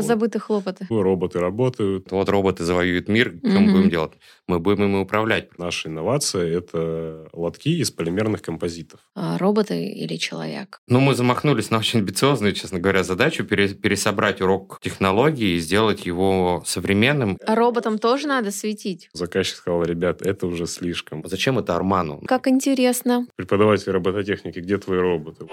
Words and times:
Позабытые 0.00 0.40
хлопоты. 0.40 0.86
Роботы 0.88 1.38
работают. 1.40 2.10
Вот 2.10 2.28
роботы 2.28 2.64
завоюют 2.64 3.08
мир, 3.08 3.34
что 3.38 3.60
мы 3.60 3.72
будем 3.72 3.90
делать? 3.90 4.12
Мы 4.46 4.58
будем 4.58 4.84
ими 4.84 4.98
управлять. 4.98 5.58
Наша 5.58 5.88
инновация– 5.88 6.58
это 6.58 7.28
лотки 7.32 7.68
из 7.68 7.90
полимерных 7.90 8.42
композитов. 8.42 9.00
А, 9.14 9.38
роботы 9.38 9.84
или 9.88 10.16
человек? 10.16 10.80
Ну, 10.88 11.00
мы 11.00 11.14
замахнулись 11.14 11.70
на 11.70 11.78
очень 11.78 12.00
амбициозную, 12.00 12.52
честно 12.52 12.78
говоря, 12.78 13.02
задачу 13.02 13.44
пересобрать 13.44 14.40
урок 14.40 14.78
технологий 14.82 15.56
и 15.56 15.58
сделать 15.58 16.06
его 16.06 16.62
современным. 16.66 17.38
А 17.46 17.54
роботам 17.54 17.98
тоже 17.98 18.26
надо 18.26 18.50
светить? 18.50 19.08
Заказчик 19.12 19.56
сказал, 19.56 19.82
ребят, 19.84 20.22
это 20.22 20.46
уже 20.46 20.66
слишком. 20.66 21.22
Зачем 21.26 21.58
это 21.58 21.76
Арману? 21.76 22.22
Как 22.26 22.48
интересно. 22.48 23.26
Преподаватель 23.36 23.92
робототехники, 23.92 24.58
где 24.60 24.78
твои 24.78 24.98
роботы? 24.98 25.46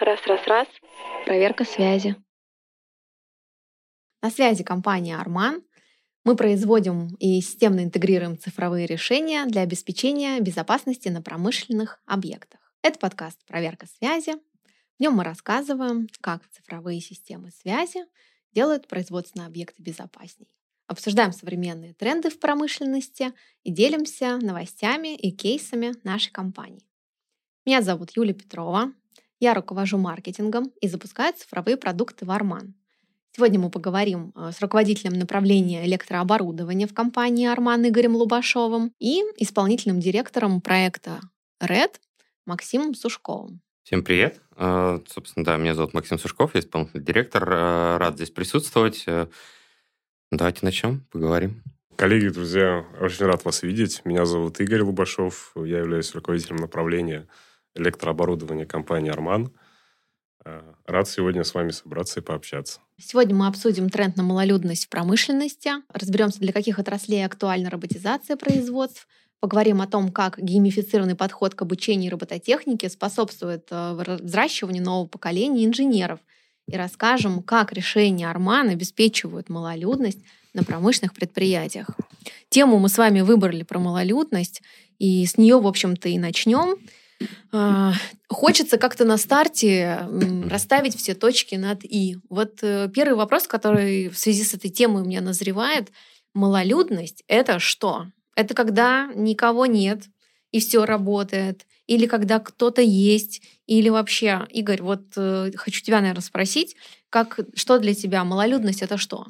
Раз, 0.00 0.20
раз, 0.26 0.40
раз. 0.46 0.66
Проверка 1.24 1.64
связи. 1.64 2.16
На 4.26 4.30
связи 4.30 4.64
компания 4.64 5.16
«Арман». 5.16 5.62
Мы 6.24 6.34
производим 6.34 7.14
и 7.20 7.40
системно 7.40 7.84
интегрируем 7.84 8.36
цифровые 8.36 8.84
решения 8.84 9.46
для 9.46 9.60
обеспечения 9.60 10.40
безопасности 10.40 11.08
на 11.08 11.22
промышленных 11.22 12.02
объектах. 12.06 12.58
Это 12.82 12.98
подкаст 12.98 13.38
«Проверка 13.46 13.86
связи». 13.86 14.32
В 14.32 15.00
нем 15.00 15.14
мы 15.14 15.22
рассказываем, 15.22 16.08
как 16.20 16.42
цифровые 16.48 17.00
системы 17.00 17.52
связи 17.52 18.00
делают 18.52 18.88
производственные 18.88 19.46
объекты 19.46 19.80
безопасней. 19.80 20.48
Обсуждаем 20.88 21.30
современные 21.30 21.94
тренды 21.94 22.28
в 22.28 22.40
промышленности 22.40 23.32
и 23.62 23.70
делимся 23.70 24.38
новостями 24.38 25.14
и 25.14 25.30
кейсами 25.30 25.94
нашей 26.02 26.32
компании. 26.32 26.82
Меня 27.64 27.80
зовут 27.80 28.10
Юлия 28.16 28.34
Петрова. 28.34 28.92
Я 29.38 29.54
руковожу 29.54 29.98
маркетингом 29.98 30.72
и 30.80 30.88
запускаю 30.88 31.32
цифровые 31.32 31.76
продукты 31.76 32.24
в 32.24 32.32
Арман. 32.32 32.74
Сегодня 33.36 33.60
мы 33.60 33.68
поговорим 33.68 34.32
э, 34.34 34.50
с 34.50 34.62
руководителем 34.62 35.12
направления 35.12 35.84
электрооборудования 35.84 36.86
в 36.86 36.94
компании 36.94 37.46
Арман 37.46 37.86
Игорем 37.86 38.16
Лубашовым 38.16 38.94
и 38.98 39.20
исполнительным 39.36 40.00
директором 40.00 40.62
проекта 40.62 41.20
RED 41.60 42.00
Максимом 42.46 42.94
Сушковым. 42.94 43.60
Всем 43.82 44.02
привет. 44.02 44.40
Э, 44.56 45.00
собственно, 45.06 45.44
да, 45.44 45.58
меня 45.58 45.74
зовут 45.74 45.92
Максим 45.92 46.18
Сушков, 46.18 46.54
я 46.54 46.60
исполнительный 46.60 47.04
директор. 47.04 47.46
Э, 47.46 47.96
рад 47.98 48.14
здесь 48.14 48.30
присутствовать. 48.30 49.04
Давайте 50.30 50.60
начнем, 50.62 51.06
поговорим. 51.10 51.62
Коллеги, 51.94 52.28
друзья, 52.28 52.86
очень 53.02 53.26
рад 53.26 53.44
вас 53.44 53.62
видеть. 53.62 54.00
Меня 54.06 54.24
зовут 54.24 54.60
Игорь 54.60 54.80
Лубашов, 54.80 55.52
я 55.56 55.80
являюсь 55.80 56.14
руководителем 56.14 56.56
направления 56.56 57.28
электрооборудования 57.74 58.64
компании 58.64 59.10
«Арман». 59.10 59.52
Э, 60.46 60.62
рад 60.86 61.06
сегодня 61.06 61.44
с 61.44 61.52
вами 61.52 61.70
собраться 61.70 62.20
и 62.20 62.22
пообщаться. 62.22 62.80
Сегодня 62.98 63.34
мы 63.34 63.46
обсудим 63.46 63.90
тренд 63.90 64.16
на 64.16 64.22
малолюдность 64.22 64.86
в 64.86 64.88
промышленности, 64.88 65.70
разберемся, 65.92 66.40
для 66.40 66.52
каких 66.52 66.78
отраслей 66.78 67.26
актуальна 67.26 67.68
роботизация 67.68 68.36
производств, 68.36 69.06
поговорим 69.38 69.82
о 69.82 69.86
том, 69.86 70.10
как 70.10 70.38
геймифицированный 70.38 71.14
подход 71.14 71.54
к 71.54 71.60
обучению 71.60 72.12
робототехники 72.12 72.88
способствует 72.88 73.68
э, 73.70 74.18
взращиванию 74.22 74.82
нового 74.82 75.06
поколения 75.06 75.66
инженеров 75.66 76.20
и 76.66 76.74
расскажем, 76.74 77.42
как 77.42 77.74
решения 77.74 78.30
Арман 78.30 78.70
обеспечивают 78.70 79.50
малолюдность 79.50 80.20
на 80.54 80.64
промышленных 80.64 81.12
предприятиях. 81.12 81.90
Тему 82.48 82.78
мы 82.78 82.88
с 82.88 82.96
вами 82.96 83.20
выбрали 83.20 83.62
про 83.62 83.78
малолюдность, 83.78 84.62
и 84.98 85.26
с 85.26 85.36
нее, 85.36 85.60
в 85.60 85.66
общем-то, 85.66 86.08
и 86.08 86.18
начнем. 86.18 86.78
А, 87.52 87.92
хочется 88.28 88.78
как-то 88.78 89.04
на 89.04 89.16
старте 89.16 90.06
расставить 90.48 90.96
все 90.96 91.14
точки 91.14 91.54
над 91.54 91.84
«и». 91.84 92.18
Вот 92.28 92.58
э, 92.62 92.90
первый 92.94 93.14
вопрос, 93.14 93.46
который 93.46 94.08
в 94.08 94.18
связи 94.18 94.44
с 94.44 94.54
этой 94.54 94.70
темой 94.70 95.02
у 95.02 95.06
меня 95.06 95.20
назревает. 95.20 95.90
Малолюдность— 96.34 97.24
это 97.28 97.58
что? 97.58 98.06
Это 98.34 98.54
когда 98.54 99.10
никого 99.14 99.66
нет, 99.66 100.04
и 100.52 100.60
все 100.60 100.84
работает, 100.84 101.66
или 101.86 102.06
когда 102.06 102.40
кто-то 102.40 102.82
есть, 102.82 103.42
или 103.66 103.88
вообще, 103.88 104.46
Игорь, 104.50 104.82
вот 104.82 105.02
э, 105.16 105.50
хочу 105.56 105.82
тебя, 105.82 106.00
наверное, 106.00 106.22
спросить, 106.22 106.76
как, 107.08 107.40
что 107.54 107.78
для 107.78 107.94
тебя 107.94 108.24
малолюдность 108.24 108.82
это 108.82 108.98
что? 108.98 109.26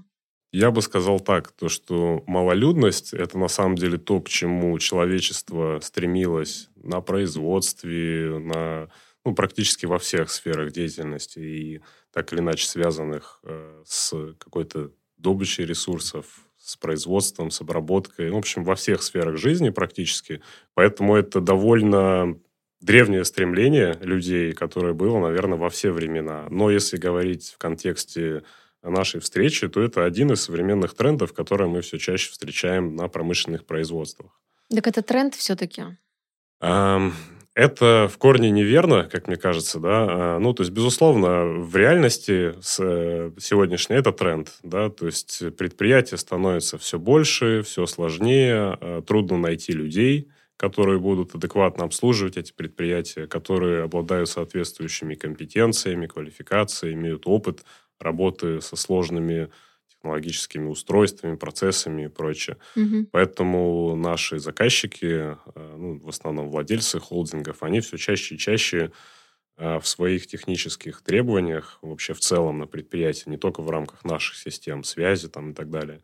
Я 0.52 0.70
бы 0.70 0.80
сказал 0.80 1.20
так, 1.20 1.52
то, 1.52 1.68
что 1.68 2.22
малолюдность– 2.26 3.12
это 3.12 3.36
на 3.36 3.48
самом 3.48 3.76
деле 3.76 3.98
то, 3.98 4.20
к 4.20 4.28
чему 4.28 4.78
человечество 4.78 5.80
стремилось 5.82 6.68
на 6.86 7.00
производстве, 7.00 8.38
на, 8.38 8.88
ну, 9.24 9.34
практически 9.34 9.86
во 9.86 9.98
всех 9.98 10.30
сферах 10.30 10.72
деятельности 10.72 11.38
и 11.38 11.80
так 12.12 12.32
или 12.32 12.40
иначе 12.40 12.66
связанных 12.66 13.40
э, 13.44 13.82
с 13.84 14.34
какой-то 14.38 14.90
добычей 15.16 15.64
ресурсов, 15.64 16.26
с 16.58 16.76
производством, 16.76 17.50
с 17.50 17.60
обработкой, 17.60 18.30
в 18.30 18.36
общем, 18.36 18.64
во 18.64 18.74
всех 18.74 19.02
сферах 19.02 19.36
жизни 19.36 19.70
практически. 19.70 20.42
Поэтому 20.74 21.14
это 21.14 21.40
довольно 21.40 22.38
древнее 22.80 23.24
стремление 23.24 23.98
людей, 24.00 24.52
которое 24.52 24.92
было, 24.92 25.18
наверное, 25.20 25.58
во 25.58 25.70
все 25.70 25.90
времена. 25.90 26.46
Но 26.50 26.70
если 26.70 26.96
говорить 26.96 27.50
в 27.50 27.58
контексте 27.58 28.42
нашей 28.82 29.20
встречи, 29.20 29.68
то 29.68 29.82
это 29.82 30.04
один 30.04 30.32
из 30.32 30.42
современных 30.42 30.94
трендов, 30.94 31.32
которые 31.32 31.68
мы 31.68 31.80
все 31.80 31.98
чаще 31.98 32.30
встречаем 32.30 32.94
на 32.94 33.08
промышленных 33.08 33.64
производствах. 33.64 34.40
Так 34.68 34.86
это 34.86 35.02
тренд 35.02 35.34
все-таки? 35.34 35.84
Это 37.56 38.06
в 38.12 38.18
корне 38.18 38.50
неверно, 38.50 39.04
как 39.10 39.28
мне 39.28 39.36
кажется, 39.36 39.80
да. 39.80 40.06
А, 40.36 40.38
ну, 40.38 40.52
то 40.52 40.62
есть, 40.62 40.72
безусловно, 40.74 41.46
в 41.46 41.74
реальности 41.74 42.52
э, 42.52 43.30
сегодняшний 43.38 43.96
это 43.96 44.12
тренд, 44.12 44.52
да. 44.62 44.90
То 44.90 45.06
есть 45.06 45.42
предприятия 45.56 46.18
становятся 46.18 46.76
все 46.76 46.98
больше, 46.98 47.62
все 47.62 47.86
сложнее, 47.86 48.76
а, 48.78 49.00
трудно 49.00 49.38
найти 49.38 49.72
людей, 49.72 50.28
которые 50.58 50.98
будут 50.98 51.34
адекватно 51.34 51.84
обслуживать 51.84 52.36
эти 52.36 52.52
предприятия, 52.52 53.26
которые 53.26 53.84
обладают 53.84 54.28
соответствующими 54.28 55.14
компетенциями, 55.14 56.06
квалификацией, 56.06 56.92
имеют 56.92 57.22
опыт 57.26 57.64
работы 57.98 58.60
со 58.60 58.76
сложными 58.76 59.48
технологическими 59.96 60.68
устройствами, 60.68 61.36
процессами 61.36 62.04
и 62.04 62.08
прочее. 62.08 62.56
Угу. 62.76 63.08
Поэтому 63.12 63.96
наши 63.96 64.38
заказчики, 64.38 65.36
э, 65.54 65.76
ну, 65.76 65.98
в 65.98 66.08
основном 66.08 66.48
владельцы 66.48 67.00
холдингов, 67.00 67.62
они 67.62 67.80
все 67.80 67.96
чаще 67.96 68.34
и 68.34 68.38
чаще 68.38 68.92
э, 69.56 69.78
в 69.78 69.86
своих 69.86 70.26
технических 70.26 71.02
требованиях, 71.02 71.78
вообще 71.82 72.14
в 72.14 72.20
целом 72.20 72.58
на 72.58 72.66
предприятии, 72.66 73.28
не 73.28 73.36
только 73.36 73.62
в 73.62 73.70
рамках 73.70 74.04
наших 74.04 74.36
систем 74.36 74.84
связи 74.84 75.28
там, 75.28 75.50
и 75.50 75.54
так 75.54 75.70
далее, 75.70 76.02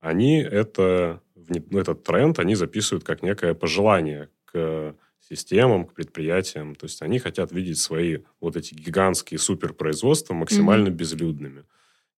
они 0.00 0.40
это, 0.40 1.20
ну, 1.34 1.78
этот 1.78 2.02
тренд 2.02 2.38
они 2.38 2.54
записывают 2.54 3.04
как 3.04 3.22
некое 3.22 3.54
пожелание 3.54 4.28
к 4.46 4.96
системам, 5.20 5.86
к 5.86 5.94
предприятиям. 5.94 6.74
То 6.74 6.86
есть 6.86 7.02
они 7.02 7.18
хотят 7.18 7.52
видеть 7.52 7.78
свои 7.78 8.18
вот 8.40 8.56
эти 8.56 8.74
гигантские 8.74 9.38
суперпроизводства 9.38 10.34
максимально 10.34 10.88
mm-hmm. 10.88 10.92
безлюдными. 10.92 11.64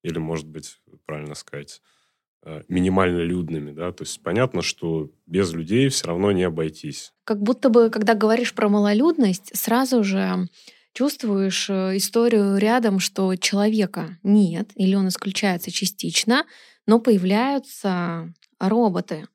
Или, 0.05 0.19
может 0.19 0.47
быть, 0.47 0.81
правильно 1.07 1.35
сказать, 1.35 1.81
э, 2.45 2.63
минимально 2.69 3.21
людными, 3.21 3.73
да, 3.73 3.91
то 3.91 4.05
есть 4.05 4.23
понятно, 4.23 4.63
что 4.63 5.11
без 5.27 5.53
людей 5.53 5.89
все 5.89 6.07
равно 6.07 6.31
не 6.31 6.45
обойтись. 6.45 7.13
Как 7.25 7.43
будто 7.43 7.71
бы, 7.71 7.91
когда 7.91 8.15
говоришь 8.15 8.55
про 8.55 8.69
малолюдность, 8.69 9.51
сразу 9.57 10.05
же 10.05 10.49
чувствуешь 10.93 11.69
э, 11.71 11.97
историю 11.97 12.59
рядом, 12.59 13.01
что 13.01 13.35
человека 13.35 14.19
нет, 14.23 14.71
или 14.77 14.95
он 14.95 15.09
исключается 15.09 15.71
частично, 15.73 16.45
но 16.87 17.01
появляются 17.01 18.33
роботы. 18.61 19.27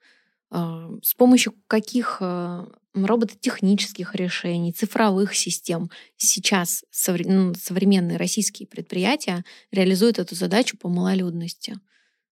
А, 0.52 0.90
с 1.04 1.14
помощью 1.14 1.54
каких 1.68 2.18
э, 2.22 2.66
робототехнических 2.94 4.16
решений, 4.16 4.74
цифровых 4.74 5.36
систем 5.36 5.90
сейчас 6.18 6.84
ну, 6.92 7.54
современные 7.54 8.18
российские 8.18 8.68
предприятия 8.68 9.44
реализуют 9.72 10.20
эту 10.20 10.36
задачу 10.36 10.78
по 10.78 10.90
малолюдности. 10.90 11.76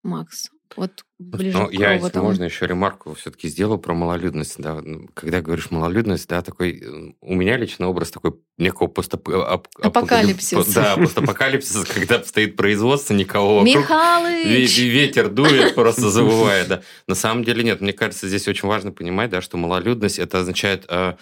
Макс, 0.02 0.50
вот 0.76 1.04
ближе 1.18 1.56
Но 1.56 1.66
к 1.68 1.72
я, 1.72 1.92
если 1.92 2.18
можно, 2.18 2.44
еще 2.44 2.66
ремарку 2.66 3.14
все-таки 3.14 3.48
сделаю 3.48 3.78
про 3.78 3.94
малолюдность. 3.94 4.56
Да. 4.58 4.82
Когда 5.14 5.40
говоришь 5.40 5.70
малолюдность, 5.70 6.28
да, 6.28 6.42
такой... 6.42 7.14
У 7.20 7.34
меня 7.34 7.56
лично 7.56 7.88
образ 7.88 8.10
такой 8.10 8.34
некого 8.58 8.88
постап... 8.88 9.28
Апокалипсиса. 9.28 10.74
Да, 10.74 10.96
постапокалипсиса, 10.96 11.86
когда 11.94 12.22
стоит 12.24 12.56
производство, 12.56 13.14
никого 13.14 13.60
вокруг. 13.60 13.76
Михалыч! 13.76 14.78
Ветер 14.78 15.28
дует, 15.28 15.74
просто 15.76 16.10
забывает, 16.10 16.68
да. 16.68 16.82
На 17.06 17.14
самом 17.14 17.44
деле 17.44 17.62
нет. 17.62 17.80
Мне 17.80 17.92
кажется, 17.92 18.26
здесь 18.26 18.48
очень 18.48 18.68
важно 18.68 18.90
понимать, 18.90 19.30
да, 19.30 19.40
что 19.40 19.56
малолюдность, 19.56 20.18
это 20.18 20.40
означает 20.40 20.84
а, 20.88 21.16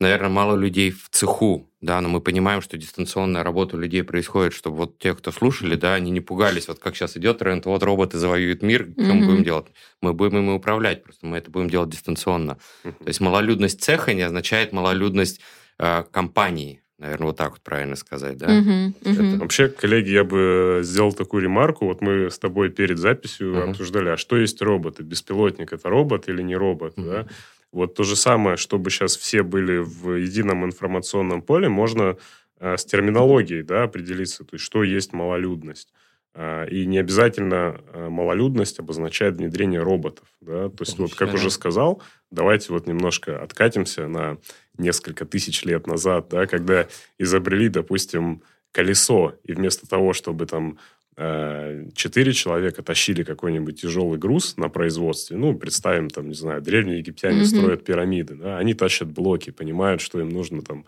наверное, 0.00 0.28
мало 0.28 0.56
людей 0.56 0.90
в 0.90 1.08
цеху, 1.10 1.70
да, 1.80 2.00
но 2.00 2.08
мы 2.08 2.20
понимаем, 2.20 2.60
что 2.62 2.76
дистанционная 2.76 3.42
работа 3.42 3.76
у 3.76 3.80
людей 3.80 4.02
происходит, 4.02 4.52
чтобы 4.52 4.76
вот 4.78 4.98
те, 4.98 5.14
кто 5.14 5.30
слушали, 5.32 5.76
да, 5.76 5.94
они 5.94 6.10
не 6.10 6.20
пугались, 6.20 6.68
вот 6.68 6.78
как 6.78 6.96
сейчас 6.96 7.16
идет 7.16 7.38
тренд, 7.38 7.66
вот 7.66 7.82
роботы 7.82 8.18
завоюют 8.18 8.62
мир, 8.62 8.88
что 8.92 9.02
mm-hmm. 9.02 9.12
мы 9.12 9.26
будем 9.26 9.44
делать? 9.44 9.66
Мы 10.00 10.12
будем 10.12 10.38
ими 10.38 10.52
управлять, 10.52 11.04
просто 11.04 11.26
мы 11.26 11.38
это 11.38 11.50
будем 11.50 11.70
делать 11.70 11.90
дистанционно. 11.90 12.58
Mm-hmm. 12.84 13.04
То 13.04 13.08
есть 13.08 13.20
малолюдность 13.20 13.82
цеха 13.82 14.14
не 14.14 14.22
означает 14.22 14.72
малолюдность 14.72 15.40
э, 15.78 16.04
компании, 16.10 16.80
Наверное, 16.96 17.26
вот 17.26 17.36
так 17.36 17.50
вот 17.50 17.60
правильно 17.60 17.96
сказать, 17.96 18.38
да? 18.38 18.48
Мгм, 18.48 18.94
мгм. 19.04 19.38
Вообще, 19.40 19.68
коллеги, 19.68 20.10
я 20.10 20.22
бы 20.22 20.80
сделал 20.84 21.12
такую 21.12 21.42
ремарку. 21.42 21.86
Вот 21.86 22.00
мы 22.00 22.30
с 22.30 22.38
тобой 22.38 22.70
перед 22.70 22.98
записью 22.98 23.50
Мгм. 23.50 23.70
обсуждали, 23.70 24.10
а 24.10 24.16
что 24.16 24.36
есть 24.36 24.62
роботы? 24.62 25.02
Беспилотник– 25.02 25.72
это 25.74 25.88
робот 25.88 26.28
или 26.28 26.40
не 26.40 26.54
робот? 26.54 26.96
Мгм. 26.96 27.10
Да? 27.10 27.26
Вот 27.74 27.94
то 27.94 28.04
же 28.04 28.14
самое, 28.14 28.56
чтобы 28.56 28.90
сейчас 28.90 29.16
все 29.16 29.42
были 29.42 29.78
в 29.78 30.16
едином 30.16 30.64
информационном 30.64 31.42
поле, 31.42 31.68
можно 31.68 32.16
э, 32.60 32.76
с 32.76 32.84
терминологией 32.84 33.64
да, 33.64 33.82
определиться, 33.82 34.44
то 34.44 34.54
есть 34.54 34.64
что 34.64 34.84
есть 34.84 35.12
малолюдность. 35.12 35.92
А, 36.34 36.66
И 36.66 36.86
не 36.86 36.98
обязательно 36.98 37.80
э, 37.92 38.08
малолюдность 38.08 38.78
обозначает 38.78 39.36
внедрение 39.36 39.82
роботов. 39.82 40.28
Да? 40.40 40.68
То 40.68 40.84
есть, 40.84 40.98
вот 40.98 41.16
как 41.16 41.34
уже 41.34 41.50
сказал, 41.50 42.00
давайте 42.30 42.72
вот 42.72 42.86
немножко 42.86 43.42
откатимся 43.42 44.06
на 44.06 44.38
несколько 44.78 45.24
тысяч 45.24 45.64
лет 45.64 45.88
назад, 45.88 46.28
да, 46.30 46.46
когда 46.46 46.86
изобрели, 47.18 47.68
допустим, 47.68 48.42
колесо, 48.70 49.34
и 49.42 49.52
вместо 49.52 49.88
того, 49.88 50.12
чтобы 50.12 50.46
там 50.46 50.72
э, 50.72 50.76
четыре 51.16 52.32
человека 52.32 52.82
тащили 52.82 53.22
какой-нибудь 53.22 53.80
тяжелый 53.80 54.18
груз 54.18 54.56
на 54.56 54.68
производстве, 54.68 55.36
ну, 55.36 55.56
представим, 55.56 56.10
там, 56.10 56.28
не 56.28 56.34
знаю, 56.34 56.60
древние 56.60 56.98
египтяне 56.98 57.38
Мгм. 57.38 57.44
строят 57.46 57.84
пирамиды, 57.84 58.34
да, 58.34 58.58
они 58.58 58.74
тащат 58.74 59.12
блоки, 59.12 59.50
понимают, 59.50 60.00
что 60.00 60.20
им 60.20 60.28
нужно 60.28 60.62
там, 60.62 60.86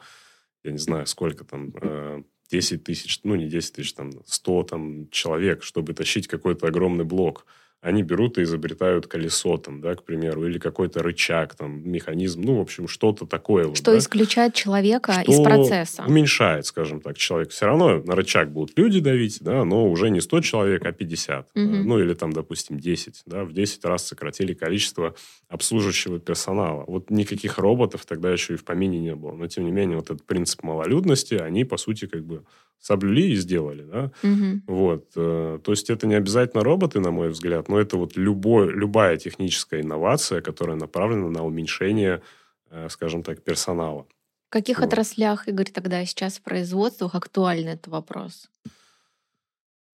я 0.65 0.73
не 0.73 0.79
знаю, 0.79 1.07
сколько 1.07 1.45
там, 1.45 1.73
э, 1.81 2.23
10 2.51 2.85
тысяч, 2.85 3.21
ну, 3.25 3.35
не 3.37 3.47
10 3.49 3.75
тысяч, 3.75 3.93
там, 3.93 4.11
100 4.25 4.63
там, 4.65 5.09
человек, 5.11 5.63
чтобы 5.63 5.95
тащить 5.95 6.27
какой-то 6.29 6.67
огромный 6.67 7.05
блок. 7.05 7.47
Они 7.83 8.03
берут 8.03 8.39
и 8.39 8.43
изобретают 8.43 9.07
колесо, 9.07 9.59
там, 9.59 9.81
да, 9.81 9.95
к 9.95 10.03
примеру, 10.03 10.47
или 10.47 10.59
какой-то 10.59 11.03
рычаг, 11.03 11.55
там, 11.55 11.89
механизм, 11.89 12.41
ну, 12.43 12.57
в 12.57 12.61
общем, 12.61 12.89
что-то 12.89 13.27
такое. 13.27 13.67
вот, 13.67 13.77
Что 13.77 13.93
да 13.93 13.99
исключает 13.99 14.55
человека 14.55 15.23
из 15.27 15.35
что 15.35 15.45
процесса. 15.45 16.03
уменьшает, 16.07 16.67
скажем 16.67 17.01
так, 17.01 17.17
человек. 17.19 17.51
Все 17.51 17.67
равно 17.67 18.03
на 18.03 18.17
рычаг 18.17 18.51
будут 18.51 18.77
люди 18.79 18.99
давить, 19.01 19.39
да, 19.41 19.65
но 19.65 19.89
уже 19.89 20.11
не 20.11 20.21
100 20.21 20.41
человек, 20.41 20.85
а 20.87 20.93
50. 20.93 21.49
да. 21.55 21.61
Мгм. 21.61 21.87
Ну, 21.87 22.01
или 22.01 22.15
там, 22.15 22.33
допустим, 22.33 22.81
10. 22.81 23.23
Да, 23.27 23.45
в 23.45 23.53
10 23.53 23.85
раз 23.85 24.07
сократили 24.07 24.55
количество 24.55 25.15
обслуживающего 25.49 26.19
персонала. 26.19 26.85
Вот 26.89 27.11
никаких 27.11 27.59
роботов 27.59 28.05
тогда 28.07 28.33
еще 28.33 28.55
и 28.55 28.57
в 28.57 28.65
помине 28.65 28.99
не 28.99 29.15
было. 29.15 29.33
Но, 29.33 29.47
тем 29.47 29.65
не 29.65 29.71
менее, 29.71 29.97
вот 29.99 30.07
этот 30.11 30.25
принцип 30.27 30.63
малолюдности, 30.65 31.35
они, 31.35 31.65
по 31.65 31.77
сути, 31.77 32.07
как 32.07 32.25
бы 32.25 32.43
соблюли 32.79 33.23
и 33.23 33.35
сделали, 33.37 33.83
да. 33.83 34.13
Мгм. 34.23 34.63
Вот. 34.67 35.07
э, 35.17 35.59
То 35.65 35.73
есть, 35.73 35.89
это 35.91 36.07
не 36.07 36.15
обязательно 36.15 36.63
роботы, 36.63 37.01
на 37.01 37.11
мой 37.11 37.31
взгляд, 37.31 37.66
но 37.69 37.79
это 37.81 37.97
вот 37.97 38.17
любой, 38.17 38.73
любая 38.73 39.17
техническая 39.17 39.81
инновация, 39.81 40.41
которая 40.41 40.77
направлена 40.77 41.29
на 41.29 41.45
уменьшение, 41.45 42.23
э, 42.71 42.89
скажем 42.91 43.23
так, 43.23 43.43
персонала. 43.43 44.07
В 44.49 44.51
каких 44.51 44.79
Вот. 44.79 44.87
отраслях, 44.87 45.49
Игорь, 45.49 45.71
тогда 45.71 46.05
сейчас 46.05 46.39
в 46.39 46.43
производствах 46.43 47.15
актуальный 47.15 47.73
этот 47.73 47.89
вопрос? 47.89 48.49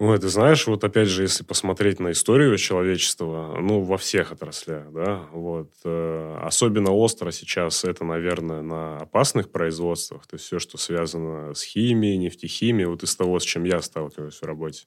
Ой, 0.01 0.19
ты 0.19 0.29
знаешь, 0.29 0.67
вот 0.67 0.83
опять 0.83 1.07
же, 1.07 1.23
если 1.23 1.45
посмотреть 1.45 2.01
на 2.01 2.11
историю 2.11 2.59
человечества, 2.59 3.57
ну, 3.61 3.83
во 3.83 3.97
всех 3.99 4.33
отраслях, 4.33 4.93
да, 4.93 5.29
вот, 5.33 5.71
э, 5.85 6.39
особенно 6.43 6.91
остро 6.91 7.31
сейчас 7.31 7.85
это, 7.85 8.05
наверное, 8.05 8.63
на 8.63 8.99
опасных 8.99 9.53
производствах, 9.53 10.27
то 10.27 10.35
есть 10.35 10.47
все, 10.47 10.59
что 10.59 10.77
связано 10.77 11.55
с 11.55 11.63
химией, 11.63 12.17
нефтехимией, 12.17 12.87
вот 12.87 13.05
из 13.05 13.15
того, 13.15 13.39
с 13.39 13.45
чем 13.45 13.63
я 13.63 13.81
сталкиваюсь 13.81 14.41
в 14.41 14.45
работе. 14.45 14.87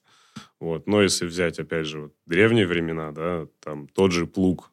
Вот. 0.60 0.86
Но 0.86 1.02
если 1.02 1.26
взять, 1.26 1.58
опять 1.58 1.86
же, 1.86 2.02
вот, 2.02 2.14
древние 2.26 2.66
времена, 2.66 3.12
да, 3.12 3.46
там 3.60 3.88
тот 3.88 4.12
же 4.12 4.26
плуг, 4.26 4.72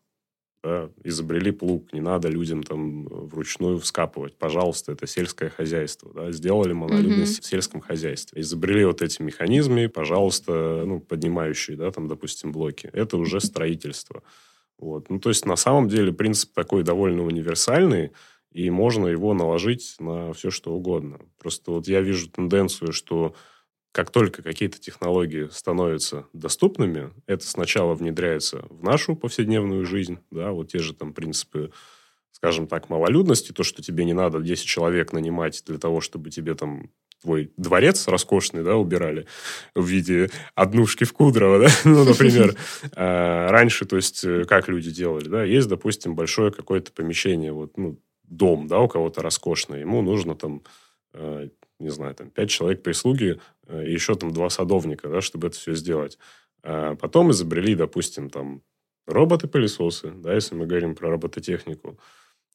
да, 0.63 0.89
изобрели 1.03 1.51
плуг, 1.51 1.91
не 1.91 1.99
надо 1.99 2.29
людям 2.29 2.63
там 2.63 3.03
вручную 3.05 3.79
вскапывать. 3.79 4.37
Пожалуйста, 4.37 4.93
это 4.93 5.07
сельское 5.07 5.49
хозяйство. 5.49 6.13
Да, 6.13 6.31
сделали 6.31 6.71
монолюдность 6.71 7.43
в 7.43 7.45
сельском 7.45 7.81
хозяйстве. 7.81 8.41
Изобрели 8.41 8.85
вот 8.85 9.01
эти 9.01 9.21
механизмы, 9.21 9.89
пожалуйста, 9.89 10.83
ну, 10.85 11.01
поднимающие, 11.01 11.75
да, 11.75 11.91
там, 11.91 12.07
допустим, 12.07 12.53
блоки. 12.53 12.89
Это 12.93 13.17
уже 13.17 13.41
строительство. 13.41 14.23
Вот. 14.79 15.09
Ну, 15.09 15.19
то 15.19 15.29
есть, 15.29 15.45
на 15.45 15.57
самом 15.57 15.89
деле, 15.89 16.13
принцип 16.13 16.53
такой 16.53 16.83
довольно 16.83 17.23
универсальный, 17.23 18.11
и 18.53 18.69
можно 18.69 19.07
его 19.07 19.33
наложить 19.33 19.95
на 19.99 20.31
все, 20.31 20.49
что 20.49 20.73
угодно. 20.73 21.19
Просто 21.39 21.71
вот 21.71 21.89
я 21.89 21.99
вижу 21.99 22.29
тенденцию, 22.29 22.93
что 22.93 23.35
как 23.93 24.09
только 24.09 24.41
какие-то 24.41 24.79
технологии 24.79 25.47
становятся 25.51 26.25
доступными, 26.33 27.11
это 27.27 27.47
сначала 27.47 27.93
внедряется 27.93 28.65
в 28.69 28.83
нашу 28.83 29.15
повседневную 29.15 29.85
жизнь, 29.85 30.17
да, 30.31 30.51
вот 30.51 30.69
те 30.69 30.79
же 30.79 30.95
там 30.95 31.13
принципы, 31.13 31.71
скажем 32.31 32.65
так, 32.65 32.89
малолюдности, 32.89 33.51
то, 33.51 33.63
что 33.63 33.83
тебе 33.83 34.03
не 34.03 34.13
надо 34.13 34.39
10 34.39 34.65
человек 34.65 35.13
нанимать 35.13 35.63
для 35.67 35.77
того, 35.77 36.01
чтобы 36.01 36.31
тебе 36.31 36.55
там 36.55 36.89
твой 37.21 37.53
дворец 37.55 38.07
роскошный, 38.07 38.63
да, 38.63 38.75
убирали 38.75 39.27
в 39.75 39.85
виде 39.85 40.31
однушки 40.55 41.03
в 41.03 41.13
Кудрово, 41.13 41.59
да, 41.59 41.69
ну, 41.85 42.03
например. 42.03 42.57
А 42.95 43.49
Раньше, 43.49 43.85
то 43.85 43.95
есть, 43.95 44.25
э, 44.25 44.45
как 44.45 44.69
люди 44.69 44.89
делали, 44.89 45.29
да, 45.29 45.43
есть, 45.43 45.69
допустим, 45.69 46.15
большое 46.15 46.51
какое-то 46.51 46.91
помещение, 46.91 47.53
вот, 47.53 47.77
ну, 47.77 47.99
дом, 48.23 48.67
да, 48.67 48.79
у 48.79 48.87
кого-то 48.87 49.21
роскошный, 49.21 49.81
ему 49.81 50.01
нужно 50.01 50.33
там, 50.33 50.63
э, 51.13 51.49
не 51.83 51.89
знаю, 51.89 52.15
там, 52.15 52.29
пять 52.29 52.49
человек 52.49 52.81
прислуги 52.81 53.39
э, 53.67 53.85
и 53.85 53.91
еще 53.93 54.15
там 54.15 54.31
два 54.31 54.49
садовника, 54.49 55.09
да, 55.09 55.21
чтобы 55.21 55.47
это 55.47 55.57
все 55.57 55.75
сделать. 55.75 56.17
А 56.63 56.95
Потом 56.95 57.31
изобрели, 57.31 57.75
допустим, 57.75 58.29
там, 58.29 58.61
роботы-пылесосы, 59.07 60.11
да, 60.15 60.33
если 60.33 60.55
мы 60.55 60.65
говорим 60.65 60.95
про 60.95 61.09
робототехнику. 61.09 61.99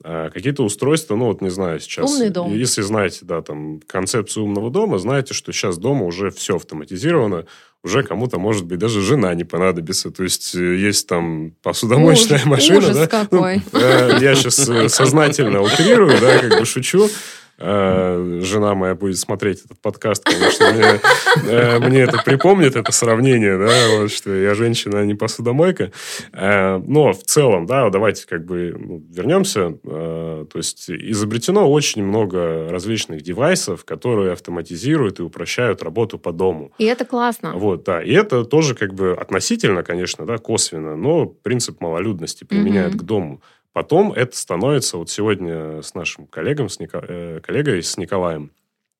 А 0.04 0.30
Какие-то 0.30 0.62
устройства, 0.64 1.16
ну, 1.16 1.26
вот 1.26 1.40
не 1.40 1.50
знаю 1.50 1.80
сейчас. 1.80 2.10
Умный 2.10 2.30
дом. 2.30 2.54
Если 2.54 2.82
знаете, 2.82 3.20
да, 3.22 3.42
там, 3.42 3.80
концепцию 3.86 4.44
умного 4.44 4.70
дома, 4.70 4.98
знаете, 4.98 5.34
что 5.34 5.52
сейчас 5.52 5.76
дома 5.76 6.04
уже 6.04 6.30
все 6.30 6.56
автоматизировано, 6.56 7.46
уже 7.82 8.04
кому-то, 8.04 8.38
может 8.38 8.64
быть, 8.64 8.78
даже 8.78 9.00
жена 9.02 9.34
не 9.34 9.44
понадобится. 9.44 10.10
То 10.10 10.22
есть, 10.22 10.54
э, 10.54 10.76
есть 10.76 11.08
там 11.08 11.52
посудомоечная 11.62 12.38
Ужас- 12.38 12.46
машина, 12.46 12.78
ужас 12.78 12.96
да. 12.96 13.06
какой. 13.08 13.62
Ну, 13.72 13.80
я 13.80 14.34
сейчас 14.36 14.54
сознательно 14.94 15.62
утрирую, 15.62 16.20
да, 16.20 16.38
как 16.38 16.60
бы 16.60 16.64
шучу. 16.64 17.08
Э, 17.60 18.40
Жена 18.42 18.74
моя 18.74 18.94
будет 18.94 19.18
смотреть 19.18 19.64
этот 19.64 19.80
подкаст, 19.80 20.24
конечно, 20.24 20.70
мне, 20.72 21.00
э, 21.50 21.78
мне 21.80 22.00
это 22.02 22.22
припомнит, 22.24 22.76
это 22.76 22.92
сравнение, 22.92 23.58
да, 23.58 23.98
вот, 23.98 24.12
что 24.12 24.32
я 24.34 24.54
женщина, 24.54 25.00
а 25.00 25.04
не 25.04 25.14
посудомойка. 25.14 25.90
Э, 26.32 26.78
Но 26.86 27.12
в 27.12 27.22
целом, 27.24 27.66
да, 27.66 27.90
давайте 27.90 28.26
как 28.28 28.44
бы 28.44 28.74
ну, 28.78 29.02
вернемся. 29.10 29.70
То 29.82 30.46
есть 30.54 30.88
изобретено 30.88 31.70
очень 31.70 32.04
много 32.04 32.68
различных 32.70 33.22
девайсов, 33.22 33.84
которые 33.84 34.32
автоматизируют 34.32 35.18
и 35.18 35.22
упрощают 35.22 35.82
работу 35.82 36.18
по 36.18 36.32
дому. 36.32 36.72
И 36.78 36.84
это 36.84 37.04
классно. 37.04 37.52
Вот, 37.54 37.84
да. 37.84 38.02
И 38.02 38.12
это 38.12 38.44
тоже 38.44 38.74
как 38.74 38.94
бы 38.94 39.12
относительно, 39.12 39.82
конечно, 39.82 40.24
да, 40.26 40.38
косвенно, 40.38 40.96
но 40.96 41.26
принцип 41.26 41.80
малолюдности 41.80 42.44
применяют 42.44 42.94
Мгм. 42.94 42.98
к 43.00 43.02
дому. 43.02 43.42
Потом 43.72 44.12
это 44.12 44.36
становится, 44.36 44.96
вот 44.98 45.10
сегодня 45.10 45.82
с 45.82 45.94
нашим 45.94 46.26
коллегом, 46.26 46.68
с 46.68 46.80
Ника- 46.80 47.04
э, 47.06 47.40
коллегой, 47.40 47.82
с 47.82 47.96
Николаем, 47.96 48.50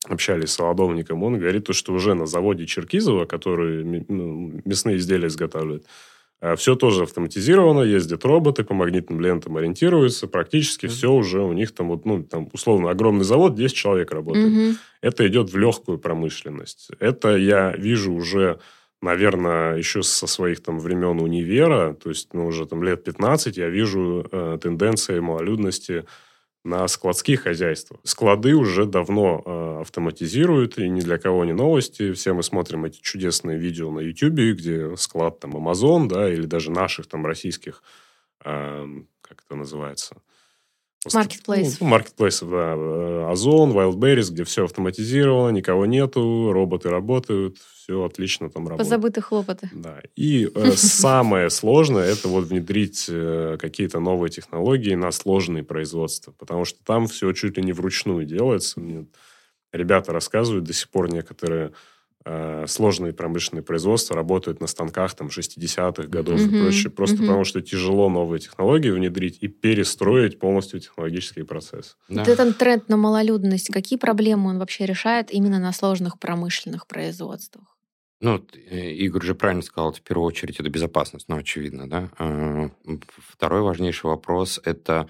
общались 0.09 0.51
с 0.51 0.55
солодовником, 0.55 1.23
он 1.23 1.39
говорит, 1.39 1.65
то, 1.67 1.73
что 1.73 1.93
уже 1.93 2.15
на 2.15 2.27
заводе 2.27 2.67
Черкизова, 2.67 3.25
который 3.25 4.05
ну, 4.09 4.61
мясные 4.65 4.97
изделия 4.99 5.27
изготавливает, 5.29 5.85
все 6.57 6.77
тоже 6.77 7.03
автоматизировано, 7.03 7.81
ездят 7.83 8.25
роботы, 8.25 8.63
по 8.63 8.73
магнитным 8.73 9.21
лентам 9.21 9.57
ориентируются, 9.57 10.29
практически 10.29 10.87
Мгм. 10.87 10.95
все 10.95 11.13
уже 11.13 11.43
у 11.43 11.53
них 11.53 11.73
там, 11.75 11.89
вот, 11.89 12.05
ну, 12.05 12.23
там, 12.23 12.49
условно, 12.53 12.91
огромный 12.91 13.25
завод, 13.25 13.57
10 13.57 13.75
человек 13.77 14.13
работает 14.13 14.53
Мгм. 14.53 14.77
это 15.03 15.27
идет 15.27 15.51
в 15.51 15.59
легкую 15.59 15.99
промышленность. 15.99 16.91
Это 17.01 17.37
я 17.37 17.73
вижу 17.77 18.13
уже, 18.13 18.61
наверное, 19.02 19.76
еще 19.76 20.02
со 20.02 20.26
своих 20.26 20.62
там 20.62 20.78
времен 20.78 21.21
универа, 21.21 21.95
то 21.95 22.11
есть, 22.11 22.35
ну, 22.35 22.47
уже 22.47 22.67
там 22.67 22.83
лет 22.83 23.05
15, 23.05 23.57
я 23.57 23.69
вижу 23.69 24.26
э, 24.31 24.59
тенденции 24.61 25.21
малолюдности 25.21 26.05
на 26.64 26.87
складских 26.88 27.43
хозяйствах. 27.43 28.00
Склады 28.05 28.55
уже 28.55 28.85
давно 28.85 29.43
э, 29.45 29.81
автоматизируют, 29.83 30.78
и 30.78 30.88
ни 30.88 31.00
для 31.00 31.19
кого 31.19 31.45
не 31.45 31.52
новости. 31.52 32.12
Все 32.12 32.33
мы 32.33 32.43
смотрим 32.43 32.85
эти 32.85 33.00
чудесные 33.00 33.59
видео 33.59 33.90
на 33.93 34.00
YouTube, 34.00 34.59
где 34.59 34.97
склад 34.97 35.40
там 35.40 35.57
Amazon, 35.57 36.09
да, 36.09 36.31
или 36.31 36.47
даже 36.47 36.71
наших 36.71 37.07
там 37.07 37.25
российских, 37.25 37.83
э, 38.45 38.87
как 39.23 39.43
это 39.47 39.55
называется? 39.55 40.17
Маркетплейсов. 41.14 41.81
Ну, 41.81 41.87
маркетплейсов, 41.87 42.50
да. 42.50 42.75
Э, 42.76 43.31
Озон, 43.31 43.71
Wildberries, 43.71 44.33
где 44.33 44.45
все 44.45 44.64
автоматизировано, 44.64 45.50
никого 45.50 45.87
нету, 45.87 46.52
роботы 46.52 46.90
работают, 46.90 47.59
все 47.88 48.04
отлично 48.04 48.50
там 48.50 48.68
работает. 48.68 48.90
Позабыты 48.90 49.21
хлопоты. 49.23 49.71
Да. 49.73 50.00
И 50.14 50.50
э, 50.54 50.73
самое 50.76 51.49
сложное 51.49 52.04
это 52.04 52.28
вот 52.28 52.45
внедрить 52.45 53.07
э, 53.09 53.57
какие-то 53.59 53.99
новые 53.99 54.30
технологии 54.30 54.95
на 54.95 55.11
сложные 55.11 55.64
производства, 55.64 56.33
потому 56.33 56.66
что 56.66 56.85
там 56.85 57.07
все 57.07 57.33
чуть 57.33 57.57
ли 57.57 57.62
не 57.62 57.73
вручную 57.73 58.26
делается. 58.26 58.78
Мне 58.80 59.07
ребята 59.73 60.12
рассказывают 60.12 60.64
до 60.64 60.75
сих 60.75 60.90
пор 60.90 61.11
некоторые 61.11 61.73
э, 62.26 62.66
сложные 62.68 63.14
промышленные 63.14 63.62
производства 63.62 64.14
работают 64.14 64.61
на 64.61 64.66
станках 64.66 65.14
там 65.14 65.28
60-х 65.28 66.09
годов 66.09 66.42
Мгм, 66.42 66.57
и 66.57 66.61
прочее, 66.61 66.90
просто 66.90 67.16
мгм. 67.16 67.26
потому 67.26 67.45
что 67.45 67.62
тяжело 67.62 68.11
новые 68.11 68.40
технологии 68.40 68.90
внедрить 68.90 69.38
и 69.40 69.49
перестроить 69.49 70.38
полностью 70.38 70.80
технологический 70.80 71.42
процесс. 71.42 71.97
Да. 72.11 72.21
Вот 72.21 72.28
этот 72.28 72.59
тренд 72.59 72.90
на 72.90 72.99
малолюдность, 72.99 73.73
какие 73.73 73.99
проблемы 73.99 74.50
он 74.50 74.59
вообще 74.59 74.85
решает 74.85 75.33
именно 75.33 75.59
на 75.59 75.73
сложных 75.73 76.18
промышленных 76.18 76.87
производствах? 76.87 77.77
Ну, 78.21 78.45
э, 78.71 78.91
Игорь 78.93 79.23
же 79.23 79.35
правильно 79.35 79.63
сказал, 79.63 79.93
в 79.93 80.01
первую 80.01 80.27
очередь 80.27 80.59
это 80.59 80.69
безопасность, 80.69 81.29
ну, 81.29 81.37
очевидно, 81.37 81.89
да. 81.89 82.11
А, 82.19 82.71
Второй 83.19 83.63
важнейший 83.63 84.07
вопрос– 84.11 84.61
это 84.65 85.09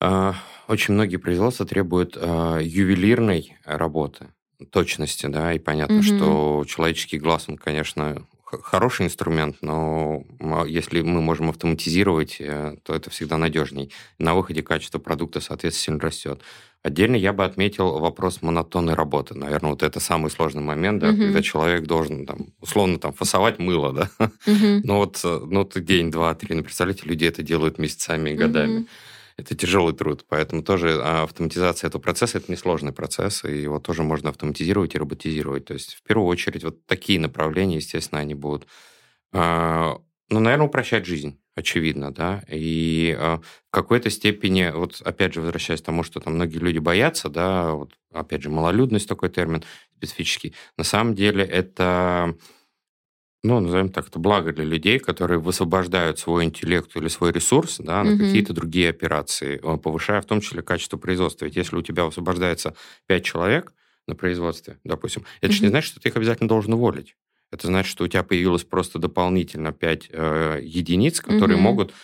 а, 0.00 0.34
очень 0.68 0.94
многие 0.94 1.16
производства 1.16 1.66
требуют 1.66 2.16
а, 2.20 2.58
ювелирной 2.58 3.56
работы, 3.64 4.28
точности, 4.70 5.26
да, 5.26 5.52
и 5.52 5.58
понятно, 5.58 5.96
Мгм. 5.96 6.02
что 6.04 6.64
человеческий 6.66 7.18
глаз, 7.18 7.48
он, 7.48 7.56
конечно, 7.56 8.26
хороший 8.44 9.06
инструмент, 9.06 9.56
но 9.62 10.22
м, 10.38 10.64
если 10.66 11.00
мы 11.02 11.20
можем 11.20 11.48
автоматизировать, 11.48 12.36
э, 12.38 12.76
то 12.84 12.94
это 12.94 13.10
всегда 13.10 13.36
надежней. 13.36 13.92
На 14.18 14.34
выходе 14.34 14.62
качество 14.62 14.98
продукта, 15.00 15.40
соответственно, 15.40 15.98
растет. 15.98 16.40
Отдельно 16.84 17.16
я 17.16 17.32
бы 17.32 17.46
отметил 17.46 17.98
вопрос 17.98 18.42
монотонной 18.42 18.92
работы. 18.92 19.32
Наверное, 19.34 19.70
вот 19.70 19.82
это 19.82 20.00
самый 20.00 20.30
сложный 20.30 20.60
момент, 20.60 21.00
да, 21.00 21.12
Мгм. 21.12 21.20
когда 21.22 21.40
человек 21.40 21.84
должен, 21.86 22.26
там, 22.26 22.48
условно, 22.60 22.98
там, 22.98 23.14
фасовать 23.14 23.58
мыло, 23.58 23.90
да. 23.94 24.10
Мгм. 24.46 24.82
Ну 24.84 24.96
вот, 24.98 25.18
э, 25.24 25.40
ну, 25.46 25.64
ты 25.64 25.80
день, 25.80 26.10
два, 26.10 26.34
три, 26.34 26.54
ну, 26.54 26.62
представляете, 26.62 27.06
люди 27.06 27.24
это 27.24 27.42
делают 27.42 27.78
месяцами 27.78 28.30
и 28.30 28.34
годами. 28.34 28.78
Мгм. 28.80 28.88
Это 29.38 29.56
тяжелый 29.56 29.94
труд, 29.94 30.26
поэтому 30.28 30.62
тоже 30.62 31.00
а, 31.02 31.22
автоматизация 31.22 31.88
этого 31.88 32.02
процесса– 32.02 32.36
это 32.38 32.52
несложный 32.52 32.92
процесс, 32.92 33.44
и 33.44 33.62
его 33.62 33.80
тоже 33.80 34.02
можно 34.02 34.28
автоматизировать 34.28 34.94
и 34.94 34.98
роботизировать. 34.98 35.64
То 35.64 35.72
есть, 35.72 35.94
в 35.94 36.02
первую 36.02 36.28
очередь, 36.28 36.64
вот 36.64 36.84
такие 36.86 37.18
направления, 37.18 37.76
естественно, 37.76 38.20
они 38.20 38.34
будут, 38.34 38.66
а, 39.32 39.96
ну, 40.28 40.38
наверное, 40.40 40.66
упрощать 40.66 41.06
жизнь, 41.06 41.38
очевидно, 41.56 42.12
да, 42.12 42.42
и 42.48 43.14
а, 43.18 43.38
в 43.38 43.70
какой-то 43.70 44.10
степени, 44.10 44.70
вот 44.74 45.00
опять 45.04 45.34
же, 45.34 45.40
возвращаясь 45.40 45.80
к 45.82 45.84
тому, 45.84 46.02
что 46.02 46.20
там 46.20 46.34
многие 46.34 46.58
люди 46.58 46.78
боятся, 46.78 47.28
да, 47.28 47.72
вот 47.72 47.92
опять 48.12 48.42
же, 48.42 48.50
малолюдность 48.50 49.08
такой 49.08 49.28
термин 49.30 49.62
специфический, 49.96 50.54
на 50.76 50.84
самом 50.84 51.14
деле 51.14 51.44
это 51.44 52.34
ну, 53.42 53.60
назовем 53.60 53.90
так, 53.90 54.08
это 54.08 54.18
благо 54.18 54.52
для 54.52 54.64
людей, 54.64 54.98
которые 54.98 55.38
высвобождают 55.38 56.18
свой 56.18 56.44
интеллект 56.44 56.96
или 56.96 57.08
свой 57.08 57.30
ресурс 57.30 57.76
да, 57.78 58.02
на 58.02 58.12
Мгм. 58.12 58.18
какие-то 58.18 58.54
другие 58.54 58.88
операции, 58.88 59.60
э, 59.62 59.76
повышая 59.78 60.22
в 60.22 60.26
том 60.26 60.40
числе 60.40 60.62
качество 60.62 60.96
производства. 60.96 61.44
Ведь 61.44 61.56
если 61.56 61.76
у 61.76 61.82
тебя 61.82 62.06
высвобождается 62.06 62.74
5 63.06 63.24
человек 63.24 63.74
на 64.06 64.14
производстве, 64.14 64.78
допустим, 64.84 65.24
это 65.42 65.52
же 65.52 65.62
не 65.62 65.68
значит, 65.68 65.90
что 65.92 66.00
ты 66.00 66.08
их 66.08 66.16
обязательно 66.16 66.48
должен 66.48 66.72
уволить. 66.72 67.16
Это 67.54 67.68
значит, 67.68 67.90
что 67.90 68.04
у 68.04 68.08
тебя 68.08 68.24
появилось 68.24 68.64
просто 68.64 68.98
дополнительно 68.98 69.72
5 69.72 70.08
единиц, 70.60 71.20
которые 71.20 71.56
Мгм. 71.56 71.62
могут 71.64 71.94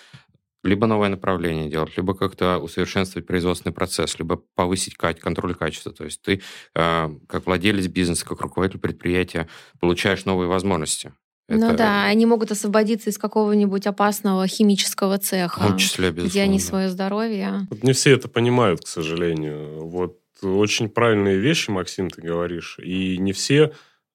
либо 0.63 0.87
новое 0.87 1.09
направление 1.09 1.69
делать, 1.71 1.97
либо 1.97 2.15
как-то 2.15 2.59
усовершенствовать 2.59 3.27
производственный 3.27 3.73
процесс, 3.73 4.19
либо 4.19 4.37
повысить 4.55 4.95
контроль 4.97 5.55
качества. 5.55 5.91
То 5.93 6.05
есть 6.05 6.23
ты, 6.23 6.41
э, 6.75 7.09
как 7.27 7.47
владелец 7.47 7.87
бизнеса, 7.89 8.25
как 8.27 8.41
руководитель 8.43 8.79
предприятия, 8.79 9.49
получаешь 9.81 10.25
новые 10.25 10.49
возможности. 10.49 11.13
Ну 11.49 11.67
Это 11.67 11.77
да, 11.79 12.05
они 12.05 12.27
могут 12.27 12.53
освободиться 12.53 13.11
из 13.11 13.19
какого-нибудь 13.19 13.87
опасного 13.87 14.47
химического 14.47 15.17
В 15.19 15.21
цеха, 15.23 15.61
том 15.67 15.79
числе, 15.79 16.11
безусловно. 16.11 16.31
где 16.31 16.43
они 16.43 16.61
свое 16.61 16.89
здоровье. 16.91 17.67
Вот 17.71 17.83
не 17.83 17.93
все 17.93 18.13
это 18.13 18.29
понимают, 18.29 18.83
к 18.85 18.87
сожалению. 18.87 19.87
Вот 19.87 20.19
очень 20.43 20.89
правильные 20.89 21.39
вещи, 21.39 21.71
Максим, 21.71 22.09
ты 22.09 22.23
говоришь, 22.23 22.79
и 22.81 23.19
не 23.19 23.33
все 23.33 23.65
э, 23.65 23.71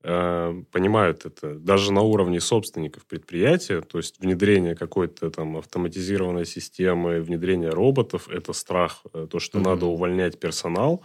понимают 0.06 1.26
это. 1.26 1.56
Даже 1.56 1.92
на 1.92 2.02
уровне 2.02 2.40
собственников 2.40 3.06
предприятия, 3.08 3.82
то 3.82 3.98
есть 3.98 4.20
внедрение 4.20 4.76
какой-то 4.76 5.32
там 5.32 5.58
автоматизированной 5.58 6.46
системы, 6.46 7.22
внедрение 7.22 7.72
роботов, 7.72 8.30
это 8.30 8.54
страх, 8.54 9.02
э, 9.14 9.28
то, 9.30 9.40
что 9.40 9.58
Мгм. 9.60 9.68
надо 9.70 9.86
увольнять 9.88 10.40
персонал, 10.40 11.04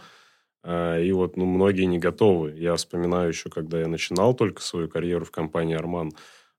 Э, 0.63 1.03
И 1.03 1.11
вот 1.11 1.37
ну, 1.37 1.45
многие 1.45 1.85
не 1.85 1.97
готовы. 1.99 2.51
Я 2.57 2.75
вспоминаю 2.75 3.29
еще, 3.29 3.49
когда 3.49 3.79
я 3.79 3.87
начинал 3.87 4.35
только 4.35 4.61
свою 4.61 4.87
карьеру 4.87 5.25
в 5.25 5.31
компании 5.31 5.75
«Арман», 5.75 6.11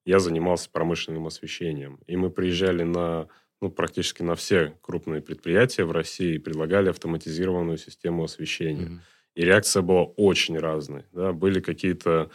я 0.05 0.19
занимался 0.19 0.69
промышленным 0.71 1.27
освещением. 1.27 2.01
И 2.09 2.17
мы 2.17 2.31
приезжали 2.31 2.83
на 2.83 3.29
ну, 3.61 3.71
практически 3.71 4.23
на 4.23 4.35
все 4.35 4.77
крупные 4.81 5.21
предприятия 5.23 5.85
в 5.85 5.93
России 5.93 6.35
и 6.35 6.39
предлагали 6.39 6.89
автоматизированную 6.89 7.79
систему 7.79 8.25
освещения. 8.25 8.87
Мгм. 8.87 9.01
И 9.35 9.45
реакция 9.45 9.83
была 9.83 10.05
очень 10.05 10.59
разной. 10.59 11.05
Да? 11.13 11.33
Были 11.33 11.61
какие-то, 11.61 12.31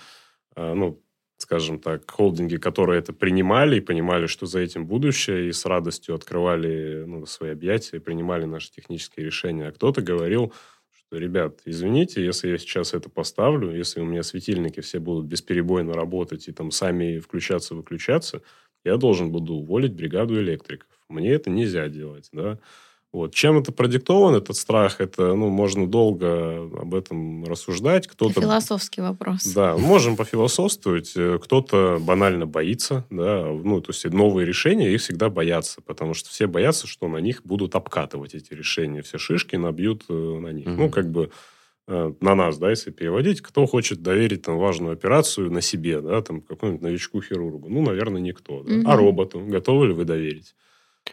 э, 0.56 0.74
ну, 0.74 1.02
скажем 1.38 1.80
так, 1.80 2.10
холдинги, 2.10 2.58
которые 2.58 3.00
это 3.00 3.14
принимали 3.14 3.78
и 3.78 3.82
понимали, 3.82 4.26
что 4.26 4.46
за 4.48 4.60
этим 4.60 4.88
будущее, 4.88 5.50
и 5.50 5.52
с 5.52 5.66
радостью 5.66 6.16
открывали 6.16 7.04
ну, 7.06 7.26
свои 7.26 7.52
объятия, 7.52 8.00
принимали 8.00 8.46
наши 8.46 8.72
технические 8.72 9.28
решения. 9.28 9.68
А 9.68 9.72
кто-то 9.72 10.02
говорил, 10.02 10.54
что, 10.92 11.18
ребят, 11.18 11.62
извините, 11.66 12.26
если 12.26 12.50
я 12.50 12.58
сейчас 12.58 12.94
это 12.94 13.10
поставлю, 13.10 13.76
если 13.76 14.02
у 14.02 14.06
меня 14.06 14.24
светильники 14.24 14.82
все 14.82 15.00
будут 15.00 15.28
бесперебойно 15.28 15.94
работать 15.94 16.48
и 16.48 16.52
там 16.52 16.72
сами 16.72 17.20
включаться-выключаться, 17.20 18.42
я 18.84 18.98
должен 18.98 19.32
буду 19.32 19.54
уволить 19.54 19.94
бригаду 19.94 20.40
электриков. 20.40 20.90
Мне 21.08 21.32
это 21.32 21.50
нельзя 21.50 21.88
делать, 21.88 22.30
да. 22.32 22.60
Вот. 23.18 23.34
Чем 23.34 23.58
это 23.58 23.72
продиктован, 23.72 24.36
этот 24.36 24.56
страх? 24.58 25.02
Это, 25.02 25.34
ну, 25.34 25.50
можно 25.50 25.88
долго 25.88 26.66
об 26.80 26.94
этом 26.94 27.44
рассуждать. 27.46 28.06
Кто-то... 28.06 28.40
Философский 28.42 29.02
вопрос. 29.02 29.44
Да, 29.44 29.76
можем 29.76 30.16
пофилософствовать. 30.16 31.14
Кто-то 31.14 31.98
банально 32.00 32.46
боится, 32.46 33.06
да, 33.10 33.44
ну, 33.48 33.82
то 33.82 33.90
есть 33.90 34.06
новые 34.06 34.46
решения, 34.46 34.94
их 34.94 35.02
всегда 35.02 35.30
боятся, 35.30 35.82
потому 35.82 36.14
что 36.14 36.30
все 36.30 36.46
боятся, 36.46 36.86
что 36.86 37.08
на 37.08 37.18
них 37.18 37.42
будут 37.44 37.74
обкатывать 37.74 38.36
эти 38.36 38.54
решения, 38.54 39.02
все 39.02 39.18
шишки 39.18 39.56
набьют 39.56 40.04
э, 40.10 40.14
на 40.14 40.52
них. 40.52 40.68
Мгм. 40.68 40.78
Ну, 40.78 40.90
как 40.92 41.10
бы 41.10 41.32
э, 41.88 42.14
на 42.22 42.36
нас, 42.36 42.60
да, 42.60 42.70
если 42.70 42.92
переводить, 42.92 43.42
кто 43.42 43.66
хочет 43.66 44.04
доверить 44.04 44.44
там 44.44 44.60
важную 44.60 44.94
операцию 44.94 45.52
на 45.52 45.62
себе, 45.62 46.02
да, 46.02 46.22
там 46.22 46.42
какому-нибудь 46.42 46.84
новичку-хирургу? 46.84 47.68
Ну, 47.68 47.82
наверное, 47.82 48.22
никто. 48.22 48.62
да. 48.62 48.74
Мгм. 48.74 48.88
А 48.88 48.96
роботу 48.96 49.40
готовы 49.40 49.88
ли 49.88 49.94
вы 49.94 50.06
доверить 50.06 50.54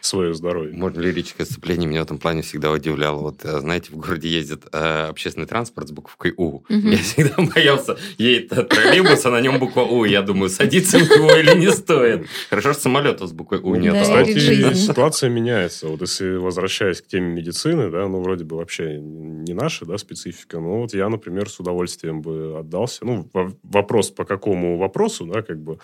свое 0.01 0.33
здоровье? 0.33 0.75
Можно 0.75 1.01
лирическое 1.01 1.45
отступление 1.45 1.87
меня 1.87 2.01
в 2.01 2.03
этом 2.03 2.17
плане 2.17 2.41
всегда 2.41 2.71
удивляло. 2.71 3.19
Вот, 3.21 3.43
э, 3.43 3.59
знаете, 3.59 3.91
в 3.91 3.97
городе 3.97 4.29
ездит 4.29 4.63
э, 4.71 5.07
общественный 5.09 5.47
транспорт 5.47 5.87
с 5.87 5.91
буквой 5.91 6.33
У. 6.37 6.63
Мгм. 6.69 6.91
Я 6.91 6.97
всегда 6.97 7.35
боялся, 7.55 7.97
едет 8.17 8.69
троллейбус, 8.69 9.25
а 9.25 9.31
на 9.31 9.41
нем 9.41 9.59
буква 9.59 9.81
У. 9.81 10.05
Я 10.05 10.21
думаю, 10.21 10.49
садиться 10.49 10.97
в 10.99 11.01
него 11.01 11.31
или 11.35 11.55
не 11.57 11.71
стоит. 11.71 12.27
Хорошо, 12.49 12.73
что 12.73 12.83
самолета 12.83 13.27
с 13.27 13.31
буквой 13.31 13.59
У 13.59 13.75
нет. 13.75 14.01
Кстати, 14.01 14.73
ситуация 14.73 15.29
меняется. 15.29 15.87
Вот 15.87 16.01
если 16.01 16.35
возвращаясь 16.37 17.01
к 17.01 17.07
теме 17.07 17.33
медицины, 17.33 17.89
да, 17.89 18.07
ну, 18.07 18.21
вроде 18.21 18.43
бы 18.43 18.57
вообще 18.57 18.97
не 18.99 19.53
наша, 19.53 19.85
да, 19.85 19.97
специфика, 19.97 20.59
но 20.59 20.81
вот 20.81 20.93
я, 20.93 21.09
например, 21.09 21.49
с 21.49 21.59
удовольствием 21.59 22.21
бы 22.21 22.59
отдался. 22.59 23.05
Ну, 23.05 23.29
во- 23.33 23.53
вопрос 23.63 24.11
по 24.11 24.25
какому 24.25 24.77
вопросу, 24.77 25.25
да, 25.25 25.41
как 25.41 25.59
бы, 25.61 25.79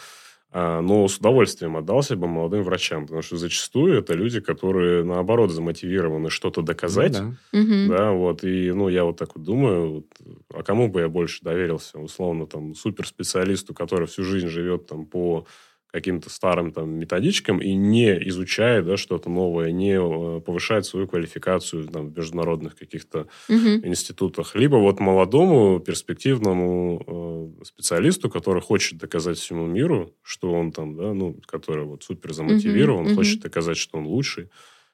но 0.81 1.07
с 1.07 1.17
удовольствием 1.17 1.77
отдался 1.77 2.15
бы 2.17 2.27
молодым 2.27 2.63
врачам, 2.63 3.03
потому 3.03 3.21
что 3.21 3.37
зачастую 3.37 3.97
это 3.99 4.13
люди, 4.13 4.41
которые, 4.41 5.03
наоборот, 5.03 5.51
замотивированы 5.51 6.29
что-то 6.29 6.61
доказать, 6.61 7.19
Ну 7.21 7.31
да. 7.53 7.97
Да, 7.97 8.11
вот, 8.11 8.43
и, 8.43 8.71
ну, 8.73 8.89
я 8.89 9.05
вот 9.05 9.17
так 9.17 9.35
вот 9.35 9.43
думаю, 9.45 9.93
вот, 9.93 10.05
а 10.53 10.63
кому 10.63 10.89
бы 10.89 11.01
я 11.01 11.09
больше 11.09 11.41
доверился, 11.43 11.99
условно, 11.99 12.47
там, 12.47 12.75
суперспециалисту, 12.75 13.73
который 13.73 14.07
всю 14.07 14.23
жизнь 14.23 14.47
живет 14.47 14.87
там 14.87 15.05
по 15.05 15.45
каким-то 15.91 16.29
старым 16.29 16.71
там 16.71 16.89
методичкам 16.91 17.61
и 17.61 17.73
не 17.73 18.11
изучает, 18.29 18.85
да, 18.85 18.97
что-то 18.97 19.29
новое, 19.29 19.71
не 19.71 19.93
э, 19.99 20.41
повышает 20.41 20.85
свою 20.85 21.07
квалификацию 21.07 21.87
там, 21.87 22.09
в 22.11 22.17
международных 22.17 22.75
каких-то 22.77 23.27
Мгм. 23.49 23.85
институтах, 23.85 24.55
либо 24.55 24.75
вот 24.77 24.99
молодому 24.99 25.79
перспективному 25.79 27.57
э, 27.61 27.63
специалисту, 27.65 28.29
который 28.29 28.61
хочет 28.61 28.99
доказать 28.99 29.37
всему 29.37 29.65
миру, 29.67 30.15
что 30.23 30.51
он 30.53 30.71
там, 30.71 30.95
да, 30.95 31.13
ну, 31.13 31.39
который 31.45 31.85
вот 31.85 32.03
супер 32.03 32.33
замотивирован, 32.33 33.05
Мгм, 33.05 33.15
хочет 33.15 33.41
доказать, 33.41 33.77
что 33.77 33.97
он 33.97 34.05
лучший. 34.07 34.49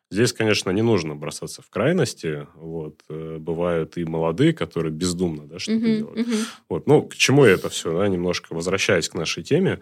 Здесь, 0.09 0.31
конечно, 0.31 0.69
не 0.71 0.81
нужно 0.81 1.15
бросаться 1.15 1.61
в 1.61 1.69
крайности. 1.69 2.47
Вот. 2.55 3.01
Э, 3.09 3.37
Бывают 3.39 3.97
и 3.97 4.05
молодые, 4.05 4.53
которые 4.53 4.91
бездумно 4.93 5.45
да, 5.47 5.59
что-то 5.59 5.77
Мгм. 5.79 5.97
делают. 5.97 6.27
Мгм. 6.27 6.35
Вот. 6.69 6.87
Ну, 6.87 7.01
к 7.03 7.15
чему 7.15 7.43
это 7.43 7.67
все, 7.69 7.97
да, 7.97 8.07
немножко 8.07 8.53
возвращаясь 8.53 9.09
к 9.09 9.15
нашей 9.15 9.43
теме. 9.43 9.79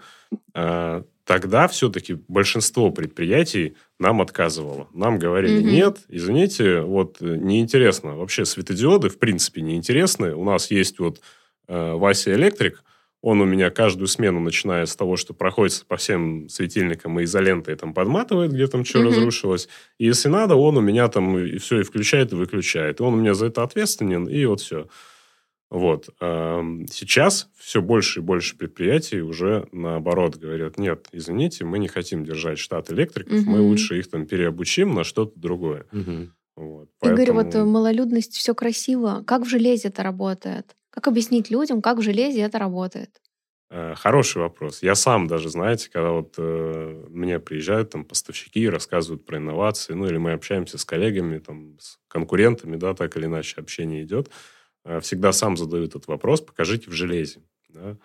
а, 0.53 1.03
Тогда 1.25 1.67
все-таки 1.67 2.17
большинство 2.27 2.91
предприятий 2.91 3.75
нам 4.00 4.22
отказывало. 4.22 4.88
Нам 4.94 5.17
говорили, 5.17 5.60
Мгм. 5.60 5.70
нет, 5.72 5.98
извините, 6.08 6.82
вот 6.82 7.17
э, 7.22 7.25
неинтересно. 7.38 8.15
Вообще 8.15 8.46
светодиоды, 8.46 9.10
в 9.10 9.17
принципе, 9.17 9.62
неинтересны. 9.62 10.36
У 10.36 10.44
нас 10.44 10.70
есть 10.70 11.00
вот 11.00 11.22
э, 11.67 11.94
Вася 11.94 12.34
Электрик, 12.36 12.84
он 13.25 13.41
у 13.41 13.46
меня 13.46 13.72
каждую 13.72 14.08
смену, 14.08 14.39
начиная 14.39 14.86
с 14.86 14.96
того, 14.96 15.17
что 15.17 15.34
проходит 15.34 15.84
по 15.88 15.98
всем 15.98 16.48
светильникам 16.48 17.20
и 17.20 17.24
изолентой 17.24 17.75
там 17.75 17.91
подматывает, 17.91 18.51
где 18.51 18.67
там 18.67 18.86
что 18.86 19.00
Мгм. 19.00 19.08
разрушилось. 19.08 19.67
И 19.98 20.05
если 20.05 20.29
надо, 20.29 20.55
он 20.55 20.77
у 20.77 20.82
меня 20.82 21.08
там 21.08 21.36
и 21.39 21.58
все 21.58 21.79
и 21.79 21.84
включает, 21.84 22.34
и 22.34 22.36
выключает. 22.36 23.00
И 23.00 23.03
он 23.03 23.15
у 23.15 23.17
меня 23.17 23.34
за 23.34 23.48
это 23.48 23.63
ответственен, 23.63 24.27
и 24.27 24.46
вот 24.46 24.62
все. 24.62 24.88
Вот. 25.72 26.08
Сейчас 26.20 27.50
все 27.58 27.82
больше 27.82 28.20
и 28.20 28.22
больше 28.22 28.55
предприятий 28.58 29.22
уже 29.22 29.67
наоборот 29.72 30.36
говорят, 30.36 30.77
нет, 30.77 31.08
извините, 31.12 31.65
мы 31.65 31.79
не 31.79 31.88
хотим 31.88 32.25
держать 32.25 32.60
штат 32.60 32.91
электриков, 32.91 33.41
угу. 33.41 33.50
мы 33.50 33.60
лучше 33.60 33.98
их 33.98 34.08
там 34.08 34.27
переобучим 34.27 34.94
на 34.94 35.03
что-то 35.03 35.32
другое. 35.36 35.88
Угу. 35.91 36.29
Вот, 36.58 36.89
поэтому... 37.00 37.41
Игорь, 37.41 37.60
вот 37.60 37.65
малолюдность, 37.65 38.36
все 38.36 38.53
красиво. 38.53 39.24
Как 39.25 39.41
в 39.41 39.50
железе 39.50 39.88
это 39.88 40.03
работает? 40.03 40.75
Как 40.95 41.09
объяснить 41.09 41.51
людям, 41.51 41.81
как 41.81 41.97
в 41.97 42.01
железе 42.01 42.41
это 42.41 42.57
работает? 42.57 43.21
Э, 43.69 43.95
хороший 43.95 44.41
вопрос. 44.41 44.81
Я 44.81 44.95
сам 44.95 45.27
даже, 45.27 45.49
знаете, 45.49 45.89
когда 45.91 46.11
вот 46.11 46.35
э, 46.37 47.05
мне 47.09 47.39
приезжают 47.39 47.89
там 47.89 48.05
поставщики 48.05 48.61
и 48.61 48.69
рассказывают 48.69 49.25
про 49.25 49.37
инновации, 49.37 49.93
ну 49.93 50.07
или 50.07 50.17
мы 50.17 50.31
общаемся 50.31 50.77
с 50.77 50.85
коллегами, 50.85 51.39
там, 51.39 51.77
с 51.79 51.99
конкурентами, 52.07 52.77
да, 52.77 52.93
так 52.93 53.17
или 53.17 53.25
иначе 53.25 53.59
общение 53.59 54.03
идет, 54.03 54.31
э, 54.85 55.01
всегда 55.01 55.33
сам 55.33 55.57
задаю 55.57 55.83
этот 55.83 56.07
вопрос, 56.07 56.39
покажите 56.39 56.89
в 56.89 56.93
железе. 56.93 57.41
Да? 57.67 57.97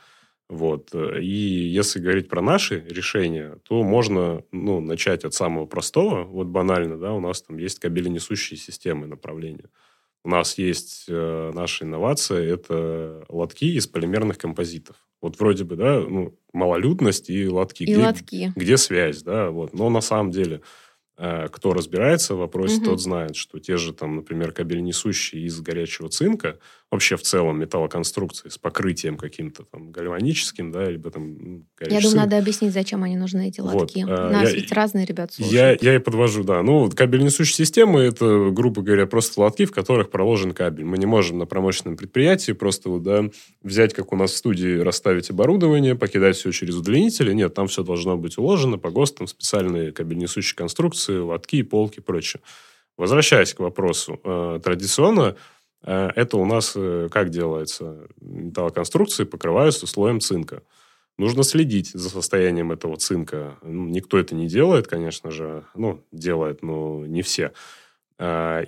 Вот. 0.48 0.92
И 0.92 1.68
если 1.68 2.00
говорить 2.00 2.28
про 2.28 2.42
наши 2.42 2.80
решения, 2.88 3.60
то 3.62 3.84
можно 3.84 4.42
ну, 4.50 4.80
начать 4.80 5.24
от 5.24 5.32
самого 5.32 5.66
простого. 5.66 6.24
Вот 6.24 6.48
банально, 6.48 6.98
да, 6.98 7.12
у 7.12 7.20
нас 7.20 7.42
там 7.42 7.58
есть 7.58 7.78
кабеленесущие 7.78 8.58
системы 8.58 9.06
направления. 9.06 9.70
У 10.24 10.28
нас 10.28 10.58
есть 10.58 11.06
э, 11.08 11.50
наша 11.54 11.84
инновация, 11.84 12.42
это 12.42 13.24
лотки 13.28 13.64
из 13.76 13.86
полимерных 13.86 14.36
композитов. 14.38 14.96
Вот 15.22 15.38
вроде 15.38 15.64
бы, 15.64 15.76
да, 15.76 16.00
ну, 16.00 16.38
малолюдность 16.52 17.30
и 17.30 17.48
лотки. 17.48 17.84
И 17.84 17.86
где, 17.86 17.98
лотки. 17.98 18.52
Где 18.56 18.76
связь, 18.76 19.22
да, 19.22 19.50
вот. 19.50 19.72
Но 19.74 19.88
на 19.90 20.00
самом 20.00 20.30
деле 20.30 20.62
кто 21.52 21.74
разбирается 21.74 22.34
в 22.34 22.38
вопросе, 22.38 22.76
угу. 22.76 22.86
тот 22.86 23.00
знает, 23.00 23.36
что 23.36 23.58
те 23.58 23.76
же, 23.76 23.92
там, 23.92 24.16
например, 24.16 24.52
кабель-несущие 24.52 25.42
из 25.42 25.60
горячего 25.60 26.08
цинка, 26.08 26.58
вообще 26.90 27.16
в 27.16 27.22
целом 27.22 27.60
металлоконструкции 27.60 28.48
с 28.48 28.58
покрытием 28.58 29.16
каким-то 29.16 29.62
там 29.64 29.92
гальваническим, 29.92 30.72
да, 30.72 30.90
либо 30.90 31.10
там... 31.10 31.64
Я 31.80 31.86
думаю, 31.86 32.02
цинк. 32.02 32.14
надо 32.14 32.38
объяснить, 32.38 32.72
зачем 32.72 33.04
они 33.04 33.16
нужны, 33.16 33.48
эти 33.48 33.60
лотки. 33.60 34.00
Вот, 34.00 34.10
У 34.10 34.32
нас 34.32 34.48
я, 34.48 34.54
ведь 34.54 34.72
разные 34.72 35.04
ребята 35.04 35.34
слушают. 35.34 35.82
Я, 35.82 35.90
я 35.92 35.96
и 35.96 35.98
подвожу, 35.98 36.42
да. 36.42 36.62
Ну, 36.62 36.90
кабель-несущие 36.90 37.54
системы, 37.54 38.00
это, 38.00 38.50
грубо 38.50 38.82
говоря, 38.82 39.06
просто 39.06 39.40
лотки, 39.40 39.66
в 39.66 39.72
которых 39.72 40.10
проложен 40.10 40.52
кабель. 40.52 40.84
Мы 40.84 40.98
не 40.98 41.06
можем 41.06 41.38
на 41.38 41.46
промышленном 41.46 41.96
предприятии 41.96 42.52
просто 42.52 42.90
вот, 42.90 43.02
да, 43.04 43.30
взять, 43.62 43.94
как 43.94 44.12
у 44.12 44.16
нас 44.16 44.32
в 44.32 44.36
студии, 44.36 44.78
расставить 44.78 45.30
оборудование, 45.30 45.94
покидать 45.94 46.36
все 46.36 46.50
через 46.50 46.74
удлинители. 46.74 47.32
Нет, 47.32 47.54
там 47.54 47.68
все 47.68 47.84
должно 47.84 48.16
быть 48.16 48.36
уложено 48.36 48.78
по 48.78 48.90
ГОСТам, 48.90 49.28
специальные 49.28 49.92
кабель-несущие 49.92 50.56
конструкции, 50.56 51.09
полисы, 51.10 51.22
лотки, 51.22 51.62
полки 51.62 51.98
и 51.98 52.02
прочее. 52.02 52.42
Возвращаясь 52.96 53.54
к 53.54 53.60
вопросу. 53.60 54.20
Э, 54.24 54.60
традиционно 54.62 55.36
э, 55.82 56.10
это 56.14 56.36
у 56.36 56.44
нас 56.44 56.74
э, 56.76 57.08
как 57.10 57.30
делается? 57.30 58.08
Металлоконструкции 58.20 59.24
покрываются 59.24 59.86
слоем 59.86 60.20
цинка. 60.20 60.62
Нужно 61.18 61.42
следить 61.42 61.90
за 61.92 62.08
состоянием 62.08 62.72
этого 62.72 62.96
цинка. 62.96 63.58
Ну, 63.62 63.86
никто 63.86 64.18
это 64.18 64.34
не 64.34 64.48
делает, 64.48 64.86
конечно 64.86 65.30
же. 65.30 65.64
Ну, 65.74 66.02
делает, 66.12 66.62
но 66.62 67.04
не 67.06 67.22
все. 67.22 67.52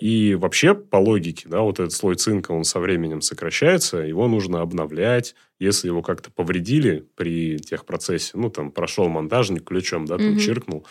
И 0.00 0.36
вообще, 0.38 0.74
по 0.74 0.96
логике, 0.96 1.46
да, 1.46 1.60
вот 1.60 1.78
этот 1.78 1.92
слой 1.92 2.14
цинка, 2.14 2.52
он 2.52 2.64
со 2.64 2.80
временем 2.80 3.20
сокращается, 3.20 3.98
его 3.98 4.26
нужно 4.26 4.62
обновлять. 4.62 5.34
Если 5.58 5.88
его 5.88 6.02
как-то 6.02 6.30
повредили 6.30 7.06
при 7.16 7.58
техпроцессе, 7.58 8.32
ну, 8.34 8.48
там, 8.50 8.70
прошел 8.70 9.08
монтажник 9.08 9.64
ключом, 9.64 10.06
да, 10.06 10.16
там, 10.16 10.32
угу. 10.32 10.38
чиркнул, 10.38 10.86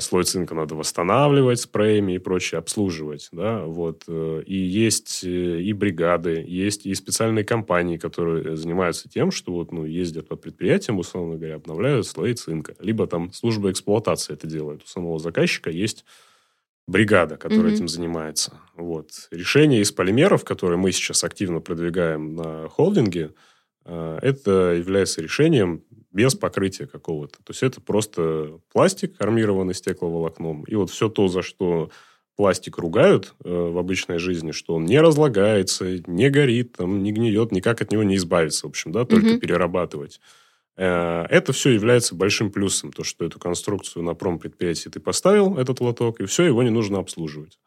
слой 0.00 0.24
цинка 0.24 0.54
надо 0.54 0.74
восстанавливать 0.74 1.60
спреями 1.60 2.14
и 2.14 2.18
прочее, 2.18 2.58
обслуживать, 2.58 3.28
да, 3.30 3.64
вот. 3.64 4.02
Э, 4.08 4.42
и 4.44 4.56
есть 4.56 5.22
э, 5.22 5.60
и 5.60 5.72
бригады, 5.72 6.44
есть 6.46 6.86
и 6.86 6.94
специальные 6.94 7.44
компании, 7.44 7.96
которые 7.96 8.56
занимаются 8.56 9.08
тем, 9.08 9.30
что 9.30 9.52
вот, 9.52 9.70
ну, 9.70 9.84
ездят 9.84 10.26
по 10.28 10.34
предприятиям, 10.34 10.98
условно 10.98 11.36
говоря, 11.36 11.54
обновляют 11.54 12.06
слои 12.06 12.34
цинка. 12.34 12.74
Либо 12.80 13.06
там 13.06 13.32
служба 13.32 13.70
эксплуатации 13.70 14.32
это 14.32 14.48
делает. 14.48 14.82
У 14.82 14.86
самого 14.86 15.20
заказчика 15.20 15.70
есть 15.70 16.04
бригада, 16.88 17.36
которая 17.36 17.66
mm-hmm. 17.66 17.74
этим 17.74 17.88
занимается. 17.88 18.60
Вот. 18.74 19.28
Решение 19.30 19.80
из 19.82 19.92
полимеров, 19.92 20.44
которые 20.44 20.78
мы 20.78 20.90
сейчас 20.90 21.22
активно 21.22 21.60
продвигаем 21.60 22.34
на 22.34 22.68
холдинге, 22.68 23.34
это 23.84 24.74
является 24.76 25.22
решением 25.22 25.84
без 26.10 26.34
покрытия 26.34 26.86
какого-то. 26.86 27.38
То 27.38 27.50
есть 27.50 27.62
это 27.62 27.80
просто 27.80 28.60
пластик, 28.72 29.14
армированный 29.18 29.74
стекловолокном. 29.74 30.64
И 30.64 30.74
вот 30.74 30.90
все 30.90 31.08
то, 31.08 31.28
за 31.28 31.42
что 31.42 31.90
пластик 32.36 32.78
ругают 32.78 33.34
э, 33.44 33.50
в 33.50 33.76
обычной 33.78 34.18
жизни, 34.18 34.52
что 34.52 34.74
он 34.74 34.86
не 34.86 34.98
разлагается, 35.00 35.98
не 36.06 36.30
горит, 36.30 36.72
там, 36.72 37.02
не 37.02 37.12
гниет, 37.12 37.52
никак 37.52 37.82
от 37.82 37.92
него 37.92 38.02
не 38.02 38.16
избавиться, 38.16 38.66
в 38.66 38.70
общем, 38.70 38.92
да, 38.92 39.04
только 39.04 39.32
угу. 39.32 39.38
перерабатывать. 39.40 40.20
Э, 40.76 41.26
это 41.28 41.52
все 41.52 41.70
является 41.70 42.14
большим 42.14 42.50
плюсом, 42.50 42.92
то, 42.92 43.04
что 43.04 43.26
эту 43.26 43.38
конструкцию 43.38 44.02
на 44.04 44.14
промпредприятии 44.14 44.88
ты 44.88 45.00
поставил, 45.00 45.58
этот 45.58 45.80
лоток, 45.80 46.20
и 46.20 46.24
все, 46.24 46.44
его 46.44 46.62
не 46.62 46.70
нужно 46.70 46.98
обслуживать. 46.98 47.58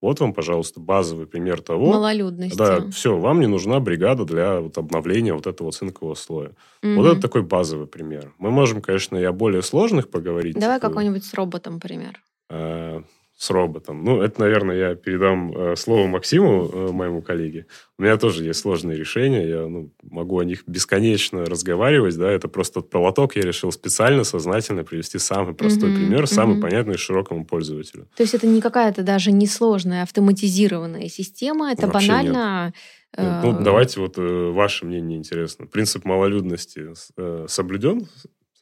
Вот 0.00 0.18
вам, 0.20 0.32
пожалуйста, 0.32 0.80
базовый 0.80 1.26
пример 1.26 1.60
того. 1.60 1.92
Малолюдности. 1.92 2.56
Да, 2.56 2.90
все, 2.90 3.18
вам 3.18 3.40
не 3.40 3.46
нужна 3.46 3.80
бригада 3.80 4.24
для 4.24 4.60
вот 4.60 4.78
обновления 4.78 5.34
вот 5.34 5.46
этого 5.46 5.72
цинкового 5.72 6.14
слоя. 6.14 6.52
Угу. 6.82 6.94
Вот 6.94 7.06
это 7.06 7.20
такой 7.20 7.42
базовый 7.42 7.86
пример. 7.86 8.32
Мы 8.38 8.50
можем, 8.50 8.80
конечно, 8.80 9.16
и 9.16 9.24
о 9.24 9.32
более 9.32 9.62
сложных 9.62 10.10
поговорить. 10.10 10.58
Давай 10.58 10.78
типа, 10.78 10.88
какой-нибудь 10.88 11.24
с 11.24 11.34
роботом 11.34 11.80
пример. 11.80 12.22
Э, 12.48 13.02
с 13.40 13.48
роботом. 13.48 14.04
Ну, 14.04 14.20
это, 14.20 14.38
наверное, 14.38 14.76
я 14.76 14.94
передам 14.94 15.56
э, 15.56 15.74
слово 15.74 16.06
Максиму, 16.06 16.68
э, 16.70 16.92
моему 16.92 17.22
коллеге. 17.22 17.64
У 17.96 18.02
меня 18.02 18.18
тоже 18.18 18.44
есть 18.44 18.60
сложные 18.60 18.98
решения. 18.98 19.48
Я 19.48 19.66
ну, 19.66 19.90
могу 20.02 20.40
о 20.40 20.44
них 20.44 20.64
бесконечно 20.66 21.46
разговаривать. 21.46 22.18
Да? 22.18 22.30
Это 22.30 22.48
просто 22.48 22.82
про 22.82 23.00
лоток 23.00 23.36
я 23.36 23.42
решил 23.42 23.72
специально, 23.72 24.24
сознательно 24.24 24.84
привести 24.84 25.18
самый 25.18 25.54
простой 25.54 25.88
mm-hmm. 25.88 25.96
пример, 25.96 26.26
самый 26.26 26.58
mm-hmm. 26.58 26.60
понятный 26.60 26.98
широкому 26.98 27.46
пользователю. 27.46 28.08
То 28.14 28.24
есть 28.24 28.34
это 28.34 28.46
не 28.46 28.60
какая-то 28.60 29.02
даже 29.02 29.32
несложная 29.32 30.02
автоматизированная 30.02 31.08
система, 31.08 31.72
это 31.72 31.86
Вообще 31.86 32.08
банально... 32.08 32.74
Нет. 33.16 33.42
Ну, 33.42 33.58
давайте 33.58 34.00
вот 34.00 34.18
э, 34.18 34.50
ваше 34.50 34.84
мнение 34.84 35.18
интересно. 35.18 35.66
Принцип 35.66 36.04
малолюдности 36.04 36.92
э, 37.16 37.46
соблюден? 37.48 38.06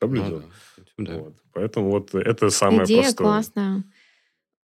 Соблюден. 0.01 0.45
Ну, 0.97 1.05
да. 1.05 1.19
Вот. 1.19 1.35
Поэтому 1.53 1.91
вот 1.91 2.15
это 2.15 2.49
самое 2.51 2.85
Идея 2.85 3.03
простое. 3.03 3.27
классная. 3.27 3.85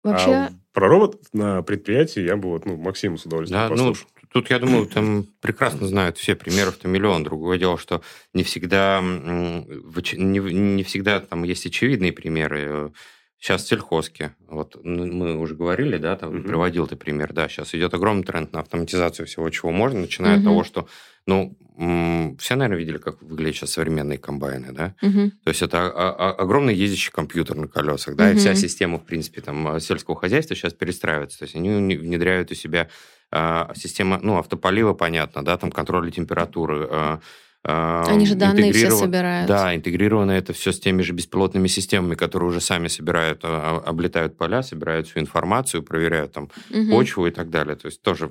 Вообще... 0.03 0.31
А 0.31 0.49
про 0.73 0.87
роботов 0.87 1.21
на 1.33 1.61
предприятии 1.61 2.21
я 2.21 2.35
бы 2.35 2.49
вот, 2.49 2.65
ну, 2.65 2.77
Максиму 2.77 3.17
с 3.17 3.25
удовольствием 3.25 3.61
да, 3.61 3.69
ну, 3.69 3.75
послушал. 3.75 4.07
Ну, 4.21 4.29
тут, 4.31 4.49
я 4.49 4.59
думаю, 4.59 4.87
там 4.87 5.25
прекрасно 5.39 5.87
знают 5.87 6.17
все 6.17 6.35
примеров-то 6.35 6.87
миллион. 6.87 7.23
Другое 7.23 7.59
дело, 7.59 7.77
что 7.77 8.01
не 8.33 8.43
всегда, 8.43 8.99
не, 9.01 10.39
не 10.39 10.83
всегда 10.83 11.19
там 11.19 11.43
есть 11.43 11.65
очевидные 11.67 12.11
примеры. 12.11 12.91
Сейчас 13.39 13.67
сельхозки. 13.67 14.31
Вот 14.47 14.77
мы 14.83 15.37
уже 15.37 15.53
говорили, 15.53 15.97
да, 15.97 16.15
там 16.15 16.33
mm-hmm. 16.33 16.43
приводил 16.43 16.87
ты 16.87 16.95
пример, 16.95 17.33
да, 17.33 17.49
сейчас 17.49 17.75
идет 17.75 17.93
огромный 17.93 18.23
тренд 18.23 18.53
на 18.53 18.61
автоматизацию 18.61 19.25
всего, 19.27 19.49
чего 19.49 19.71
можно, 19.71 19.99
начиная 19.99 20.37
mm-hmm. 20.37 20.39
от 20.39 20.43
того, 20.45 20.63
что, 20.63 20.87
ну, 21.27 21.57
все, 21.75 22.55
наверное, 22.55 22.77
видели, 22.77 22.97
как 22.97 23.21
выглядят 23.21 23.55
сейчас 23.55 23.71
современные 23.71 24.17
комбайны, 24.17 24.71
да? 24.71 24.95
Mm-hmm. 25.01 25.31
То 25.43 25.49
есть 25.49 25.61
это 25.61 25.89
огромный 26.31 26.75
ездящий 26.75 27.11
компьютер 27.11 27.55
на 27.55 27.67
колесах, 27.67 28.15
да, 28.15 28.29
mm-hmm. 28.29 28.35
и 28.35 28.37
вся 28.37 28.55
система, 28.55 28.99
в 28.99 29.05
принципе, 29.05 29.41
там, 29.41 29.79
сельского 29.79 30.15
хозяйства 30.15 30.55
сейчас 30.55 30.73
перестраивается. 30.73 31.39
То 31.39 31.45
есть 31.45 31.55
они 31.55 31.97
внедряют 31.97 32.51
у 32.51 32.55
себя 32.55 32.89
а, 33.35 33.71
система, 33.75 34.19
ну, 34.21 34.37
автополива, 34.37 34.93
понятно, 34.93 35.43
да, 35.43 35.57
там 35.57 35.71
контроля 35.71 36.11
температуры, 36.11 36.87
а, 36.91 37.19
они 37.63 38.25
же 38.25 38.35
данные 38.35 38.73
все 38.73 38.91
собирают. 38.91 39.47
Да, 39.47 39.73
интегрировано 39.73 40.31
это 40.31 40.51
все 40.51 40.73
с 40.73 40.79
теми 40.79 41.01
же 41.01 41.13
беспилотными 41.13 41.67
системами, 41.67 42.15
которые 42.15 42.49
уже 42.49 42.59
сами 42.59 42.89
собирают, 42.89 43.39
а, 43.43 43.81
а, 43.85 43.89
облетают 43.89 44.37
поля, 44.37 44.63
собирают 44.63 45.07
всю 45.07 45.19
информацию, 45.19 45.81
проверяют 45.81 46.33
там 46.33 46.49
угу. 46.69 46.89
почву 46.89 47.27
и 47.27 47.31
так 47.31 47.49
далее. 47.49 47.75
То 47.75 47.85
есть 47.85 48.01
тоже, 48.01 48.29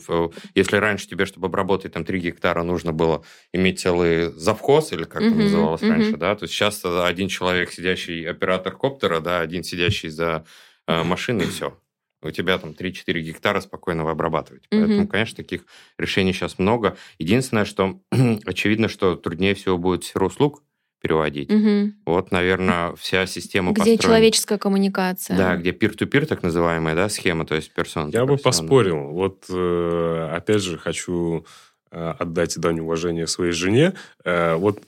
если 0.54 0.76
раньше 0.76 1.08
тебе, 1.08 1.24
чтобы 1.24 1.46
обработать 1.46 1.92
там 1.92 2.04
3 2.04 2.20
гектара, 2.20 2.62
нужно 2.62 2.92
было 2.92 3.22
иметь 3.54 3.80
целый 3.80 4.32
завхоз, 4.32 4.92
или 4.92 5.04
как 5.04 5.22
угу. 5.22 5.30
это 5.30 5.38
называлось 5.38 5.82
угу. 5.82 5.90
раньше, 5.90 6.16
да, 6.18 6.34
то 6.34 6.44
есть 6.44 6.54
сейчас 6.54 6.84
один 6.84 7.28
человек, 7.28 7.72
сидящий 7.72 8.28
оператор 8.28 8.76
коптера, 8.76 9.20
да, 9.20 9.40
один 9.40 9.64
сидящий 9.64 10.10
за 10.10 10.44
э, 10.86 11.02
машиной, 11.04 11.46
и 11.46 11.48
все 11.48 11.74
у 12.22 12.30
тебя 12.30 12.58
там 12.58 12.70
3-4 12.70 13.20
гектара 13.20 13.60
спокойно 13.60 14.04
вы 14.04 14.10
обрабатываете. 14.10 14.66
Mm-hmm. 14.70 14.78
Поэтому, 14.78 15.08
конечно, 15.08 15.36
таких 15.36 15.64
решений 15.98 16.32
сейчас 16.32 16.58
много. 16.58 16.96
Единственное, 17.18 17.64
что 17.64 18.00
очевидно, 18.44 18.88
что 18.88 19.16
труднее 19.16 19.54
всего 19.54 19.78
будет 19.78 20.04
сферу 20.04 20.26
услуг 20.26 20.62
переводить. 21.02 21.52
Угу. 21.52 21.94
Вот, 22.06 22.30
наверное, 22.30 22.94
вся 22.94 23.26
система 23.26 23.72
Где 23.72 23.80
построена... 23.80 24.02
человеческая 24.02 24.58
коммуникация. 24.58 25.36
Да, 25.36 25.56
где 25.56 25.72
пир-ту-пир, 25.72 26.26
так 26.26 26.44
называемая, 26.44 26.94
да, 26.94 27.08
схема, 27.08 27.44
то 27.44 27.56
есть 27.56 27.74
персон. 27.74 28.10
Я 28.10 28.24
бы 28.24 28.36
поспорил. 28.36 29.08
Вот, 29.08 29.46
э, 29.50 30.28
опять 30.32 30.62
же, 30.62 30.78
хочу 30.78 31.44
э, 31.90 32.14
отдать 32.18 32.56
дань 32.58 32.80
уважения 32.80 33.26
своей 33.26 33.52
жене. 33.52 33.94
Э, 34.24 34.54
вот, 34.54 34.80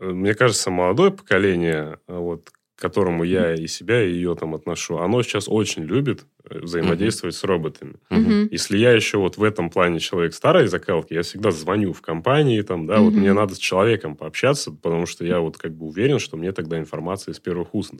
мне 0.00 0.34
кажется, 0.34 0.70
молодое 0.70 1.10
поколение, 1.10 1.98
вот, 2.08 2.48
к 2.80 2.82
которому 2.82 3.24
я 3.24 3.54
и 3.54 3.66
себя, 3.66 4.02
и 4.02 4.10
ее 4.10 4.34
там 4.34 4.54
отношу, 4.54 4.96
оно 4.98 5.22
сейчас 5.22 5.48
очень 5.48 5.84
любит 5.84 6.24
э, 6.48 6.60
взаимодействовать 6.60 7.34
с 7.36 7.44
роботами. 7.44 7.96
Мгм. 8.08 8.48
Если 8.50 8.78
я 8.78 8.92
еще 8.92 9.18
вот 9.18 9.36
в 9.36 9.42
этом 9.44 9.68
плане 9.68 10.00
человек 10.00 10.32
старой 10.32 10.66
закалки, 10.66 11.12
я 11.12 11.20
всегда 11.22 11.50
звоню 11.50 11.92
в 11.92 12.00
компании, 12.00 12.62
там, 12.62 12.86
да, 12.86 13.00
вот 13.00 13.12
Мгм. 13.12 13.20
мне 13.20 13.32
надо 13.34 13.54
с 13.54 13.58
человеком 13.58 14.16
пообщаться, 14.16 14.72
потому 14.72 15.04
что 15.04 15.26
я 15.26 15.40
вот 15.40 15.58
как 15.58 15.74
бы 15.76 15.86
уверен, 15.86 16.18
что 16.18 16.38
мне 16.38 16.52
тогда 16.52 16.78
информация 16.78 17.32
из 17.32 17.38
первых 17.38 17.74
уст. 17.74 17.92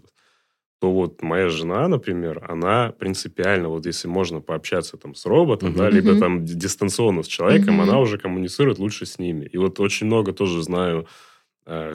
То 0.81 0.91
вот 0.93 1.21
моя 1.23 1.51
жена, 1.51 1.89
например, 1.89 2.43
она 2.49 2.93
принципиально, 2.99 3.69
вот 3.69 3.85
если 3.85 4.09
можно 4.09 4.41
пообщаться 4.41 4.97
там 4.97 5.15
с 5.15 5.27
роботом, 5.27 5.71
Мгм. 5.71 5.79
да, 5.79 5.91
либо 5.91 6.15
там 6.15 6.43
ди- 6.45 6.55
дистанционно 6.55 7.23
с 7.23 7.27
человеком, 7.27 7.75
Мгм. 7.75 7.83
она 7.83 7.99
уже 8.01 8.17
коммуницирует 8.17 8.79
лучше 8.79 9.05
с 9.05 9.19
ними. 9.19 9.45
И 9.45 9.59
вот 9.59 9.79
очень 9.79 10.07
много 10.07 10.33
тоже 10.33 10.63
знаю 10.63 11.07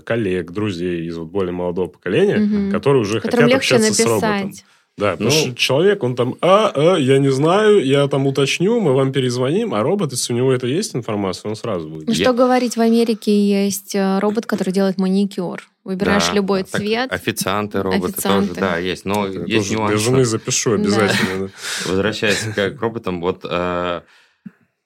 коллег, 0.06 0.52
друзей 0.52 1.06
из 1.08 1.18
вот 1.18 1.28
более 1.28 1.52
молодого 1.52 1.88
поколения, 1.88 2.38
Мгм. 2.38 2.72
которые 2.72 3.02
уже 3.02 3.20
Которым 3.20 3.46
хотят 3.46 3.56
легче 3.62 3.76
общаться 3.76 4.02
с 4.02 4.06
роботом. 4.06 4.30
написать. 4.44 4.66
Да, 4.98 5.12
потому 5.12 5.30
Ну- 5.30 5.36
что 5.36 5.56
человек, 5.56 6.04
он 6.04 6.16
там, 6.16 6.36
а, 6.40 6.72
а, 6.74 6.96
я 6.98 7.18
не 7.20 7.30
знаю, 7.30 7.84
я 7.86 8.08
там 8.08 8.26
уточню, 8.28 8.80
мы 8.80 8.94
вам 8.94 9.12
перезвоним, 9.12 9.74
а 9.74 9.84
робот, 9.84 10.14
если 10.14 10.32
у 10.32 10.38
него 10.38 10.54
это 10.54 10.68
есть 10.68 10.96
информация, 10.96 11.50
он 11.50 11.58
сразу 11.58 11.90
будет. 11.90 12.08
Ну, 12.08 12.14
Я- 12.14 12.24
что 12.24 12.34
говорить, 12.34 12.78
в 12.78 12.80
Америке 12.82 13.32
есть 13.38 13.94
э, 13.94 14.20
робот, 14.20 14.46
который 14.46 14.72
делает 14.72 14.98
маникюр. 14.98 15.64
Выбираешь 15.84 16.28
Да, 16.30 16.34
любой 16.34 16.64
так 16.64 16.80
цвет. 16.82 17.12
Официанты, 17.12 17.82
роботы 17.82 18.14
Официанты. 18.14 18.48
тоже, 18.48 18.60
да, 18.62 18.78
есть. 18.78 19.04
Но 19.06 19.28
Это 19.28 19.44
есть 19.46 19.70
нюансы. 19.72 19.96
Для 19.98 20.04
жены 20.04 20.24
запишу 20.26 20.74
обязательно. 20.76 21.48
да. 21.48 21.90
Возвращаясь 21.90 22.38
к 22.56 22.78
роботам, 22.82 23.20
вот 23.22 23.42
э, 23.44 24.02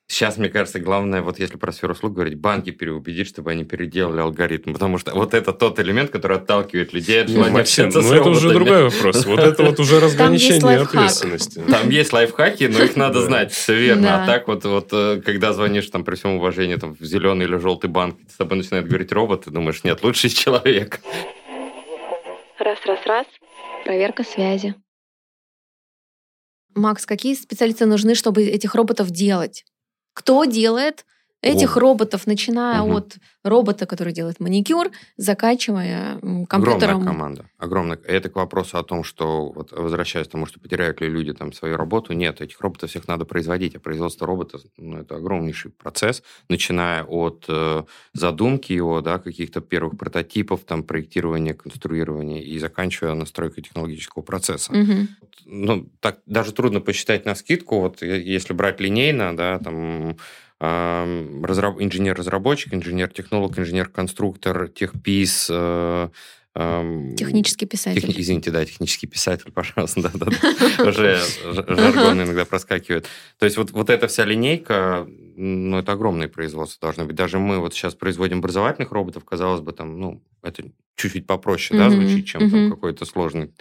сейчас, 0.10 0.38
мне 0.38 0.50
кажется, 0.50 0.80
главное, 0.80 1.22
вот 1.22 1.40
если 1.40 1.56
про 1.56 1.72
сферу 1.72 1.94
услуг 1.94 2.14
говорить, 2.14 2.36
банки 2.36 2.72
переубедить, 2.72 3.28
чтобы 3.28 3.52
они 3.52 3.64
переделали 3.64 4.20
алгоритм, 4.20 4.74
потому 4.74 4.98
что 4.98 5.14
вот 5.14 5.34
это 5.34 5.54
тот 5.54 5.80
элемент, 5.80 6.10
который 6.10 6.38
отталкивает 6.38 6.92
людей 6.94 7.22
от 7.22 7.30
желания 7.30 7.54
Максим, 7.54 7.90
ну 7.94 8.14
это 8.14 8.30
уже 8.30 8.52
другой 8.52 8.90
вопрос. 8.90 9.26
Вот 9.26 9.40
это 9.40 9.64
вот 9.64 9.80
уже 9.80 10.00
разграничение 10.02 10.80
ответственности. 10.80 11.62
Там 11.70 11.90
есть 11.90 12.12
лайфхаки, 12.12 12.66
но 12.66 12.84
их 12.84 12.96
надо 12.96 13.22
знать, 13.22 13.54
все 13.54 13.76
верно. 13.76 14.24
А 14.24 14.26
так 14.26 14.48
вот, 14.48 14.66
вот, 14.66 14.90
э, 14.92 15.22
когда 15.24 15.54
звонишь 15.54 15.88
там 15.90 16.04
при 16.04 16.16
всем 16.16 16.34
уважении 16.34 16.76
там, 16.76 16.96
в 16.96 17.04
зеленый 17.04 17.46
или 17.46 17.58
желтый 17.58 17.90
банк, 17.90 18.18
с 18.30 18.36
тобой 18.36 18.58
начинает 18.58 18.88
говорить 18.88 19.12
робот, 19.12 19.46
ты 19.46 19.52
думаешь, 19.52 19.84
нет, 19.84 20.04
лучший 20.04 20.30
человек. 20.30 21.00
Раз, 22.58 22.80
раз, 22.86 23.00
раз. 23.06 23.28
Проверка 23.86 24.24
связи. 24.24 24.76
Макс, 26.76 27.06
какие 27.06 27.36
специалисты 27.36 27.86
нужны, 27.86 28.16
чтобы 28.16 28.44
этих 28.44 28.76
роботов 28.76 29.12
делать? 29.12 29.66
Кто 30.14 30.46
делает 30.46 31.06
этих 31.42 31.78
О. 31.78 31.80
роботов, 31.80 32.28
начиная 32.28 32.82
Мгм. 32.82 32.96
от 32.96 33.18
робота, 33.44 33.86
который 33.86 34.12
делает 34.14 34.40
маникюр, 34.40 34.90
заканчивая 35.18 36.20
м, 36.22 36.46
Огромная 36.50 36.80
компьютером? 36.80 37.06
команда. 37.06 37.46
Огромная. 37.58 37.98
Это 38.04 38.30
к 38.30 38.36
вопросу 38.36 38.78
о 38.78 38.84
том, 38.84 39.04
что, 39.04 39.52
вот, 39.52 39.72
возвращаясь 39.72 40.28
к 40.28 40.32
тому, 40.32 40.46
что 40.46 40.60
потеряют 40.60 41.00
ли 41.02 41.08
люди 41.08 41.34
там 41.34 41.54
свою 41.54 41.78
работу. 41.78 42.14
Нет, 42.14 42.42
этих 42.42 42.60
роботов 42.62 42.90
всех 42.90 43.08
надо 43.08 43.26
производить. 43.26 43.76
А 43.76 43.80
производство 43.80 44.28
робота 44.28 44.60
ну, 44.78 44.98
это 44.98 45.16
огромнейший 45.16 45.72
процесс, 45.72 46.24
начиная 46.50 47.04
от 47.06 47.46
э, 47.48 47.84
задумки 48.14 48.74
его, 48.74 49.02
да, 49.02 49.20
каких-то 49.20 49.62
первых 49.62 49.98
прототипов, 49.98 50.62
там, 50.66 50.84
проектирования, 50.84 51.54
конструирования 51.54 52.42
и 52.42 52.60
заканчивая 52.60 53.14
настройкой 53.14 53.64
технологического 53.64 54.22
процесса. 54.24 54.74
Мгм. 54.74 55.08
ну, 55.46 55.90
так 56.02 56.20
даже 56.26 56.52
трудно 56.52 56.82
посчитать 56.82 57.26
на 57.26 57.34
скидку. 57.36 57.80
Вот 57.80 58.02
е- 58.02 58.22
если 58.24 58.54
брать 58.54 58.80
линейно, 58.82 59.36
да, 59.36 59.58
там 59.60 60.18
инженер-разработчик, 60.62 62.74
инженер-технолог, 62.74 63.58
инженер-конструктор, 63.58 64.68
техпис, 64.70 65.48
э, 65.52 66.10
Технический 67.16 67.66
писатель. 67.68 68.02
техни- 68.02 68.20
извините, 68.20 68.52
да, 68.52 68.66
технический 68.66 69.08
писатель, 69.08 69.50
пожалуйста, 69.54 70.02
да, 70.02 70.12
да, 70.14 70.26
да. 70.26 70.84
Уже 70.90 71.22
жаргон 71.46 72.22
иногда 72.24 72.44
проскакивает. 72.44 73.08
То 73.38 73.46
есть 73.46 73.56
вот, 73.56 73.72
вот 73.72 73.90
эта 73.90 74.08
вся 74.10 74.26
линейка, 74.26 75.08
ну, 75.38 75.78
это 75.78 75.94
огромное 75.94 76.28
производство 76.28 76.88
должно 76.88 77.06
быть. 77.06 77.16
Даже 77.16 77.40
мы 77.40 77.60
вот 77.60 77.74
сейчас 77.74 77.94
производим 77.96 78.40
образовательных 78.40 78.92
роботов, 78.92 79.24
казалось 79.24 79.62
бы, 79.62 79.72
там, 79.72 80.00
ну, 80.00 80.22
это 80.42 80.64
чуть-чуть 80.98 81.28
попроще, 81.28 81.80
да, 81.80 81.90
звучит, 81.92 82.26
чем 82.26 82.50
там 82.50 82.70
какой-то 82.72 83.06
сложный, 83.06 83.54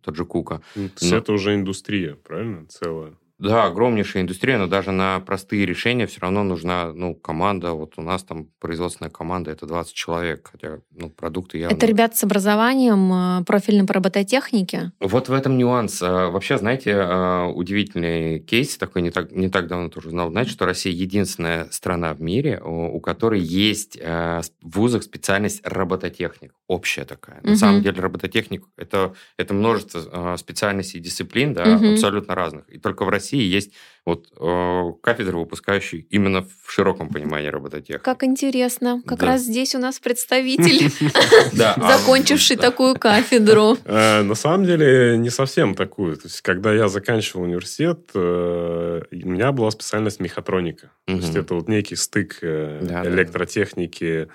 тот 0.00 0.16
же 0.16 0.24
Кука. 0.24 0.62
Ну, 0.74 0.88
то 0.88 0.94
есть 1.00 1.12
Но- 1.12 1.18
это 1.18 1.32
уже 1.32 1.54
индустрия, 1.54 2.14
правильно? 2.14 2.64
Целая. 2.66 3.12
Да, 3.42 3.64
огромнейшая 3.64 4.22
индустрия, 4.22 4.56
но 4.56 4.68
даже 4.68 4.92
на 4.92 5.18
простые 5.18 5.66
решения 5.66 6.06
все 6.06 6.20
равно 6.20 6.44
нужна 6.44 6.92
ну, 6.92 7.16
команда. 7.16 7.72
Вот 7.72 7.94
у 7.96 8.02
нас 8.02 8.22
там 8.22 8.46
производственная 8.60 9.10
команда 9.10 9.50
это 9.50 9.66
20 9.66 9.92
человек, 9.92 10.48
хотя 10.52 10.78
ну, 10.92 11.10
продукты 11.10 11.58
явно... 11.58 11.74
Это 11.74 11.84
ребята 11.86 12.16
с 12.16 12.22
образованием 12.22 13.40
э, 13.40 13.44
профильным 13.44 13.88
по 13.88 13.94
робототехнике. 13.94 14.92
Вот 15.00 15.28
в 15.28 15.32
этом 15.32 15.58
нюанс. 15.58 16.00
А, 16.02 16.30
Вообще, 16.30 16.56
знаете, 16.56 16.94
а, 16.94 17.48
удивительный 17.48 18.38
кейс, 18.38 18.76
такой 18.76 19.02
не 19.02 19.10
так, 19.10 19.32
не 19.32 19.48
так 19.48 19.66
давно 19.66 19.88
тоже 19.88 20.08
узнал, 20.08 20.30
знаете, 20.30 20.52
что 20.52 20.64
Россия 20.64 20.92
единственная 20.92 21.66
страна 21.72 22.14
в 22.14 22.20
мире, 22.22 22.60
у 22.64 22.82
у 22.92 23.00
которой 23.00 23.40
есть 23.40 23.98
а, 24.00 24.42
в 24.60 24.78
вузах 24.78 25.02
специальность 25.02 25.62
робототехник, 25.64 26.52
общая 26.68 27.04
такая. 27.04 27.40
На 27.42 27.50
Мгм. 27.50 27.56
самом 27.56 27.82
деле 27.82 28.00
робототехник 28.00 28.64
это, 28.76 29.14
это 29.36 29.52
множество 29.52 30.02
а, 30.12 30.36
специальностей 30.36 31.00
и 31.00 31.02
дисциплин, 31.02 31.54
да, 31.54 31.64
Мгм. 31.76 31.92
абсолютно 31.94 32.36
разных. 32.36 32.68
И 32.68 32.78
только 32.78 33.04
в 33.04 33.08
России 33.08 33.31
есть 33.38 33.72
вот 34.04 34.26
э, 34.36 34.92
кафедры, 35.00 35.38
выпускающие 35.38 36.00
именно 36.10 36.42
в 36.42 36.72
широком 36.72 37.08
понимании 37.08 37.46
робототехники. 37.48 38.02
Как 38.02 38.24
интересно. 38.24 39.00
Как 39.06 39.20
Да. 39.20 39.26
раз 39.26 39.42
здесь 39.42 39.76
у 39.76 39.78
нас 39.78 40.00
представитель, 40.00 40.90
закончивший 41.52 42.56
такую 42.56 42.96
кафедру. 42.98 43.76
Э, 43.84 44.22
На 44.22 44.34
самом 44.34 44.64
деле 44.66 45.16
не 45.18 45.30
совсем 45.30 45.74
такую. 45.76 46.16
То 46.16 46.26
есть, 46.26 46.40
когда 46.40 46.72
я 46.74 46.88
заканчивал 46.88 47.42
университет, 47.44 48.10
э, 48.14 49.02
у 49.12 49.28
меня 49.28 49.52
была 49.52 49.70
специальность 49.70 50.18
мехатроника. 50.20 50.90
То 51.06 51.14
есть, 51.14 51.36
это 51.36 51.54
вот 51.54 51.68
некий 51.68 51.94
стык 51.96 52.38
э, 52.42 52.80
электротехники, 53.06 54.28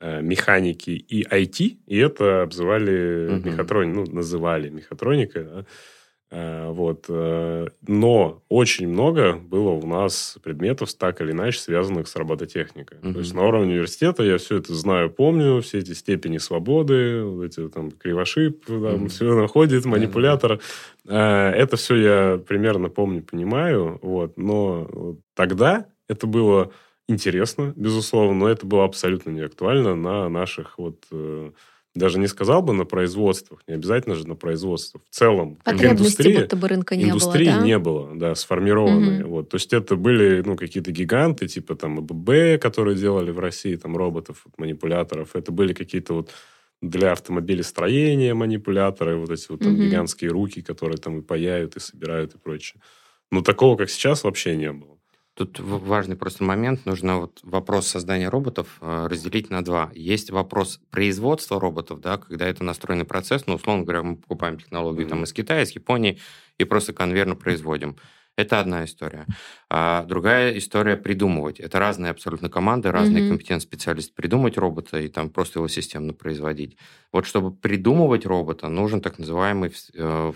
механики 0.00 0.90
и 0.90 1.22
IT, 1.24 1.76
и 1.86 1.96
это 1.98 2.42
обзывали 2.42 3.40
мехатроник, 3.44 3.94
ну, 3.94 4.04
называли 4.06 4.68
мехатроника. 4.68 5.64
Э, 6.34 6.70
Вот. 6.70 7.04
э, 7.10 7.66
Но 7.86 8.42
очень 8.48 8.88
много 8.88 9.34
было 9.34 9.68
у 9.70 9.86
нас 9.86 10.38
предметов, 10.42 10.92
так 10.94 11.20
или 11.20 11.32
иначе, 11.32 11.60
связанных 11.60 12.08
с 12.08 12.16
робототехникой. 12.16 12.98
Мгм. 13.02 13.12
То 13.12 13.18
есть, 13.20 13.34
на 13.34 13.46
уровне 13.46 13.72
университета 13.72 14.22
я 14.22 14.38
все 14.38 14.56
это 14.56 14.72
знаю, 14.74 15.10
помню, 15.10 15.60
все 15.60 15.78
эти 15.80 15.92
степени 15.92 16.38
свободы, 16.38 17.22
вот 17.22 17.44
эти 17.44 17.68
там 17.68 17.90
кривошип, 17.90 18.64
там, 18.64 18.78
Мгм. 18.80 19.08
все 19.08 19.34
находит, 19.34 19.84
манипулятор. 19.84 20.58
Э, 21.06 21.50
Это 21.50 21.76
все 21.76 21.96
я 21.96 22.38
примерно 22.48 22.88
помню, 22.88 23.22
понимаю. 23.22 23.98
Вот. 24.02 24.38
Но 24.38 25.16
тогда 25.34 25.86
это 26.08 26.26
было 26.26 26.70
интересно, 27.08 27.74
безусловно, 27.76 28.32
но 28.34 28.48
это 28.48 28.64
было 28.64 28.84
абсолютно 28.84 29.30
не 29.30 29.42
актуально 29.42 29.94
на 29.96 30.28
наших 30.30 30.78
вот 30.78 31.04
даже 31.94 32.18
не 32.18 32.26
сказал 32.26 32.62
бы 32.62 32.72
на 32.72 32.84
производствах, 32.84 33.60
не 33.66 33.74
обязательно 33.74 34.14
же 34.14 34.26
на 34.26 34.34
производствах. 34.34 35.02
В 35.10 35.14
целом, 35.14 35.58
как 35.62 35.82
индустрия, 35.82 36.40
будто 36.40 36.56
бы 36.56 36.68
рынка 36.68 36.96
не 36.96 37.04
было, 37.04 37.10
индустрии 37.12 37.46
да? 37.46 37.62
не 37.62 37.78
было, 37.78 38.10
да, 38.14 38.34
сформированной. 38.34 39.20
Мгм. 39.20 39.28
Вот. 39.28 39.50
То 39.50 39.56
есть 39.56 39.72
это 39.72 39.96
были 39.96 40.42
ну, 40.44 40.56
какие-то 40.56 40.90
гиганты, 40.90 41.48
типа 41.48 41.74
там 41.74 41.98
АББ, 41.98 42.60
которые 42.60 42.96
делали 42.96 43.30
в 43.30 43.38
России 43.38 43.76
там 43.76 43.96
роботов, 43.96 44.46
манипуляторов. 44.56 45.36
Это 45.36 45.52
были 45.52 45.74
какие-то 45.74 46.14
вот 46.14 46.30
для 46.80 47.12
автомобилестроения 47.12 48.34
манипуляторы, 48.34 49.16
вот 49.16 49.30
эти 49.30 49.46
вот 49.50 49.60
там 49.60 49.74
Мгм. 49.74 49.82
гигантские 49.82 50.30
руки, 50.30 50.62
которые 50.62 50.96
там 50.96 51.18
и 51.18 51.22
паяют, 51.22 51.76
и 51.76 51.80
собирают, 51.80 52.34
и 52.34 52.38
прочее. 52.38 52.80
Но 53.30 53.42
такого, 53.42 53.76
как 53.76 53.90
сейчас, 53.90 54.24
вообще 54.24 54.56
не 54.56 54.72
было. 54.72 54.98
Тут 55.34 55.60
важный 55.60 56.14
просто 56.14 56.44
момент. 56.44 56.84
Нужно 56.84 57.20
вот 57.20 57.40
вопрос 57.42 57.86
создания 57.86 58.28
роботов 58.28 58.76
э, 58.82 59.06
разделить 59.08 59.48
на 59.48 59.64
два. 59.64 59.90
Есть 59.94 60.30
вопрос 60.30 60.78
производства 60.90 61.58
роботов, 61.58 62.00
да, 62.00 62.18
когда 62.18 62.46
это 62.46 62.62
настроенный 62.64 63.06
процесс. 63.06 63.46
Ну, 63.46 63.54
условно 63.54 63.84
говоря, 63.84 64.02
мы 64.02 64.16
покупаем 64.16 64.58
технологию 64.58 65.06
там 65.08 65.18
Мгм. 65.18 65.24
из 65.24 65.32
Китая, 65.32 65.62
из 65.62 65.70
Японии 65.70 66.18
и 66.58 66.64
просто 66.64 66.92
конвейерно 66.92 67.34
производим. 67.34 67.96
Это 68.36 68.60
одна 68.60 68.84
история. 68.84 69.26
А 69.70 70.04
другая 70.04 70.56
история 70.58 70.96
придумывать. 70.98 71.60
Это 71.60 71.78
разные 71.78 72.10
абсолютно 72.10 72.50
команды, 72.50 72.90
разные 72.90 73.22
Мгм. 73.22 73.30
компетентные 73.30 73.60
специалисты. 73.60 74.12
Придумать 74.14 74.58
робота 74.58 74.98
и 75.00 75.08
там 75.08 75.30
просто 75.30 75.60
его 75.60 75.68
системно 75.68 76.12
производить. 76.12 76.76
Вот 77.10 77.24
чтобы 77.26 77.54
придумывать 77.54 78.26
робота, 78.26 78.68
нужен 78.68 79.00
так 79.00 79.18
называемый, 79.18 79.72
э, 79.94 80.32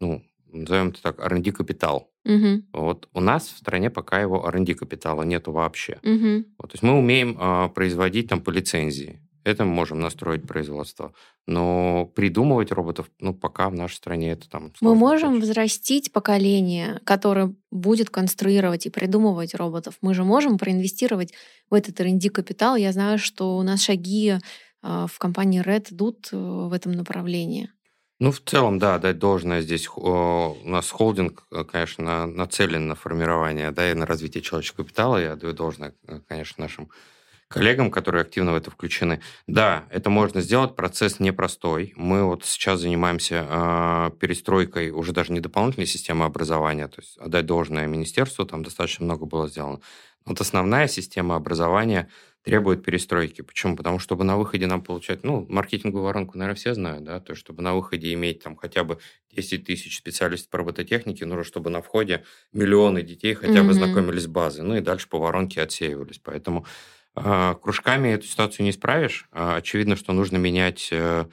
ну, 0.00 0.22
назовем 0.52 0.88
это 0.88 1.02
так, 1.02 1.20
R&D 1.20 1.52
капитал. 1.52 2.10
Мгм, 2.24 2.66
Вот 2.72 3.08
у 3.14 3.20
нас 3.20 3.46
в 3.46 3.56
стране 3.58 3.88
пока 3.90 4.20
его 4.20 4.44
R&D 4.48 4.74
капитала 4.74 5.22
нету 5.22 5.52
вообще. 5.52 5.98
мгм. 6.02 6.46
Вот, 6.58 6.70
то 6.70 6.74
есть 6.74 6.82
мы 6.82 6.98
умеем 6.98 7.36
а, 7.38 7.68
производить 7.68 8.28
там 8.28 8.40
по 8.40 8.50
лицензии. 8.50 9.20
Это 9.44 9.64
мы 9.64 9.72
можем 9.74 10.00
настроить 10.00 10.42
производство. 10.44 11.12
Но 11.46 12.10
придумывать 12.16 12.72
роботов, 12.72 13.08
ну, 13.20 13.32
пока 13.32 13.70
в 13.70 13.74
нашей 13.74 13.94
стране 13.94 14.32
это 14.32 14.50
там... 14.50 14.72
Мы 14.80 14.96
можем 14.96 15.34
задача. 15.34 15.44
взрастить 15.52 16.12
поколение, 16.12 17.00
которое 17.04 17.54
будет 17.70 18.10
конструировать 18.10 18.86
и 18.86 18.90
придумывать 18.90 19.54
роботов. 19.54 19.98
Мы 20.00 20.14
же 20.14 20.24
можем 20.24 20.58
проинвестировать 20.58 21.32
в 21.70 21.74
этот 21.74 22.00
R&D 22.00 22.28
капитал. 22.30 22.74
Я 22.74 22.90
знаю, 22.90 23.18
что 23.18 23.56
у 23.56 23.62
нас 23.62 23.82
шаги 23.82 24.34
в 24.82 25.18
компании 25.18 25.64
Red 25.64 25.92
идут 25.94 26.28
в 26.32 26.72
этом 26.72 26.92
направлении? 26.92 27.70
Ну, 28.20 28.32
в 28.32 28.40
целом, 28.40 28.78
да, 28.78 28.98
дать 28.98 29.18
должное 29.18 29.60
здесь. 29.60 29.88
У 29.94 30.56
нас 30.64 30.90
холдинг, 30.90 31.44
конечно, 31.70 32.26
нацелен 32.26 32.88
на 32.88 32.94
формирование, 32.94 33.70
да, 33.72 33.90
и 33.90 33.94
на 33.94 34.06
развитие 34.06 34.42
человеческого 34.42 34.84
капитала. 34.84 35.18
Я 35.18 35.36
даю 35.36 35.52
должное, 35.52 35.94
конечно, 36.26 36.62
нашим 36.64 36.88
коллегам, 37.48 37.90
которые 37.90 38.22
активно 38.22 38.52
в 38.52 38.56
это 38.56 38.70
включены. 38.70 39.20
Да, 39.46 39.84
это 39.90 40.10
можно 40.10 40.40
сделать, 40.40 40.74
процесс 40.74 41.20
непростой. 41.20 41.92
Мы 41.96 42.24
вот 42.24 42.44
сейчас 42.44 42.80
занимаемся 42.80 43.46
э, 43.48 44.10
перестройкой 44.18 44.90
уже 44.90 45.12
даже 45.12 45.32
не 45.32 45.40
дополнительной 45.40 45.86
системы 45.86 46.24
образования, 46.24 46.88
то 46.88 47.00
есть 47.00 47.16
отдать 47.18 47.46
должное 47.46 47.86
министерству, 47.86 48.44
там 48.44 48.62
достаточно 48.62 49.04
много 49.04 49.26
было 49.26 49.48
сделано. 49.48 49.80
Вот 50.24 50.40
основная 50.40 50.88
система 50.88 51.36
образования 51.36 52.08
требует 52.42 52.84
перестройки. 52.84 53.42
Почему? 53.42 53.76
Потому 53.76 53.98
что, 53.98 54.06
чтобы 54.06 54.24
на 54.24 54.36
выходе 54.36 54.66
нам 54.66 54.80
получать, 54.80 55.24
ну, 55.24 55.46
маркетинговую 55.48 56.04
воронку, 56.04 56.38
наверное, 56.38 56.56
все 56.56 56.74
знают, 56.74 57.02
да, 57.02 57.18
то 57.18 57.32
есть, 57.32 57.40
чтобы 57.40 57.62
на 57.62 57.74
выходе 57.74 58.12
иметь 58.12 58.42
там 58.42 58.54
хотя 58.54 58.84
бы 58.84 58.98
10 59.34 59.64
тысяч 59.64 59.96
специалистов 59.98 60.50
по 60.50 60.58
робототехнике, 60.58 61.26
нужно, 61.26 61.42
чтобы 61.42 61.70
на 61.70 61.82
входе 61.82 62.24
миллионы 62.52 63.02
детей 63.02 63.34
хотя 63.34 63.52
mm-hmm. 63.52 63.66
бы 63.66 63.72
знакомились 63.72 64.22
с 64.22 64.26
базой, 64.28 64.64
ну 64.64 64.76
и 64.76 64.80
дальше 64.80 65.08
по 65.08 65.18
воронке 65.18 65.60
отсеивались. 65.60 66.20
Поэтому 66.22 66.66
кружками 67.16 68.10
эту 68.10 68.26
ситуацию 68.26 68.64
не 68.64 68.70
исправишь. 68.70 69.28
А, 69.32 69.56
очевидно, 69.56 69.96
что 69.96 70.12
нужно 70.12 70.36
менять 70.36 70.88
э, 70.92 71.24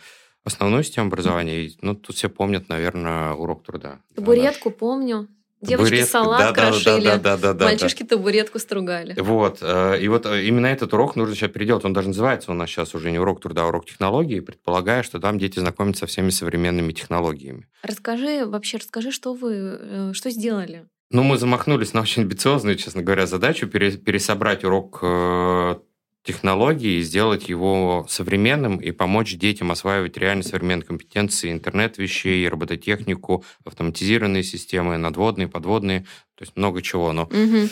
основную 0.43 0.83
систему 0.83 1.07
образования. 1.07 1.71
Ну, 1.81 1.95
тут 1.95 2.15
все 2.15 2.29
помнят, 2.29 2.69
наверное, 2.69 3.33
урок 3.33 3.63
труда. 3.63 3.99
Табуретку 4.15 4.69
наш. 4.69 4.77
помню. 4.77 5.27
Девочки 5.61 5.91
Табуретка. 5.91 6.11
салат 6.11 6.39
да, 6.39 6.51
крошили, 6.53 7.05
да, 7.05 7.17
да, 7.17 7.37
да, 7.37 7.53
да, 7.53 7.65
мальчишки 7.65 8.03
да. 8.03 8.17
табуретку 8.17 8.59
стругали. 8.59 9.15
Вот. 9.17 9.59
Э, 9.61 9.97
и 9.97 10.09
вот 10.09 10.25
э, 10.25 10.43
именно 10.43 10.67
этот 10.67 10.93
урок 10.93 11.15
нужно 11.15 11.35
сейчас 11.35 11.51
переделать. 11.51 11.85
Он 11.85 11.93
даже 11.93 12.09
называется 12.09 12.51
у 12.51 12.53
нас 12.53 12.69
сейчас 12.69 12.93
уже 12.95 13.11
не 13.11 13.19
урок 13.19 13.39
труда, 13.39 13.63
а 13.63 13.67
урок 13.67 13.85
технологий, 13.85 14.41
предполагая, 14.41 15.03
что 15.03 15.21
там 15.21 15.39
дети 15.39 15.59
знакомятся 15.59 16.01
со 16.01 16.07
всеми 16.07 16.31
современными 16.31 16.91
технологиями. 16.91 17.69
Расскажи, 17.81 18.45
вообще 18.45 18.77
расскажи, 18.77 19.11
что 19.11 19.33
вы, 19.33 20.11
что 20.13 20.29
сделали? 20.31 20.85
Ну, 21.11 21.23
мы 21.23 21.37
замахнулись 21.37 21.93
на 21.93 22.01
очень 22.01 22.23
амбициозную, 22.23 22.75
честно 22.75 23.01
говоря, 23.03 23.27
задачу 23.27 23.67
пересобрать 23.67 24.63
урок 24.63 24.99
э, 25.03 25.75
технологий 26.23 26.99
и 26.99 27.01
сделать 27.01 27.49
его 27.49 28.05
современным 28.09 28.77
и 28.77 28.91
помочь 28.91 29.35
детям 29.35 29.71
осваивать 29.71 30.17
реально 30.17 30.43
современные 30.43 30.85
компетенции, 30.85 31.51
интернет 31.51 31.97
вещей, 31.97 32.47
робототехнику, 32.47 33.43
автоматизированные 33.65 34.43
системы, 34.43 34.97
надводные, 34.97 35.47
подводные, 35.47 36.01
то 36.35 36.43
есть 36.43 36.55
много 36.55 36.81
чего. 36.81 37.11
Но 37.11 37.23
угу. 37.23 37.69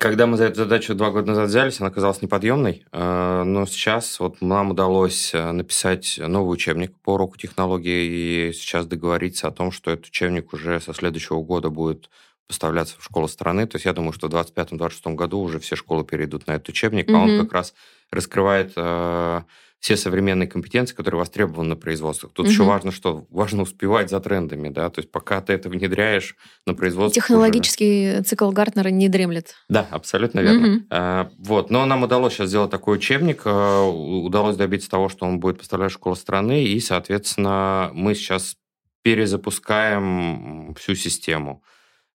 Когда 0.00 0.26
мы 0.26 0.38
за 0.38 0.44
эту 0.44 0.56
задачу 0.56 0.94
два 0.94 1.10
года 1.10 1.26
назад 1.26 1.48
взялись, 1.48 1.78
она 1.78 1.90
оказалась 1.90 2.22
неподъемной, 2.22 2.86
э, 2.90 3.42
но 3.44 3.66
сейчас 3.66 4.18
вот 4.18 4.40
нам 4.40 4.70
удалось 4.70 5.34
э, 5.34 5.52
написать 5.52 6.18
новый 6.18 6.54
учебник 6.54 6.96
по 7.02 7.12
уроку 7.12 7.36
технологии 7.36 8.48
и 8.48 8.52
сейчас 8.54 8.86
договориться 8.86 9.46
о 9.46 9.50
том, 9.50 9.70
что 9.70 9.90
этот 9.90 10.06
учебник 10.06 10.54
уже 10.54 10.80
со 10.80 10.94
следующего 10.94 11.42
года 11.42 11.68
будет 11.68 12.08
поставляться 12.46 12.96
в 12.98 13.04
школы 13.04 13.28
страны. 13.28 13.66
То 13.66 13.76
есть 13.76 13.84
я 13.84 13.92
думаю, 13.92 14.12
что 14.14 14.28
в 14.28 14.34
2025-2026 14.34 15.14
году 15.16 15.40
уже 15.40 15.58
все 15.58 15.76
школы 15.76 16.02
перейдут 16.02 16.46
на 16.46 16.52
этот 16.52 16.70
учебник, 16.70 17.10
mm-hmm. 17.10 17.16
а 17.16 17.22
он 17.22 17.40
как 17.42 17.52
раз 17.52 17.74
раскрывает 18.10 18.72
э, 18.76 19.42
все 19.80 19.96
современные 19.96 20.46
компетенции, 20.46 20.94
которые 20.94 21.18
востребованы 21.18 21.70
на 21.70 21.76
производствах. 21.76 22.32
Тут 22.32 22.46
угу. 22.46 22.52
еще 22.52 22.62
важно, 22.64 22.92
что 22.92 23.26
важно 23.30 23.62
успевать 23.62 24.10
за 24.10 24.20
трендами, 24.20 24.68
да, 24.68 24.90
то 24.90 25.00
есть 25.00 25.10
пока 25.10 25.40
ты 25.40 25.54
это 25.54 25.70
внедряешь 25.70 26.36
на 26.66 26.74
производстве. 26.74 27.20
Технологический 27.20 28.12
уже... 28.12 28.22
цикл 28.22 28.50
Гартнера 28.50 28.88
не 28.88 29.08
дремлет. 29.08 29.54
Да, 29.70 29.88
абсолютно 29.90 30.40
верно. 30.40 30.68
Угу. 30.68 30.84
А, 30.90 31.30
вот, 31.38 31.70
но 31.70 31.86
нам 31.86 32.02
удалось 32.02 32.34
сейчас 32.34 32.50
сделать 32.50 32.70
такой 32.70 32.98
учебник, 32.98 33.42
а, 33.46 33.88
удалось 33.88 34.56
добиться 34.56 34.90
того, 34.90 35.08
что 35.08 35.24
он 35.24 35.40
будет 35.40 35.58
поставлять 35.58 35.92
школы 35.92 36.14
страны, 36.14 36.62
и, 36.62 36.78
соответственно, 36.78 37.90
мы 37.94 38.14
сейчас 38.14 38.56
перезапускаем 39.02 40.74
всю 40.74 40.94
систему. 40.94 41.64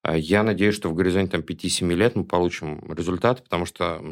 А, 0.03 0.19
я 0.19 0.43
надеюсь, 0.43 0.75
что 0.75 0.91
в 0.91 0.95
горизонте 0.95 1.33
там, 1.33 1.41
5-7 1.41 1.95
лет 1.95 2.15
мы 2.15 2.25
получим 2.25 2.93
результаты, 2.93 3.43
потому 3.43 3.65
что 3.65 4.03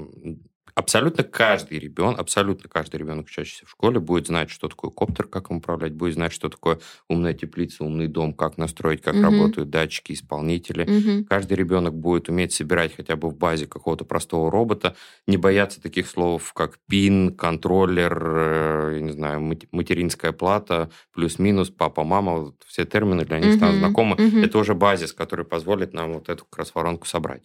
абсолютно 0.74 1.24
каждый 1.24 1.78
ребенок, 1.78 2.18
абсолютно 2.20 2.68
каждый 2.68 2.96
ребенок, 2.96 3.26
учащийся 3.26 3.66
в 3.66 3.70
школе, 3.70 4.00
будет 4.00 4.26
знать, 4.26 4.50
что 4.50 4.68
такое 4.68 4.90
коптер, 4.90 5.26
как 5.26 5.50
им 5.50 5.58
управлять, 5.58 5.92
будет 5.92 6.14
знать, 6.14 6.32
что 6.32 6.48
такое 6.48 6.78
умная 7.08 7.34
теплица, 7.34 7.84
умный 7.84 8.06
дом, 8.06 8.32
как 8.32 8.58
настроить, 8.58 9.02
как 9.02 9.14
угу. 9.14 9.22
работают 9.22 9.70
датчики, 9.70 10.12
исполнители. 10.12 10.82
Угу. 10.82 11.26
Каждый 11.26 11.54
ребенок 11.54 11.94
будет 11.94 12.28
уметь 12.28 12.52
собирать 12.52 12.94
хотя 12.96 13.16
бы 13.16 13.28
в 13.28 13.36
базе 13.36 13.66
какого-то 13.66 14.04
простого 14.04 14.50
робота, 14.50 14.96
не 15.26 15.36
бояться 15.36 15.80
таких 15.80 16.08
слов, 16.08 16.52
как 16.52 16.78
пин, 16.88 17.34
контроллер, 17.34 18.22
э, 18.24 18.92
я 18.96 19.00
не 19.00 19.12
знаю, 19.12 19.40
материнская 19.72 20.32
плата, 20.32 20.90
плюс-минус, 21.12 21.70
папа, 21.70 22.04
мама, 22.04 22.36
вот 22.36 22.62
все 22.66 22.84
термины 22.84 23.24
для 23.24 23.38
них 23.38 23.50
угу. 23.50 23.56
станут 23.56 23.76
знакомы. 23.76 24.14
Угу. 24.14 24.38
Это 24.38 24.58
уже 24.58 24.74
базис, 24.74 25.12
который 25.12 25.44
позволит 25.44 25.92
нам 25.92 26.14
вот 26.14 26.28
эту 26.28 26.44
как 26.44 26.60
раз 26.60 26.74
воронку 26.74 27.06
собрать. 27.06 27.42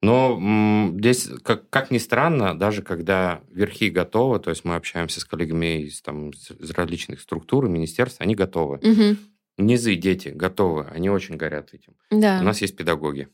Но 0.00 0.92
здесь, 0.96 1.28
как, 1.42 1.68
как 1.70 1.90
ни 1.90 1.98
странно, 1.98 2.56
даже 2.56 2.82
когда 2.82 3.42
верхи 3.50 3.90
готовы, 3.90 4.38
то 4.38 4.50
есть 4.50 4.64
мы 4.64 4.76
общаемся 4.76 5.20
с 5.20 5.24
коллегами 5.24 5.82
из, 5.82 6.00
там, 6.02 6.30
из 6.30 6.70
различных 6.70 7.20
структур 7.20 7.68
министерств, 7.68 8.20
они 8.20 8.34
готовы. 8.34 8.76
Угу. 8.76 9.16
Низы, 9.58 9.96
дети 9.96 10.28
готовы, 10.28 10.86
они 10.94 11.10
очень 11.10 11.36
горят 11.36 11.74
этим. 11.74 11.94
Да. 12.10 12.38
У 12.40 12.44
нас 12.44 12.60
есть 12.60 12.76
педагоги 12.76 13.28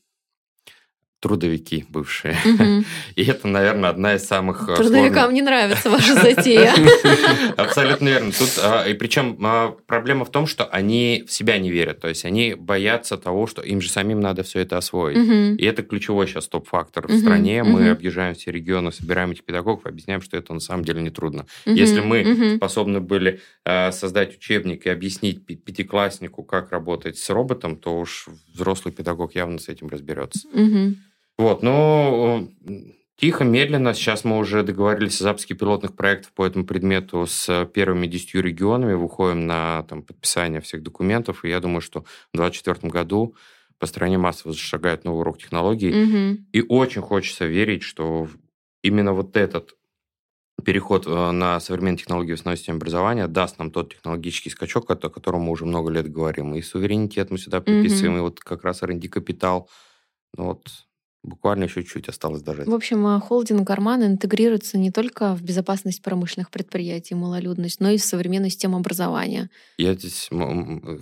трудовики 1.24 1.86
бывшие. 1.88 2.36
Угу. 2.44 2.84
И 3.16 3.24
это, 3.24 3.48
наверное, 3.48 3.88
одна 3.88 4.14
из 4.16 4.26
самых... 4.26 4.68
Э, 4.68 4.76
Трудовикам 4.76 5.14
сложных... 5.14 5.32
не 5.32 5.40
нравится 5.40 5.88
ваша 5.88 6.14
затея. 6.16 6.74
Абсолютно 7.56 8.08
верно. 8.08 8.30
Тут, 8.30 8.50
а, 8.62 8.84
и 8.86 8.92
причем 8.92 9.38
а, 9.42 9.74
проблема 9.86 10.26
в 10.26 10.30
том, 10.30 10.46
что 10.46 10.66
они 10.66 11.24
в 11.26 11.32
себя 11.32 11.56
не 11.56 11.70
верят. 11.70 12.00
То 12.00 12.08
есть 12.08 12.26
они 12.26 12.52
боятся 12.52 13.16
того, 13.16 13.46
что 13.46 13.62
им 13.62 13.80
же 13.80 13.88
самим 13.88 14.20
надо 14.20 14.42
все 14.42 14.60
это 14.60 14.76
освоить. 14.76 15.16
Угу. 15.16 15.56
И 15.56 15.64
это 15.64 15.82
ключевой 15.82 16.26
сейчас 16.26 16.46
топ-фактор 16.46 17.06
угу. 17.06 17.14
в 17.14 17.18
стране. 17.18 17.64
Мы 17.64 17.88
объезжаем 17.88 18.34
все 18.34 18.50
регионы, 18.50 18.92
собираем 18.92 19.30
этих 19.30 19.44
педагогов, 19.44 19.86
объясняем, 19.86 20.20
что 20.20 20.36
это 20.36 20.52
на 20.52 20.60
самом 20.60 20.84
деле 20.84 21.00
не 21.00 21.10
трудно. 21.10 21.46
Если 21.64 22.00
мы 22.00 22.56
способны 22.56 23.00
были 23.00 23.40
а, 23.64 23.92
создать 23.92 24.36
учебник 24.36 24.84
и 24.84 24.90
объяснить 24.90 25.46
пятикласснику, 25.46 26.42
как 26.42 26.70
работать 26.70 27.16
с 27.16 27.30
роботом, 27.30 27.76
то 27.76 27.98
уж 27.98 28.28
взрослый 28.52 28.92
педагог 28.92 29.34
явно 29.34 29.58
с 29.58 29.70
этим 29.70 29.88
разберется. 29.88 30.46
Угу. 31.38 31.46
Вот, 31.46 31.62
но 31.62 32.48
тихо, 33.16 33.44
медленно. 33.44 33.94
Сейчас 33.94 34.24
мы 34.24 34.38
уже 34.38 34.62
договорились 34.62 35.20
о 35.20 35.24
запуске 35.24 35.54
пилотных 35.54 35.94
проектов 35.94 36.32
по 36.32 36.44
этому 36.44 36.64
предмету 36.64 37.26
с 37.26 37.66
первыми 37.72 38.06
десятью 38.06 38.42
регионами. 38.42 38.94
Выходим 38.94 39.46
на 39.46 39.84
там, 39.88 40.02
подписание 40.02 40.60
всех 40.60 40.82
документов. 40.82 41.44
И 41.44 41.48
я 41.48 41.60
думаю, 41.60 41.80
что 41.80 42.00
в 42.32 42.36
2024 42.36 42.90
году 42.90 43.34
по 43.78 43.86
стране 43.86 44.18
массово 44.18 44.52
зашагает 44.52 45.04
новый 45.04 45.20
урок 45.20 45.38
технологий. 45.38 45.90
Угу. 45.90 46.44
И 46.52 46.62
очень 46.68 47.02
хочется 47.02 47.46
верить, 47.46 47.82
что 47.82 48.28
именно 48.82 49.12
вот 49.12 49.36
этот 49.36 49.74
переход 50.64 51.06
э, 51.06 51.30
на 51.32 51.58
современные 51.60 51.98
технологии 51.98 52.32
в 52.32 52.34
основной 52.34 52.56
системе 52.56 52.76
образования 52.76 53.26
даст 53.26 53.58
нам 53.58 53.70
тот 53.70 53.94
технологический 53.94 54.50
скачок, 54.50 54.90
о 54.90 54.96
котором 54.96 55.42
мы 55.42 55.50
уже 55.50 55.66
много 55.66 55.90
лет 55.90 56.10
говорим. 56.10 56.54
И 56.54 56.62
суверенитет 56.62 57.30
мы 57.30 57.38
сюда 57.38 57.60
приписываем, 57.60 58.14
mm 58.14 58.18
и 58.18 58.20
вот 58.20 58.40
как 58.40 58.64
раз 58.64 58.82
R&D 58.82 59.08
капитал. 59.08 59.68
Ну 60.36 60.44
вот 60.44 60.66
Буквально 61.24 61.64
еще 61.64 61.82
чуть 61.84 62.06
осталось 62.10 62.42
даже. 62.42 62.64
В 62.64 62.74
общем, 62.74 63.06
э, 63.06 63.18
холдинг 63.18 63.68
«Арман» 63.70 64.04
интегрируется 64.04 64.76
не 64.76 64.90
только 64.90 65.34
в 65.34 65.42
безопасность 65.42 66.02
промышленных 66.02 66.50
предприятий, 66.50 67.14
малолюдность, 67.14 67.80
но 67.80 67.88
и 67.88 67.96
в 67.96 68.02
современную 68.02 68.50
систему 68.50 68.76
образования. 68.76 69.48
Я 69.78 69.94
здесь 69.94 70.28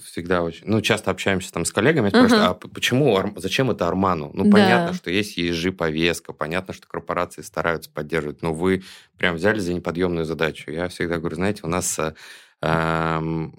всегда 0.05 0.43
очень... 0.43 0.65
Ну, 0.65 0.81
часто 0.81 1.11
общаемся 1.11 1.53
там 1.53 1.65
с 1.65 1.73
коллегами, 1.73 2.11
спрашивают, 2.11 2.45
uh-huh. 2.45 2.59
а 2.65 2.69
почему, 2.69 3.33
зачем 3.37 3.73
это 3.73 3.89
«Арману»? 3.89 4.31
Ну, 4.33 4.45
да. 4.45 4.51
понятно, 4.53 4.95
что 4.95 5.11
есть 5.11 5.37
ESG-повестка, 5.37 6.33
понятно, 6.33 6.73
что 6.73 6.87
корпорации 6.87 7.43
стараются 7.43 7.91
поддерживать, 7.91 8.43
но 8.43 8.55
вы 8.55 8.85
прям 9.19 9.35
взяли 9.35 9.59
за 9.59 9.75
неподъемную 9.75 10.25
задачу. 10.25 10.71
Я 10.71 10.87
всегда 10.87 11.19
говорю, 11.19 11.35
знаете, 11.35 11.63
у 11.65 11.69
нас 11.69 11.99
э, 11.99 12.13
в 12.61 13.53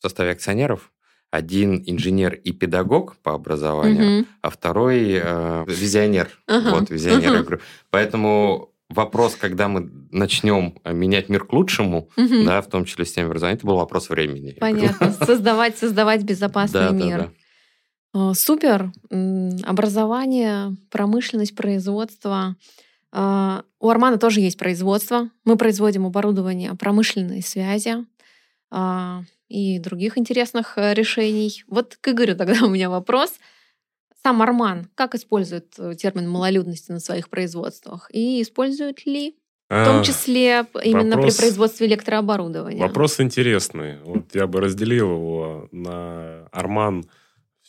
составе 0.00 0.30
акционеров 0.30 0.92
один 1.32 1.82
инженер 1.86 2.34
и 2.34 2.52
педагог 2.52 3.16
по 3.22 3.32
образованию, 3.32 4.20
угу. 4.20 4.28
а 4.42 4.50
второй 4.50 5.14
э, 5.14 5.64
визионер. 5.66 6.28
Ага. 6.46 6.78
Вот, 6.78 6.90
визионер, 6.90 7.28
угу. 7.28 7.36
я 7.36 7.42
говорю. 7.42 7.60
Поэтому 7.88 8.74
вопрос, 8.90 9.34
когда 9.36 9.66
мы 9.66 9.90
начнем 10.10 10.78
менять 10.84 11.30
мир 11.30 11.44
к 11.46 11.52
лучшему, 11.54 12.10
угу. 12.18 12.44
да, 12.44 12.60
в 12.60 12.66
том 12.66 12.84
числе 12.84 13.06
системе 13.06 13.28
образования, 13.28 13.56
это 13.56 13.66
был 13.66 13.76
вопрос 13.76 14.10
времени. 14.10 14.54
Понятно. 14.60 15.10
Создавать, 15.26 15.78
создавать 15.78 16.22
безопасный 16.22 16.92
мир. 16.92 17.32
Супер. 18.34 18.92
Образование, 19.64 20.76
промышленность, 20.90 21.56
производство. 21.56 22.56
А, 23.10 23.62
у 23.80 23.88
Армана 23.88 24.18
тоже 24.18 24.40
есть 24.40 24.58
производство. 24.58 25.30
Мы 25.46 25.56
производим 25.56 26.04
оборудование 26.04 26.74
промышленной 26.74 27.42
связи. 27.42 28.04
А, 29.52 29.56
и 29.56 29.78
других 29.78 30.18
интересных 30.18 30.74
э, 30.76 30.94
решений. 30.94 31.64
Вот 31.68 31.96
к 32.00 32.08
Игорю 32.08 32.36
тогда 32.36 32.64
у 32.64 32.70
меня 32.70 32.90
вопрос. 32.90 33.32
Сам 34.22 34.40
Арман 34.42 34.88
как 34.94 35.14
использует 35.14 35.74
э, 35.78 35.94
термин 35.94 36.28
малолюдности 36.28 36.92
на 36.92 37.00
своих 37.00 37.28
производствах? 37.28 38.08
И 38.12 38.42
использует 38.42 39.06
ли? 39.06 39.36
В 39.68 39.84
том 39.86 40.02
числе 40.02 40.66
именно 40.84 41.16
вопрос, 41.16 41.36
при 41.36 41.44
производстве 41.44 41.86
электрооборудования. 41.86 42.82
Вопрос 42.82 43.18
интересный. 43.20 44.02
Вот 44.04 44.34
я 44.34 44.46
бы 44.46 44.60
разделил 44.60 45.14
его 45.14 45.68
на 45.72 46.46
Арман 46.52 47.06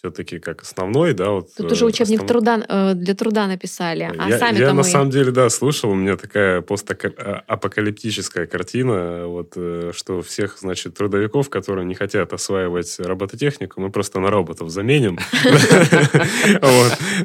все-таки 0.03 0.39
как 0.39 0.61
основной, 0.63 1.13
да, 1.13 1.29
вот. 1.29 1.55
Тут 1.55 1.71
уже 1.71 1.85
учебник 1.85 2.23
основ... 2.23 2.27
труда 2.27 2.65
э, 2.67 2.93
для 2.93 3.15
труда 3.15 3.47
написали, 3.47 4.11
а 4.17 4.29
я, 4.29 4.37
сами 4.37 4.59
Я 4.59 4.67
на 4.67 4.73
мы... 4.73 4.83
самом 4.83 5.09
деле, 5.11 5.31
да, 5.31 5.49
слушал, 5.49 5.91
у 5.91 5.95
меня 5.95 6.17
такая 6.17 6.59
постапокалиптическая 6.61 8.45
картина, 8.45 9.27
вот, 9.27 9.53
э, 9.55 9.91
что 9.95 10.21
всех, 10.21 10.57
значит, 10.59 10.95
трудовиков, 10.95 11.49
которые 11.49 11.85
не 11.85 11.95
хотят 11.95 12.33
осваивать 12.33 12.99
робототехнику, 12.99 13.79
мы 13.79 13.91
просто 13.91 14.19
на 14.19 14.29
роботов 14.29 14.69
заменим. 14.69 15.19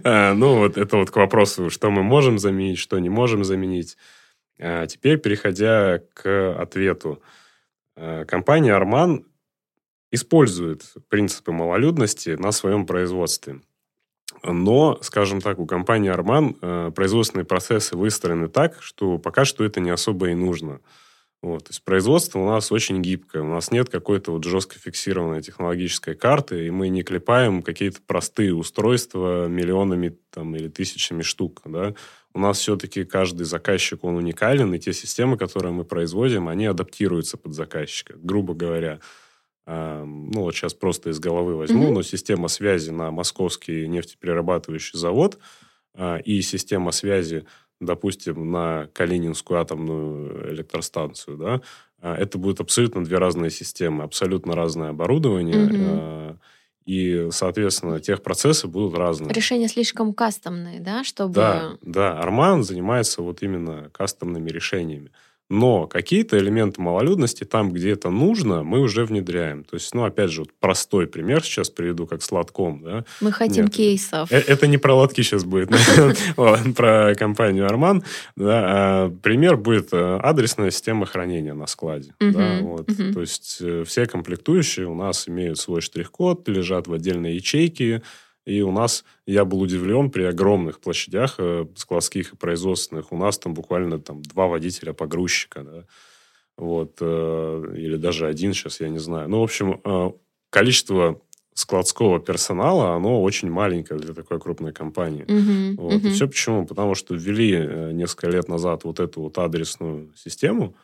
А, 0.05 0.35
ну, 0.35 0.59
вот 0.59 0.77
это 0.77 0.97
вот 0.97 1.11
к 1.11 1.17
вопросу, 1.17 1.71
что 1.71 1.91
мы 1.91 2.03
можем 2.03 2.38
заменить, 2.38 2.79
что 2.79 2.99
не 2.99 3.09
можем 3.09 3.45
заменить. 3.45 3.97
А 4.59 4.87
теперь, 4.87 5.19
переходя 5.19 6.01
к 6.14 6.55
ответу. 6.59 7.21
Э, 7.97 8.25
компания 8.25 8.75
Арман 8.75 9.25
использует 10.11 10.94
принципы 11.09 11.53
малолюдности 11.53 12.31
на 12.31 12.53
своем 12.53 12.87
производстве. 12.87 13.61
Но, 14.42 14.99
скажем 15.03 15.40
так, 15.40 15.59
у 15.59 15.66
компании 15.66 16.11
Арман 16.11 16.57
э, 16.61 16.92
производственные 16.94 17.44
процессы 17.44 17.97
выстроены 17.97 18.49
так, 18.49 18.83
что 18.83 19.18
пока 19.18 19.44
что 19.44 19.64
это 19.64 19.81
не 19.81 19.90
особо 19.90 20.31
и 20.31 20.35
нужно. 20.35 20.81
Вот. 21.40 21.64
То 21.64 21.71
есть 21.71 21.85
производство 21.85 22.40
у 22.40 22.47
нас 22.47 22.73
очень 22.73 23.01
гибкое. 23.01 23.42
У 23.42 23.49
нас 23.49 23.71
нет 23.71 23.88
какой-то 23.88 24.33
вот 24.33 24.44
жестко 24.44 24.79
фиксированной 24.79 25.40
технологической 25.40 26.14
карты, 26.14 26.66
и 26.66 26.71
мы 26.71 26.88
не 26.88 27.03
клепаем 27.03 27.62
какие-то 27.62 28.01
простые 28.07 28.55
устройства 28.55 29.47
миллионами 29.47 30.16
там, 30.31 30.57
или 30.57 30.68
тысячами 30.68 31.23
штук. 31.23 31.62
Да? 31.64 31.94
У 32.35 32.40
нас 32.40 32.59
все-таки 32.59 33.05
каждый 33.05 33.44
заказчик, 33.44 34.03
он 34.03 34.16
уникален, 34.16 34.75
и 34.75 34.79
те 34.81 34.92
системы, 34.92 35.38
которые 35.38 35.73
мы 35.73 35.85
производим, 35.85 36.49
они 36.49 36.66
адаптируются 36.66 37.37
под 37.37 37.55
заказчика. 37.55 38.14
Грубо 38.16 38.55
говоря, 38.55 38.99
ну 39.70 40.40
вот 40.40 40.54
сейчас 40.54 40.72
просто 40.72 41.11
из 41.11 41.18
головы 41.18 41.54
возьму, 41.54 41.88
mm-hmm. 41.88 41.92
но 41.92 42.02
система 42.02 42.48
связи 42.48 42.90
на 42.90 43.11
московский 43.11 43.87
нефтеперерабатывающий 43.87 44.98
завод 44.98 45.38
а, 45.94 46.16
и 46.18 46.40
система 46.40 46.90
связи, 46.92 47.44
допустим, 47.81 48.50
на 48.50 48.88
Калининскую 48.94 49.61
атомную 49.61 50.54
электростанцию, 50.54 51.37
да, 51.37 51.61
а, 52.00 52.16
это 52.16 52.38
будут 52.38 52.61
абсолютно 52.61 53.04
две 53.04 53.18
разные 53.18 53.50
системы, 53.50 54.04
абсолютно 54.04 54.54
разное 54.54 54.90
оборудование. 54.90 55.66
Mm-hmm. 55.66 56.37
И, 56.87 57.28
соответственно, 57.33 58.00
техпроцессы 58.00 58.66
будут 58.66 58.96
разные. 58.96 59.31
Решения 59.35 59.68
слишком 59.68 60.14
кастомные, 60.14 60.81
да, 60.81 61.04
чтобы... 61.04 61.35
Да, 61.35 61.76
да. 61.83 62.18
Арман 62.18 62.62
занимается 62.62 63.20
вот 63.20 63.42
именно 63.42 63.90
кастомными 63.92 64.48
решениями. 64.48 65.12
Но 65.50 65.87
какие-то 65.87 66.38
элементы 66.38 66.80
малолюдности 66.82 67.44
там, 67.44 67.72
где 67.72 67.92
это 67.92 68.11
нужно, 68.11 68.62
мы 68.62 68.80
уже 68.80 69.04
внедряем. 69.04 69.64
То 69.64 69.76
есть, 69.76 69.94
ну, 69.94 70.04
опять 70.04 70.30
же, 70.30 70.42
вот 70.42 70.50
простой 70.61 71.06
пример 71.06 71.42
сейчас 71.42 71.70
приведу, 71.70 72.06
как 72.06 72.22
с 72.22 72.30
лотком. 72.30 72.82
Да? 72.82 73.04
Мы 73.20 73.32
хотим 73.32 73.64
Нет, 73.64 73.74
кейсов. 73.74 74.30
Э, 74.30 74.38
это 74.38 74.66
не 74.66 74.76
про 74.76 74.94
лотки 74.94 75.22
сейчас 75.22 75.44
будет, 75.44 75.70
про 76.76 77.14
компанию 77.14 77.66
Арман. 77.66 78.04
А 78.38 79.11
пример 79.22 79.56
будет 79.56 79.88
э, 79.92 80.18
адресная 80.22 80.70
система 80.70 81.06
хранения 81.06 81.54
на 81.54 81.66
складе. 81.66 82.14
То 82.18 83.20
есть, 83.20 83.58
э, 83.61 83.84
все 83.87 84.06
комплектующие 84.06 84.87
у 84.87 84.94
нас 84.94 85.28
имеют 85.28 85.58
свой 85.58 85.80
штрих-код, 85.80 86.46
лежат 86.48 86.87
в 86.88 86.92
отдельной 86.92 87.34
ячейке, 87.37 88.02
и 88.48 88.62
у 88.62 88.72
нас, 88.72 89.04
я 89.26 89.44
был 89.44 89.61
удивлен, 89.61 90.11
при 90.11 90.22
огромных 90.22 90.80
площадях 90.80 91.34
э, 91.38 91.66
складских 91.76 92.32
и 92.32 92.37
производственных, 92.37 93.12
у 93.12 93.16
нас 93.16 93.38
там 93.38 93.52
буквально 93.52 93.98
там 93.98 94.22
два 94.22 94.46
водителя-погрузчика, 94.46 95.62
да, 95.62 95.84
вот, 96.56 96.96
э, 97.00 97.74
или 97.76 97.96
даже 97.96 98.26
один 98.26 98.54
сейчас, 98.54 98.80
я 98.80 98.88
не 98.88 98.98
знаю. 98.98 99.28
Ну, 99.28 99.40
в 99.40 99.42
общем, 99.42 99.80
э, 99.84 100.11
количество 100.48 101.20
складского 101.52 102.20
персонала, 102.20 102.94
оно 102.94 103.22
очень 103.22 103.50
маленькое 103.50 104.00
для 104.00 104.14
такой 104.14 104.40
крупной 104.40 104.72
компании. 104.72 105.24
Uh-huh, 105.24 105.74
вот. 105.76 105.92
uh-huh. 105.92 106.08
И 106.08 106.11
все 106.11 106.26
почему? 106.26 106.66
Потому 106.66 106.94
что 106.94 107.14
ввели 107.14 107.92
несколько 107.92 108.30
лет 108.30 108.48
назад 108.48 108.84
вот 108.84 109.00
эту 109.00 109.22
вот 109.22 109.37
адресную 109.38 110.12
систему, 110.16 110.74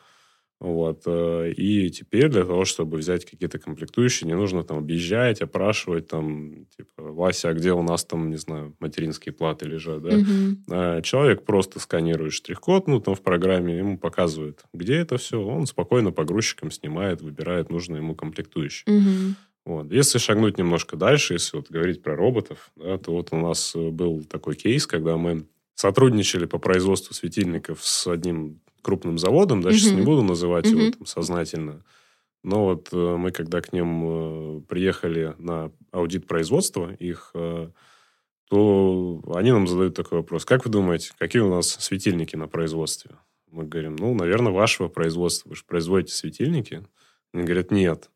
вот. 0.61 1.03
Э, 1.07 1.51
и 1.51 1.91
теперь 1.91 2.29
для 2.29 2.45
того, 2.45 2.65
чтобы 2.65 2.99
взять 2.99 3.25
какие-то 3.25 3.59
комплектующие, 3.59 4.29
не 4.29 4.35
нужно 4.35 4.63
там 4.65 4.79
объезжать, 4.79 5.43
опрашивать, 5.43 6.09
там, 6.09 6.67
типа, 6.77 7.03
Вася, 7.13 7.51
а 7.51 7.55
где 7.55 7.73
у 7.73 7.83
нас 7.83 8.05
там, 8.05 8.31
не 8.31 8.37
знаю, 8.37 8.75
материнские 8.81 9.33
платы 9.33 9.67
лежат, 9.67 10.03
да? 10.03 10.17
Угу. 10.17 11.03
Человек 11.03 11.45
просто 11.45 11.81
сканирует 11.81 12.33
штрих-код, 12.33 12.87
ну, 12.89 13.01
там 13.01 13.15
в 13.15 13.23
программе 13.23 13.77
ему 13.77 13.99
показывает, 13.99 14.65
где 14.73 14.97
это 14.97 15.19
все, 15.19 15.41
он 15.41 15.67
спокойно 15.67 16.13
погрузчиком 16.13 16.71
снимает, 16.71 17.21
выбирает 17.21 17.71
нужные 17.71 17.99
ему 17.99 18.15
комплектующие. 18.15 18.97
Угу. 18.97 19.35
Вот. 19.67 19.93
Если 19.93 20.19
шагнуть 20.19 20.59
немножко 20.59 20.97
дальше, 20.97 21.35
если 21.35 21.57
вот 21.57 21.71
говорить 21.71 22.03
про 22.03 22.15
роботов, 22.15 22.71
да, 22.77 22.99
то 22.99 23.13
вот 23.13 23.29
у 23.33 23.37
нас 23.37 23.75
э, 23.75 23.89
был 23.91 24.23
такой 24.25 24.57
кейс, 24.57 24.87
когда 24.87 25.17
мы 25.17 25.47
сотрудничали 25.75 26.45
по 26.45 26.59
производству 26.59 27.15
светильников 27.15 27.85
с 27.85 28.07
одним 28.07 28.61
крупным 28.85 29.19
заводом, 29.19 29.63
да, 29.63 29.73
сейчас 29.73 29.93
не 29.93 30.03
буду 30.03 30.23
называть 30.23 30.67
его 30.67 30.91
там 30.93 31.07
сознательно, 31.07 31.83
но 32.45 32.67
вот 32.67 32.91
э, 32.93 32.97
мы, 32.97 33.33
когда 33.33 33.63
к 33.63 33.73
ним 33.73 34.59
э, 34.59 34.61
приехали 34.69 35.35
на 35.39 35.73
аудит 35.91 36.27
производства 36.27 36.93
их, 36.93 37.31
э, 37.35 37.71
то 38.51 39.23
они 39.35 39.51
нам 39.51 39.67
задают 39.67 39.97
такой 39.97 40.19
вопрос. 40.19 40.45
Как 40.45 40.67
вы 40.67 40.71
думаете, 40.71 41.13
какие 41.19 41.41
у 41.41 41.49
нас 41.51 41.71
светильники 41.71 42.37
на 42.37 42.47
производстве? 42.47 43.13
Мы 43.51 43.65
говорим, 43.65 43.97
ну, 43.97 44.15
наверное, 44.15 44.53
вашего 44.53 44.89
производства. 44.89 45.49
Вы 45.49 45.57
же 45.57 45.63
производите 45.67 46.15
светильники? 46.15 46.87
Они 47.33 47.45
говорят, 47.45 47.71
нет. 47.71 48.11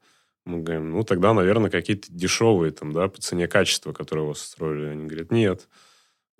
Мы 0.44 0.60
говорим, 0.60 0.90
ну, 0.90 1.04
тогда, 1.04 1.32
наверное, 1.32 1.70
какие-то 1.70 2.12
дешевые 2.12 2.72
там, 2.72 2.92
да, 2.92 3.08
по 3.08 3.20
цене 3.22 3.48
качества, 3.48 3.94
которые 3.94 4.26
у 4.26 4.28
вас 4.28 4.40
строили. 4.40 4.88
Они 4.88 5.06
говорят, 5.06 5.32
нет. 5.32 5.68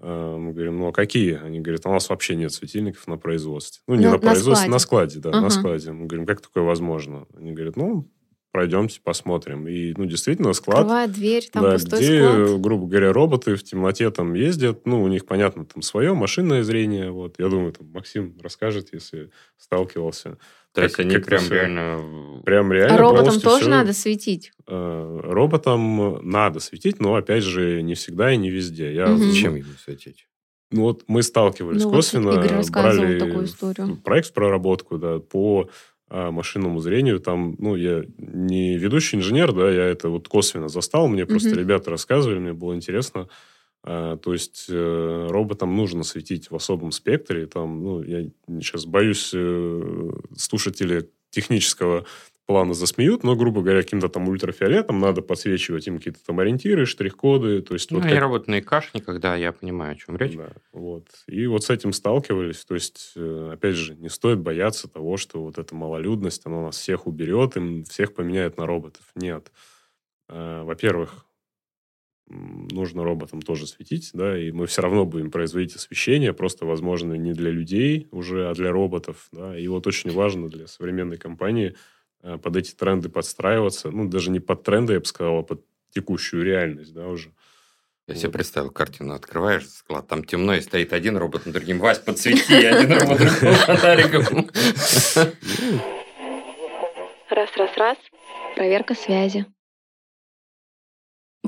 А, 0.01 0.37
мы 0.37 0.53
говорим, 0.53 0.79
ну 0.79 0.89
а 0.89 0.93
какие? 0.93 1.35
Они 1.35 1.61
говорят, 1.61 1.87
у 1.87 1.91
нас 1.91 2.09
вообще 2.09 2.37
нет 2.37 2.53
светильников 2.53 3.07
на 3.07 3.17
производстве. 3.17 3.83
Ну, 3.87 3.95
не 3.97 4.07
на, 4.07 4.13
на 4.13 4.19
производстве, 4.19 4.55
складе. 4.55 4.71
на 4.71 4.79
складе, 4.79 5.19
да, 5.21 5.31
ага. 5.31 5.41
на 5.41 5.51
складе. 5.51 5.93
Мы 5.93 6.07
говорим, 6.07 6.27
как 6.27 6.41
такое 6.41 6.63
возможно? 6.63 7.27
Они 7.37 7.53
говорят, 7.53 7.77
ну, 7.77 8.09
пройдемте, 8.51 9.01
посмотрим. 9.03 9.69
И, 9.69 9.95
ну, 9.97 10.05
действительно, 10.05 10.53
склад... 10.53 10.81
Открывает 10.81 11.13
дверь, 11.13 11.49
там 11.53 11.63
да, 11.63 11.73
пустой 11.73 11.99
где, 12.01 12.25
склад. 12.25 12.61
грубо 12.61 12.87
говоря, 12.87 13.13
роботы 13.13 13.57
в 13.57 13.63
темноте 13.63 14.11
там 14.11 14.35
ездят. 14.35 14.87
Ну, 14.87 15.03
у 15.03 15.09
них, 15.09 15.27
понятно, 15.27 15.65
там 15.65 15.83
свое 15.83 16.15
машинное 16.15 16.63
зрение. 16.63 17.11
Вот. 17.11 17.37
Я 17.39 17.49
думаю, 17.49 17.73
там 17.73 17.91
Максим 17.91 18.37
расскажет, 18.43 18.89
если 18.93 19.31
сталкивался. 19.57 20.39
То 20.73 20.83
есть 20.83 20.99
они 20.99 21.19
прям 21.19 21.41
все... 21.41 21.55
реально... 21.55 22.43
Прям 22.45 22.73
реально 22.73 22.95
А 22.95 22.99
роботам 22.99 23.41
тоже 23.41 23.63
все... 23.63 23.71
надо 23.71 23.93
светить? 23.93 24.53
Э, 24.67 25.21
роботам 25.23 26.21
надо 26.29 26.61
светить, 26.61 27.01
но, 27.01 27.15
опять 27.15 27.43
же, 27.43 27.83
не 27.83 27.95
всегда 27.95 28.33
и 28.33 28.37
не 28.37 28.51
везде. 28.51 28.95
Я... 28.95 29.11
Угу. 29.11 29.19
Зачем 29.25 29.57
ему 29.57 29.73
светить? 29.85 30.29
Ну 30.71 30.83
вот 30.83 31.05
мы 31.07 31.23
сталкивались 31.23 31.83
ну, 31.83 31.91
косвенно, 31.91 32.33
вот 32.33 32.71
брали 32.71 33.19
такую 33.19 33.47
историю. 33.47 33.97
проект 33.97 34.29
в 34.29 34.33
проработку, 34.35 34.99
да, 34.99 35.19
по 35.19 35.71
а, 36.11 36.31
машинному 36.31 36.81
зрению. 36.81 37.21
Там, 37.21 37.55
ну, 37.59 37.77
я 37.77 38.05
не 38.17 38.79
ведущий 38.79 39.17
инженер, 39.17 39.53
да, 39.53 39.71
я 39.71 39.85
это 39.85 40.09
вот 40.09 40.29
косвенно 40.29 40.69
застал. 40.69 41.09
Мне 41.09 41.27
просто 41.27 41.51
угу. 41.51 41.59
ребята 41.59 41.91
рассказывали, 41.91 42.39
мне 42.39 42.53
было 42.53 42.75
интересно. 42.75 43.29
А, 43.85 44.17
то 44.17 44.33
есть 44.33 44.67
э, 44.69 45.27
роботам 45.31 45.77
нужно 45.77 46.03
светить 46.05 46.51
в 46.51 46.57
особом 46.57 46.93
спектре. 46.93 47.47
Там, 47.47 47.83
ну, 47.83 48.03
я 48.03 48.29
сейчас 48.61 48.87
боюсь 48.87 49.33
э, 49.35 50.11
слушателей 50.37 51.09
технического 51.31 52.07
плана 52.49 52.73
засмеют, 52.73 53.25
но, 53.25 53.37
грубо 53.37 53.61
говоря, 53.61 53.83
каким-то 53.83 54.09
там 54.09 54.27
ультрафиолетом 54.27 54.99
надо 55.01 55.21
подсвечивать 55.21 55.87
им 55.87 55.99
какие-то 55.99 56.25
там 56.25 56.41
ориентиры, 56.41 56.87
штрих-коды. 56.87 57.61
То 57.61 57.75
есть, 57.75 57.91
ну, 57.91 57.99
вот 57.99 58.07
они 58.07 58.15
как... 58.15 58.23
работают 58.23 58.49
на 58.49 58.59
икашниках, 58.61 59.21
да, 59.21 59.37
я 59.37 59.53
понимаю, 59.53 59.93
о 59.93 59.97
чем 59.97 60.17
речь. 60.17 60.35
Да, 60.35 60.53
вот. 60.73 61.07
И 61.27 61.47
вот 61.47 61.65
с 61.65 61.69
этим 61.71 61.93
сталкивались. 61.93 62.65
То 62.65 62.73
есть, 62.73 63.13
э, 63.17 63.51
опять 63.53 63.77
же, 63.77 63.97
не 63.97 64.09
стоит 64.09 64.39
бояться 64.39 64.89
того, 64.89 65.19
что 65.19 65.43
вот 65.43 65.59
эта 65.59 65.75
малолюдность, 65.75 66.47
она 66.47 66.63
нас 66.63 66.79
всех 66.79 67.07
уберет, 67.07 67.59
им 67.59 67.85
всех 67.85 68.15
поменяет 68.15 68.57
на 68.57 68.65
роботов. 68.65 69.03
Нет. 69.15 69.53
Э, 70.31 70.63
во-первых, 70.63 71.27
нужно 72.31 73.05
роботам 73.05 73.43
тоже 73.43 73.67
светить, 73.67 74.11
да, 74.15 74.39
и 74.39 74.53
мы 74.53 74.67
все 74.67 74.81
равно 74.81 75.05
будем 75.05 75.31
производить 75.31 75.77
освещение, 75.77 76.33
просто, 76.33 76.65
возможно, 76.65 77.13
не 77.13 77.35
для 77.35 77.51
людей 77.51 78.09
уже, 78.11 78.49
а 78.49 78.55
для 78.55 78.71
роботов, 78.71 79.29
да, 79.33 79.59
и 79.59 79.67
вот 79.69 79.87
очень 79.87 80.11
важно 80.11 80.49
для 80.49 80.67
современной 80.67 81.19
компании 81.19 81.75
под 82.23 82.57
эти 82.57 82.75
тренды 82.75 83.09
подстраиваться, 83.09 83.91
ну, 83.91 84.09
даже 84.09 84.31
не 84.31 84.41
под 84.41 84.63
тренды, 84.63 84.95
я 84.95 85.01
бы 85.01 85.07
сказал, 85.07 85.39
а 85.39 85.43
под 85.43 85.65
текущую 85.91 86.45
реальность, 86.45 86.93
да, 86.93 87.07
уже. 87.07 87.33
Я 88.09 88.15
вот. 88.15 88.23
себе 88.23 88.33
представил 88.33 88.71
картину. 88.71 89.15
Открываешь 89.15 89.69
склад, 89.69 90.09
там 90.09 90.25
темно, 90.25 90.55
и 90.55 90.63
стоит 90.63 90.95
один 90.95 91.19
робот 91.19 91.45
на 91.45 91.53
другим. 91.53 91.79
Вась, 91.79 91.99
подсвети, 91.99 92.53
один 92.55 92.99
робот 92.99 93.19
фонариком. 93.19 94.51
Раз, 97.31 97.51
раз, 97.57 97.77
раз. 97.77 97.99
Проверка 98.57 98.95
связи. 98.95 99.45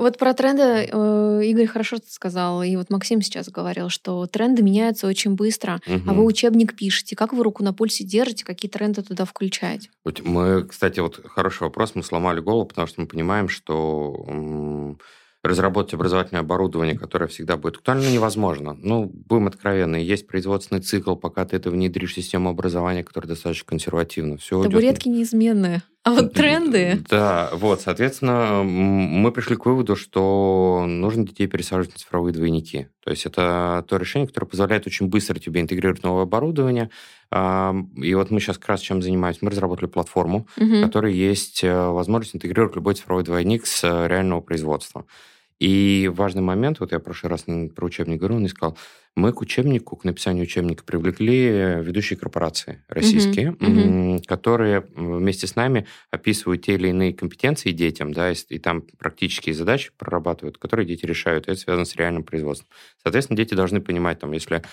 Вот 0.01 0.17
про 0.17 0.33
тренды 0.33 0.89
э, 0.91 1.41
Игорь 1.43 1.67
хорошо 1.67 1.97
сказал, 2.07 2.63
и 2.63 2.75
вот 2.75 2.89
Максим 2.89 3.21
сейчас 3.21 3.49
говорил, 3.49 3.89
что 3.89 4.25
тренды 4.25 4.63
меняются 4.63 5.05
очень 5.05 5.35
быстро, 5.35 5.79
угу. 5.85 6.01
а 6.07 6.13
вы 6.13 6.25
учебник 6.25 6.75
пишете. 6.75 7.15
Как 7.15 7.33
вы 7.33 7.43
руку 7.43 7.63
на 7.63 7.71
пульсе 7.71 8.03
держите, 8.03 8.43
какие 8.43 8.69
тренды 8.69 9.03
туда 9.03 9.25
включаете? 9.25 9.91
Мы, 10.23 10.63
кстати, 10.63 10.99
вот 10.99 11.21
хороший 11.27 11.63
вопрос, 11.63 11.91
мы 11.93 12.01
сломали 12.01 12.39
голову, 12.39 12.65
потому 12.65 12.87
что 12.87 12.99
мы 12.99 13.05
понимаем, 13.05 13.47
что 13.47 14.97
разработать 15.43 15.93
образовательное 15.93 16.41
оборудование, 16.41 16.97
которое 16.97 17.27
всегда 17.27 17.55
будет 17.57 17.75
актуально, 17.75 18.11
невозможно. 18.11 18.75
Ну, 18.81 19.05
будем 19.05 19.47
откровенны, 19.47 19.97
есть 19.97 20.25
производственный 20.25 20.81
цикл, 20.81 21.15
пока 21.15 21.45
ты 21.45 21.57
это 21.57 21.69
внедришь 21.69 22.13
в 22.13 22.15
систему 22.15 22.49
образования, 22.49 23.03
которая 23.03 23.29
достаточно 23.29 23.67
консервативна. 23.67 24.37
Все 24.37 24.63
Табуретки 24.63 25.09
идет... 25.09 25.17
неизменные. 25.17 25.83
А 26.03 26.11
вот 26.11 26.33
тренды... 26.33 27.03
Да, 27.09 27.49
вот, 27.53 27.81
соответственно, 27.81 28.63
мы 28.63 29.31
пришли 29.31 29.55
к 29.55 29.67
выводу, 29.67 29.95
что 29.95 30.85
нужно 30.87 31.27
детей 31.27 31.45
пересаживать 31.45 31.93
на 31.93 31.99
цифровые 31.99 32.33
двойники. 32.33 32.87
То 33.03 33.11
есть 33.11 33.27
это 33.27 33.85
то 33.87 33.97
решение, 33.97 34.27
которое 34.27 34.47
позволяет 34.47 34.87
очень 34.87 35.07
быстро 35.07 35.37
тебе 35.37 35.61
интегрировать 35.61 36.01
новое 36.01 36.23
оборудование. 36.23 36.89
И 37.31 38.13
вот 38.15 38.31
мы 38.31 38.39
сейчас 38.39 38.57
как 38.57 38.69
раз 38.69 38.81
чем 38.81 39.03
занимаемся. 39.03 39.39
Мы 39.43 39.51
разработали 39.51 39.87
платформу, 39.87 40.47
угу. 40.57 40.65
в 40.65 40.81
которой 40.81 41.13
есть 41.13 41.63
э, 41.63 41.73
возможность 41.73 42.35
интегрировать 42.35 42.75
любой 42.75 42.95
цифровой 42.95 43.23
двойник 43.23 43.65
с 43.65 43.83
э, 43.83 44.07
реального 44.07 44.41
производства. 44.41 45.05
И 45.61 46.09
важный 46.11 46.41
момент, 46.41 46.79
вот 46.79 46.91
я 46.91 46.97
в 46.97 47.03
прошлый 47.03 47.29
раз 47.29 47.45
про 47.75 47.85
учебник 47.85 48.17
говорил, 48.17 48.37
он 48.37 48.47
сказал, 48.47 48.75
мы 49.15 49.31
к 49.31 49.41
учебнику, 49.41 49.95
к 49.95 50.05
написанию 50.05 50.45
учебника 50.45 50.83
привлекли 50.83 51.77
ведущие 51.81 52.17
корпорации 52.17 52.83
российские, 52.87 53.51
mm-hmm. 53.51 53.57
Mm-hmm. 53.59 54.25
которые 54.25 54.87
вместе 54.95 55.45
с 55.45 55.55
нами 55.55 55.85
описывают 56.09 56.63
те 56.63 56.73
или 56.73 56.87
иные 56.87 57.13
компетенции 57.13 57.69
детям, 57.73 58.11
да, 58.11 58.31
и, 58.31 58.35
и 58.49 58.57
там 58.57 58.81
практические 58.97 59.53
задачи 59.53 59.91
прорабатывают, 59.99 60.57
которые 60.57 60.87
дети 60.87 61.05
решают, 61.05 61.47
и 61.47 61.51
это 61.51 61.59
связано 61.59 61.85
с 61.85 61.95
реальным 61.95 62.23
производством. 62.23 62.67
Соответственно, 63.03 63.37
дети 63.37 63.53
должны 63.53 63.81
понимать, 63.81 64.17
там, 64.17 64.31
если 64.31 64.63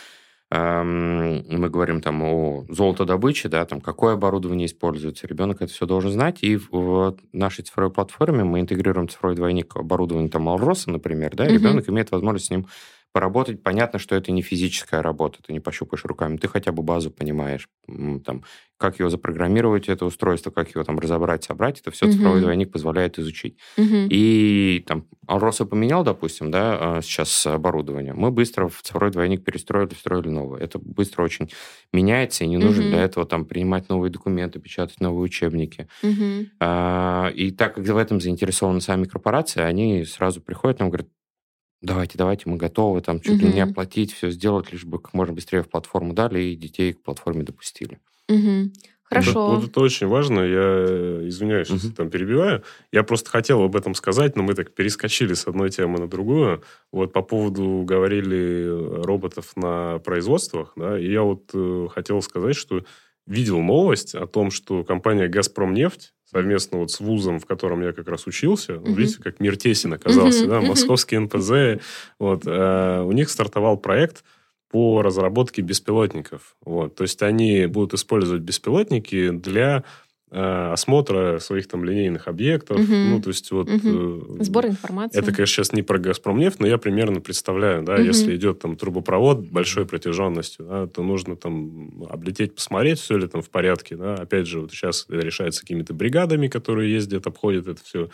мы 0.51 1.69
говорим 1.69 2.01
там 2.01 2.23
о 2.23 2.65
золотодобыче, 2.71 3.51
да, 3.51 3.67
там 3.67 3.83
какое 3.83 4.15
оборудование 4.15 4.67
используется, 4.67 5.27
ребенок 5.27 5.61
это 5.61 5.71
все 5.71 5.85
должен 5.85 6.11
знать, 6.11 6.39
и 6.43 6.57
в 6.57 7.17
нашей 7.33 7.65
цифровой 7.65 7.93
платформе 7.93 8.45
мы 8.45 8.61
интегрируем 8.61 9.11
цифровой 9.11 9.37
двойник 9.37 9.77
оборудования 9.77 10.31
там 10.31 10.49
Алроса, 10.49 10.91
например, 10.91 11.37
да, 11.37 11.45
и 11.47 11.51
угу. 11.51 11.59
ребенок 11.59 11.89
имеет 11.91 12.11
возможность 12.11 12.47
с 12.47 12.51
ним 12.51 12.67
поработать. 13.19 13.65
Понятно, 13.65 13.99
что 13.99 14.15
это 14.15 14.31
не 14.31 14.43
физическая 14.43 15.03
работа, 15.03 15.39
ты 15.45 15.53
не 15.53 15.59
пощупаешь 15.59 16.05
руками, 16.05 16.37
ты 16.37 16.47
хотя 16.47 16.71
бы 16.71 16.85
базу 16.85 17.11
понимаешь, 17.11 17.69
там, 18.25 18.45
как 18.77 19.01
его 19.01 19.11
запрограммировать, 19.11 19.89
это 19.89 20.05
устройство, 20.05 20.53
как 20.53 20.73
его 20.73 20.85
там 20.85 21.01
разобрать, 21.01 21.43
собрать, 21.43 21.81
это 21.81 21.91
все 21.91 22.07
uh-huh. 22.07 22.13
цифровой 22.13 22.41
двойник 22.41 22.71
позволяет 22.71 23.19
изучить. 23.19 23.59
Uh-huh. 23.77 24.07
И 24.09 24.85
там 24.87 25.07
Алроса 25.27 25.67
поменял, 25.67 26.05
допустим, 26.05 26.53
да, 26.53 26.79
а, 26.81 27.03
сейчас 27.03 27.45
оборудование, 27.45 28.13
мы 28.13 28.31
быстро 28.31 28.69
в 28.69 28.81
цифровой 28.83 29.11
двойник 29.11 29.43
перестроили, 29.43 29.95
встроили 29.95 30.29
новое. 30.29 30.61
Это 30.61 30.79
быстро 30.79 31.25
очень 31.25 31.51
меняется, 31.93 32.45
и 32.45 32.47
не 32.47 32.57
нужно 32.57 32.83
uh-huh. 32.83 32.91
для 32.91 33.03
этого 33.03 33.27
там 33.27 33.47
принимать 33.47 33.89
новые 33.89 34.13
документы, 34.13 34.61
печатать 34.61 35.01
новые 35.01 35.23
учебники. 35.23 35.89
Uh-huh. 36.05 36.47
А, 36.61 37.33
и 37.35 37.51
так 37.51 37.75
как 37.75 37.85
в 37.85 37.97
этом 37.97 38.21
заинтересованы 38.21 38.81
сами 38.81 39.07
корпорации, 39.07 39.61
они 39.61 40.05
сразу 40.05 40.41
приходят 40.41 40.79
нам 40.79 40.91
говорят, 40.91 41.09
давайте, 41.81 42.19
давайте, 42.19 42.49
мы 42.49 42.57
готовы 42.57 43.01
там 43.01 43.21
чуть 43.21 43.37
угу. 43.37 43.47
ли 43.47 43.53
не 43.55 43.61
оплатить, 43.61 44.13
все 44.13 44.31
сделать, 44.31 44.73
лишь 44.73 44.85
бы 44.85 44.99
как 44.99 45.15
можно 45.15 45.35
быстрее 45.35 45.63
в 45.63 45.69
платформу 45.69 46.13
дали 46.13 46.41
и 46.41 46.57
детей 46.57 46.93
к 46.93 47.03
платформе 47.03 47.43
допустили. 47.43 47.99
Угу. 48.29 48.73
Хорошо. 49.09 49.49
Вот, 49.49 49.61
вот 49.61 49.71
это 49.71 49.81
очень 49.81 50.07
важно. 50.07 50.41
Я 50.41 51.29
извиняюсь, 51.29 51.71
uh-huh. 51.71 51.95
там 51.95 52.11
перебиваю. 52.11 52.63
Я 52.93 53.03
просто 53.05 53.31
хотел 53.31 53.63
об 53.63 53.75
этом 53.75 53.95
сказать, 53.95 54.37
но 54.37 54.43
мы 54.43 54.53
так 54.53 54.75
перескочили 54.75 55.33
с 55.33 55.47
одной 55.47 55.71
темы 55.71 55.99
на 55.99 56.09
другую. 56.09 56.63
Вот 56.93 57.15
по 57.15 57.23
поводу 57.23 57.85
говорили 57.87 58.67
роботов 59.03 59.53
на 59.57 59.99
производствах, 60.01 60.75
да, 60.77 60.99
и 60.99 61.11
я 61.11 61.23
вот 61.23 61.51
э, 61.55 61.89
хотел 61.91 62.21
сказать, 62.21 62.55
что 62.55 62.85
видел 63.27 63.61
новость 63.61 64.15
о 64.15 64.27
том, 64.27 64.51
что 64.51 64.85
компания 64.85 65.27
«Газпром 65.29 65.73
нефть» 65.73 66.13
совместно 66.31 66.79
вот 66.79 66.91
с 66.91 67.01
вузом, 67.01 67.39
в 67.39 67.47
котором 67.47 67.83
я 67.83 67.93
как 67.93 68.09
раз 68.09 68.27
учился, 68.27 68.75
mm-hmm. 68.75 68.95
видите, 68.95 69.23
как 69.23 69.41
мир 69.41 69.57
тесен 69.57 69.93
оказался, 69.93 70.45
mm-hmm. 70.45 70.49
да, 70.49 70.61
московский 70.61 71.19
НПЗ, 71.19 71.83
вот, 72.19 72.43
э, 72.47 73.03
у 73.03 73.13
них 73.13 73.31
стартовал 73.31 73.79
проект 73.79 74.25
по 74.71 75.01
разработке 75.01 75.63
беспилотников, 75.63 76.57
вот, 76.65 76.95
то 76.95 77.03
есть 77.03 77.23
они 77.23 77.67
будут 77.67 77.95
использовать 77.95 78.43
беспилотники 78.43 79.31
для 79.31 79.85
осмотра 80.31 81.39
своих 81.39 81.69
там 81.69 81.85
линейных 81.85 82.29
объектов. 82.29 82.79
Угу. 82.79 82.93
Ну, 82.93 83.23
то 83.23 83.29
есть 83.31 83.51
вот... 83.51 83.69
Угу. 83.69 84.43
Сбор 84.45 84.67
информации. 84.67 85.19
Это, 85.19 85.33
конечно, 85.33 85.47
сейчас 85.47 85.73
не 85.73 85.83
про 85.83 85.99
«Газпромнефть», 85.99 86.61
но 86.61 86.67
я 86.67 86.77
примерно 86.77 87.21
представляю, 87.21 87.83
да, 87.83 87.95
угу. 87.95 88.03
если 88.03 88.37
идет 88.37 88.59
там 88.59 88.77
трубопровод 88.77 89.41
большой 89.51 89.87
протяженностью, 89.87 90.67
да, 90.67 90.87
то 90.87 91.03
нужно 91.03 91.37
там 91.37 92.05
облететь, 92.11 92.55
посмотреть, 92.55 92.99
все 92.99 93.17
ли 93.17 93.27
там 93.27 93.41
в 93.41 93.49
порядке, 93.49 93.97
да. 93.97 94.17
Опять 94.17 94.47
же, 94.47 94.61
вот 94.61 94.73
сейчас 94.73 95.07
решается 95.09 95.63
какими-то 95.63 95.95
бригадами, 95.95 96.49
которые 96.49 96.93
ездят, 96.93 97.27
обходят 97.27 97.67
это 97.67 97.83
все 97.83 98.11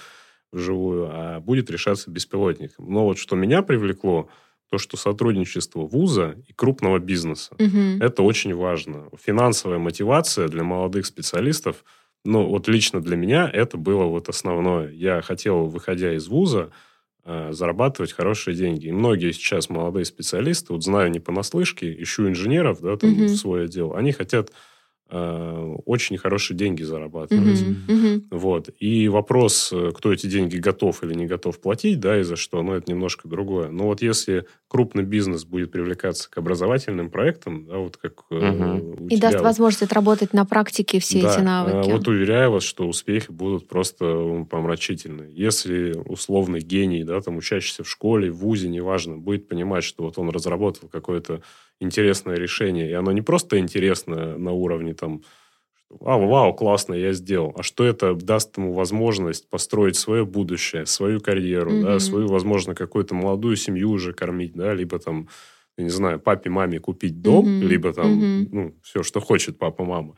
вживую, 0.52 1.08
а 1.10 1.40
будет 1.40 1.68
решаться 1.68 2.10
беспилотником. 2.12 2.92
Но 2.92 3.06
вот 3.06 3.18
что 3.18 3.34
меня 3.34 3.62
привлекло, 3.62 4.28
то, 4.70 4.78
что 4.78 4.96
сотрудничество 4.96 5.80
вуза 5.80 6.36
и 6.48 6.52
крупного 6.52 6.98
бизнеса. 7.00 7.54
Угу. 7.58 8.04
Это 8.04 8.22
очень 8.22 8.54
важно. 8.54 9.08
Финансовая 9.20 9.78
мотивация 9.78 10.46
для 10.46 10.62
молодых 10.62 11.06
специалистов– 11.06 11.84
ну, 12.24 12.46
вот 12.46 12.68
лично 12.68 13.00
для 13.00 13.16
меня 13.16 13.50
это 13.52 13.76
было 13.76 14.04
вот 14.04 14.28
основное. 14.28 14.90
Я 14.90 15.20
хотел, 15.20 15.66
выходя 15.66 16.14
из 16.14 16.26
вуза, 16.26 16.70
э, 17.24 17.52
зарабатывать 17.52 18.12
хорошие 18.12 18.56
деньги. 18.56 18.86
И 18.86 18.92
многие 18.92 19.32
сейчас 19.32 19.68
молодые 19.68 20.06
специалисты, 20.06 20.72
вот 20.72 20.82
знаю 20.82 21.10
не 21.10 21.20
понаслышке, 21.20 21.94
ищу 22.02 22.26
инженеров, 22.28 22.80
да, 22.80 22.96
там, 22.96 23.12
угу. 23.12 23.24
в 23.24 23.36
свое 23.36 23.68
дело, 23.68 23.98
они 23.98 24.12
хотят 24.12 24.52
очень 25.10 26.16
хорошие 26.16 26.56
деньги 26.56 26.82
зарабатывать. 26.82 27.60
Mm-hmm. 27.60 27.86
Mm-hmm. 27.88 28.22
Вот. 28.30 28.70
И 28.78 29.08
вопрос, 29.08 29.70
э, 29.72 29.92
кто 29.94 30.12
эти 30.12 30.26
деньги 30.26 30.56
готов 30.56 31.04
или 31.04 31.14
не 31.14 31.26
готов 31.26 31.60
платить, 31.60 32.00
да, 32.00 32.18
и 32.18 32.22
за 32.22 32.36
что, 32.36 32.62
ну, 32.62 32.72
это 32.72 32.90
немножко 32.90 33.28
другое. 33.28 33.68
Но 33.68 33.84
вот 33.84 34.02
если 34.02 34.46
крупный 34.66 35.04
бизнес 35.04 35.44
будет 35.44 35.70
привлекаться 35.70 36.30
к 36.30 36.38
образовательным 36.38 37.10
проектам, 37.10 37.66
да, 37.66 37.76
вот 37.76 37.98
как 37.98 38.24
mm-hmm. 38.30 39.08
И 39.08 39.16
даст 39.18 39.36
вот, 39.36 39.44
возможность 39.44 39.82
отработать 39.82 40.32
на 40.32 40.46
практике 40.46 40.98
все 41.00 41.22
да, 41.22 41.34
эти 41.34 41.40
навыки. 41.42 41.90
Вот 41.90 42.08
уверяю 42.08 42.52
вас, 42.52 42.64
что 42.64 42.88
успехи 42.88 43.30
будут 43.30 43.68
просто 43.68 44.46
помрачительные. 44.50 45.30
Если 45.32 45.94
условный 46.06 46.60
гений, 46.60 47.04
да, 47.04 47.20
там, 47.20 47.36
учащийся 47.36 47.84
в 47.84 47.90
школе, 47.90 48.30
в 48.30 48.38
ВУЗе, 48.38 48.68
неважно, 48.68 49.18
будет 49.18 49.48
понимать, 49.48 49.84
что 49.84 50.04
вот 50.04 50.18
он 50.18 50.30
разработал 50.30 50.88
какое-то 50.88 51.42
интересное 51.80 52.36
решение. 52.36 52.90
И 52.90 52.92
оно 52.92 53.12
не 53.12 53.22
просто 53.22 53.58
интересное 53.58 54.36
на 54.36 54.52
уровне 54.52 54.94
там, 54.94 55.22
вау, 55.90 56.26
вау, 56.26 56.54
классно, 56.54 56.94
я 56.94 57.12
сделал. 57.12 57.52
А 57.56 57.62
что 57.62 57.84
это 57.84 58.14
даст 58.14 58.56
ему 58.56 58.72
возможность 58.72 59.48
построить 59.48 59.96
свое 59.96 60.24
будущее, 60.24 60.86
свою 60.86 61.20
карьеру, 61.20 61.72
mm-hmm. 61.72 61.82
да, 61.82 61.98
свою, 61.98 62.28
возможно, 62.28 62.74
какую-то 62.74 63.14
молодую 63.14 63.56
семью 63.56 63.90
уже 63.90 64.12
кормить, 64.12 64.54
да, 64.54 64.74
либо 64.74 64.98
там, 64.98 65.28
я 65.76 65.84
не 65.84 65.90
знаю, 65.90 66.20
папе, 66.20 66.50
маме 66.50 66.78
купить 66.78 67.20
дом, 67.20 67.46
mm-hmm. 67.46 67.66
либо 67.66 67.92
там, 67.92 68.20
mm-hmm. 68.20 68.48
ну, 68.52 68.74
все, 68.82 69.02
что 69.02 69.20
хочет 69.20 69.58
папа, 69.58 69.84
мама. 69.84 70.16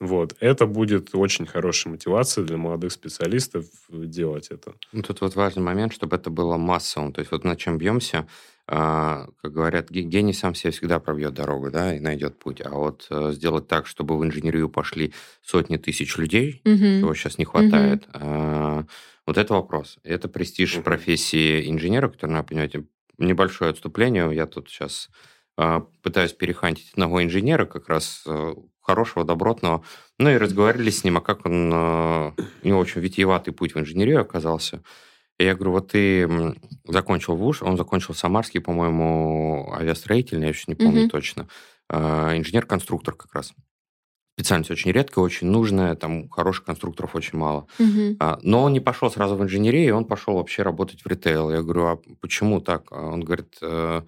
Вот. 0.00 0.34
Это 0.40 0.66
будет 0.66 1.14
очень 1.14 1.46
хорошей 1.46 1.88
мотивацией 1.88 2.46
для 2.46 2.56
молодых 2.56 2.92
специалистов 2.92 3.64
делать 3.88 4.48
это. 4.50 4.74
Ну, 4.92 5.02
тут 5.02 5.20
вот 5.20 5.36
важный 5.36 5.62
момент, 5.62 5.92
чтобы 5.92 6.16
это 6.16 6.30
было 6.30 6.56
массовым. 6.56 7.12
То 7.12 7.20
есть 7.20 7.30
вот 7.30 7.44
на 7.44 7.56
чем 7.56 7.78
бьемся, 7.78 8.26
а, 8.66 9.26
как 9.42 9.52
говорят, 9.52 9.90
гений 9.90 10.32
сам 10.32 10.54
себе 10.54 10.70
всегда 10.72 10.98
пробьет 10.98 11.34
дорогу, 11.34 11.70
да, 11.70 11.94
и 11.94 12.00
найдет 12.00 12.38
путь. 12.38 12.60
А 12.64 12.70
вот 12.70 13.06
э, 13.10 13.32
сделать 13.32 13.68
так, 13.68 13.86
чтобы 13.86 14.18
в 14.18 14.24
инженерию 14.24 14.68
пошли 14.70 15.12
сотни 15.42 15.76
тысяч 15.76 16.16
людей, 16.16 16.62
угу. 16.64 16.76
чего 16.76 17.14
сейчас 17.14 17.36
не 17.36 17.44
хватает, 17.44 18.06
угу. 18.14 18.88
вот 19.26 19.38
это 19.38 19.54
вопрос. 19.54 19.98
Это 20.02 20.28
престиж 20.28 20.76
угу. 20.76 20.84
профессии 20.84 21.70
инженера, 21.70 22.08
который, 22.08 22.30
надо 22.30 22.48
понимаете, 22.48 22.84
небольшое 23.18 23.70
отступление. 23.70 24.34
Я 24.34 24.46
тут 24.46 24.70
сейчас 24.70 25.10
а, 25.56 25.80
пытаюсь 26.02 26.32
перехантить 26.32 26.90
одного 26.92 27.22
инженера, 27.22 27.66
как 27.66 27.88
раз 27.88 28.24
э, 28.26 28.54
хорошего, 28.84 29.24
добротного. 29.24 29.82
Ну 30.18 30.30
и 30.30 30.36
разговаривали 30.36 30.90
с 30.90 31.02
ним, 31.04 31.16
а 31.16 31.20
как 31.20 31.46
он... 31.46 31.70
Э, 31.72 32.32
у 32.62 32.68
него 32.68 32.78
очень 32.78 33.00
витиеватый 33.00 33.52
путь 33.52 33.74
в 33.74 33.80
инженерию 33.80 34.20
оказался. 34.20 34.82
И 35.38 35.44
я 35.44 35.54
говорю, 35.54 35.72
вот 35.72 35.88
ты 35.88 36.54
закончил 36.86 37.34
вуз, 37.34 37.60
он 37.62 37.76
закончил 37.76 38.14
Самарский, 38.14 38.60
по-моему, 38.60 39.72
авиастроительный, 39.74 40.48
я 40.48 40.52
сейчас 40.52 40.68
не 40.68 40.76
помню 40.76 41.06
mm-hmm. 41.06 41.10
точно. 41.10 41.48
А, 41.88 42.36
инженер-конструктор 42.36 43.14
как 43.14 43.34
раз. 43.34 43.52
Специальность 44.36 44.70
очень 44.70 44.92
редкая, 44.92 45.24
очень 45.24 45.48
нужная, 45.48 45.94
там 45.96 46.28
хороших 46.28 46.64
конструкторов 46.64 47.14
очень 47.14 47.38
мало. 47.38 47.66
Mm-hmm. 47.78 48.40
Но 48.42 48.62
он 48.64 48.72
не 48.72 48.80
пошел 48.80 49.10
сразу 49.10 49.36
в 49.36 49.42
инженерию, 49.42 49.96
он 49.96 50.04
пошел 50.04 50.34
вообще 50.34 50.62
работать 50.62 51.02
в 51.02 51.06
ритейл. 51.06 51.50
Я 51.50 51.62
говорю, 51.62 51.86
а 51.86 51.98
почему 52.20 52.60
так? 52.60 52.86
А 52.90 53.00
он 53.00 53.20
говорит, 53.20 53.56
э, 53.60 54.02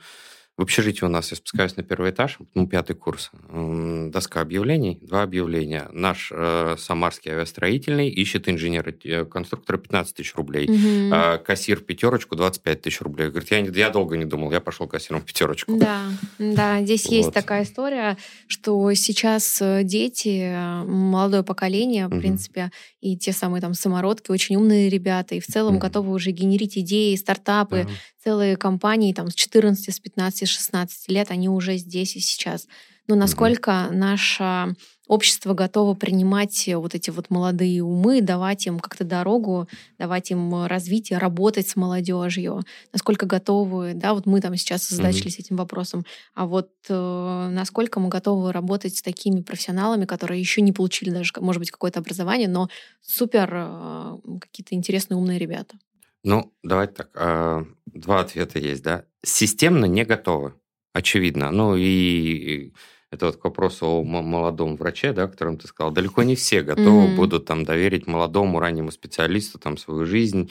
В 0.56 0.62
общежитии 0.62 1.04
у 1.04 1.08
нас, 1.08 1.30
я 1.32 1.36
спускаюсь 1.36 1.76
на 1.76 1.82
первый 1.82 2.12
этаж, 2.12 2.38
ну, 2.54 2.66
пятый 2.66 2.94
курс, 2.94 3.30
доска 3.52 4.40
объявлений, 4.40 4.98
два 5.02 5.22
объявления. 5.22 5.86
Наш 5.92 6.32
э, 6.34 6.76
самарский 6.78 7.30
авиастроительный 7.30 8.08
ищет 8.08 8.48
инженера-конструктора 8.48 9.76
э, 9.76 9.80
15 9.80 10.16
тысяч 10.16 10.34
рублей. 10.34 10.66
Угу. 10.66 11.14
А 11.14 11.36
кассир 11.36 11.80
пятерочку 11.80 12.36
25 12.36 12.80
тысяч 12.80 13.02
рублей. 13.02 13.28
Говорит, 13.28 13.50
я, 13.50 13.58
я 13.58 13.90
долго 13.90 14.16
не 14.16 14.24
думал, 14.24 14.50
я 14.50 14.62
пошел 14.62 14.88
кассиром 14.88 15.20
в 15.20 15.26
пятерочку. 15.26 15.76
Да, 15.76 16.04
да, 16.38 16.80
здесь 16.80 17.04
вот. 17.04 17.12
есть 17.12 17.32
такая 17.34 17.64
история, 17.64 18.16
что 18.46 18.94
сейчас 18.94 19.60
э, 19.60 19.82
дети, 19.84 20.40
э, 20.40 20.84
молодое 20.84 21.42
поколение, 21.42 22.06
в 22.06 22.18
принципе, 22.18 22.70
и 23.06 23.16
те 23.16 23.32
самые 23.32 23.60
там 23.60 23.74
самородки, 23.74 24.30
очень 24.30 24.56
умные 24.56 24.88
ребята, 24.88 25.34
и 25.36 25.40
в 25.40 25.46
целом 25.46 25.74
угу. 25.74 25.82
готовы 25.82 26.12
уже 26.12 26.32
генерить 26.32 26.76
идеи, 26.76 27.14
стартапы, 27.14 27.82
угу. 27.82 27.90
целые 28.22 28.56
компании 28.56 29.12
там 29.12 29.30
с 29.30 29.34
14, 29.34 29.94
с 29.94 30.00
15, 30.00 30.48
16 30.48 31.08
лет, 31.10 31.30
они 31.30 31.48
уже 31.48 31.76
здесь 31.76 32.16
и 32.16 32.20
сейчас. 32.20 32.66
Но 33.06 33.14
насколько 33.14 33.86
угу. 33.88 33.96
наше 33.96 34.74
общество 35.06 35.54
готово 35.54 35.94
принимать 35.94 36.68
вот 36.74 36.94
эти 36.94 37.10
вот 37.10 37.30
молодые 37.30 37.82
умы, 37.82 38.20
давать 38.20 38.66
им 38.66 38.80
как-то 38.80 39.04
дорогу, 39.04 39.68
давать 39.98 40.30
им 40.30 40.66
развитие, 40.66 41.18
работать 41.18 41.68
с 41.68 41.76
молодежью, 41.76 42.62
насколько 42.92 43.26
готовы, 43.26 43.94
да, 43.94 44.14
вот 44.14 44.26
мы 44.26 44.40
там 44.40 44.56
сейчас 44.56 44.88
задачились 44.88 45.38
mm 45.38 45.40
этим 45.46 45.56
вопросом, 45.56 46.04
а 46.34 46.46
вот 46.46 46.70
э, 46.88 47.48
насколько 47.52 48.00
мы 48.00 48.08
готовы 48.08 48.52
работать 48.52 48.96
с 48.96 49.02
такими 49.02 49.42
профессионалами, 49.42 50.06
которые 50.06 50.40
еще 50.40 50.62
не 50.62 50.72
получили 50.72 51.10
даже, 51.10 51.32
может 51.40 51.60
быть, 51.60 51.70
какое-то 51.70 52.00
образование, 52.00 52.48
но 52.48 52.68
супер 53.02 53.50
э, 53.52 54.18
какие-то 54.40 54.74
интересные 54.74 55.18
умные 55.18 55.38
ребята. 55.38 55.76
Ну, 56.24 56.52
давайте 56.62 56.94
так. 56.94 57.10
Э, 57.14 57.64
два 57.86 58.20
ответа 58.20 58.58
есть, 58.58 58.82
да. 58.82 59.04
Системно 59.22 59.84
не 59.84 60.04
готовы 60.04 60.54
очевидно. 60.96 61.50
Ну 61.50 61.76
и 61.76 62.72
это 63.16 63.26
вот 63.26 63.36
к 63.36 63.44
вопросу 63.44 63.86
о 63.86 64.02
молодом 64.02 64.76
враче, 64.76 65.12
да, 65.12 65.24
о 65.24 65.28
котором 65.28 65.58
ты 65.58 65.66
сказал. 65.66 65.90
Далеко 65.90 66.22
не 66.22 66.36
все 66.36 66.62
готовы 66.62 67.08
mm-hmm. 67.08 67.16
будут 67.16 67.46
там 67.46 67.64
доверить 67.64 68.06
молодому 68.06 68.60
раннему 68.60 68.90
специалисту 68.90 69.58
там 69.58 69.76
свою 69.76 70.06
жизнь 70.06 70.50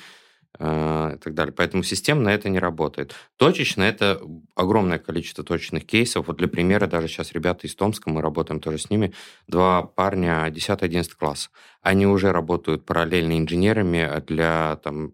э, 0.59 1.11
и 1.15 1.17
так 1.17 1.33
далее. 1.33 1.53
Поэтому 1.53 1.83
системно 1.83 2.29
это 2.29 2.49
не 2.49 2.59
работает. 2.59 3.15
Точечно 3.37 3.83
это 3.83 4.21
огромное 4.55 4.99
количество 4.99 5.43
точных 5.43 5.85
кейсов. 5.85 6.27
Вот 6.27 6.37
для 6.37 6.47
примера 6.47 6.87
даже 6.87 7.07
сейчас 7.07 7.31
ребята 7.31 7.67
из 7.67 7.75
Томска, 7.75 8.09
мы 8.09 8.21
работаем 8.21 8.59
тоже 8.59 8.79
с 8.79 8.89
ними, 8.89 9.13
два 9.47 9.83
парня 9.83 10.47
10-11 10.49 11.09
класс. 11.17 11.49
Они 11.81 12.05
уже 12.05 12.31
работают 12.31 12.85
параллельно 12.85 13.37
инженерами 13.37 14.21
для 14.27 14.79
там 14.83 15.13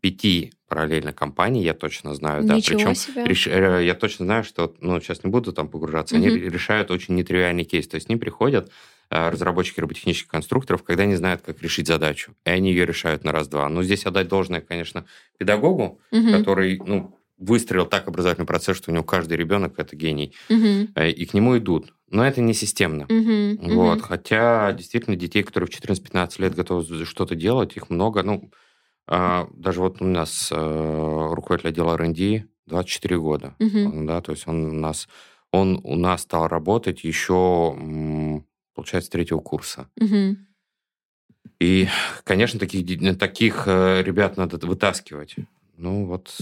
пяти 0.00 0.52
параллельно 0.74 1.12
компаний, 1.12 1.62
я 1.62 1.72
точно 1.72 2.14
знаю. 2.14 2.44
да, 2.44 2.54
причем 2.56 2.94
себе. 2.94 3.24
Реш, 3.24 3.46
э, 3.46 3.84
я 3.84 3.94
точно 3.94 4.24
знаю, 4.24 4.44
что, 4.44 4.74
ну, 4.80 5.00
сейчас 5.00 5.22
не 5.22 5.30
буду 5.30 5.52
там 5.52 5.68
погружаться, 5.68 6.16
угу. 6.16 6.24
они 6.24 6.36
решают 6.36 6.90
очень 6.90 7.14
нетривиальный 7.14 7.64
кейс. 7.64 7.86
То 7.86 7.94
есть 7.94 8.06
к 8.06 8.10
ним 8.10 8.18
приходят 8.18 8.72
э, 9.10 9.28
разработчики 9.30 9.78
роботехнических 9.78 10.28
конструкторов, 10.28 10.82
когда 10.82 11.04
не 11.04 11.14
знают, 11.14 11.42
как 11.42 11.62
решить 11.62 11.86
задачу, 11.86 12.34
и 12.44 12.50
они 12.50 12.70
ее 12.70 12.86
решают 12.86 13.22
на 13.24 13.30
раз-два. 13.30 13.68
Но 13.68 13.84
здесь 13.84 14.04
отдать 14.04 14.26
должное, 14.26 14.60
конечно, 14.60 15.04
педагогу, 15.38 16.00
угу. 16.10 16.32
который, 16.32 16.80
ну, 16.84 17.16
выстроил 17.38 17.86
так 17.86 18.08
образовательный 18.08 18.46
процесс, 18.46 18.76
что 18.76 18.90
у 18.90 18.94
него 18.94 19.04
каждый 19.04 19.36
ребенок 19.36 19.78
это 19.78 19.94
гений, 19.94 20.34
угу. 20.48 21.00
и 21.00 21.24
к 21.24 21.34
нему 21.34 21.56
идут. 21.56 21.92
Но 22.10 22.24
это 22.26 22.40
не 22.40 22.54
системно. 22.54 23.04
Угу, 23.04 23.74
вот. 23.74 23.98
Угу. 23.98 24.06
Хотя 24.06 24.72
действительно 24.72 25.16
детей, 25.16 25.42
которые 25.42 25.68
в 25.68 25.70
14-15 25.70 26.42
лет 26.42 26.54
готовы 26.54 27.04
что-то 27.04 27.34
делать, 27.34 27.76
их 27.76 27.90
много. 27.90 28.22
Ну, 28.22 28.50
а, 29.06 29.48
даже 29.52 29.80
вот 29.80 30.00
у 30.00 30.04
нас 30.04 30.50
э, 30.50 31.28
руководитель 31.32 31.68
отдела 31.68 31.94
R&D 31.94 32.46
24 32.66 33.18
года, 33.18 33.54
угу. 33.58 34.06
да, 34.06 34.20
то 34.20 34.32
есть 34.32 34.48
он 34.48 34.64
у 34.64 34.72
нас 34.72 35.08
он 35.54 35.80
у 35.84 35.94
нас 35.94 36.22
стал 36.22 36.48
работать 36.48 37.04
еще, 37.04 38.42
получается, 38.74 39.10
третьего 39.10 39.38
курса. 39.38 39.88
Угу. 40.00 40.36
И, 41.60 41.88
конечно, 42.24 42.58
таких, 42.58 43.18
таких 43.18 43.64
э, 43.66 44.02
ребят 44.02 44.36
надо 44.36 44.56
вытаскивать. 44.66 45.36
Ну 45.76 46.06
вот, 46.06 46.36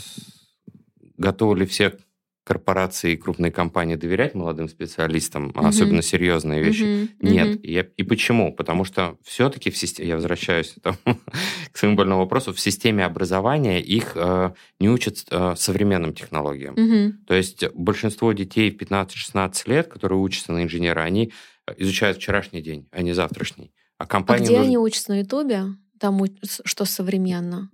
готовы 1.19 1.59
ли 1.59 1.67
все 1.67 1.99
корпорации 2.45 3.12
и 3.12 3.16
крупные 3.16 3.53
компании 3.53 3.95
доверять 3.95 4.34
молодым 4.34 4.68
специалистам, 4.68 5.51
mm-hmm. 5.51 5.66
особенно 5.66 6.03
серьезные 6.03 6.62
вещи? 6.62 6.82
Mm-hmm. 6.82 7.09
Нет. 7.20 7.49
Mm-hmm. 7.49 7.61
И, 7.62 7.93
и 7.97 8.03
почему? 8.03 8.53
Потому 8.53 8.84
что 8.84 9.16
все-таки 9.22 9.70
в 9.70 9.76
системе, 9.76 10.09
я 10.09 10.14
возвращаюсь 10.16 10.74
там, 10.82 10.97
к 11.72 11.78
своему 11.78 11.97
больному 11.97 12.22
вопросу, 12.22 12.53
в 12.53 12.61
системе 12.61 13.05
образования 13.05 13.80
их 13.80 14.12
э, 14.16 14.53
не 14.80 14.90
учат 14.90 15.24
э, 15.30 15.55
современным 15.57 16.14
технологиям. 16.14 16.74
Mm-hmm. 16.74 17.12
То 17.26 17.34
есть 17.34 17.64
большинство 17.74 18.32
детей 18.32 18.70
в 18.70 18.76
15-16 18.76 19.53
лет, 19.66 19.86
которые 19.88 20.18
учатся 20.18 20.53
на 20.53 20.64
инженера, 20.64 21.01
они 21.03 21.32
изучают 21.76 22.16
вчерашний 22.16 22.61
день, 22.61 22.88
а 22.90 23.03
не 23.03 23.12
завтрашний. 23.12 23.72
А, 23.99 24.07
компания 24.07 24.43
а 24.43 24.45
где 24.45 24.57
нужно... 24.57 24.66
они 24.66 24.78
учатся 24.78 25.12
на 25.12 25.20
Ютубе? 25.20 25.62
Там 26.01 26.20
что 26.40 26.84
современно? 26.84 27.70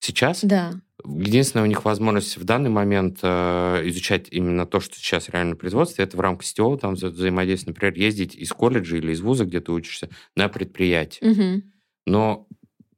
Сейчас? 0.00 0.40
Да. 0.42 0.80
Единственная 1.08 1.64
у 1.64 1.68
них 1.68 1.84
возможность 1.84 2.36
в 2.36 2.44
данный 2.44 2.70
момент 2.70 3.20
э, 3.22 3.82
изучать 3.84 4.28
именно 4.30 4.66
то, 4.66 4.80
что 4.80 4.96
сейчас 4.96 5.28
реально 5.28 5.54
в 5.54 5.58
производстве, 5.58 6.04
это 6.04 6.16
в 6.16 6.20
рамках 6.20 6.46
сетевого 6.46 6.78
там 6.78 6.94
вза 6.94 7.08
взаимодействия, 7.08 7.70
например, 7.70 7.94
ездить 7.94 8.34
из 8.34 8.52
колледжа 8.52 8.96
или 8.96 9.12
из 9.12 9.20
вуза, 9.20 9.44
где 9.44 9.60
ты 9.60 9.72
учишься, 9.72 10.08
на 10.34 10.48
предприятие. 10.48 11.30
Угу. 11.30 11.62
Но 12.06 12.48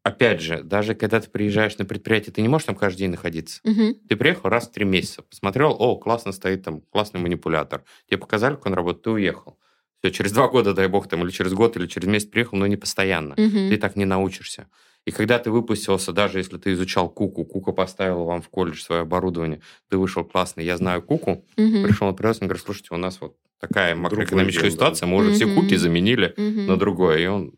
опять 0.03 0.41
же, 0.41 0.63
даже 0.63 0.95
когда 0.95 1.21
ты 1.21 1.29
приезжаешь 1.29 1.77
на 1.79 1.85
предприятие, 1.85 2.33
ты 2.33 2.43
не 2.43 2.49
можешь 2.49 2.67
там 2.67 2.77
каждый 2.77 3.01
день 3.01 3.11
находиться. 3.11 3.61
Угу. 3.65 3.95
Ты 4.09 4.17
приехал 4.17 4.49
раз 4.49 4.69
в 4.69 4.73
три 4.73 4.85
месяца, 4.85 5.23
посмотрел, 5.23 5.77
о, 5.79 5.97
классно 5.97 6.33
стоит 6.33 6.65
там, 6.65 6.81
классный 6.81 7.21
манипулятор. 7.21 7.85
Тебе 8.09 8.19
показали, 8.19 8.55
как 8.55 8.67
он 8.67 8.75
работает, 8.75 9.05
ты 9.05 9.11
уехал. 9.11 9.59
Все, 10.01 10.13
через 10.13 10.33
два 10.33 10.49
года, 10.49 10.75
дай 10.75 10.87
бог, 10.87 11.09
там, 11.09 11.25
или 11.25 11.31
через 11.31 11.53
год, 11.53 11.77
или 11.77 11.87
через 11.87 12.07
месяц 12.07 12.29
приехал, 12.29 12.57
но 12.57 12.67
не 12.67 12.77
постоянно. 12.77 13.33
Угу. 13.35 13.71
Ты 13.71 13.77
так 13.77 13.97
не 13.97 14.05
научишься. 14.05 14.69
И 15.09 15.11
когда 15.11 15.39
ты 15.39 15.51
выпустился, 15.51 16.13
даже 16.13 16.37
если 16.37 16.59
ты 16.59 16.75
изучал 16.75 17.09
Куку, 17.09 17.43
Кука 17.47 17.73
поставила 17.73 18.25
вам 18.25 18.43
в 18.43 18.51
колледж 18.51 18.83
свое 18.83 19.01
оборудование, 19.01 19.63
ты 19.89 19.97
вышел 19.97 20.23
классный, 20.23 20.67
я 20.67 20.77
знаю 20.77 21.01
Куку, 21.01 21.31
угу. 21.31 21.83
пришел 21.83 22.09
на 22.09 22.13
производство, 22.13 22.45
говорит, 22.45 22.63
слушайте, 22.63 22.89
у 22.91 22.99
нас 22.99 23.19
вот 23.23 23.35
такая 23.59 23.95
макроэкономическая 23.95 24.71
ситуация, 24.71 25.07
мы 25.07 25.17
уже 25.17 25.31
угу. 25.31 25.37
все 25.37 25.47
Куки 25.47 25.77
заменили 25.77 26.35
угу. 26.37 26.71
на 26.71 26.77
другое, 26.77 27.21
и 27.21 27.27
он 27.27 27.55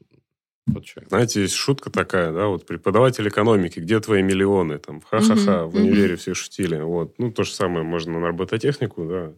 вот 0.69 0.85
Знаете, 1.09 1.43
есть 1.43 1.55
шутка 1.55 1.91
такая, 1.91 2.31
да, 2.31 2.47
вот 2.47 2.67
преподаватель 2.67 3.27
экономики, 3.27 3.81
где 3.81 3.99
твои 3.99 4.23
миллионы? 4.23 4.79
Там, 4.79 5.01
ха-ха-ха, 5.01 5.65
в 5.65 5.75
универе 5.75 6.15
все 6.15 6.35
шутили. 6.35 6.77
Вот. 6.77 7.19
Ну, 7.19 7.33
то 7.33 7.43
же 7.43 7.51
самое 7.51 7.83
можно 7.83 8.21
на 8.21 8.29
робототехнику, 8.29 9.05
да. 9.07 9.33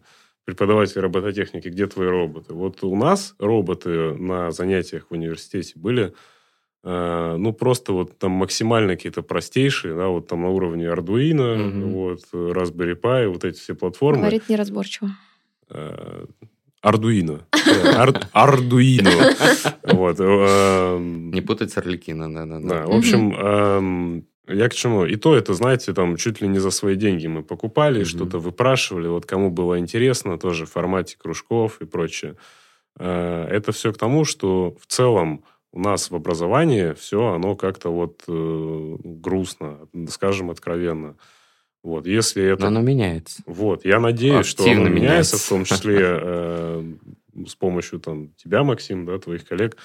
Преподаватель 0.45 1.01
робототехники, 1.01 1.69
где 1.69 1.87
твои 1.87 2.09
роботы? 2.09 2.53
Вот 2.53 2.83
у 2.83 2.95
нас 2.95 3.33
роботы 3.39 4.13
на 4.13 4.51
занятиях 4.51 5.07
в 5.09 5.13
университете 5.13 5.73
были 5.75 6.13
ну, 6.83 7.53
просто 7.53 7.93
вот 7.93 8.17
там 8.17 8.31
максимально 8.31 8.95
какие-то 8.95 9.21
простейшие, 9.21 9.95
да, 9.95 10.07
вот 10.07 10.27
там 10.27 10.41
на 10.41 10.49
уровне 10.49 10.85
Arduino, 10.85 11.69
угу. 11.69 11.89
вот, 11.89 12.19
Raspberry 12.33 12.99
Pi, 12.99 13.27
вот 13.27 13.45
эти 13.45 13.57
все 13.57 13.73
платформы. 13.73 14.19
Говорит 14.19 14.49
неразборчиво. 14.49 15.11
Э, 15.69 16.25
Arduino. 16.83 17.43
Arduino. 18.33 19.09
Вот. 19.93 20.19
Эм, 20.19 21.31
Не 21.31 21.41
путать 21.41 21.71
с 21.71 21.77
Орликино, 21.77 22.33
да, 22.33 22.45
да. 22.45 22.59
Да, 22.59 22.85
в 22.85 22.95
общем, 22.95 23.33
эм, 23.33 24.25
я 24.47 24.67
к 24.69 24.73
чему? 24.73 25.05
И 25.05 25.15
то 25.15 25.35
это, 25.35 25.53
знаете, 25.53 25.93
там 25.93 26.17
чуть 26.17 26.41
ли 26.41 26.47
не 26.47 26.59
за 26.59 26.71
свои 26.71 26.95
деньги 26.95 27.27
мы 27.27 27.43
покупали, 27.43 28.03
что-то 28.03 28.39
выпрашивали, 28.39 29.07
вот 29.07 29.25
кому 29.25 29.49
было 29.49 29.79
интересно, 29.79 30.37
тоже 30.37 30.65
в 30.65 30.71
формате 30.71 31.15
кружков 31.17 31.81
и 31.81 31.85
прочее. 31.85 32.35
Э, 32.97 33.45
это 33.49 33.71
все 33.71 33.93
к 33.93 33.97
тому, 33.97 34.25
что 34.25 34.75
в 34.79 34.85
целом 34.87 35.43
у 35.73 35.79
нас 35.79 36.11
в 36.11 36.15
образовании 36.15 36.93
все, 36.93 37.33
оно 37.33 37.55
как-то 37.55 37.89
вот 37.89 38.23
э, 38.27 38.95
грустно, 39.03 39.79
скажем 40.07 40.51
откровенно. 40.51 41.17
Вот, 41.81 42.05
если 42.05 42.43
это... 42.43 42.61
Но 42.61 42.67
оно 42.67 42.81
меняется. 42.81 43.41
Вот, 43.47 43.83
я 43.83 43.99
надеюсь, 43.99 44.51
Активно 44.51 44.63
что 44.63 44.63
оно 44.63 44.89
меняется, 44.89 45.35
меняется, 45.35 45.37
в 45.37 45.49
том 45.49 45.63
числе 45.65 45.97
э, 46.01 46.93
с 47.47 47.55
помощью 47.55 47.99
там, 47.99 48.29
тебя, 48.35 48.63
Максим, 48.63 49.05
да, 49.05 49.17
твоих 49.17 49.45
коллег. 49.45 49.75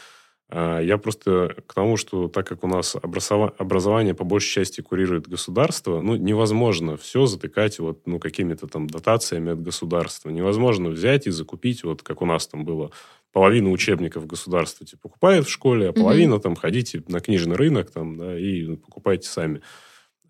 Э, 0.51 0.81
я 0.83 0.99
просто 0.99 1.57
к 1.67 1.75
тому, 1.75 1.97
что 1.97 2.29
так 2.29 2.47
как 2.47 2.65
у 2.65 2.69
нас 2.69 2.97
образова- 2.97 3.55
образование 3.59 4.15
по 4.15 4.25
большей 4.25 4.51
части 4.51 4.81
курирует 4.81 5.29
государство, 5.29 6.01
ну, 6.01 6.17
невозможно 6.17 6.97
все 6.97 7.27
затыкать 7.27 7.79
вот, 7.79 8.07
ну, 8.07 8.19
какими-то 8.19 8.67
там 8.67 8.87
дотациями 8.87 9.53
от 9.53 9.63
государства. 9.63 10.31
Невозможно 10.31 10.91
взять 10.91 11.27
и 11.27 11.31
закупить, 11.31 11.85
вот 11.85 12.03
как 12.03 12.23
у 12.23 12.27
нас 12.27 12.47
там 12.47 12.65
было 12.65 12.91
половину 13.33 13.71
учебников 13.71 14.27
государство 14.27 14.87
типа, 14.87 15.03
покупает 15.03 15.47
в 15.47 15.51
школе, 15.51 15.91
а 15.91 15.93
половина 15.93 16.35
mm-hmm. 16.35 16.41
там 16.41 16.57
ходите 16.57 17.03
на 17.09 17.21
книжный 17.21 17.57
рынок 17.57 17.91
там, 17.91 18.17
да, 18.17 18.39
и 18.39 18.75
покупайте 18.77 19.29
сами. 19.29 19.61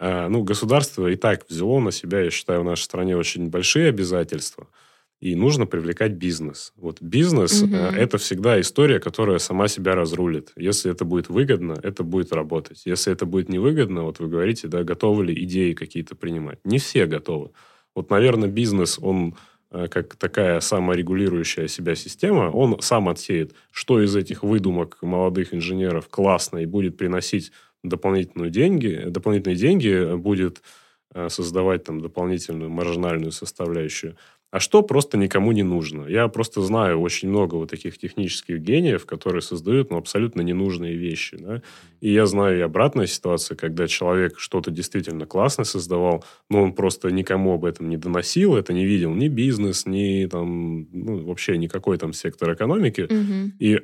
А, 0.00 0.28
ну, 0.28 0.42
государство 0.42 1.06
и 1.06 1.16
так 1.16 1.48
взяло 1.48 1.80
на 1.80 1.92
себя, 1.92 2.20
я 2.20 2.30
считаю, 2.30 2.62
в 2.62 2.64
нашей 2.64 2.82
стране 2.82 3.16
очень 3.16 3.48
большие 3.48 3.88
обязательства. 3.88 4.66
И 5.20 5.34
нужно 5.34 5.66
привлекать 5.66 6.12
бизнес. 6.12 6.72
Вот 6.76 7.02
бизнес 7.02 7.62
угу. 7.62 7.74
это 7.74 8.18
всегда 8.18 8.60
история, 8.60 9.00
которая 9.00 9.38
сама 9.38 9.66
себя 9.66 9.96
разрулит. 9.96 10.52
Если 10.54 10.92
это 10.92 11.04
будет 11.04 11.28
выгодно, 11.28 11.74
это 11.82 12.04
будет 12.04 12.32
работать. 12.32 12.82
Если 12.84 13.12
это 13.12 13.26
будет 13.26 13.48
невыгодно, 13.48 14.04
вот 14.04 14.20
вы 14.20 14.28
говорите, 14.28 14.68
да, 14.68 14.84
готовы 14.84 15.26
ли 15.26 15.44
идеи 15.44 15.72
какие-то 15.72 16.14
принимать. 16.14 16.60
Не 16.64 16.78
все 16.78 17.06
готовы. 17.06 17.50
Вот, 17.96 18.10
наверное, 18.10 18.48
бизнес, 18.48 18.96
он 19.00 19.34
э, 19.72 19.88
как 19.88 20.14
такая 20.14 20.60
саморегулирующая 20.60 21.66
себя 21.66 21.96
система, 21.96 22.50
он 22.50 22.80
сам 22.80 23.08
отсеет, 23.08 23.56
что 23.72 24.00
из 24.00 24.14
этих 24.14 24.44
выдумок 24.44 24.98
молодых 25.02 25.52
инженеров 25.52 26.08
классно 26.08 26.58
и 26.58 26.66
будет 26.66 26.96
приносить 26.96 27.50
дополнительные 27.82 28.50
деньги, 28.50 29.04
дополнительные 29.08 29.56
деньги, 29.56 30.14
будет 30.14 30.62
э, 31.12 31.28
создавать 31.28 31.82
там 31.82 32.00
дополнительную 32.00 32.70
маржинальную 32.70 33.32
составляющую 33.32 34.16
а 34.50 34.60
что 34.60 34.82
просто 34.82 35.18
никому 35.18 35.52
не 35.52 35.62
нужно. 35.62 36.06
Я 36.06 36.28
просто 36.28 36.62
знаю 36.62 37.00
очень 37.00 37.28
много 37.28 37.56
вот 37.56 37.70
таких 37.70 37.98
технических 37.98 38.60
гениев, 38.60 39.04
которые 39.04 39.42
создают 39.42 39.90
ну, 39.90 39.98
абсолютно 39.98 40.40
ненужные 40.40 40.96
вещи. 40.96 41.36
Да? 41.38 41.62
И 42.00 42.10
я 42.12 42.24
знаю 42.26 42.58
и 42.58 42.62
обратная 42.62 43.06
ситуация, 43.06 43.56
когда 43.56 43.86
человек 43.86 44.38
что-то 44.38 44.70
действительно 44.70 45.26
классно 45.26 45.64
создавал, 45.64 46.24
но 46.48 46.62
он 46.62 46.72
просто 46.72 47.10
никому 47.10 47.54
об 47.54 47.66
этом 47.66 47.90
не 47.90 47.98
доносил, 47.98 48.56
это 48.56 48.72
не 48.72 48.86
видел 48.86 49.14
ни 49.14 49.28
бизнес, 49.28 49.84
ни 49.84 50.26
там, 50.26 50.86
ну, 50.92 51.26
вообще 51.26 51.58
никакой 51.58 51.98
там 51.98 52.14
сектор 52.14 52.52
экономики. 52.54 53.02
Угу. 53.02 53.52
И 53.58 53.80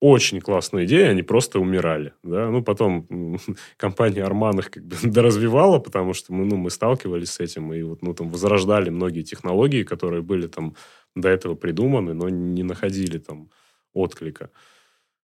очень 0.00 0.40
классные 0.40 0.86
идеи, 0.86 1.04
они 1.04 1.22
просто 1.22 1.58
умирали. 1.58 2.12
Да? 2.22 2.50
Ну, 2.50 2.62
потом 2.62 3.38
компания 3.76 4.22
Арман 4.22 4.58
их 4.58 4.70
как 4.70 4.84
бы 4.84 4.96
доразвивала, 5.02 5.78
потому 5.78 6.14
что 6.14 6.32
мы, 6.32 6.44
ну, 6.44 6.56
мы 6.56 6.70
сталкивались 6.70 7.30
с 7.30 7.40
этим 7.40 7.72
и 7.72 7.82
вот, 7.82 8.02
ну, 8.02 8.14
там 8.14 8.30
возрождали 8.30 8.90
многие 8.90 9.22
технологии, 9.22 9.82
которые 9.82 10.22
были 10.22 10.46
там 10.46 10.74
до 11.14 11.28
этого 11.28 11.54
придуманы, 11.54 12.14
но 12.14 12.28
не 12.28 12.62
находили 12.62 13.18
там 13.18 13.50
отклика. 13.92 14.50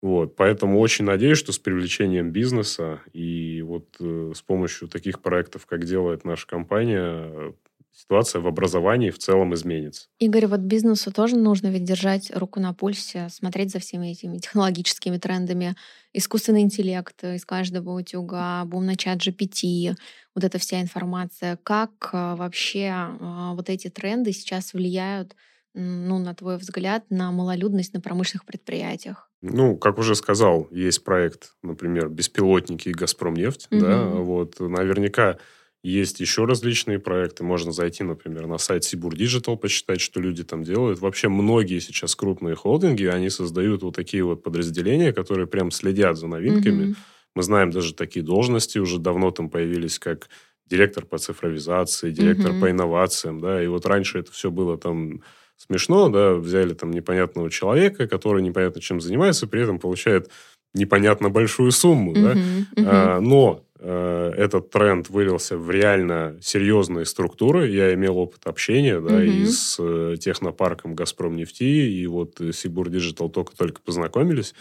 Вот, 0.03 0.37
поэтому 0.37 0.81
очень 0.81 1.07
надеюсь, 1.07 1.39
что 1.39 1.53
с 1.53 1.59
привлечением 1.59 2.31
бизнеса 2.31 3.01
и 3.15 3.62
вот 3.62 3.97
э, 4.01 4.33
с 4.35 4.43
помощью 4.43 4.87
таких 4.89 5.23
проектов, 5.23 5.65
как 5.65 5.85
делает 5.85 6.25
наша 6.25 6.47
компания, 6.47 7.55
ситуация 7.95 8.40
в 8.40 8.47
образовании 8.47 9.11
в 9.11 9.18
целом 9.18 9.55
изменится. 9.55 10.09
Игорь, 10.18 10.47
вот 10.47 10.61
бизнесу 10.61 11.12
тоже 11.12 11.36
нужно 11.36 11.68
ведь 11.68 11.84
держать 11.84 12.30
руку 12.34 12.61
на 12.61 12.74
пульсе, 12.74 13.28
смотреть 13.30 13.70
за 13.70 13.78
всеми 13.78 14.09
этими 14.09 14.38
технологическими 14.38 15.18
трендами. 15.18 15.76
Искусственный 16.12 16.62
интеллект 16.62 17.22
из 17.24 17.45
каждого 17.45 17.99
утюга, 17.99 18.64
бум 18.64 18.86
на 18.86 18.97
чат 18.97 19.18
GPT, 19.18 19.95
вот 20.34 20.45
эта 20.45 20.59
вся 20.59 20.80
информация. 20.80 21.59
Как 21.62 22.11
э, 22.12 22.34
вообще 22.36 22.92
э, 22.92 23.53
вот 23.55 23.70
эти 23.70 23.88
тренды 23.88 24.32
сейчас 24.32 24.74
влияют, 24.74 25.36
ну, 25.74 26.18
на 26.18 26.34
твой 26.34 26.57
взгляд, 26.57 27.05
на 27.11 27.30
малолюдность 27.32 27.95
на 27.95 28.01
промышленных 28.01 28.45
предприятиях? 28.45 29.30
Ну, 29.42 29.76
как 29.76 29.99
уже 29.99 30.14
сказал, 30.14 30.68
есть 30.70 31.05
проект, 31.05 31.55
например, 31.62 32.09
беспилотники 32.09 32.88
и 32.88 32.92
Газпромнефть, 32.92 33.68
угу. 33.70 33.80
да, 33.80 34.05
вот 34.07 34.59
наверняка 34.59 35.38
есть 35.85 36.18
еще 36.18 36.47
различные 36.47 36.99
проекты. 36.99 37.45
Можно 37.45 37.70
зайти, 37.70 38.05
например, 38.05 38.47
на 38.47 38.57
сайт 38.57 38.85
Сибур 38.85 39.14
Digital, 39.14 39.59
посчитать, 39.59 40.01
что 40.01 40.18
люди 40.18 40.43
там 40.43 40.64
делают. 40.64 41.01
Вообще 41.01 41.28
многие 41.28 41.78
сейчас 41.78 42.16
крупные 42.16 42.55
холдинги, 42.55 43.05
они 43.05 43.28
создают 43.28 43.82
вот 43.82 43.95
такие 43.95 44.24
вот 44.24 44.43
подразделения, 44.43 45.12
которые 45.12 45.47
прям 45.47 45.70
следят 45.70 46.16
за 46.16 46.26
новинками. 46.26 46.85
Mm-hmm. 46.85 46.97
Мы 47.35 47.43
знаем 47.43 47.70
даже 47.70 47.95
такие 47.95 48.24
должности 48.24 48.78
уже 48.78 48.99
давно 48.99 49.30
там 49.30 49.51
появились, 49.51 49.99
как 49.99 50.30
директор 50.66 51.05
по 51.05 51.18
цифровизации, 51.18 52.11
директор 52.11 52.53
mm-hmm. 52.53 52.61
по 52.61 52.70
инновациям, 52.70 53.41
да, 53.41 53.62
и 53.62 53.66
вот 53.66 53.85
раньше 53.85 54.20
это 54.20 54.32
все 54.32 54.51
было 54.51 54.78
там 54.78 55.22
смешно, 55.59 56.09
да, 56.09 56.32
взяли 56.32 56.72
там 56.72 56.93
непонятного 56.93 57.51
человека, 57.51 58.09
который 58.09 58.43
непонятно 58.43 58.80
чем 58.80 59.03
занимается, 59.03 59.47
при 59.47 59.62
этом 59.62 59.78
получает 59.78 60.30
непонятно 60.72 61.28
большую 61.28 61.72
сумму, 61.72 62.14
mm-hmm. 62.14 62.22
да, 62.22 62.32
mm-hmm. 62.32 62.87
А, 62.87 63.20
но 63.20 63.66
этот 63.87 64.70
тренд 64.70 65.11
вылился 65.11 65.59
в 65.59 65.70
реально 65.70 66.39
серьезные 66.41 67.05
структуры. 67.05 67.68
Я 67.68 67.93
имел 67.95 68.16
опыт 68.16 68.47
общения 68.47 68.99
да, 68.99 69.16
угу. 69.16 69.22
и 69.22 69.45
с 69.45 69.76
э, 69.78 70.16
технопарком 70.18 70.95
«Газпром 70.95 71.37
нефти», 71.37 71.64
и 71.64 72.07
вот 72.07 72.41
Сибур 72.53 72.89
Digital 72.89 73.28
только-только 73.28 73.82
познакомились. 73.82 74.55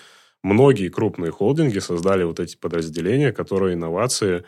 Многие 0.43 0.89
крупные 0.89 1.31
холдинги 1.31 1.79
создали 1.79 2.23
вот 2.23 2.41
эти 2.41 2.57
подразделения, 2.57 3.31
которые 3.31 3.75
инновации 3.75 4.43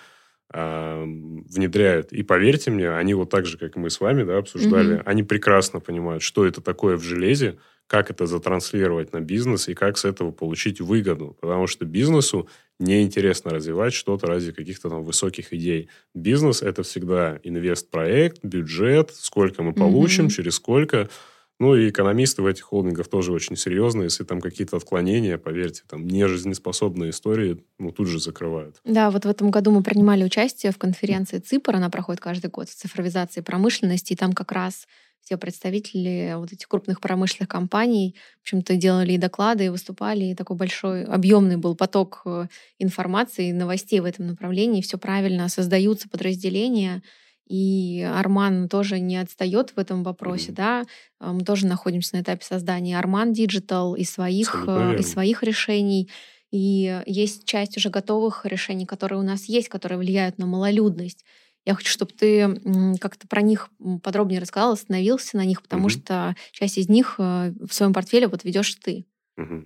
э, 0.54 1.04
внедряют. 1.06 2.12
И 2.12 2.22
поверьте 2.22 2.70
мне, 2.70 2.90
они 2.90 3.14
вот 3.14 3.30
так 3.30 3.46
же, 3.46 3.58
как 3.58 3.78
мы 3.78 3.90
с 3.90 4.02
вами 4.02 4.24
да, 4.24 4.38
обсуждали, 4.38 4.96
угу. 4.96 5.04
они 5.06 5.24
прекрасно 5.24 5.80
понимают, 5.80 6.22
что 6.22 6.46
это 6.46 6.60
такое 6.60 6.98
в 6.98 7.02
железе, 7.02 7.58
как 7.88 8.12
это 8.12 8.26
затранслировать 8.26 9.14
на 9.14 9.22
бизнес 9.22 9.70
и 9.70 9.74
как 9.74 9.98
с 9.98 10.06
этого 10.06 10.32
получить 10.32 10.82
выгоду. 10.82 11.38
Потому 11.40 11.68
что 11.68 11.86
бизнесу 11.86 12.50
неинтересно 12.80 13.52
развивать 13.52 13.94
что-то 13.94 14.28
ради 14.28 14.52
каких-то 14.52 14.90
там 14.90 15.04
высоких 15.04 15.54
идей. 15.54 15.90
Бизнес– 16.14 16.62
это 16.64 16.84
всегда 16.84 17.40
инвест-проект, 17.44 18.44
бюджет, 18.44 19.12
сколько 19.14 19.64
мы 19.64 19.74
получим, 19.74 20.28
mm-hmm. 20.28 20.32
через 20.32 20.56
сколько. 20.56 21.10
Ну, 21.58 21.74
и 21.74 21.90
экономисты 21.90 22.42
в 22.42 22.48
этих 22.48 22.64
холдингах 22.64 23.08
тоже 23.08 23.32
очень 23.32 23.56
серьезные. 23.56 24.06
Если 24.06 24.26
там 24.26 24.42
какие-то 24.42 24.76
отклонения, 24.76 25.38
поверьте, 25.38 25.84
там 25.88 26.06
нежизнеспособные 26.06 27.12
истории, 27.12 27.64
ну, 27.80 27.92
тут 27.92 28.08
же 28.08 28.20
закрывают. 28.20 28.76
Да, 28.84 29.10
вот 29.10 29.24
в 29.24 29.30
этом 29.30 29.52
году 29.52 29.72
мы 29.72 29.82
принимали 29.82 30.26
участие 30.26 30.74
в 30.74 30.78
конференции 30.78 31.40
ЦИПР, 31.40 31.78
она 31.78 31.90
проходит 31.90 32.22
каждый 32.22 32.50
год, 32.50 32.68
цифровизации 32.68 33.40
промышленности, 33.40 34.12
и 34.14 34.16
там 34.18 34.34
как 34.34 34.52
раз 34.52 34.86
все 35.26 35.38
представители 35.38 36.34
вот 36.36 36.54
этих 36.54 36.68
крупных 36.68 37.02
промышленных 37.02 37.50
компаний, 37.50 38.16
в 38.38 38.42
общем-то, 38.44 38.76
делали 38.76 39.14
и 39.14 39.18
доклады, 39.18 39.66
и 39.66 39.70
выступали, 39.70 40.26
и 40.26 40.36
такой 40.36 40.56
большой, 40.56 41.04
объемный 41.04 41.58
был 41.58 41.76
поток 41.76 42.22
э, 42.26 42.46
информации, 42.78 43.52
новостей 43.52 44.00
в 44.02 44.06
этом 44.06 44.28
направлении, 44.28 44.84
все 44.84 45.00
правильно, 45.00 45.50
создаются 45.50 46.08
подразделения, 46.08 47.02
и 47.48 48.08
Арман 48.08 48.70
тоже 48.70 49.00
не 49.00 49.18
отстает 49.18 49.72
в 49.76 49.80
этом 49.80 50.04
вопросе, 50.04 50.52
mm-hmm. 50.52 50.56
да. 50.56 50.84
А, 51.20 51.34
мы 51.34 51.44
тоже 51.44 51.66
находимся 51.66 52.16
на 52.16 52.22
этапе 52.22 52.46
создания 52.46 52.98
Арман 52.98 53.32
Digital 53.32 53.98
и 53.98 54.04
своих, 54.04 54.66
э, 54.68 54.98
и 55.00 55.02
своих 55.02 55.42
решений. 55.42 56.10
И 56.52 57.02
есть 57.08 57.46
часть 57.46 57.78
уже 57.78 57.90
готовых 57.90 58.46
решений, 58.46 58.86
которые 58.86 59.20
у 59.20 59.24
нас 59.24 59.46
есть, 59.46 59.70
которые 59.70 59.98
влияют 59.98 60.38
на 60.38 60.46
малолюдность. 60.46 61.26
Я 61.66 61.74
хочу, 61.74 61.90
чтобы 61.90 62.12
ты 62.12 62.62
как-то 63.00 63.28
про 63.28 63.42
них 63.42 63.70
подробнее 64.04 64.40
рассказал, 64.40 64.74
остановился 64.74 65.38
на 65.38 65.46
них, 65.46 65.62
потому 65.62 65.84
угу. 65.84 65.90
что 65.90 66.36
часть 66.52 66.78
из 66.78 66.90
них 66.90 67.16
э, 67.18 67.54
в 67.60 67.74
своем 67.74 67.92
портфеле 67.92 68.28
вот 68.28 68.44
ведешь 68.44 68.76
ты. 68.76 69.06
Угу. 69.38 69.66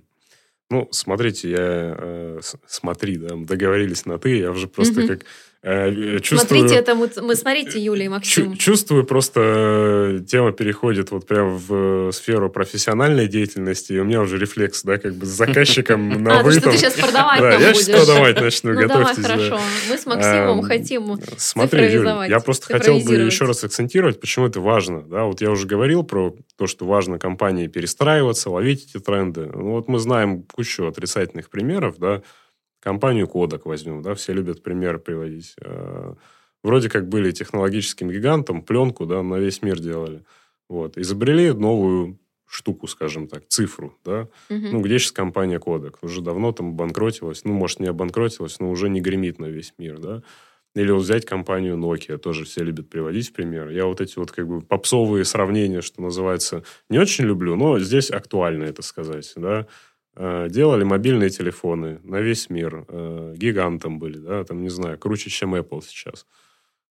Ну, 0.72 0.88
смотрите, 0.91 1.50
я 1.50 1.58
э, 1.60 2.39
смотри, 2.68 3.18
да, 3.18 3.36
мы 3.36 3.45
договорились 3.45 4.06
на 4.06 4.18
ты, 4.18 4.38
я 4.38 4.52
уже 4.52 4.68
просто 4.68 5.02
угу. 5.02 5.08
как 5.08 5.26
Э, 5.62 6.20
чувствую, 6.22 6.62
Смотрите, 6.62 6.76
это 6.76 6.95
мы, 6.95 7.10
мы 7.22 7.36
смотрите, 7.36 7.80
Юлия 7.80 8.05
и 8.05 8.07
Максим. 8.07 8.55
Чувствую, 8.55 9.03
просто 9.03 9.41
э, 9.41 10.20
тема 10.26 10.53
переходит 10.53 11.12
вот 11.12 11.28
прям 11.28 11.57
в 11.57 12.07
э, 12.07 12.12
сферу 12.14 12.49
профессиональной 12.49 13.28
деятельности, 13.28 13.91
и 13.91 13.99
у 13.99 14.05
меня 14.05 14.22
уже 14.22 14.38
рефлекс, 14.38 14.84
да, 14.84 14.97
как 14.97 15.16
бы 15.16 15.26
с 15.26 15.30
заказчиком 15.30 16.07
на 16.24 16.43
вы. 16.43 16.51
А, 16.51 16.60
что 16.62 16.72
ты 16.72 16.78
сейчас 16.78 16.93
продавать 16.93 17.41
Да, 17.41 17.55
я 17.55 17.74
сейчас 17.74 18.05
продавать 18.05 18.39
начну, 18.39 18.72
ну, 18.72 18.80
готовьтесь. 18.80 19.26
хорошо. 19.26 19.60
Мы 19.89 19.97
с 19.97 20.05
Максимом 20.05 20.62
хотим 20.62 21.20
Смотри, 21.36 21.91
Юля, 21.91 22.26
я 22.26 22.39
просто 22.39 22.68
хотел 22.68 22.97
бы 22.99 23.16
еще 23.16 23.43
раз 23.43 23.62
акцентировать, 23.66 24.22
почему 24.22 24.45
это 24.45 24.62
важно. 24.62 25.01
Да, 25.01 25.26
вот 25.26 25.41
я 25.41 25.51
уже 25.51 25.68
говорил 25.68 26.03
про 26.03 26.34
то, 26.57 26.68
что 26.68 26.86
важно 26.86 27.20
компании 27.20 27.68
перестраиваться, 27.68 28.49
ловить 28.49 28.86
эти 28.89 29.03
тренды. 29.03 29.47
Ну, 29.53 29.72
вот 29.72 29.89
мы 29.89 29.99
знаем 29.99 30.43
кучу 30.43 30.88
отрицательных 30.88 31.49
примеров, 31.49 31.97
да, 31.97 32.22
Компанию 32.80 33.27
Kodak 33.27 33.61
возьмем, 33.65 34.01
да, 34.01 34.15
все 34.15 34.34
любят 34.34 34.63
пример 34.63 34.99
приводить. 34.99 35.55
А, 35.61 36.15
вроде 36.63 36.89
как 36.89 37.07
были 37.09 37.32
технологическим 37.32 38.09
гигантом, 38.09 38.61
пленку, 38.61 39.05
да, 39.05 39.21
на 39.21 39.36
весь 39.36 39.61
мир 39.61 39.80
делали. 39.80 40.23
Вот. 40.69 40.97
Изобрели 40.97 41.51
новую 41.51 42.19
штуку, 42.49 42.88
скажем 42.88 43.27
так, 43.27 43.47
цифру, 43.47 43.97
да. 44.03 44.27
Угу. 44.49 44.67
Ну, 44.71 44.82
где 44.82 44.97
сейчас 44.97 45.11
компания 45.11 45.59
Kodak? 45.59 45.97
Уже 46.01 46.21
давно 46.21 46.51
там 46.51 46.69
обанкротилась. 46.69 47.43
Ну, 47.45 47.53
может, 47.53 47.80
не 47.80 47.88
обанкротилась, 47.88 48.59
но 48.59 48.71
уже 48.71 48.89
не 48.89 49.01
гремит 49.01 49.39
на 49.39 49.45
весь 49.45 49.73
мир, 49.77 49.99
да. 49.99 50.23
Или 50.75 50.91
вот 50.91 51.01
взять 51.01 51.25
компанию 51.25 51.77
Nokia, 51.77 52.17
тоже 52.17 52.45
все 52.45 52.63
любят 52.63 52.89
приводить 52.89 53.30
в 53.30 53.34
пример. 53.34 53.69
Я 53.69 53.86
вот 53.86 54.01
эти 54.01 54.17
вот 54.19 54.32
как 54.32 54.47
бы 54.47 54.61
попсовые 54.61 55.25
сравнения, 55.25 55.82
что 55.82 56.01
называется, 56.01 56.63
не 56.89 56.99
очень 56.99 57.25
люблю, 57.25 57.55
но 57.55 57.80
здесь 57.80 58.11
актуально 58.11 58.65
это 58.65 58.82
сказать, 58.82 59.32
да. 59.36 59.67
Э, 60.22 60.47
делали 60.49 60.84
мобильные 60.84 61.30
телефоны 61.30 62.01
на 62.03 62.17
весь 62.20 62.49
мир. 62.49 62.84
Э, 62.89 63.34
гигантом 63.38 63.99
были, 63.99 64.17
да, 64.17 64.43
там, 64.43 64.61
не 64.61 64.67
знаю, 64.67 64.97
круче, 64.97 65.30
чем 65.30 65.55
Apple 65.55 65.82
сейчас. 65.82 66.26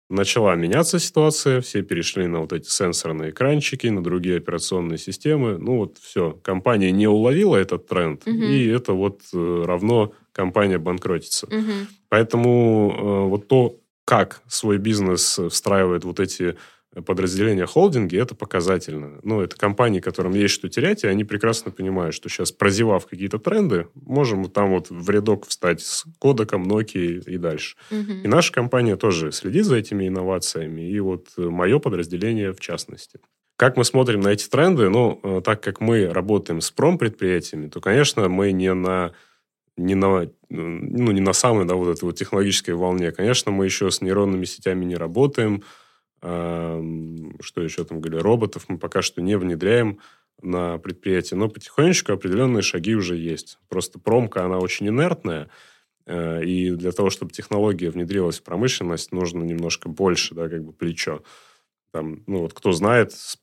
Начала 0.09 0.55
меняться 0.55 0.99
ситуация, 0.99 1.59
все 1.59 1.82
перешли 1.82 2.28
на 2.28 2.39
вот 2.39 2.53
эти 2.53 2.70
сенсорные 2.70 3.32
экранчики, 3.32 3.88
на 3.88 4.01
другие 4.01 4.38
операционные 4.38 4.97
системы. 4.97 5.57
Ну 5.57 5.80
вот 5.80 5.97
все, 5.97 6.39
компания 6.41 6.91
не 6.93 7.07
уловила 7.07 7.57
этот 7.57 7.88
тренд, 7.88 8.26
угу. 8.26 8.38
и 8.38 8.67
это 8.67 8.93
вот 8.93 9.20
э, 9.34 9.63
равно 9.67 10.13
компания 10.32 10.78
банкротится. 10.78 11.45
Угу. 11.47 11.72
Поэтому 12.07 13.28
вот 13.28 13.49
то, 13.49 13.76
как 14.05 14.41
свой 14.47 14.78
бизнес 14.78 15.38
встраивает 15.49 16.05
вот 16.05 16.22
эти 16.22 16.55
подразделения 17.02 17.66
холдинги, 17.66 18.18
это 18.18 18.36
показательно. 18.36 19.20
Ну, 19.24 19.41
это 19.41 19.56
компании, 19.56 20.00
которым 20.00 20.34
есть 20.34 20.54
что 20.54 20.70
терять, 20.70 21.04
и 21.04 21.08
они 21.08 21.24
прекрасно 21.24 21.72
понимают, 21.72 22.16
что 22.16 22.30
сейчас, 22.30 22.52
прозевав 22.52 23.06
какие-то 23.08 23.39
тренды, 23.39 23.88
можем 23.95 24.50
там 24.50 24.72
вот 24.72 24.89
в 24.89 25.10
рядок 25.10 25.47
встать 25.47 25.82
с 25.82 26.06
кодеком 26.20 26.64
Nokia 26.64 27.24
и 27.26 27.38
дальше. 27.38 27.76
Угу. 27.91 28.12
И 28.24 28.28
наша 28.28 28.54
компания 28.54 28.95
тоже 28.95 29.32
следит 29.32 29.66
за 29.66 29.78
этими 29.78 30.08
инновациями, 30.08 30.89
и 30.89 31.00
вот 31.00 31.30
мое 31.38 31.80
подразделение 31.80 32.54
в 32.54 32.60
частности. 32.60 33.20
Как 33.60 33.76
мы 33.76 33.84
смотрим 33.84 34.22
на 34.22 34.30
эти 34.30 34.47
тренды? 34.47 34.89
Ну, 34.89 35.20
э, 35.22 35.41
так 35.43 35.62
как 35.62 35.82
мы 35.82 36.08
работаем 36.08 36.62
с 36.62 36.72
промпредприятиями, 36.72 37.68
то, 37.68 37.82
конечно, 37.82 38.30
мы 38.30 38.54
не 38.54 38.74
на 38.74 39.12
не 39.80 39.95
на, 39.95 40.30
ну, 40.50 41.12
не 41.12 41.22
на 41.22 41.34
самой 41.34 41.66
да, 41.66 41.76
вот 41.76 41.89
этой 41.89 42.04
вот 42.04 42.18
технологической 42.18 42.74
волне. 42.74 43.12
Конечно, 43.12 43.52
мы 43.52 43.66
еще 43.66 43.89
с 43.89 44.02
нейронными 44.02 44.45
сетями 44.45 44.86
не 44.86 44.95
работаем, 44.95 45.64
что 46.22 47.61
еще 47.61 47.84
там 47.86 48.01
говорили, 48.01 48.22
роботов 48.22 48.65
мы 48.67 48.78
пока 48.78 49.01
что 49.01 49.22
не 49.22 49.38
внедряем 49.38 49.99
на 50.41 50.78
предприятии, 50.78 51.36
но 51.36 51.49
потихонечку 51.49 52.13
определенные 52.13 52.61
шаги 52.61 52.95
уже 52.95 53.15
есть. 53.17 53.59
Просто 53.67 53.99
промка, 53.99 54.45
она 54.45 54.57
очень 54.59 54.88
инертная, 54.88 55.49
э, 56.05 56.43
и 56.43 56.72
для 56.72 56.91
того, 56.91 57.09
чтобы 57.09 57.32
технология 57.32 57.89
внедрилась 57.89 58.39
в 58.39 58.43
промышленность, 58.43 59.11
нужно 59.11 59.43
немножко 59.43 59.89
больше, 59.89 60.36
да, 60.36 60.49
как 60.49 60.63
бы 60.63 60.72
плечо. 60.72 61.24
Там, 61.91 62.24
ну, 62.28 62.39
вот 62.41 62.53
кто 62.53 62.72
знает, 62.72 63.11
с 63.11 63.38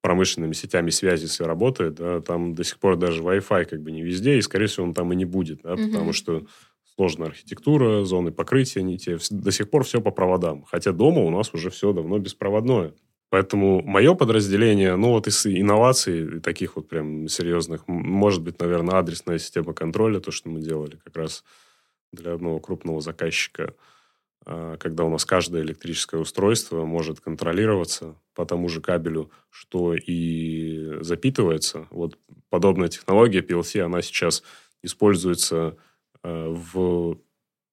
промышленными 0.00 0.52
сетями 0.52 0.90
связи 0.90 1.26
все 1.26 1.46
работает, 1.46 1.94
да, 1.94 2.20
там 2.20 2.54
до 2.54 2.64
сих 2.64 2.78
пор 2.78 2.96
даже 2.96 3.22
Wi-Fi 3.22 3.64
как 3.64 3.82
бы 3.82 3.90
не 3.90 4.02
везде, 4.02 4.38
и, 4.38 4.42
скорее 4.42 4.66
всего, 4.66 4.86
он 4.86 4.94
там 4.94 5.12
и 5.12 5.16
не 5.16 5.24
будет, 5.24 5.62
да, 5.62 5.74
угу. 5.74 5.86
потому 5.90 6.12
что 6.12 6.46
сложная 6.98 7.28
архитектура, 7.28 8.04
зоны 8.04 8.32
покрытия 8.32 8.82
не 8.82 8.98
те. 8.98 9.18
До 9.30 9.52
сих 9.52 9.70
пор 9.70 9.84
все 9.84 10.00
по 10.00 10.10
проводам. 10.10 10.64
Хотя 10.64 10.90
дома 10.90 11.20
у 11.20 11.30
нас 11.30 11.54
уже 11.54 11.70
все 11.70 11.92
давно 11.92 12.18
беспроводное. 12.18 12.92
Поэтому 13.30 13.82
мое 13.82 14.14
подразделение, 14.14 14.96
ну 14.96 15.10
вот 15.10 15.28
из 15.28 15.46
инноваций, 15.46 16.40
таких 16.40 16.74
вот 16.74 16.88
прям 16.88 17.28
серьезных, 17.28 17.86
может 17.86 18.42
быть, 18.42 18.58
наверное, 18.58 18.96
адресная 18.96 19.38
система 19.38 19.74
контроля, 19.74 20.18
то, 20.18 20.32
что 20.32 20.48
мы 20.48 20.60
делали 20.60 20.98
как 21.04 21.16
раз 21.16 21.44
для 22.12 22.32
одного 22.32 22.58
крупного 22.58 23.00
заказчика, 23.00 23.74
а, 24.44 24.76
когда 24.78 25.04
у 25.04 25.08
нас 25.08 25.24
каждое 25.24 25.62
электрическое 25.62 26.20
устройство 26.20 26.84
может 26.84 27.20
контролироваться 27.20 28.16
по 28.34 28.44
тому 28.44 28.68
же 28.68 28.80
кабелю, 28.80 29.30
что 29.50 29.94
и 29.94 30.98
запитывается. 31.02 31.86
Вот 31.90 32.18
подобная 32.48 32.88
технология 32.88 33.40
PLC, 33.40 33.82
она 33.82 34.02
сейчас 34.02 34.42
используется 34.82 35.76
в 36.22 37.18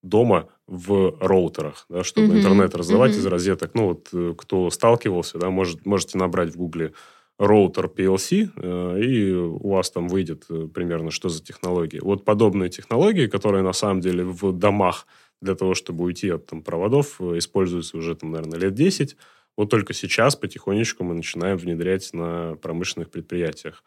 дома 0.06 0.50
в 0.68 1.18
роутерах, 1.20 1.86
да, 1.90 2.04
чтобы 2.04 2.28
mm-hmm. 2.28 2.38
интернет 2.38 2.76
раздавать 2.76 3.12
mm-hmm. 3.12 3.20
из 3.20 3.26
розеток. 3.26 3.72
Ну, 3.74 3.88
вот 3.90 4.10
э, 4.14 4.34
кто 4.38 4.70
сталкивался, 4.70 5.38
да, 5.38 5.50
может, 5.50 5.86
можете 5.86 6.18
набрать 6.18 6.54
в 6.54 6.58
гугле 6.58 6.94
роутер 7.38 7.86
PLC, 7.86 8.50
э, 8.56 9.02
и 9.02 9.32
у 9.34 9.70
вас 9.70 9.92
там 9.92 10.08
выйдет 10.08 10.46
э, 10.50 10.68
примерно, 10.74 11.12
что 11.12 11.30
за 11.30 11.44
технологии. 11.44 12.00
Вот 12.00 12.24
подобные 12.24 12.70
технологии, 12.70 13.28
которые 13.28 13.64
на 13.64 13.74
самом 13.74 14.02
деле 14.02 14.24
в 14.24 14.52
домах 14.54 15.06
для 15.42 15.56
того, 15.56 15.74
чтобы 15.74 16.06
уйти 16.06 16.30
от 16.30 16.46
там, 16.46 16.64
проводов, 16.64 17.20
э, 17.20 17.38
используются 17.38 17.98
уже, 17.98 18.16
там, 18.16 18.32
наверное, 18.32 18.60
лет 18.60 18.74
10. 18.74 19.18
Вот 19.58 19.70
только 19.70 19.94
сейчас 19.94 20.36
потихонечку 20.36 21.04
мы 21.04 21.14
начинаем 21.14 21.58
внедрять 21.58 22.14
на 22.14 22.56
промышленных 22.56 23.10
предприятиях. 23.10 23.84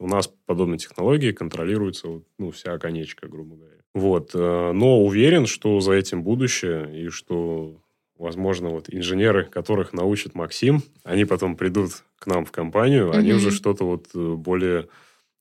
У 0.00 0.06
нас 0.06 0.32
подобные 0.46 0.78
технологии 0.78 1.32
контролируются 1.32 2.22
ну, 2.38 2.50
вся 2.50 2.78
конечка, 2.78 3.26
грубо 3.28 3.56
говоря. 3.56 3.77
Вот. 3.94 4.30
Э, 4.34 4.72
но 4.72 5.02
уверен, 5.04 5.46
что 5.46 5.80
за 5.80 5.92
этим 5.92 6.22
будущее, 6.22 7.06
и 7.06 7.08
что, 7.08 7.80
возможно, 8.16 8.70
вот 8.70 8.92
инженеры, 8.92 9.44
которых 9.44 9.92
научит 9.92 10.34
Максим, 10.34 10.82
они 11.04 11.24
потом 11.24 11.56
придут 11.56 12.04
к 12.18 12.26
нам 12.26 12.44
в 12.44 12.52
компанию, 12.52 13.08
mm-hmm. 13.08 13.18
они 13.18 13.32
уже 13.32 13.50
что-то 13.50 13.84
вот 13.84 14.08
э, 14.14 14.34
более 14.34 14.88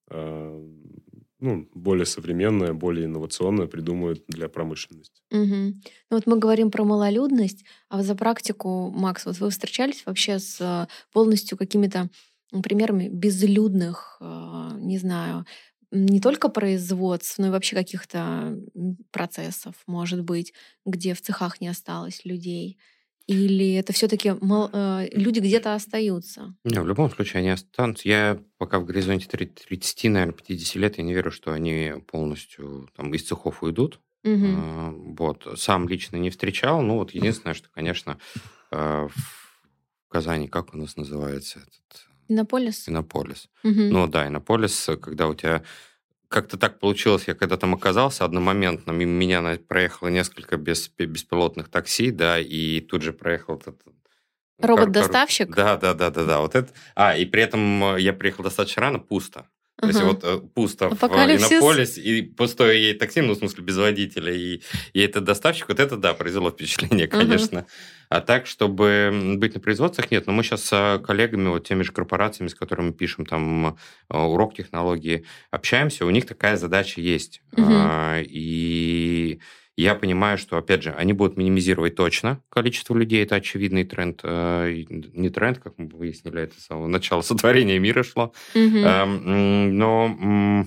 э, 0.10 0.68
ну, 1.40 1.68
более 1.76 2.08
современное, 2.08 2.74
более 2.74 3.06
инновационное 3.06 3.68
придумают 3.68 4.24
для 4.28 4.50
промышленности. 4.50 5.22
Угу. 5.30 5.40
Ну 5.46 5.74
вот 6.10 6.26
мы 6.26 6.40
говорим 6.40 6.72
про 6.72 6.84
малолюдность, 6.84 7.64
а 7.90 8.02
за 8.02 8.16
практику, 8.16 8.90
Макс, 8.90 9.24
вот 9.28 9.38
вы 9.38 9.52
встречались 9.52 10.04
вообще 10.08 10.40
с 10.40 10.88
полностью 11.14 11.56
какими-то 11.56 12.10
примерами 12.64 13.08
безлюдных, 13.08 14.20
не 14.20 14.98
знаю, 14.98 15.46
не 15.92 16.20
только 16.20 16.50
производств, 16.50 17.38
но 17.38 17.48
и 17.48 17.50
вообще 17.50 17.76
каких-то 17.76 18.58
процессов, 19.12 19.76
может 19.88 20.24
быть, 20.24 20.54
где 20.86 21.14
в 21.14 21.22
цехах 21.22 21.62
не 21.62 21.68
осталось 21.68 22.26
людей? 22.26 22.78
Или 23.28 23.74
это 23.74 23.92
все-таки 23.92 24.30
э, 24.30 25.08
люди 25.12 25.40
где-то 25.40 25.76
остаются? 25.76 26.56
Не, 26.64 26.80
в 26.80 26.88
любом 26.88 27.12
случае 27.12 27.40
они 27.40 27.50
останутся. 27.50 28.08
Я 28.08 28.40
пока 28.58 28.80
в 28.80 28.86
горизонте 28.86 29.28
30, 29.28 30.04
наверное, 30.06 30.34
50 30.34 30.76
лет, 30.76 30.98
я 30.98 31.04
не 31.04 31.14
верю, 31.14 31.30
что 31.32 31.52
они 31.52 31.94
полностью 32.08 32.90
там, 32.96 33.14
из 33.14 33.24
цехов 33.24 33.64
уйдут. 33.64 34.00
Угу. 34.24 34.46
А, 34.46 34.94
вот. 35.18 35.46
Сам 35.58 35.90
лично 35.90 36.16
не 36.16 36.30
встречал. 36.30 36.82
Ну, 36.82 36.96
вот 36.96 37.12
единственное, 37.12 37.54
что, 37.54 37.68
конечно, 37.70 38.18
э, 38.72 39.08
в 39.10 40.08
Казани, 40.08 40.48
как 40.48 40.74
у 40.74 40.78
нас 40.78 40.96
называется 40.96 41.60
этот 41.60 42.07
Иннополис? 42.28 42.88
Иннополис. 42.88 43.50
Угу. 43.64 43.74
Ну 43.74 44.08
да, 44.08 44.28
Иннополис, 44.28 44.90
когда 45.02 45.28
у 45.28 45.36
тебя 45.36 45.64
как-то 46.28 46.58
так 46.58 46.80
получилось, 46.80 47.24
я 47.28 47.36
когда 47.36 47.58
там 47.58 47.74
оказался, 47.74 48.26
одномоментно 48.26 48.92
мимо 48.92 49.12
меня 49.12 49.58
проехало 49.68 50.10
несколько 50.10 50.58
без, 50.58 50.90
беспилотных 50.90 51.70
такси, 51.70 52.12
да, 52.12 52.40
и 52.40 52.82
тут 52.82 53.02
же 53.02 53.14
проехал 53.14 53.56
этот 53.56 53.82
Робот-доставщик? 54.60 55.56
Да, 55.56 55.78
да, 55.78 55.94
да, 55.94 56.10
да, 56.10 56.26
да. 56.26 56.40
Вот 56.40 56.56
это. 56.56 56.70
А, 56.96 57.16
и 57.16 57.26
при 57.26 57.44
этом 57.44 57.96
я 57.98 58.12
приехал 58.14 58.44
достаточно 58.44 58.82
рано, 58.82 59.00
пусто. 59.00 59.48
То 59.80 59.88
есть 59.88 60.02
вот 60.02 60.24
э, 60.24 60.40
пусто 60.56 60.88
Апокалипсис. 60.88 61.50
в 61.50 61.52
Иннополис, 61.52 61.98
и 62.00 62.24
пустое 62.24 62.82
ей 62.82 62.94
такси, 62.96 63.22
ну, 63.22 63.34
в 63.34 63.38
смысле, 63.38 63.64
без 63.64 63.78
водителя, 63.78 64.34
и, 64.34 64.62
и 64.94 65.00
этот 65.00 65.24
доставщик, 65.24 65.70
вот 65.70 65.80
это, 65.80 65.98
да, 65.98 66.16
произвело 66.16 66.50
впечатление, 66.50 67.08
конечно. 67.08 67.60
Угу. 67.60 67.68
А 68.10 68.22
так, 68.22 68.48
чтобы 68.48 69.36
быть 69.38 69.54
на 69.54 69.60
производствах, 69.60 70.12
нет. 70.12 70.28
Но 70.28 70.34
мы 70.34 70.44
сейчас 70.44 70.64
с 70.64 71.02
коллегами, 71.06 71.50
вот 71.50 71.68
теми 71.68 71.84
же 71.84 71.92
корпорациями, 71.92 72.50
с 72.50 72.56
которыми 72.56 72.92
пишем 72.92 73.26
там 73.26 73.78
э, 74.10 74.18
урок 74.18 74.56
технологии, 74.56 75.26
общаемся, 75.52 76.06
у 76.06 76.10
них 76.10 76.26
такая 76.26 76.58
задача 76.58 77.02
есть. 77.02 77.42
Угу. 77.54 77.72
И 78.24 79.40
я 79.76 79.94
понимаю, 79.94 80.38
что, 80.38 80.58
опять 80.58 80.84
же, 80.84 80.92
они 80.92 81.14
будут 81.14 81.38
минимизировать 81.38 81.96
точно 81.96 82.42
количество 82.50 82.96
людей, 82.96 83.24
это 83.24 83.36
очевидный 83.36 83.84
тренд, 83.84 84.22
э, 84.24 84.86
не 84.90 85.30
тренд, 85.30 85.60
как 85.60 85.74
мы 85.78 85.88
выяснили, 85.88 86.42
это 86.42 86.60
с 86.60 86.66
самого 86.66 86.88
начала 86.88 87.22
сотворения 87.24 87.78
мира 87.78 88.04
шло. 88.04 88.34
Угу. 88.56 88.80
Но 88.80 90.66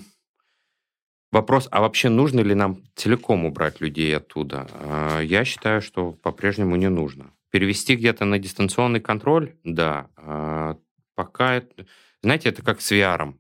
вопрос, 1.33 1.68
а 1.70 1.81
вообще 1.81 2.09
нужно 2.09 2.41
ли 2.41 2.55
нам 2.55 2.83
целиком 2.95 3.45
убрать 3.45 3.81
людей 3.81 4.16
оттуда? 4.16 4.68
Э, 4.72 5.20
я 5.22 5.45
считаю, 5.45 5.81
что 5.83 6.12
по-прежнему 6.12 6.76
не 6.76 6.89
нужно. 6.89 7.33
Перевести 7.51 7.97
где-то 7.97 8.24
на 8.24 8.39
дистанционный 8.39 9.01
контроль, 9.01 9.55
да. 9.64 10.09
Э, 10.16 10.74
пока, 11.14 11.62
знаете, 12.22 12.49
это 12.49 12.62
как 12.62 12.81
с 12.81 12.93
VR. 12.93 13.35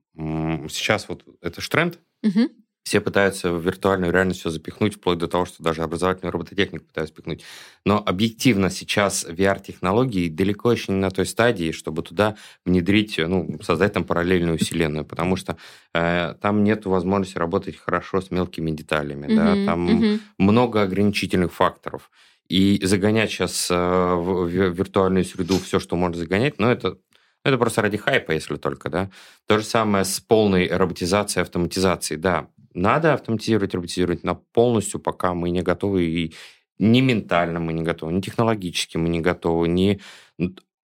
Сейчас 0.68 1.08
вот 1.08 1.24
это 1.40 1.60
же 1.60 1.68
тренд, 1.68 1.98
угу. 2.22 2.50
Все 2.82 3.00
пытаются 3.00 3.52
в 3.52 3.62
виртуальную 3.62 4.12
реальность 4.12 4.40
все 4.40 4.50
запихнуть, 4.50 4.94
вплоть 4.94 5.18
до 5.18 5.28
того, 5.28 5.44
что 5.44 5.62
даже 5.62 5.82
образовательную 5.82 6.32
робототехнику 6.32 6.86
пытаются 6.86 7.14
пихнуть. 7.14 7.44
Но 7.84 8.02
объективно 8.04 8.70
сейчас 8.70 9.24
VR-технологии 9.28 10.28
далеко 10.28 10.72
еще 10.72 10.92
не 10.92 10.98
на 10.98 11.10
той 11.10 11.26
стадии, 11.26 11.72
чтобы 11.72 12.02
туда 12.02 12.36
внедрить, 12.64 13.18
ну, 13.18 13.58
создать 13.62 13.92
там 13.92 14.04
параллельную 14.04 14.58
вселенную, 14.58 15.04
потому 15.04 15.36
что 15.36 15.56
э, 15.94 16.34
там 16.40 16.64
нет 16.64 16.86
возможности 16.86 17.38
работать 17.38 17.76
хорошо 17.76 18.22
с 18.22 18.30
мелкими 18.30 18.70
деталями, 18.70 19.26
mm-hmm, 19.26 19.36
да, 19.36 19.66
там 19.66 19.88
mm-hmm. 19.88 20.20
много 20.38 20.82
ограничительных 20.82 21.52
факторов. 21.52 22.10
И 22.48 22.80
загонять 22.82 23.30
сейчас 23.30 23.70
э, 23.70 23.74
в 23.74 24.48
виртуальную 24.48 25.24
среду 25.24 25.58
все, 25.58 25.78
что 25.78 25.96
можно 25.96 26.16
загонять, 26.16 26.58
но 26.58 26.72
это 26.72 26.96
это 27.44 27.56
просто 27.56 27.80
ради 27.82 27.96
хайпа, 27.96 28.32
если 28.32 28.56
только, 28.56 28.90
да. 28.90 29.10
То 29.46 29.58
же 29.58 29.64
самое 29.64 30.04
с 30.04 30.20
полной 30.20 30.68
роботизацией, 30.68 31.42
автоматизацией. 31.42 32.20
Да, 32.20 32.48
надо 32.74 33.14
автоматизировать, 33.14 33.74
роботизировать, 33.74 34.24
но 34.24 34.36
полностью 34.52 35.00
пока 35.00 35.34
мы 35.34 35.50
не 35.50 35.62
готовы 35.62 36.04
и 36.04 36.34
ни 36.78 37.00
ментально 37.00 37.60
мы 37.60 37.72
не 37.72 37.82
готовы, 37.82 38.12
ни 38.12 38.20
технологически 38.20 38.96
мы 38.96 39.08
не 39.08 39.20
готовы, 39.20 39.68
ни... 39.68 40.00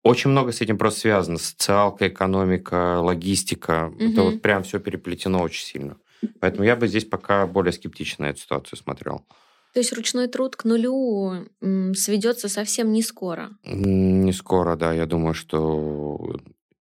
Очень 0.03 0.31
много 0.31 0.53
с 0.53 0.61
этим 0.61 0.79
просто 0.79 1.01
связано. 1.01 1.39
Социалка, 1.39 2.07
экономика, 2.07 3.01
логистика. 3.01 3.93
Угу. 3.93 4.05
Это 4.05 4.23
вот 4.23 4.43
прям 4.43 4.63
все 4.63 4.79
переплетено 4.79 5.43
очень 5.43 5.65
сильно. 5.65 5.97
Поэтому 6.39 6.65
я 6.65 6.77
бы 6.77 6.87
здесь 6.87 7.05
пока 7.05 7.47
более 7.47 7.73
скептично 7.73 8.27
на 8.27 8.31
эту 8.31 8.41
ситуацию 8.41 8.79
смотрел. 8.79 9.27
То 9.73 9.81
есть 9.81 9.93
ручной 9.93 10.29
труд 10.29 10.55
к 10.55 10.65
нулю 10.65 11.49
сведется 11.95 12.49
совсем 12.49 12.93
не 12.93 13.03
скоро? 13.03 13.51
Не 13.65 14.33
скоро, 14.33 14.77
да. 14.77 14.93
Я 14.93 15.07
думаю, 15.07 15.35
что, 15.35 16.37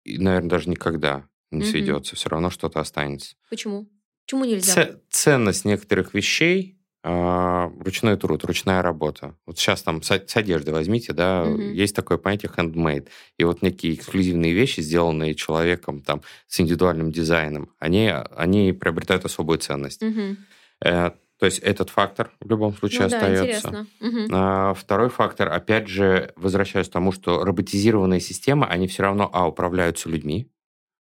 наверное, 0.03 0.49
даже 0.49 0.69
никогда 0.69 1.27
не 1.51 1.61
угу. 1.61 1.69
сведется. 1.69 2.15
Все 2.15 2.27
равно 2.27 2.49
что-то 2.49 2.79
останется. 2.79 3.35
Почему? 3.49 3.87
Почему 4.31 4.45
нельзя? 4.45 4.95
ценность 5.09 5.65
некоторых 5.65 6.13
вещей 6.13 6.77
а, 7.03 7.69
ручной 7.79 8.15
труд, 8.15 8.45
ручная 8.45 8.81
работа. 8.81 9.35
Вот 9.45 9.59
сейчас 9.59 9.83
там 9.83 10.01
с, 10.01 10.09
с 10.09 10.37
одеждой 10.37 10.73
возьмите, 10.73 11.11
да, 11.11 11.43
угу. 11.43 11.59
есть 11.59 11.93
такое 11.93 12.17
понятие 12.17 12.49
handmade. 12.55 13.09
И 13.37 13.43
вот 13.43 13.61
некие 13.61 13.93
эксклюзивные 13.93 14.53
вещи, 14.53 14.79
сделанные 14.79 15.35
человеком 15.35 16.01
там 16.01 16.21
с 16.47 16.61
индивидуальным 16.61 17.11
дизайном, 17.11 17.73
они, 17.77 18.09
они 18.37 18.71
приобретают 18.71 19.25
особую 19.25 19.59
ценность. 19.59 20.01
Угу. 20.01 20.37
Э, 20.85 21.11
то 21.37 21.45
есть 21.45 21.59
этот 21.59 21.89
фактор 21.89 22.31
в 22.39 22.49
любом 22.49 22.73
случае 22.73 23.01
ну, 23.01 23.05
остается. 23.07 23.69
Да, 23.69 23.85
угу. 23.99 24.17
а, 24.31 24.73
второй 24.75 25.09
фактор, 25.09 25.51
опять 25.51 25.89
же, 25.89 26.31
возвращаюсь 26.37 26.87
к 26.87 26.91
тому, 26.91 27.11
что 27.11 27.43
роботизированные 27.43 28.21
системы, 28.21 28.65
они 28.67 28.87
все 28.87 29.03
равно, 29.03 29.29
а, 29.33 29.45
управляются 29.45 30.07
людьми, 30.07 30.47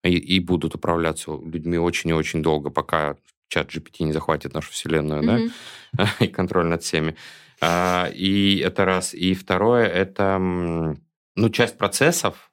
и, 0.05 0.17
и 0.37 0.41
будут 0.41 0.75
управляться 0.75 1.33
людьми 1.33 1.79
очень 1.79 2.11
и 2.11 2.15
очень 2.15 2.43
долго, 2.43 2.71
пока 2.71 3.17
чат 3.49 3.75
GPT 3.75 4.05
не 4.05 4.13
захватит 4.13 4.55
нашу 4.55 4.71
вселенную, 4.73 5.23
mm-hmm. 5.23 5.51
да, 5.93 6.11
и 6.21 6.29
контроль 6.29 6.67
над 6.67 6.83
всеми. 6.83 7.17
А, 7.61 8.11
и 8.15 8.59
это 8.59 8.85
раз. 8.85 9.15
И 9.15 9.35
второе, 9.35 9.87
это, 9.87 10.39
ну, 10.39 11.51
часть 11.51 11.79
процессов, 11.79 12.51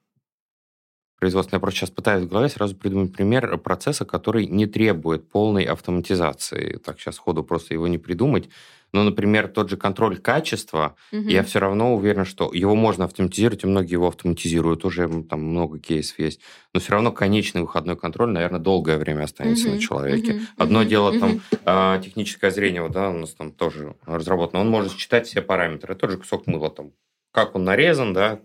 производственная. 1.19 1.57
Я 1.57 1.61
просто 1.61 1.79
сейчас 1.79 1.89
пытаюсь 1.91 2.25
в 2.25 2.29
голове 2.29 2.49
сразу 2.49 2.75
придумать 2.75 3.13
пример 3.13 3.57
процесса, 3.57 4.05
который 4.05 4.47
не 4.47 4.65
требует 4.65 5.29
полной 5.29 5.63
автоматизации. 5.63 6.77
Так 6.77 6.99
сейчас 6.99 7.17
ходу 7.17 7.43
просто 7.43 7.73
его 7.73 7.87
не 7.87 7.97
придумать. 7.97 8.49
Но, 8.93 9.03
например, 9.03 9.47
тот 9.47 9.69
же 9.69 9.77
контроль 9.77 10.17
качества, 10.17 10.95
угу. 11.11 11.21
я 11.21 11.43
все 11.43 11.59
равно 11.59 11.95
уверен, 11.95 12.25
что 12.25 12.51
его 12.53 12.75
можно 12.75 13.05
автоматизировать, 13.05 13.63
и 13.63 13.67
многие 13.67 13.93
его 13.93 14.07
автоматизируют, 14.07 14.83
уже 14.83 15.07
там 15.23 15.43
много 15.43 15.79
кейсов 15.79 16.19
есть. 16.19 16.41
Но 16.73 16.79
все 16.79 16.93
равно 16.93 17.11
конечный 17.11 17.61
выходной 17.61 17.95
контроль, 17.95 18.31
наверное, 18.31 18.59
долгое 18.59 18.97
время 18.97 19.23
останется 19.23 19.67
угу. 19.67 19.75
на 19.75 19.81
человеке. 19.81 20.33
Угу. 20.33 20.41
Одно 20.57 20.79
угу. 20.79 20.89
дело 20.89 21.19
там 21.19 21.31
угу. 21.51 22.03
техническое 22.03 22.51
зрение, 22.51 22.81
вот, 22.81 22.91
да, 22.91 23.09
у 23.09 23.17
нас 23.17 23.33
там 23.33 23.51
тоже 23.51 23.95
разработано, 24.05 24.61
он 24.61 24.69
может 24.69 24.93
считать 24.93 25.27
все 25.27 25.41
параметры. 25.41 25.95
Тот 25.95 26.11
же 26.11 26.17
кусок 26.17 26.47
мыла 26.47 26.69
там, 26.69 26.91
как 27.31 27.55
он 27.55 27.63
нарезан, 27.63 28.13
да, 28.13 28.39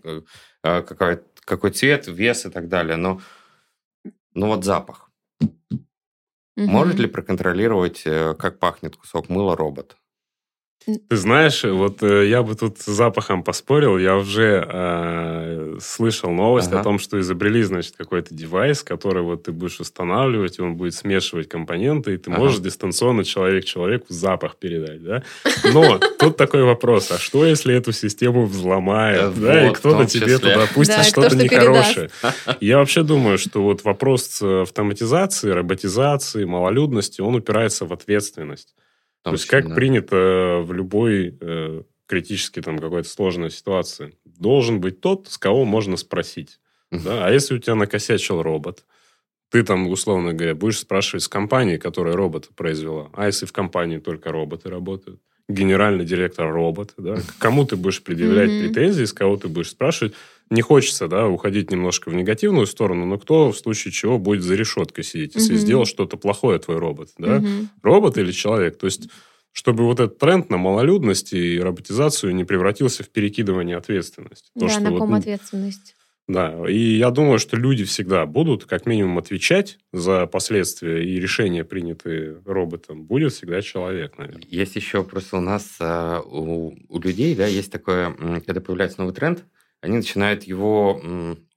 а, 0.63 0.81
какая, 0.81 1.23
какой 1.43 1.71
цвет, 1.71 2.07
вес 2.07 2.45
и 2.45 2.49
так 2.49 2.69
далее. 2.69 2.95
Но, 2.95 3.21
но 4.33 4.47
вот 4.47 4.63
запах. 4.63 5.09
Угу. 5.41 6.65
Может 6.65 6.99
ли 6.99 7.07
проконтролировать, 7.07 8.01
э, 8.05 8.33
как 8.33 8.57
пахнет 8.57 8.95
кусок 8.95 9.29
мыла 9.29 9.55
робот? 9.55 9.97
Ты 10.87 11.17
знаешь, 11.17 11.65
вот 11.65 12.01
э, 12.01 12.29
я 12.29 12.43
бы 12.43 12.55
тут 12.55 12.77
с 12.79 12.85
запахом 12.85 13.43
поспорил. 13.43 13.97
Я 13.97 14.15
уже 14.15 14.65
э, 14.65 15.77
слышал 15.81 16.31
новость 16.31 16.69
ага. 16.69 16.79
о 16.79 16.83
том, 16.83 16.97
что 16.97 17.19
изобрели, 17.19 17.61
значит, 17.63 17.95
какой-то 17.97 18.33
девайс, 18.33 18.83
который 18.83 19.21
вот 19.21 19.43
ты 19.43 19.51
будешь 19.51 19.81
устанавливать, 19.81 20.59
и 20.59 20.61
он 20.61 20.75
будет 20.75 20.93
смешивать 20.93 21.49
компоненты, 21.49 22.13
и 22.13 22.17
ты 22.17 22.31
ага. 22.31 22.39
можешь 22.39 22.59
дистанционно 22.59 23.25
человек 23.25 23.65
человеку 23.65 24.05
запах 24.09 24.55
передать, 24.55 25.03
да? 25.03 25.23
Но 25.73 25.99
тут 26.19 26.37
такой 26.37 26.63
вопрос, 26.63 27.11
а 27.11 27.17
что, 27.17 27.45
если 27.45 27.75
эту 27.75 27.91
систему 27.91 28.45
взломают, 28.45 29.37
э, 29.37 29.41
да, 29.41 29.67
и 29.67 29.73
кто-то 29.73 30.05
тебе 30.05 30.37
туда 30.37 30.67
пустит 30.73 31.03
что-то 31.03 31.35
нехорошее? 31.35 32.09
Я 32.61 32.77
вообще 32.77 33.03
думаю, 33.03 33.37
что 33.37 33.61
вот 33.61 33.83
вопрос 33.83 34.41
автоматизации, 34.41 35.49
роботизации, 35.49 36.45
малолюдности, 36.45 37.19
он 37.19 37.35
упирается 37.35 37.85
в 37.85 37.91
ответственность. 37.91 38.73
То 39.31 39.33
есть, 39.33 39.47
как 39.47 39.67
да. 39.67 39.75
принято 39.75 40.61
в 40.63 40.73
любой 40.73 41.37
э, 41.39 41.83
критически 42.07 42.61
там 42.61 42.79
какой-то 42.79 43.07
сложной 43.07 43.51
ситуации, 43.51 44.17
должен 44.25 44.79
быть 44.81 45.01
тот, 45.01 45.27
с 45.27 45.37
кого 45.37 45.65
можно 45.65 45.97
спросить. 45.97 46.59
Да? 46.91 47.25
А 47.25 47.31
если 47.31 47.55
у 47.55 47.59
тебя 47.59 47.75
накосячил 47.75 48.41
робот, 48.41 48.85
ты 49.49 49.63
там, 49.63 49.87
условно 49.87 50.33
говоря, 50.33 50.55
будешь 50.55 50.79
спрашивать 50.79 51.23
с 51.23 51.27
компании, 51.27 51.77
которая 51.77 52.15
робота 52.15 52.49
произвела. 52.55 53.09
А 53.13 53.27
если 53.27 53.45
в 53.45 53.53
компании 53.53 53.97
только 53.97 54.31
роботы 54.31 54.69
работают? 54.69 55.21
Генеральный 55.49 56.05
директор 56.05 56.51
робот, 56.51 56.93
да? 56.97 57.15
К 57.15 57.37
кому 57.39 57.65
ты 57.65 57.77
будешь 57.77 58.03
предъявлять 58.03 58.49
претензии, 58.49 59.05
с 59.05 59.13
кого 59.13 59.37
ты 59.37 59.47
будешь 59.47 59.69
спрашивать? 59.69 60.13
Не 60.49 60.61
хочется, 60.61 61.07
да, 61.07 61.27
уходить 61.27 61.71
немножко 61.71 62.09
в 62.09 62.13
негативную 62.13 62.67
сторону, 62.67 63.05
но 63.05 63.17
кто 63.17 63.51
в 63.51 63.57
случае 63.57 63.91
чего 63.91 64.17
будет 64.17 64.43
за 64.43 64.55
решеткой 64.55 65.03
сидеть, 65.03 65.35
если 65.35 65.55
mm-hmm. 65.55 65.59
сделал 65.59 65.85
что-то 65.85 66.17
плохое 66.17 66.57
твой 66.59 66.77
робот, 66.77 67.09
да? 67.17 67.37
Mm-hmm. 67.37 67.67
Робот 67.83 68.17
или 68.17 68.31
человек? 68.31 68.77
То 68.77 68.85
есть 68.85 69.09
чтобы 69.57 69.85
вот 69.85 69.99
этот 69.99 70.19
тренд 70.19 70.51
на 70.51 70.57
малолюдность 70.57 71.33
и 71.33 71.59
роботизацию 71.59 72.35
не 72.35 72.43
превратился 72.43 73.03
в 73.03 73.09
перекидывание 73.09 73.75
ответственности. 73.75 74.51
То, 74.53 74.67
да, 74.67 74.69
что 74.69 74.81
на 74.81 74.89
ком 74.91 75.09
вот, 75.09 75.17
ответственность. 75.17 75.95
Да, 76.27 76.69
и 76.69 76.77
я 76.97 77.09
думаю, 77.09 77.39
что 77.39 77.57
люди 77.57 77.83
всегда 77.83 78.27
будут 78.27 78.65
как 78.65 78.85
минимум 78.85 79.17
отвечать 79.17 79.79
за 79.91 80.27
последствия 80.27 81.03
и 81.03 81.19
решения, 81.19 81.63
принятые 81.63 82.39
роботом. 82.45 83.05
Будет 83.05 83.33
всегда 83.33 83.63
человек, 83.63 84.19
наверное. 84.19 84.43
Есть 84.47 84.75
еще 84.75 85.03
просто 85.03 85.37
у 85.37 85.41
нас, 85.41 85.77
а, 85.79 86.21
у, 86.21 86.75
у 86.89 86.99
людей, 86.99 87.33
да, 87.33 87.47
есть 87.47 87.71
такое, 87.71 88.13
когда 88.45 88.61
появляется 88.61 88.99
новый 88.99 89.15
тренд, 89.15 89.43
они 89.87 89.97
начинают 89.97 90.43
его 90.43 91.01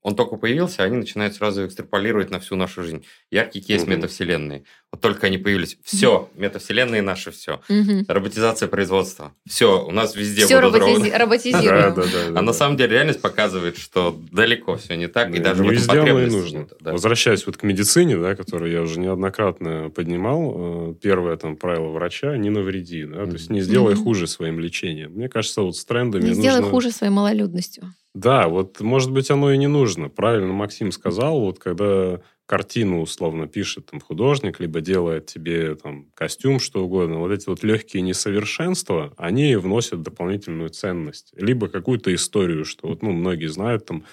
он 0.02 0.16
только 0.16 0.36
появился, 0.36 0.82
они 0.82 0.96
начинают 0.96 1.34
сразу 1.34 1.66
экстраполировать 1.66 2.30
на 2.30 2.40
всю 2.40 2.56
нашу 2.56 2.82
жизнь. 2.82 3.04
Яркий 3.30 3.60
кейс 3.60 3.82
угу. 3.82 3.90
метавселенной. 3.90 4.64
Вот 4.92 5.00
только 5.02 5.26
они 5.26 5.38
появились. 5.38 5.78
Все, 5.84 6.30
метавселенные 6.34 7.02
наши, 7.02 7.30
все. 7.30 7.60
Угу. 7.68 8.06
Роботизация 8.08 8.66
производства. 8.66 9.34
Все, 9.48 9.84
у 9.84 9.90
нас 9.90 10.16
везде 10.16 10.46
все 10.46 10.60
будут 10.60 10.82
роботизи- 10.82 11.16
роботизируем. 11.16 11.94
да, 11.94 12.02
да, 12.02 12.30
да, 12.30 12.38
а 12.38 12.42
на 12.42 12.52
самом 12.52 12.76
деле 12.76 12.94
реальность 12.94 13.20
показывает, 13.20 13.76
что 13.76 14.18
далеко 14.32 14.76
все 14.76 14.96
не 14.96 15.06
так, 15.06 15.34
и 15.34 15.38
даже 15.38 15.62
не 15.62 15.70
везде 15.70 16.00
оно 16.00 16.20
и 16.20 16.26
нужно. 16.26 16.66
Возвращаясь 16.80 17.46
вот 17.46 17.56
к 17.56 17.62
медицине, 17.62 18.16
да, 18.16 18.34
которую 18.34 18.72
я 18.72 18.82
уже 18.82 18.98
неоднократно 18.98 19.90
поднимал, 19.90 20.92
э, 20.92 20.94
первое 21.00 21.36
там 21.36 21.56
правило 21.56 21.90
врача– 21.90 22.36
не 22.38 22.50
навреди. 22.50 23.04
Да? 23.04 23.26
То 23.26 23.32
есть 23.32 23.50
не 23.50 23.60
сделай 23.60 23.94
хуже 23.94 24.26
своим 24.26 24.58
лечением. 24.58 25.12
Мне 25.12 25.28
кажется, 25.28 25.62
вот 25.62 25.76
с 25.76 25.84
трендами 25.84 26.28
Не 26.28 26.34
сделай 26.34 26.62
хуже 26.62 26.90
своей 26.90 27.12
малолюдностью. 27.12 27.84
Да, 28.12 28.48
вот, 28.48 28.80
может 28.80 29.12
быть, 29.12 29.30
оно 29.30 29.52
и 29.52 29.58
не 29.58 29.68
нужно. 29.68 29.89
Правильно 30.08 30.52
Максим 30.52 30.92
сказал, 30.92 31.40
вот 31.40 31.58
когда 31.58 32.20
картину 32.46 33.00
условно 33.00 33.46
пишет 33.46 33.86
там 33.86 34.00
художник, 34.00 34.58
либо 34.58 34.80
делает 34.80 35.26
тебе 35.26 35.76
там 35.76 36.06
костюм, 36.14 36.58
что 36.58 36.84
угодно, 36.84 37.18
вот 37.18 37.30
эти 37.30 37.48
вот 37.48 37.62
легкие 37.62 38.02
несовершенства, 38.02 39.12
они 39.16 39.54
вносят 39.56 40.02
дополнительную 40.02 40.70
ценность. 40.70 41.32
Либо 41.36 41.68
какую-то 41.68 42.12
историю, 42.12 42.64
что 42.64 42.88
вот, 42.88 43.02
ну, 43.02 43.12
многие 43.12 43.46
знают 43.46 43.86
там, 43.86 44.04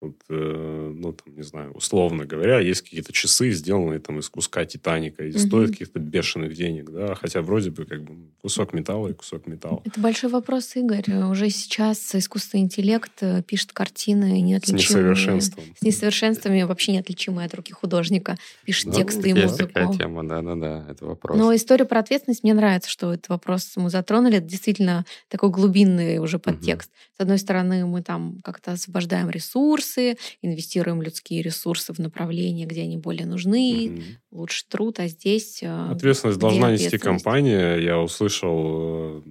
вот, 0.00 0.16
э, 0.30 0.92
ну, 0.96 1.12
там, 1.12 1.36
не 1.36 1.42
знаю, 1.42 1.72
условно 1.72 2.24
говоря, 2.24 2.58
есть 2.58 2.82
какие-то 2.82 3.12
часы, 3.12 3.50
сделанные 3.50 3.98
там 3.98 4.18
из 4.18 4.28
куска 4.30 4.64
Титаника, 4.64 5.24
и 5.24 5.30
mm-hmm. 5.30 5.38
стоят 5.38 5.70
каких-то 5.72 5.98
бешеных 5.98 6.54
денег, 6.54 6.90
да, 6.90 7.14
хотя 7.14 7.42
вроде 7.42 7.70
бы 7.70 7.84
как 7.84 8.02
бы 8.02 8.14
кусок 8.40 8.72
металла 8.72 9.08
и 9.08 9.12
кусок 9.12 9.46
металла. 9.46 9.82
Это 9.84 10.00
большой 10.00 10.30
вопрос, 10.30 10.74
Игорь. 10.76 11.04
Уже 11.30 11.50
сейчас 11.50 12.14
искусственный 12.14 12.64
интеллект 12.64 13.12
э, 13.20 13.42
пишет 13.42 13.72
картины 13.72 14.40
неотличимые. 14.40 14.86
С 14.86 14.90
несовершенством. 14.90 15.64
С 15.78 15.82
несовершенствами, 15.82 16.62
вообще 16.62 16.92
неотличимые 16.92 17.46
от 17.46 17.54
руки 17.54 17.72
художника. 17.72 18.36
Пишет 18.64 18.86
ну, 18.86 18.92
тексты 18.94 19.30
и 19.30 19.34
музыку. 19.34 19.68
такая 19.68 19.92
тема, 19.92 20.26
да-да-да, 20.26 20.86
это 20.88 21.04
вопрос. 21.04 21.36
Но 21.38 21.54
история 21.54 21.84
про 21.84 22.00
ответственность, 22.00 22.42
мне 22.42 22.54
нравится, 22.54 22.88
что 22.88 23.12
этот 23.12 23.28
вопрос 23.28 23.72
мы 23.76 23.90
затронули. 23.90 24.38
Это 24.38 24.46
действительно 24.46 25.04
такой 25.28 25.50
глубинный 25.50 26.18
уже 26.18 26.38
подтекст. 26.38 26.90
Mm-hmm. 26.90 27.16
С 27.18 27.20
одной 27.20 27.38
стороны, 27.38 27.84
мы 27.84 28.02
там 28.02 28.38
как-то 28.42 28.72
освобождаем 28.72 29.28
ресурс, 29.28 29.89
ресурсы, 29.90 30.16
инвестируем 30.42 31.02
людские 31.02 31.42
ресурсы 31.42 31.92
в 31.92 31.98
направления, 31.98 32.66
где 32.66 32.82
они 32.82 32.96
более 32.96 33.26
нужны, 33.26 33.92
угу. 33.92 34.40
лучше 34.40 34.64
труд, 34.68 35.00
а 35.00 35.08
здесь... 35.08 35.62
Э, 35.62 35.90
ответственность 35.90 36.38
должна 36.38 36.72
нести 36.72 36.98
компания. 36.98 37.76
Я 37.76 37.98
услышал, 37.98 39.18
э, 39.18 39.22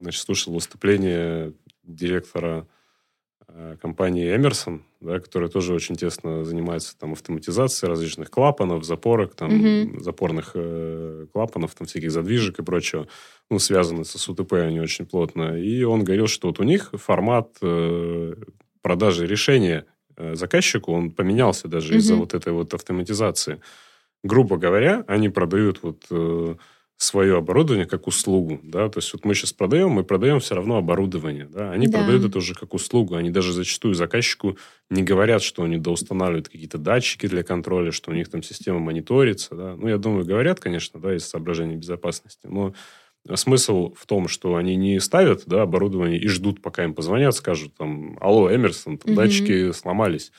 значит, 0.00 0.22
слушал 0.22 0.54
выступление 0.54 1.52
директора 1.82 2.66
э, 3.48 3.76
компании 3.80 4.34
Эмерсон, 4.34 4.84
да, 5.00 5.20
которая 5.20 5.48
тоже 5.48 5.74
очень 5.74 5.94
тесно 5.94 6.44
занимается 6.44 6.98
там 6.98 7.12
автоматизацией 7.12 7.90
различных 7.90 8.30
клапанов, 8.30 8.84
запорок, 8.84 9.34
там, 9.34 9.50
mm 9.50 10.00
запорных 10.00 10.52
э, 10.54 11.26
клапанов, 11.32 11.74
там, 11.74 11.86
всяких 11.86 12.10
задвижек 12.10 12.58
и 12.58 12.62
прочего, 12.62 13.06
ну, 13.50 13.58
связаны 13.58 14.04
с 14.04 14.28
УТП 14.28 14.54
они 14.54 14.80
очень 14.80 15.06
плотно. 15.06 15.58
И 15.58 15.82
он 15.84 16.04
говорил, 16.04 16.26
что 16.26 16.48
вот 16.48 16.60
у 16.60 16.64
них 16.64 16.90
формат 16.94 17.56
э, 17.62 18.34
продажи 18.86 19.26
решения 19.26 19.84
э, 20.16 20.36
заказчику, 20.36 20.92
он 20.92 21.10
поменялся 21.10 21.66
даже 21.66 21.94
mm-hmm. 21.94 21.96
из-за 21.96 22.14
вот 22.14 22.34
этой 22.34 22.52
вот 22.52 22.72
автоматизации. 22.72 23.60
Грубо 24.22 24.58
говоря, 24.58 25.04
они 25.08 25.28
продают 25.28 25.82
вот 25.82 26.04
э, 26.08 26.54
свое 26.96 27.36
оборудование 27.36 27.86
как 27.86 28.06
услугу, 28.06 28.60
да, 28.62 28.88
то 28.88 28.98
есть 29.00 29.12
вот 29.12 29.24
мы 29.24 29.34
сейчас 29.34 29.52
продаем, 29.52 29.90
мы 29.90 30.04
продаем 30.04 30.38
все 30.38 30.54
равно 30.54 30.76
оборудование, 30.76 31.48
да, 31.52 31.72
они 31.72 31.88
да. 31.88 31.98
продают 31.98 32.26
это 32.26 32.38
уже 32.38 32.54
как 32.54 32.74
услугу, 32.74 33.16
они 33.16 33.30
даже 33.30 33.52
зачастую 33.52 33.94
заказчику 33.94 34.56
не 34.88 35.02
говорят, 35.02 35.42
что 35.42 35.64
они 35.64 35.78
доустанавливают 35.78 36.48
какие-то 36.48 36.78
датчики 36.78 37.26
для 37.26 37.42
контроля, 37.42 37.90
что 37.90 38.12
у 38.12 38.14
них 38.14 38.28
там 38.30 38.44
система 38.44 38.78
мониторится, 38.78 39.56
да, 39.56 39.74
ну, 39.74 39.88
я 39.88 39.98
думаю, 39.98 40.24
говорят, 40.24 40.60
конечно, 40.60 41.00
да, 41.00 41.16
из 41.16 41.26
соображений 41.26 41.74
безопасности, 41.74 42.46
но 42.46 42.72
смысл 43.34 43.94
в 43.94 44.06
том, 44.06 44.28
что 44.28 44.56
они 44.56 44.76
не 44.76 45.00
ставят 45.00 45.42
да, 45.46 45.62
оборудование 45.62 46.20
и 46.20 46.28
ждут, 46.28 46.62
пока 46.62 46.84
им 46.84 46.94
позвонят, 46.94 47.34
скажут 47.34 47.74
там, 47.74 48.16
алло, 48.20 48.54
Эмерсон, 48.54 48.98
там, 48.98 49.12
угу. 49.12 49.20
датчики 49.20 49.72
сломались. 49.72 50.32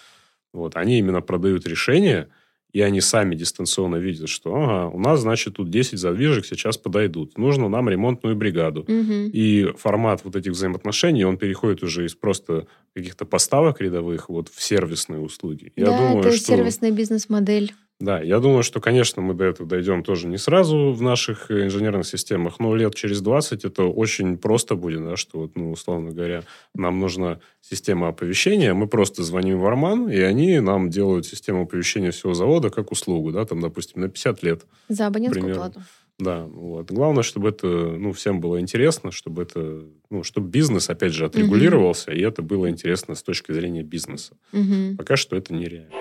Вот, 0.54 0.76
они 0.76 1.00
именно 1.00 1.22
продают 1.22 1.68
решение, 1.68 2.30
и 2.74 2.82
они 2.82 3.02
сами 3.02 3.36
дистанционно 3.36 3.96
видят, 3.96 4.30
что 4.30 4.56
ага, 4.56 4.88
у 4.88 5.00
нас, 5.00 5.22
значит, 5.22 5.56
тут 5.56 5.70
10 5.70 5.98
задвижек 5.98 6.46
сейчас 6.46 6.78
подойдут. 6.78 7.38
Нужно 7.38 7.70
нам 7.70 7.90
ремонтную 7.90 8.36
бригаду. 8.36 8.82
Угу. 8.82 9.32
И 9.34 9.74
формат 9.78 10.22
вот 10.24 10.36
этих 10.36 10.52
взаимоотношений, 10.52 11.26
он 11.26 11.38
переходит 11.38 11.84
уже 11.84 12.06
из 12.06 12.16
просто 12.16 12.68
каких-то 12.94 13.26
поставок 13.26 13.82
рядовых 13.82 14.30
вот 14.30 14.50
в 14.50 14.62
сервисные 14.62 15.20
услуги. 15.20 15.72
Я 15.76 15.86
да, 15.86 15.98
думаю, 15.98 16.20
это 16.20 16.36
что... 16.36 16.56
сервисная 16.56 16.92
бизнес-модель. 16.92 17.74
Да, 18.00 18.22
я 18.22 18.40
думаю, 18.40 18.62
что, 18.62 18.80
конечно, 18.80 19.24
мы 19.24 19.34
до 19.34 19.46
этого 19.46 19.68
дойдем 19.68 20.04
тоже 20.04 20.28
не 20.28 20.38
сразу 20.38 20.92
в 20.92 21.02
наших 21.02 21.50
э, 21.50 21.66
инженерных 21.66 22.06
системах, 22.06 22.60
но 22.60 22.76
лет 22.76 22.94
через 22.94 23.22
20 23.22 23.66
это 23.66 23.86
очень 23.86 24.38
просто 24.38 24.76
будет, 24.76 25.04
да, 25.04 25.16
что, 25.16 25.40
вот, 25.40 25.56
ну, 25.56 25.72
условно 25.72 26.12
говоря, 26.12 26.44
нам 26.76 27.00
нужна 27.00 27.40
система 27.60 28.10
оповещения, 28.10 28.76
мы 28.76 28.88
просто 28.88 29.24
звоним 29.24 29.60
в 29.60 29.66
Арман, 29.66 30.10
и 30.10 30.20
они 30.20 30.60
нам 30.60 30.92
делают 30.92 31.26
систему 31.26 31.64
оповещения 31.64 32.12
всего 32.12 32.36
завода 32.36 32.70
как 32.70 32.92
услугу, 32.92 33.32
да, 33.32 33.46
там, 33.46 33.62
допустим, 33.62 34.02
на 34.02 34.10
50 34.10 34.44
лет. 34.44 34.66
За 34.90 35.08
абонентскую 35.08 35.46
Примерно. 35.46 35.72
плату. 35.72 35.88
Да, 36.20 36.46
вот. 36.46 36.92
Главное, 36.92 37.24
чтобы 37.24 37.50
это, 37.50 37.68
ну, 37.68 38.12
всем 38.12 38.42
было 38.42 38.60
интересно, 38.60 39.12
чтобы 39.12 39.44
это, 39.44 39.84
ну, 40.10 40.24
чтобы 40.24 40.50
бизнес, 40.50 40.90
опять 40.90 41.14
же, 41.14 41.26
отрегулировался, 41.26 42.12
и 42.12 42.22
это 42.22 42.42
было 42.42 42.70
интересно 42.70 43.16
с 43.16 43.24
точки 43.24 43.52
зрения 43.52 43.84
бизнеса. 43.84 44.36
Мгм. 44.52 44.98
Пока 44.98 45.16
что 45.16 45.36
это 45.36 45.54
нереально. 45.54 45.92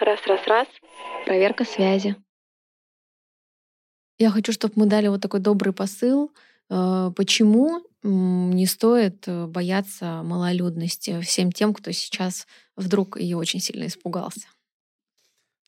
Раз, 0.00 0.26
раз, 0.26 0.46
раз. 0.46 0.68
Проверка 1.26 1.64
связи. 1.64 2.16
Я 4.18 4.30
хочу, 4.30 4.52
чтобы 4.52 4.74
мы 4.76 4.86
дали 4.86 5.08
вот 5.08 5.20
такой 5.20 5.40
добрый 5.40 5.74
посыл. 5.74 6.32
э, 6.70 7.10
Почему 7.14 7.82
не 8.02 8.64
стоит 8.64 9.28
э, 9.28 9.46
бояться 9.46 10.22
малолюдности 10.22 11.20
всем 11.20 11.52
тем, 11.52 11.74
кто 11.74 11.90
сейчас 11.92 12.46
вдруг 12.76 13.18
ее 13.20 13.36
очень 13.36 13.60
сильно 13.60 13.86
испугался? 13.86 14.48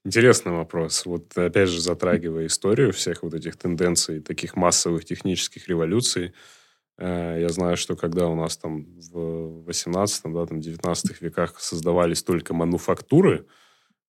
Интересный 0.04 0.52
вопрос. 0.52 1.04
Вот 1.04 1.36
опять 1.36 1.68
же, 1.68 1.80
затрагивая 1.80 2.46
историю 2.46 2.92
всех 2.92 3.22
вот 3.22 3.34
этих 3.34 3.56
тенденций, 3.56 4.20
таких 4.20 4.56
массовых 4.56 5.04
технических 5.04 5.68
революций, 5.68 6.32
э, 6.96 7.36
я 7.38 7.48
знаю, 7.50 7.76
что 7.76 7.96
когда 7.96 8.28
у 8.28 8.34
нас 8.34 8.56
там 8.56 8.86
в 9.12 9.64
18 9.64 10.32
да, 10.32 10.46
там 10.46 10.60
19 10.60 11.20
веках 11.20 11.60
создавались 11.60 12.22
только 12.22 12.54
мануфактуры, 12.54 13.46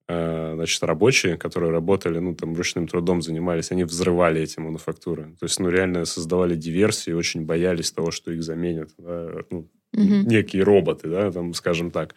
значит, 0.07 0.83
рабочие, 0.83 1.37
которые 1.37 1.71
работали, 1.71 2.19
ну, 2.19 2.35
там, 2.35 2.55
ручным 2.55 2.87
трудом 2.87 3.21
занимались, 3.21 3.71
они 3.71 3.83
взрывали 3.85 4.41
эти 4.41 4.59
мануфактуры. 4.59 5.35
То 5.39 5.45
есть, 5.45 5.59
ну, 5.59 5.69
реально 5.69 6.05
создавали 6.05 6.55
диверсии, 6.55 7.11
очень 7.11 7.45
боялись 7.45 7.91
того, 7.91 8.11
что 8.11 8.31
их 8.31 8.43
заменят. 8.43 8.89
да, 8.97 9.31
ну, 9.49 9.69
Мгм. 9.93 10.27
некие 10.27 10.63
роботы, 10.63 11.07
да, 11.09 11.31
там, 11.31 11.53
скажем 11.53 11.91
так. 11.91 12.15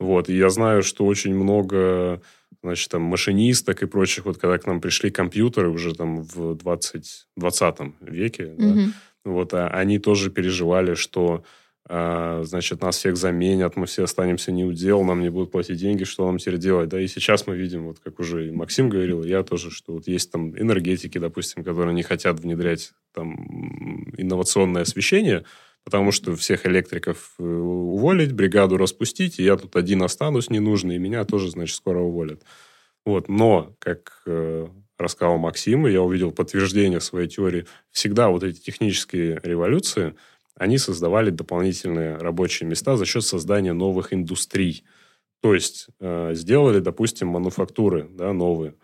Вот, 0.00 0.28
и 0.28 0.36
я 0.36 0.48
знаю, 0.50 0.82
что 0.82 1.04
очень 1.06 1.34
много, 1.34 2.22
значит, 2.62 2.90
там, 2.90 3.02
машинисток 3.02 3.82
и 3.82 3.86
прочих, 3.86 4.26
вот, 4.26 4.38
когда 4.38 4.58
к 4.58 4.66
нам 4.66 4.80
пришли 4.80 5.10
компьютеры 5.10 5.70
уже 5.70 5.94
там 5.94 6.22
в 6.22 6.54
20, 6.54 7.26
20 7.36 7.94
веке, 8.00 8.46
да, 8.56 8.66
Мгм. 8.74 8.94
вот, 9.24 9.54
а 9.54 9.68
они 9.68 9.98
тоже 9.98 10.30
переживали, 10.30 10.94
что, 10.94 11.44
значит, 11.88 12.82
нас 12.82 12.98
всех 12.98 13.16
заменят, 13.16 13.76
мы 13.76 13.86
все 13.86 14.04
останемся 14.04 14.52
не 14.52 14.70
дел, 14.74 15.02
нам 15.04 15.22
не 15.22 15.30
будут 15.30 15.50
платить 15.50 15.78
деньги, 15.78 16.04
что 16.04 16.26
нам 16.26 16.38
теперь 16.38 16.58
делать, 16.58 16.90
да, 16.90 17.00
и 17.00 17.06
сейчас 17.06 17.46
мы 17.46 17.56
видим, 17.56 17.86
вот, 17.86 17.98
как 17.98 18.20
уже 18.20 18.48
и 18.48 18.50
Максим 18.50 18.90
говорил, 18.90 19.22
и 19.22 19.28
я 19.28 19.42
тоже, 19.42 19.70
что 19.70 19.94
вот 19.94 20.06
есть 20.06 20.30
там 20.30 20.58
энергетики, 20.58 21.16
допустим, 21.16 21.64
которые 21.64 21.94
не 21.94 22.02
хотят 22.02 22.40
внедрять 22.40 22.92
там 23.14 24.12
инновационное 24.18 24.82
освещение, 24.82 25.44
потому 25.84 26.12
что 26.12 26.36
всех 26.36 26.66
электриков 26.66 27.34
э, 27.38 27.42
уволить, 27.42 28.32
бригаду 28.32 28.76
распустить, 28.76 29.38
и 29.38 29.44
я 29.44 29.56
тут 29.56 29.74
один 29.74 30.02
останусь 30.02 30.50
ненужный, 30.50 30.96
и 30.96 30.98
меня 30.98 31.24
тоже, 31.24 31.50
значит, 31.50 31.76
скоро 31.76 32.00
уволят. 32.00 32.42
Вот, 33.06 33.28
но, 33.30 33.74
как 33.78 34.22
э, 34.26 34.68
рассказал 34.98 35.38
Максим, 35.38 35.86
и 35.86 35.92
я 35.92 36.02
увидел 36.02 36.32
подтверждение 36.32 37.00
своей 37.00 37.28
теории, 37.28 37.64
всегда 37.90 38.28
вот 38.28 38.42
эти 38.42 38.60
технические 38.60 39.40
революции, 39.42 40.14
они 40.58 40.78
создавали 40.78 41.30
дополнительные 41.30 42.16
рабочие 42.16 42.68
места 42.68 42.96
за 42.96 43.06
счет 43.06 43.24
создания 43.24 43.72
новых 43.72 44.12
индустрий. 44.12 44.84
То 45.40 45.54
есть 45.54 45.88
э, 46.00 46.32
сделали, 46.34 46.80
допустим, 46.80 47.28
мануфактуры 47.28 48.08
да, 48.10 48.32
новые. 48.32 48.74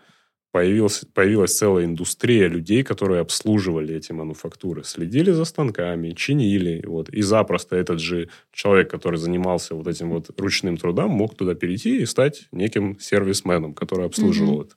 Появилась, 0.53 1.05
появилась 1.13 1.57
целая 1.59 1.85
индустрия 1.85 2.47
людей, 2.47 2.85
которые 2.85 3.21
обслуживали 3.21 3.97
эти 3.97 4.13
мануфактуры, 4.13 4.85
следили 4.85 5.33
за 5.33 5.45
станками, 5.45 6.13
чинили. 6.13 6.85
Вот. 6.87 7.09
И 7.09 7.23
запросто 7.23 7.75
этот 7.75 7.99
же 7.99 8.29
человек, 8.53 8.89
который 8.89 9.17
занимался 9.17 9.75
вот 9.75 9.89
этим 9.89 10.11
вот 10.11 10.31
ручным 10.39 10.77
трудом, 10.77 11.11
мог 11.11 11.37
туда 11.37 11.57
перейти 11.57 11.97
и 11.97 12.07
стать 12.07 12.47
неким 12.53 13.01
сервисменом, 13.01 13.75
который 13.75 14.07
обслуживал 14.07 14.63
это. 14.63 14.75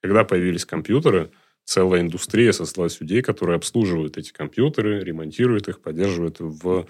Когда 0.00 0.24
появились 0.24 0.64
компьютеры, 0.64 1.30
целая 1.70 2.00
индустрия 2.00 2.52
создалась 2.52 3.00
людей, 3.00 3.22
которые 3.22 3.54
обслуживают 3.54 4.18
эти 4.18 4.32
компьютеры, 4.32 5.04
ремонтируют 5.04 5.68
их, 5.68 5.80
поддерживают 5.80 6.40
в, 6.40 6.86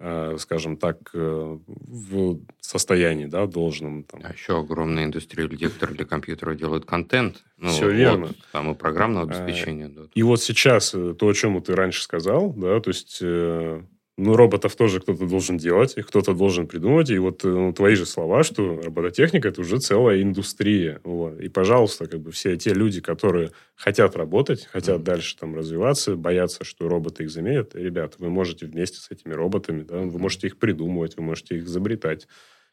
э, 0.00 0.36
скажем 0.38 0.78
так, 0.78 1.10
э, 1.12 1.58
в 1.66 2.38
состоянии 2.58 3.26
да, 3.26 3.46
должном. 3.46 4.04
Там. 4.04 4.22
А 4.24 4.32
еще 4.32 4.58
огромная 4.58 5.04
индустрия 5.04 5.46
людей, 5.46 5.68
которые 5.68 5.96
для 5.98 6.06
компьютера 6.06 6.54
делают 6.54 6.86
контент. 6.86 7.44
Ну, 7.58 7.68
Всё 7.68 7.86
вот, 7.86 7.92
верно. 7.92 8.28
Там 8.52 8.70
и 8.70 8.74
программное 8.74 9.20
А, 9.20 9.24
обеспечение. 9.26 9.88
да. 9.88 10.02
И 10.14 10.22
вот 10.22 10.40
сейчас 10.40 10.94
э, 10.94 11.14
то, 11.18 11.28
о 11.28 11.34
чем 11.34 11.60
ты 11.60 11.74
раньше 11.74 12.02
сказал, 12.02 12.54
да, 12.54 12.80
то 12.80 12.88
есть, 12.88 13.18
э, 13.20 13.82
ну, 14.18 14.34
роботов 14.36 14.74
тоже 14.76 15.00
кто-то 15.00 15.26
должен 15.26 15.58
делать, 15.58 15.96
их 15.98 16.06
кто-то 16.06 16.32
должен 16.34 16.66
придумать. 16.66 17.10
И 17.10 17.18
вот 17.18 17.44
ну, 17.44 17.72
твои 17.72 17.94
же 17.96 18.06
слова, 18.06 18.42
что 18.44 18.80
робототехника– 18.82 19.48
это 19.50 19.60
уже 19.60 19.78
целая 19.78 20.22
индустрия. 20.22 21.00
Вот. 21.04 21.38
И, 21.40 21.48
пожалуйста, 21.48 22.06
как 22.06 22.20
бы 22.20 22.30
все 22.32 22.56
те 22.56 22.72
люди, 22.72 23.00
которые 23.02 23.52
хотят 23.74 24.16
работать, 24.16 24.64
хотят 24.66 24.96
Мгм. 24.96 25.04
дальше 25.04 25.36
там 25.36 25.54
развиваться, 25.54 26.16
боятся, 26.16 26.64
что 26.64 26.88
роботы 26.88 27.24
их 27.24 27.30
заменят, 27.30 27.74
ребята, 27.74 28.16
вы 28.18 28.30
можете 28.30 28.66
вместе 28.66 28.98
с 29.00 29.10
этими 29.10 29.34
роботами, 29.34 29.82
да, 29.82 29.98
вы 29.98 30.18
можете 30.18 30.46
их 30.46 30.58
придумывать, 30.58 31.16
вы 31.16 31.22
можете 31.22 31.56
их 31.58 31.64
изобретать. 31.64 32.26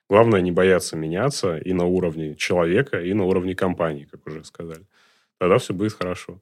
Главное 0.09 0.41
не 0.41 0.51
бояться 0.51 0.95
меняться 0.97 1.57
и 1.57 1.73
на 1.73 1.85
уровне 1.85 2.35
человека, 2.35 3.01
и 3.01 3.13
на 3.13 3.25
уровне 3.25 3.55
компании, 3.55 4.05
как 4.09 4.27
уже 4.27 4.43
сказали. 4.45 4.85
Тогда 5.39 5.57
все 5.57 5.73
будет 5.73 5.93
хорошо. 5.93 6.41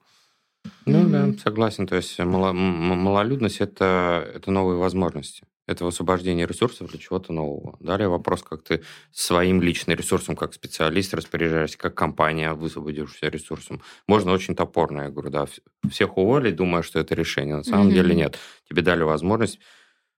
Ну 0.86 1.10
да, 1.10 1.34
согласен. 1.44 1.88
То 1.88 1.96
есть 1.96 2.18
мало- 2.20 2.54
малолюдность 2.54 3.62
это, 3.62 4.30
это 4.36 4.52
новые 4.52 4.78
возможности. 4.78 5.44
Это 5.68 5.86
высвобождение 5.86 6.46
ресурсов 6.48 6.90
для 6.90 7.00
чего-то 7.00 7.32
нового. 7.34 7.78
Далее 7.80 8.10
вопрос, 8.10 8.44
как 8.44 8.64
ты 8.64 8.82
своим 9.12 9.62
личным 9.62 9.96
ресурсом, 9.96 10.36
как 10.36 10.54
специалист 10.54 11.14
распоряжаешься, 11.14 11.78
как 11.78 11.96
компания 11.96 12.54
высвободишься 12.54 13.28
ресурсом. 13.30 13.82
Можно 14.08 14.32
очень 14.34 14.56
топорно, 14.56 15.04
я 15.04 15.10
говорю, 15.10 15.30
да, 15.30 15.44
вс- 15.44 15.62
всех 15.90 16.18
уволить, 16.18 16.56
думая, 16.56 16.82
что 16.82 17.00
это 17.00 17.16
решение. 17.16 17.56
На 17.56 17.64
самом 17.64 17.86
Мгм. 17.88 17.96
деле 17.96 18.16
нет. 18.16 18.38
Тебе 18.70 18.82
дали 18.82 19.04
возможность 19.04 19.60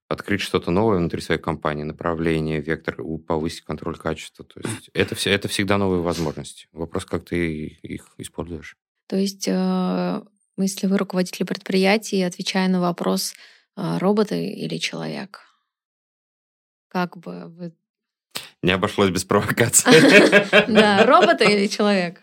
открыть 0.08 0.42
что-то 0.42 0.72
новое 0.72 0.98
внутри 0.98 1.22
своей 1.22 1.42
компании, 1.42 1.84
направление, 1.84 2.62
вектор, 2.62 2.96
повысить 3.28 3.62
контроль 3.62 3.98
качества. 3.98 4.46
То 4.46 4.60
есть 4.64 4.90
это, 4.94 5.14
все, 5.14 5.32
это 5.32 5.48
всегда 5.50 5.78
новые 5.78 6.02
возможности. 6.02 6.68
Вопрос, 6.72 7.06
как 7.06 7.26
ты 7.26 7.66
их 7.82 8.08
используешь. 8.18 8.76
То 9.08 9.18
есть, 9.18 9.48
э, 9.48 10.22
если 10.58 10.88
вы 10.88 10.98
руководитель 10.98 11.46
предприятия, 11.46 12.26
отвечая 12.28 12.68
на 12.68 12.80
вопрос, 12.80 13.34
э, 13.76 13.98
роботы 13.98 14.46
или 14.48 14.78
человек, 14.78 15.42
как 16.90 17.18
бы 17.18 17.48
вы... 17.50 17.74
Не 18.62 18.72
обошлось 18.72 19.10
без 19.10 19.26
провокации. 19.26 20.72
Да, 20.72 21.06
роботы 21.06 21.46
или 21.46 21.68
человек? 21.68 22.22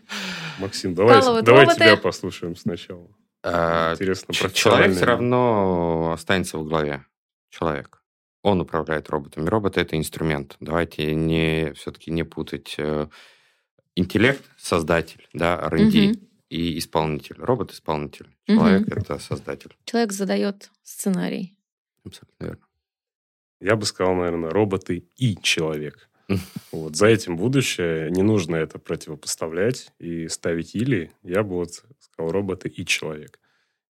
Максим, 0.59 0.95
давай, 0.95 1.20
давай 1.43 1.74
тебя 1.74 1.97
послушаем 1.97 2.57
сначала. 2.57 3.09
А, 3.43 3.95
Интересно, 3.95 4.35
Ч- 4.35 4.51
Человек 4.51 4.95
все 4.95 5.05
равно 5.07 6.12
останется 6.12 6.59
в 6.59 6.64
главе. 6.64 7.05
Человек. 7.49 8.03
Он 8.43 8.61
управляет 8.61 9.11
роботами. 9.11 9.49
Роботы 9.49 9.81
это 9.81 9.97
инструмент. 9.97 10.57
Давайте 10.61 11.14
не 11.14 11.72
все-таки 11.74 12.11
не 12.11 12.22
путать 12.22 12.74
э, 12.78 13.09
интеллект, 13.97 14.45
создатель, 14.59 15.26
да, 15.33 15.59
R&D. 15.59 16.14
И 16.51 16.76
исполнитель. 16.78 17.36
Робот 17.38 17.72
исполнитель. 17.72 18.26
Мгм. 18.46 18.59
Человек 18.59 18.88
это 18.96 19.18
создатель. 19.18 19.76
Человек 19.84 20.12
задает 20.12 20.70
сценарий. 20.82 21.57
Абсолютно 22.05 22.44
верно. 22.44 22.66
Я 23.61 23.76
бы 23.76 23.86
сказал, 23.86 24.14
наверное, 24.14 24.51
роботы 24.51 25.09
и 25.16 25.36
человек. 25.40 26.09
Вот. 26.72 26.96
За 26.96 27.07
этим 27.07 27.36
будущее. 27.36 28.11
Не 28.11 28.22
нужно 28.22 28.57
это 28.57 28.78
противопоставлять 28.78 29.92
и 29.98 30.28
ставить 30.28 30.74
или. 30.74 31.12
Я 31.22 31.42
бы 31.42 31.57
вот 31.57 31.84
сказал 31.98 32.30
роботы 32.30 32.68
и 32.68 32.84
человек. 32.86 33.40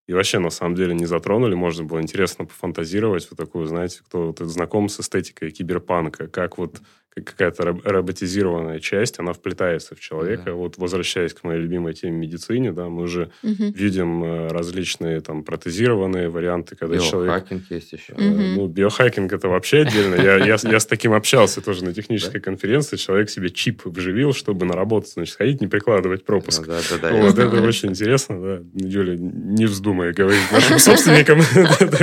И 0.06 0.12
вообще, 0.12 0.38
на 0.38 0.50
самом 0.50 0.74
деле, 0.74 0.94
не 0.94 1.06
затронули. 1.06 1.54
Можно 1.54 1.84
было 1.84 2.00
интересно 2.00 2.44
пофантазировать. 2.44 3.28
Вот 3.30 3.36
такую, 3.36 3.66
знаете, 3.66 4.00
кто 4.04 4.28
вот 4.28 4.38
знаком 4.40 4.88
с 4.88 4.98
эстетикой 5.00 5.50
киберпанка. 5.50 6.26
Как 6.28 6.58
вот 6.58 6.80
какая-то 7.14 7.76
роботизированная 7.84 8.78
часть, 8.78 9.18
она 9.18 9.32
вплетается 9.32 9.94
в 9.94 10.00
человека. 10.00 10.44
Да. 10.46 10.52
Вот 10.52 10.78
возвращаясь 10.78 11.34
к 11.34 11.42
моей 11.44 11.60
любимой 11.60 11.92
теме 11.92 12.16
медицине, 12.16 12.72
да, 12.72 12.88
мы 12.88 13.02
уже 13.02 13.30
угу. 13.42 13.72
видим 13.74 14.24
э, 14.24 14.48
различные 14.48 15.20
там 15.20 15.42
протезированные 15.42 16.28
варианты, 16.28 16.76
когда 16.76 16.94
биохакинг 16.94 17.10
человек... 17.10 17.34
Биохакинг 17.34 17.70
есть 17.70 17.92
еще. 17.92 18.12
Угу. 18.12 18.22
Ну, 18.22 18.66
биохакинг 18.68 19.32
это 19.32 19.48
вообще 19.48 19.78
отдельно. 19.82 20.14
Я, 20.14 20.36
я, 20.38 20.56
я 20.62 20.80
с 20.80 20.86
таким 20.86 21.12
общался 21.12 21.60
тоже 21.60 21.84
на 21.84 21.92
технической 21.92 22.40
конференции. 22.40 22.96
Человек 22.96 23.30
себе 23.30 23.50
чип 23.50 23.82
вживил, 23.84 24.32
чтобы 24.32 24.64
на 24.66 24.74
работу, 24.74 25.08
значит, 25.08 25.36
ходить, 25.36 25.60
не 25.60 25.66
прикладывать 25.66 26.24
пропуск. 26.24 26.66
Да, 26.66 26.80
да, 26.90 27.10
да. 27.10 27.16
Вот, 27.16 27.38
это 27.38 27.62
очень 27.62 27.90
интересно, 27.90 28.40
да. 28.40 28.62
Юля, 28.74 29.16
не 29.18 29.66
вздумай 29.66 30.12
говорить 30.12 30.52
нашим 30.52 30.78
собственникам 30.78 31.40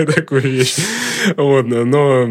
такую 0.13 0.41
вещь. 0.41 0.75
Вот, 1.35 1.65
но 1.67 2.27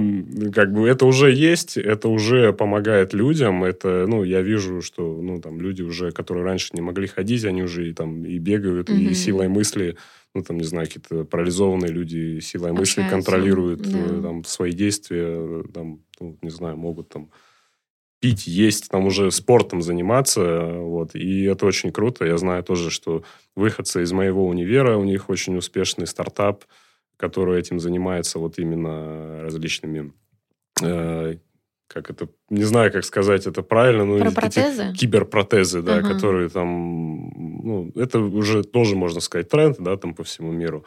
как 0.52 0.72
бы 0.72 0.88
это 0.88 1.06
уже 1.06 1.32
есть, 1.32 1.76
это 1.76 2.08
уже 2.08 2.52
помогает 2.52 3.14
людям. 3.14 3.64
Это, 3.64 4.06
ну, 4.06 4.24
я 4.24 4.42
вижу, 4.42 4.82
что, 4.82 5.20
ну, 5.20 5.40
там, 5.40 5.60
люди 5.60 5.82
уже, 5.82 6.12
которые 6.12 6.44
раньше 6.44 6.70
не 6.72 6.80
могли 6.80 7.06
ходить, 7.06 7.44
они 7.44 7.62
уже 7.62 7.88
и 7.88 7.92
там 7.92 8.24
и 8.24 8.38
бегают, 8.38 8.88
mm-hmm. 8.88 9.10
и 9.10 9.14
силой 9.14 9.48
мысли, 9.48 9.96
ну, 10.34 10.42
там, 10.42 10.58
не 10.58 10.64
знаю, 10.64 10.86
какие-то 10.86 11.24
парализованные 11.24 11.90
люди 11.90 12.40
силой 12.40 12.70
Общаются. 12.70 13.00
мысли 13.00 13.10
контролируют 13.10 13.80
да. 13.82 13.98
Э, 13.98 14.22
там 14.22 14.44
свои 14.44 14.72
действия, 14.72 15.64
там, 15.72 16.00
ну, 16.20 16.38
не 16.42 16.50
знаю, 16.50 16.76
могут 16.76 17.08
там 17.08 17.30
пить, 18.20 18.46
есть, 18.46 18.88
там 18.88 19.06
уже 19.06 19.30
спортом 19.30 19.82
заниматься, 19.82 20.72
вот, 20.72 21.14
и 21.14 21.44
это 21.44 21.66
очень 21.66 21.92
круто. 21.92 22.24
Я 22.24 22.38
знаю 22.38 22.62
тоже, 22.62 22.90
что 22.90 23.22
выходцы 23.54 24.02
из 24.02 24.12
моего 24.12 24.46
универа, 24.46 24.96
у 24.96 25.04
них 25.04 25.28
очень 25.28 25.56
успешный 25.56 26.06
стартап, 26.06 26.64
который 27.16 27.58
этим 27.58 27.80
занимается 27.80 28.38
вот 28.38 28.58
именно 28.58 29.42
различными 29.42 30.12
э, 30.82 31.36
как 31.88 32.10
это, 32.10 32.28
не 32.50 32.64
знаю, 32.64 32.92
как 32.92 33.04
сказать 33.04 33.46
это 33.46 33.62
правильно, 33.62 34.04
но 34.04 34.18
Про 34.18 34.32
протезы? 34.32 34.92
киберпротезы, 34.92 35.82
да, 35.82 36.00
uh-huh. 36.00 36.12
которые 36.12 36.48
там, 36.48 37.28
ну, 37.62 37.92
это 37.94 38.18
уже 38.18 38.64
тоже, 38.64 38.96
можно 38.96 39.20
сказать, 39.20 39.48
тренд, 39.48 39.76
да, 39.78 39.96
там 39.96 40.14
по 40.14 40.24
всему 40.24 40.52
миру. 40.52 40.84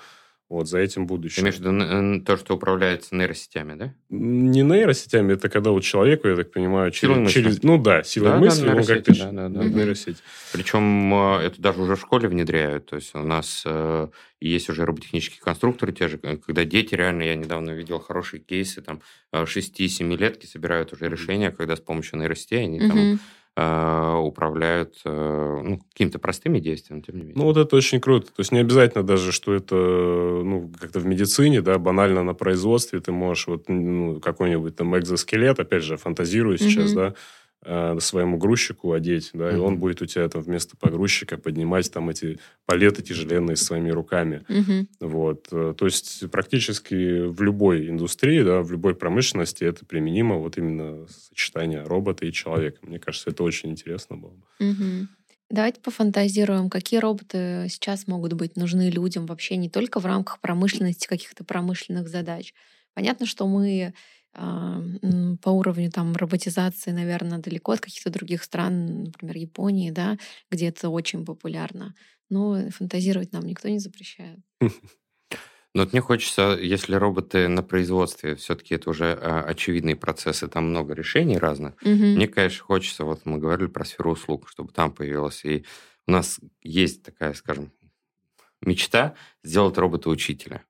Вот, 0.49 0.67
за 0.67 0.79
этим 0.79 1.05
будущее. 1.05 1.35
Ты 1.35 1.41
имеешь 1.41 1.57
в 1.57 2.11
виду 2.11 2.25
то, 2.25 2.35
что 2.35 2.55
управляется 2.55 3.15
нейросетями, 3.15 3.75
да? 3.75 3.93
Не 4.09 4.63
нейросетями, 4.63 5.33
это 5.33 5.47
когда 5.47 5.71
у 5.71 5.79
человека, 5.79 6.27
я 6.27 6.35
так 6.35 6.51
понимаю, 6.51 6.89
через... 6.89 7.31
через 7.31 7.61
ну 7.61 7.77
да, 7.77 8.01
силой 8.01 8.31
да, 8.31 8.37
мысли, 8.39 8.65
да, 8.65 8.75
он 8.75 8.83
как-то... 8.83 9.15
Да, 9.15 9.31
да, 9.31 9.49
да, 9.49 9.63
нейросеть. 9.63 10.17
Причем 10.51 11.13
э, 11.13 11.43
это 11.43 11.61
даже 11.61 11.79
уже 11.83 11.95
в 11.95 12.01
школе 12.01 12.27
внедряют. 12.27 12.87
То 12.87 12.95
есть 12.95 13.13
у 13.13 13.19
нас 13.19 13.61
э, 13.63 14.07
есть 14.41 14.69
уже 14.69 14.85
роботехнические 14.85 15.39
конструкторы 15.39 15.93
те 15.93 16.07
же, 16.07 16.17
когда 16.17 16.65
дети 16.65 16.95
реально, 16.95 17.23
я 17.23 17.35
недавно 17.35 17.69
видел 17.69 17.99
хорошие 17.99 18.39
кейсы, 18.39 18.81
там 18.81 19.01
6-7-летки 19.31 20.47
собирают 20.47 20.93
уже 20.93 21.09
решения, 21.09 21.51
когда 21.51 21.75
с 21.75 21.79
помощью 21.79 22.17
нейросетей 22.17 22.63
они 22.63 22.79
там 22.79 22.97
Э, 22.97 23.17
управляют 24.19 24.95
э, 25.05 25.61
ну, 25.63 25.79
какими-то 25.91 26.19
простыми 26.19 26.59
действиями, 26.59 27.01
тем 27.01 27.15
не 27.15 27.21
менее. 27.21 27.35
Ну, 27.37 27.43
вот 27.45 27.57
это 27.57 27.75
очень 27.75 27.99
круто. 27.99 28.27
То 28.27 28.39
есть 28.39 28.51
не 28.51 28.59
обязательно 28.59 29.03
даже, 29.03 29.31
что 29.31 29.53
это 29.53 29.75
ну, 29.75 30.71
как-то 30.79 30.99
в 30.99 31.05
медицине, 31.05 31.61
да, 31.61 31.77
банально 31.77 32.23
на 32.23 32.33
производстве 32.33 32.99
ты 32.99 33.11
можешь 33.11 33.47
вот 33.47 33.67
ну, 33.67 34.19
какой-нибудь 34.19 34.75
там 34.75 34.97
экзоскелет, 34.97 35.59
опять 35.59 35.83
же, 35.83 35.97
фантазирую 35.97 36.57
сейчас, 36.57 36.91
mm-hmm. 36.91 36.95
да, 36.95 37.15
э, 37.63 37.97
своему 37.99 38.37
грузчику 38.37 38.93
одеть, 38.93 39.31
да, 39.33 39.49
mm-hmm. 39.49 39.55
и 39.55 39.59
он 39.59 39.77
будет 39.77 40.01
у 40.01 40.05
тебя 40.05 40.27
там 40.29 40.41
вместо 40.41 40.77
погрузчика 40.77 41.37
поднимать 41.37 41.91
там 41.91 42.09
эти 42.09 42.39
палеты 42.65 43.01
тяжеленные 43.01 43.55
своими 43.55 43.89
руками. 43.89 44.45
Mm-hmm. 44.47 44.87
Вот. 45.01 45.47
Э, 45.51 45.73
то 45.77 45.85
есть 45.85 46.29
практически 46.31 47.27
в 47.27 47.41
любой 47.41 47.89
индустрии, 47.89 48.41
да, 48.43 48.61
в 48.61 48.71
любой 48.71 48.95
промышленности 48.95 49.63
это 49.63 49.85
применимо 49.85 50.35
вот 50.35 50.57
именно 50.57 51.07
сочетание 51.07 51.83
робота 51.83 52.25
и 52.25 52.31
человека. 52.31 52.79
Мне 52.83 52.99
кажется, 52.99 53.29
это 53.29 53.43
очень 53.43 53.71
интересно 53.71 54.17
было. 54.17 54.35
Mm-hmm. 54.61 55.07
Давайте 55.49 55.81
пофантазируем, 55.81 56.69
какие 56.69 56.99
роботы 56.99 57.65
сейчас 57.69 58.05
могут 58.05 58.33
быть 58.33 58.55
нужны 58.55 58.91
людям 58.91 59.25
вообще 59.25 59.55
не 59.57 59.67
только 59.67 59.99
в 59.99 60.05
рамках 60.05 60.39
промышленности, 60.41 61.07
каких-то 61.07 61.43
промышленных 61.43 62.07
задач. 62.07 62.53
Понятно, 62.93 63.25
что 63.25 63.47
мы 63.47 63.93
по 64.33 65.49
уровню 65.49 65.91
там 65.91 66.15
роботизации, 66.15 66.91
наверное, 66.91 67.39
далеко 67.39 67.73
от 67.73 67.81
каких-то 67.81 68.09
других 68.09 68.43
стран, 68.43 69.03
например, 69.03 69.37
Японии, 69.37 69.91
да, 69.91 70.17
где 70.51 70.67
это 70.67 70.89
очень 70.89 71.25
популярно. 71.25 71.95
Но 72.29 72.69
фантазировать 72.69 73.33
нам 73.33 73.45
никто 73.45 73.69
не 73.69 73.79
запрещает. 73.79 74.39
Но 75.75 75.83
вот 75.83 75.93
мне 75.93 76.01
хочется, 76.01 76.57
если 76.59 76.95
роботы 76.95 77.47
на 77.47 77.61
производстве, 77.61 78.35
все-таки 78.35 78.73
это 78.73 78.89
уже 78.89 79.13
а, 79.13 79.43
очевидные 79.43 79.95
процессы, 79.95 80.47
там 80.47 80.69
много 80.69 80.95
решений 80.95 81.37
разных. 81.37 81.75
Угу. 81.83 81.89
Мне, 81.91 82.27
конечно, 82.27 82.63
хочется, 82.63 83.05
вот 83.05 83.21
мы 83.25 83.37
говорили 83.37 83.67
про 83.67 83.85
сферу 83.85 84.13
услуг, 84.13 84.49
чтобы 84.49 84.73
там 84.73 84.91
появилось. 84.91 85.45
И 85.45 85.65
у 86.07 86.11
нас 86.11 86.39
есть 86.63 87.03
такая, 87.03 87.33
скажем, 87.33 87.71
мечта 88.61 89.15
сделать 89.43 89.77
робота-учителя. 89.77 90.63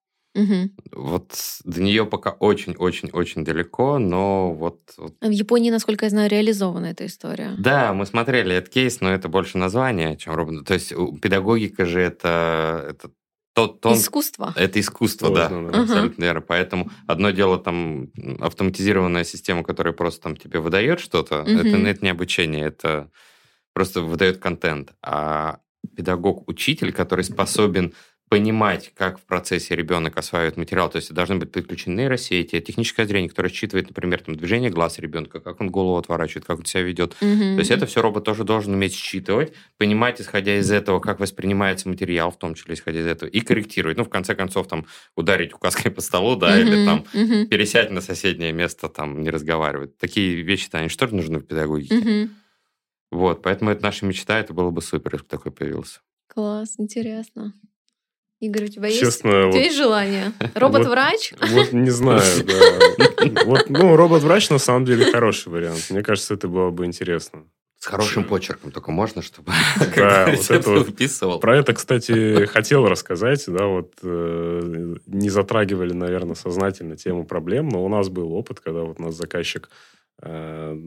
Угу. 0.43 1.01
Вот 1.03 1.33
до 1.63 1.81
нее 1.81 2.05
пока 2.05 2.31
очень-очень-очень 2.31 3.43
далеко, 3.43 3.99
но 3.99 4.53
вот, 4.53 4.79
вот... 4.97 5.15
В 5.21 5.29
Японии, 5.29 5.71
насколько 5.71 6.05
я 6.05 6.09
знаю, 6.09 6.29
реализована 6.29 6.87
эта 6.87 7.05
история. 7.05 7.55
Да, 7.57 7.93
мы 7.93 8.05
смотрели 8.05 8.55
этот 8.55 8.69
кейс, 8.69 9.01
но 9.01 9.11
это 9.11 9.27
больше 9.27 9.57
название, 9.57 10.17
чем 10.17 10.33
робот. 10.33 10.65
То 10.65 10.73
есть 10.73 10.93
педагогика 11.21 11.85
же 11.85 11.99
это, 11.99 12.85
это 12.89 13.11
тот, 13.53 13.81
тон... 13.81 13.95
Искусство. 13.95 14.53
Это 14.55 14.79
искусство, 14.79 15.27
Сложно, 15.27 15.65
да, 15.65 15.71
да. 15.71 15.81
абсолютно 15.81 16.23
верно. 16.23 16.41
Поэтому 16.41 16.91
одно 17.07 17.31
дело 17.31 17.59
там 17.59 18.09
автоматизированная 18.39 19.23
система, 19.23 19.63
которая 19.63 19.93
просто 19.93 20.21
там 20.21 20.37
тебе 20.37 20.59
выдает 20.59 20.99
что-то, 20.99 21.41
угу. 21.41 21.51
это, 21.51 21.67
это 21.67 22.03
не 22.03 22.09
обучение, 22.09 22.65
это 22.65 23.09
просто 23.73 24.01
выдает 24.01 24.37
контент. 24.37 24.93
А 25.01 25.59
педагог-учитель, 25.95 26.91
который 26.91 27.23
способен 27.23 27.93
понимать, 28.29 28.91
как 28.95 29.19
в 29.19 29.23
процессе 29.23 29.75
ребенок 29.75 30.15
осваивает 30.17 30.55
материал. 30.55 30.89
То 30.89 30.97
есть 30.97 31.11
должны 31.11 31.37
быть 31.37 31.51
подключены 31.51 31.95
нейросети, 31.95 32.61
техническое 32.61 33.07
зрение, 33.07 33.27
которое 33.27 33.49
считывает, 33.49 33.87
например, 33.87 34.21
там, 34.21 34.35
движение 34.35 34.69
глаз 34.69 34.99
ребенка, 34.99 35.39
как 35.39 35.59
он 35.59 35.71
голову 35.71 35.97
отворачивает, 35.97 36.45
как 36.45 36.59
он 36.59 36.65
себя 36.65 36.83
ведет. 36.83 37.15
Mm-hmm. 37.21 37.55
То 37.55 37.59
есть 37.59 37.71
это 37.71 37.87
все 37.87 38.01
робот 38.03 38.23
тоже 38.23 38.43
должен 38.43 38.73
уметь 38.75 38.93
считывать, 38.93 39.53
понимать, 39.77 40.21
исходя 40.21 40.57
из 40.59 40.69
этого, 40.69 40.99
как 40.99 41.19
воспринимается 41.19 41.89
материал, 41.89 42.29
в 42.29 42.37
том 42.37 42.53
числе 42.53 42.75
исходя 42.75 42.99
из 42.99 43.07
этого, 43.07 43.27
и 43.27 43.39
корректировать. 43.41 43.97
Ну, 43.97 44.03
в 44.03 44.09
конце 44.09 44.35
концов, 44.35 44.67
там, 44.67 44.85
ударить 45.15 45.53
указкой 45.53 45.89
по 45.91 46.01
столу, 46.01 46.35
да, 46.35 46.55
mm-hmm. 46.55 46.61
или 46.61 46.85
там 46.85 47.05
mm-hmm. 47.11 47.45
пересядь 47.47 47.89
на 47.89 48.01
соседнее 48.01 48.51
место, 48.51 48.89
там, 48.89 49.23
не 49.23 49.31
разговаривать. 49.31 49.97
Такие 49.97 50.43
вещи-то, 50.43 50.77
они 50.77 50.89
что 50.89 51.07
ли 51.07 51.15
нужны 51.15 51.39
в 51.39 51.47
педагогике? 51.47 51.95
Mm-hmm. 51.95 52.29
Вот, 53.11 53.41
поэтому 53.41 53.71
это 53.71 53.81
наша 53.81 54.05
мечта, 54.05 54.39
это 54.39 54.53
было 54.53 54.69
бы 54.69 54.83
супер, 54.83 55.13
если 55.13 55.23
бы 55.23 55.29
такой 55.29 55.51
появился. 55.51 56.01
Класс, 56.27 56.75
интересно. 56.77 57.53
Игорь, 58.39 58.65
у 58.65 58.67
тебя 58.67 58.87
есть, 58.87 58.99
Честно, 59.01 59.29
у 59.29 59.33
тебя 59.33 59.45
вот, 59.47 59.55
есть 59.55 59.75
желание? 59.75 60.31
Робот-врач? 60.55 61.33
Вот, 61.41 61.49
вот 61.49 61.73
не 61.73 61.89
знаю, 61.89 62.21
да. 62.45 63.43
Вот, 63.43 63.69
ну, 63.69 63.97
робот-врач 63.97 64.49
на 64.49 64.59
самом 64.59 64.85
деле 64.85 65.11
хороший 65.11 65.49
вариант. 65.49 65.87
Мне 65.89 66.01
кажется, 66.03 66.35
это 66.35 66.47
было 66.47 66.69
бы 66.69 66.85
интересно. 66.85 67.43
С 67.79 67.85
хорошим 67.85 68.25
почерком 68.25 68.71
только 68.71 68.91
можно, 68.91 69.21
чтобы 69.21 69.53
да, 69.95 70.27
вот 70.35 70.51
это 70.51 70.69
вот, 70.69 70.87
выписывал. 70.87 71.39
Про 71.39 71.57
это, 71.57 71.73
кстати, 71.73 72.45
хотел 72.45 72.85
рассказать, 72.87 73.43
да, 73.47 73.67
вот 73.67 73.93
э, 74.03 74.95
не 75.07 75.29
затрагивали, 75.29 75.93
наверное, 75.93 76.35
сознательно 76.35 76.97
тему 76.97 77.25
проблем, 77.25 77.69
но 77.69 77.83
у 77.83 77.87
нас 77.87 78.09
был 78.09 78.33
опыт, 78.33 78.59
когда 78.59 78.81
вот 78.81 78.99
у 78.99 79.03
нас 79.03 79.15
заказчик 79.15 79.69
э, 80.21 80.77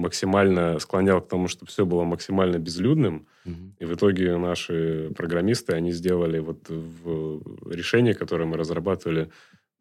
максимально 0.00 0.78
склонял 0.78 1.20
к 1.20 1.28
тому, 1.28 1.48
чтобы 1.48 1.70
все 1.70 1.84
было 1.84 2.04
максимально 2.04 2.58
безлюдным. 2.58 3.26
Угу. 3.44 3.54
И 3.78 3.84
в 3.84 3.94
итоге 3.94 4.36
наши 4.36 5.10
программисты, 5.16 5.74
они 5.74 5.92
сделали 5.92 6.38
вот 6.38 6.68
в 6.68 7.70
решении, 7.70 8.12
которое 8.12 8.46
мы 8.46 8.56
разрабатывали, 8.56 9.30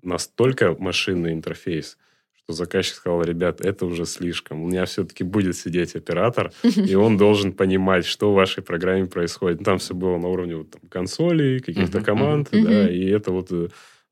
настолько 0.03 0.75
машинный 0.79 1.33
интерфейс, 1.33 1.97
что 2.43 2.53
заказчик 2.53 2.95
сказал, 2.95 3.21
ребят, 3.21 3.61
это 3.61 3.85
уже 3.85 4.05
слишком. 4.05 4.63
У 4.63 4.67
меня 4.67 4.85
все-таки 4.85 5.23
будет 5.23 5.55
сидеть 5.55 5.95
оператор, 5.95 6.51
и 6.63 6.95
он 6.95 7.17
должен 7.25 7.53
понимать, 7.53 8.05
что 8.05 8.31
в 8.31 8.35
вашей 8.35 8.63
программе 8.63 9.05
происходит. 9.05 9.63
Там 9.63 9.77
все 9.77 9.93
было 9.93 10.17
на 10.17 10.27
уровне 10.27 10.55
вот, 10.55 10.71
там, 10.71 10.81
консолей, 10.89 11.59
каких-то 11.59 12.01
команд, 12.01 12.49
да, 12.51 12.89
и 12.89 13.05
это 13.05 13.31
вот 13.31 13.51
э, 13.51 13.69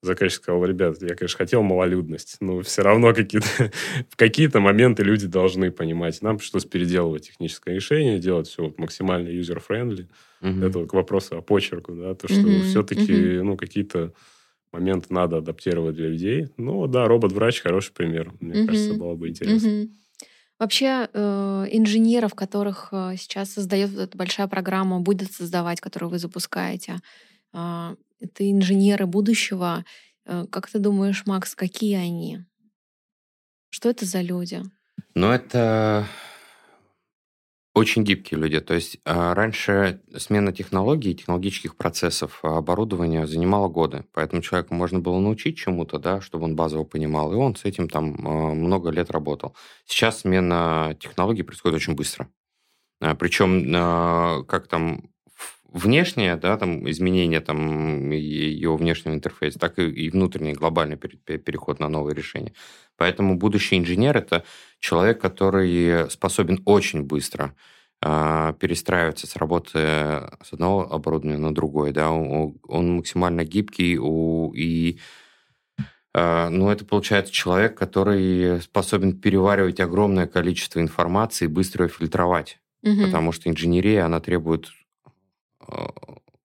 заказчик 0.08 0.42
сказал, 0.42 0.66
ребят, 0.66 0.98
я, 1.02 1.16
конечно, 1.16 1.38
хотел 1.38 1.64
малолюдность, 1.64 2.38
но 2.40 2.62
все 2.62 2.82
равно 2.82 3.14
какие-то, 3.14 3.48
в 4.10 4.16
какие-то 4.16 4.60
моменты 4.60 5.04
люди 5.04 5.28
должны 5.28 5.72
понимать. 5.72 6.22
Нам 6.22 6.38
пришлось 6.38 6.66
переделывать 6.66 7.28
техническое 7.28 7.76
решение, 7.76 8.20
делать 8.20 8.48
все 8.48 8.64
вот 8.64 8.80
максимально 8.80 9.30
user-friendly. 9.30 10.08
Угу. 10.42 10.66
Это 10.66 10.80
вот 10.80 10.90
к 10.90 10.94
вопросу 10.94 11.38
о 11.38 11.42
почерку, 11.42 11.94
да, 11.94 12.16
то, 12.16 12.28
что 12.28 12.42
угу. 12.42 12.62
все-таки, 12.64 13.38
угу. 13.38 13.46
ну, 13.46 13.58
какие-то 13.58 14.14
моменты 14.72 15.08
надо 15.10 15.38
адаптировать 15.38 15.96
для 15.96 16.10
людей. 16.10 16.48
Ну, 16.58 16.88
да, 16.88 17.08
робот-врач 17.08 17.62
хороший 17.62 17.94
пример. 17.94 18.34
Мне 18.40 18.62
угу. 18.62 18.68
кажется, 18.70 18.94
было 18.94 19.16
бы 19.16 19.30
интересно. 19.30 19.84
Угу. 19.84 19.90
Вообще 20.60 21.08
э, 21.14 21.66
инженеров, 21.72 22.34
которых 22.34 22.90
э, 22.92 23.14
сейчас 23.18 23.52
создает 23.52 23.96
эта 23.96 24.18
большая 24.18 24.48
программа, 24.48 25.00
будет 25.00 25.32
создавать, 25.32 25.80
которую 25.80 26.10
вы 26.10 26.18
запускаете, 26.18 26.96
это 27.54 28.52
инженеры 28.52 29.06
будущего. 29.06 29.86
Э, 30.26 30.46
как 30.50 30.70
ты 30.70 30.80
думаешь, 30.80 31.26
Макс, 31.26 31.56
какие 31.56 31.96
они? 31.96 32.40
Что 33.70 33.90
это 33.90 34.06
за 34.06 34.22
люди? 34.22 34.64
Ну, 35.14 35.32
это 35.32 36.08
очень 37.78 38.04
гибкие 38.04 38.40
люди. 38.40 38.60
То 38.60 38.74
есть 38.74 38.98
а, 39.06 39.34
раньше 39.34 40.02
смена 40.18 40.52
технологий, 40.52 41.16
технологических 41.16 41.76
процессов 41.76 42.40
а, 42.42 42.58
оборудования 42.58 43.28
занимала 43.28 43.68
годы. 43.68 44.06
Поэтому 44.14 44.42
человеку 44.42 44.74
можно 44.74 45.00
было 45.00 45.20
научить 45.20 45.58
чему-то, 45.58 46.00
да, 46.00 46.20
чтобы 46.20 46.46
он 46.46 46.56
базово 46.56 46.84
понимал, 46.84 47.32
и 47.32 47.36
он 47.36 47.56
с 47.56 47.66
этим 47.66 47.88
там 47.88 48.16
а, 48.26 48.54
много 48.54 48.90
лет 48.90 49.12
работал. 49.12 49.56
Сейчас 49.86 50.22
смена 50.22 50.98
технологий 51.00 51.44
происходит 51.44 51.76
очень 51.76 51.96
быстро. 51.96 52.30
Причем 53.00 54.46
как 54.48 54.68
там 54.68 55.12
внешнее, 55.72 56.36
да, 56.36 56.58
там 56.58 56.90
изменение 56.90 57.42
там 57.42 58.12
ее 58.12 58.76
внешнего 58.76 59.14
интерфейса, 59.14 59.60
так 59.60 59.80
и, 59.80 59.90
и 59.90 60.10
внутренний 60.10 60.54
глобальный 60.54 60.98
переход 60.98 61.80
на 61.80 61.90
новые 61.90 62.16
решения. 62.16 62.54
Поэтому 62.96 63.38
будущий 63.38 63.78
инженер 63.78 64.18
это 64.18 64.44
человек, 64.80 65.22
который 65.22 66.10
способен 66.10 66.62
очень 66.66 67.04
быстро 67.04 67.54
э, 68.02 68.54
перестраиваться 68.60 69.28
с 69.28 69.36
работы 69.36 69.80
с 69.80 70.54
одного 70.54 70.92
оборудования 70.92 71.38
на 71.38 71.54
другое, 71.54 71.92
да, 71.92 72.12
он, 72.12 72.58
он 72.64 72.96
максимально 72.98 73.44
гибкий 73.44 73.98
у, 74.00 74.54
и 74.54 75.00
э, 76.14 76.50
ну, 76.50 76.70
это 76.70 76.86
получается 76.86 77.34
человек, 77.34 77.78
который 77.78 78.62
способен 78.62 79.20
переваривать 79.20 79.80
огромное 79.80 80.28
количество 80.28 80.80
информации 80.80 81.46
и 81.46 81.50
быстро 81.50 81.86
ее 81.86 81.90
фильтровать. 81.90 82.60
Угу. 82.84 83.06
Потому 83.06 83.32
что 83.32 83.50
инженерия, 83.50 84.06
она 84.06 84.20
требует 84.20 84.68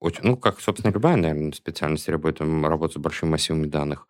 очень, 0.01 0.25
ну, 0.25 0.37
как, 0.37 0.61
собственно, 0.61 0.93
любая, 0.93 1.17
наверное, 1.17 1.53
специальность 1.53 2.07
требует 2.07 2.41
работы 2.41 2.95
с 2.95 2.97
большими 2.97 3.31
массивами 3.31 3.67
данных. 3.67 4.09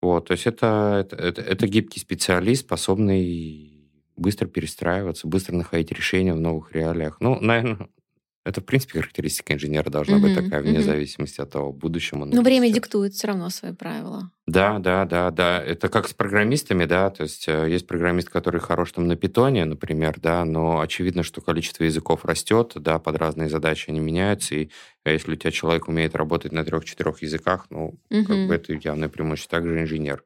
Вот, 0.00 0.28
то 0.28 0.32
есть 0.32 0.46
это, 0.46 1.06
это, 1.06 1.16
это, 1.16 1.42
это 1.42 1.66
гибкий 1.66 2.00
специалист, 2.00 2.64
способный 2.64 3.70
быстро 4.16 4.46
перестраиваться, 4.46 5.26
быстро 5.26 5.56
находить 5.56 5.92
решения 5.92 6.32
в 6.32 6.40
новых 6.40 6.72
реалиях. 6.72 7.18
Ну, 7.20 7.38
наверное, 7.40 7.88
это, 8.44 8.60
в 8.60 8.64
принципе, 8.64 9.00
характеристика 9.00 9.54
инженера 9.54 9.90
должна 9.90 10.16
mm-hmm, 10.16 10.22
быть 10.22 10.34
такая, 10.34 10.62
вне 10.62 10.78
mm-hmm. 10.78 10.82
зависимости 10.82 11.40
от 11.40 11.50
того, 11.50 11.72
будущем 11.72 12.22
он... 12.22 12.30
Но 12.30 12.42
время 12.42 12.72
диктует 12.72 13.12
все 13.12 13.28
равно 13.28 13.50
свои 13.50 13.72
правила. 13.72 14.30
Да, 14.50 14.80
да, 14.80 15.04
да, 15.04 15.30
да. 15.30 15.62
Это 15.62 15.88
как 15.88 16.08
с 16.08 16.12
программистами, 16.12 16.84
да, 16.84 17.10
то 17.10 17.22
есть 17.22 17.46
э, 17.46 17.70
есть 17.70 17.86
программист, 17.86 18.30
который 18.30 18.60
хорош 18.60 18.90
там 18.90 19.06
на 19.06 19.14
питоне, 19.14 19.64
например, 19.64 20.18
да, 20.18 20.44
но 20.44 20.80
очевидно, 20.80 21.22
что 21.22 21.40
количество 21.40 21.84
языков 21.84 22.24
растет, 22.24 22.72
да, 22.74 22.98
под 22.98 23.16
разные 23.16 23.48
задачи 23.48 23.90
они 23.90 24.00
меняются, 24.00 24.56
и 24.56 24.70
э, 25.04 25.12
если 25.12 25.32
у 25.32 25.36
тебя 25.36 25.52
человек 25.52 25.86
умеет 25.86 26.16
работать 26.16 26.50
на 26.50 26.64
трех-четырех 26.64 27.22
языках, 27.22 27.66
ну, 27.70 28.00
mm-hmm. 28.10 28.24
как 28.24 28.48
бы 28.48 28.54
это 28.54 28.72
явное 28.72 29.08
преимущество. 29.08 29.58
Также 29.60 29.80
инженер. 29.80 30.24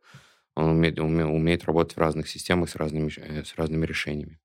Он 0.54 0.70
умеет, 0.70 0.98
умеет 0.98 1.64
работать 1.64 1.96
в 1.96 2.00
разных 2.00 2.28
системах 2.28 2.70
с 2.70 2.76
разными, 2.76 3.10
э, 3.18 3.44
с 3.44 3.54
разными 3.56 3.84
решениями. 3.84 4.38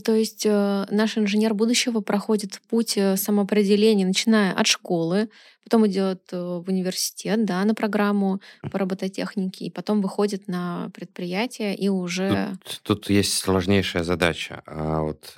То 0.00 0.14
есть 0.14 0.46
э, 0.46 0.86
наш 0.90 1.18
инженер 1.18 1.52
будущего 1.52 2.00
проходит 2.00 2.60
путь 2.70 2.96
э, 2.96 3.16
самоопределения, 3.16 4.06
начиная 4.06 4.52
от 4.52 4.66
школы, 4.66 5.28
потом 5.64 5.86
идет 5.86 6.22
э, 6.32 6.38
в 6.38 6.64
университет, 6.68 7.44
да, 7.44 7.62
на 7.64 7.74
программу 7.74 8.40
по 8.70 8.78
робототехнике, 8.78 9.66
и 9.66 9.70
потом 9.70 10.00
выходит 10.00 10.48
на 10.48 10.90
предприятие 10.94 11.76
и 11.76 11.88
уже... 11.88 12.56
Тут, 12.64 12.80
тут 12.82 13.10
есть 13.10 13.34
сложнейшая 13.34 14.02
задача. 14.02 14.62
А 14.66 15.02
вот 15.02 15.34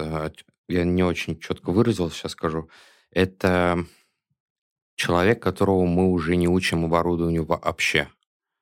я 0.68 0.84
не 0.84 1.02
очень 1.02 1.40
четко 1.40 1.70
выразил, 1.70 2.10
сейчас 2.10 2.32
скажу. 2.32 2.68
Это 3.10 3.84
человек, 4.94 5.42
которого 5.42 5.84
мы 5.84 6.12
уже 6.12 6.36
не 6.36 6.48
учим 6.48 6.84
оборудованию 6.84 7.44
вообще. 7.44 8.08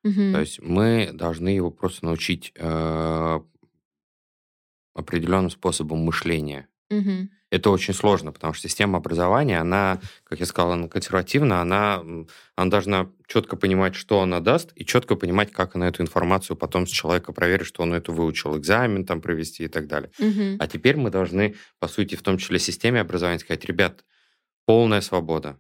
Угу. 0.04 0.32
То 0.32 0.40
есть 0.40 0.60
мы 0.62 1.10
должны 1.12 1.50
его 1.50 1.70
просто 1.70 2.06
научить 2.06 2.52
определенным 4.94 5.50
способом 5.50 5.98
мышления. 6.00 6.68
Угу. 6.90 7.28
Это 7.50 7.70
очень 7.70 7.92
сложно, 7.92 8.32
потому 8.32 8.54
что 8.54 8.66
система 8.66 8.96
образования, 8.98 9.60
она, 9.60 10.00
как 10.24 10.40
я 10.40 10.46
сказал, 10.46 10.72
она 10.72 10.88
консервативна, 10.88 11.60
она, 11.60 12.02
она 12.56 12.70
должна 12.70 13.10
четко 13.26 13.56
понимать, 13.56 13.94
что 13.94 14.22
она 14.22 14.40
даст, 14.40 14.72
и 14.74 14.86
четко 14.86 15.16
понимать, 15.16 15.52
как 15.52 15.76
она 15.76 15.88
эту 15.88 16.02
информацию 16.02 16.56
потом 16.56 16.86
с 16.86 16.90
человека 16.90 17.32
проверит, 17.32 17.66
что 17.66 17.82
он 17.82 17.92
это 17.92 18.10
выучил, 18.10 18.56
экзамен 18.56 19.04
там 19.04 19.20
провести 19.20 19.64
и 19.64 19.68
так 19.68 19.86
далее. 19.86 20.10
Угу. 20.18 20.56
А 20.60 20.66
теперь 20.66 20.96
мы 20.96 21.10
должны, 21.10 21.54
по 21.78 21.88
сути, 21.88 22.14
в 22.14 22.22
том 22.22 22.38
числе 22.38 22.58
системе 22.58 23.00
образования 23.00 23.38
сказать, 23.38 23.66
ребят, 23.66 24.02
полная 24.64 25.02
свобода. 25.02 25.58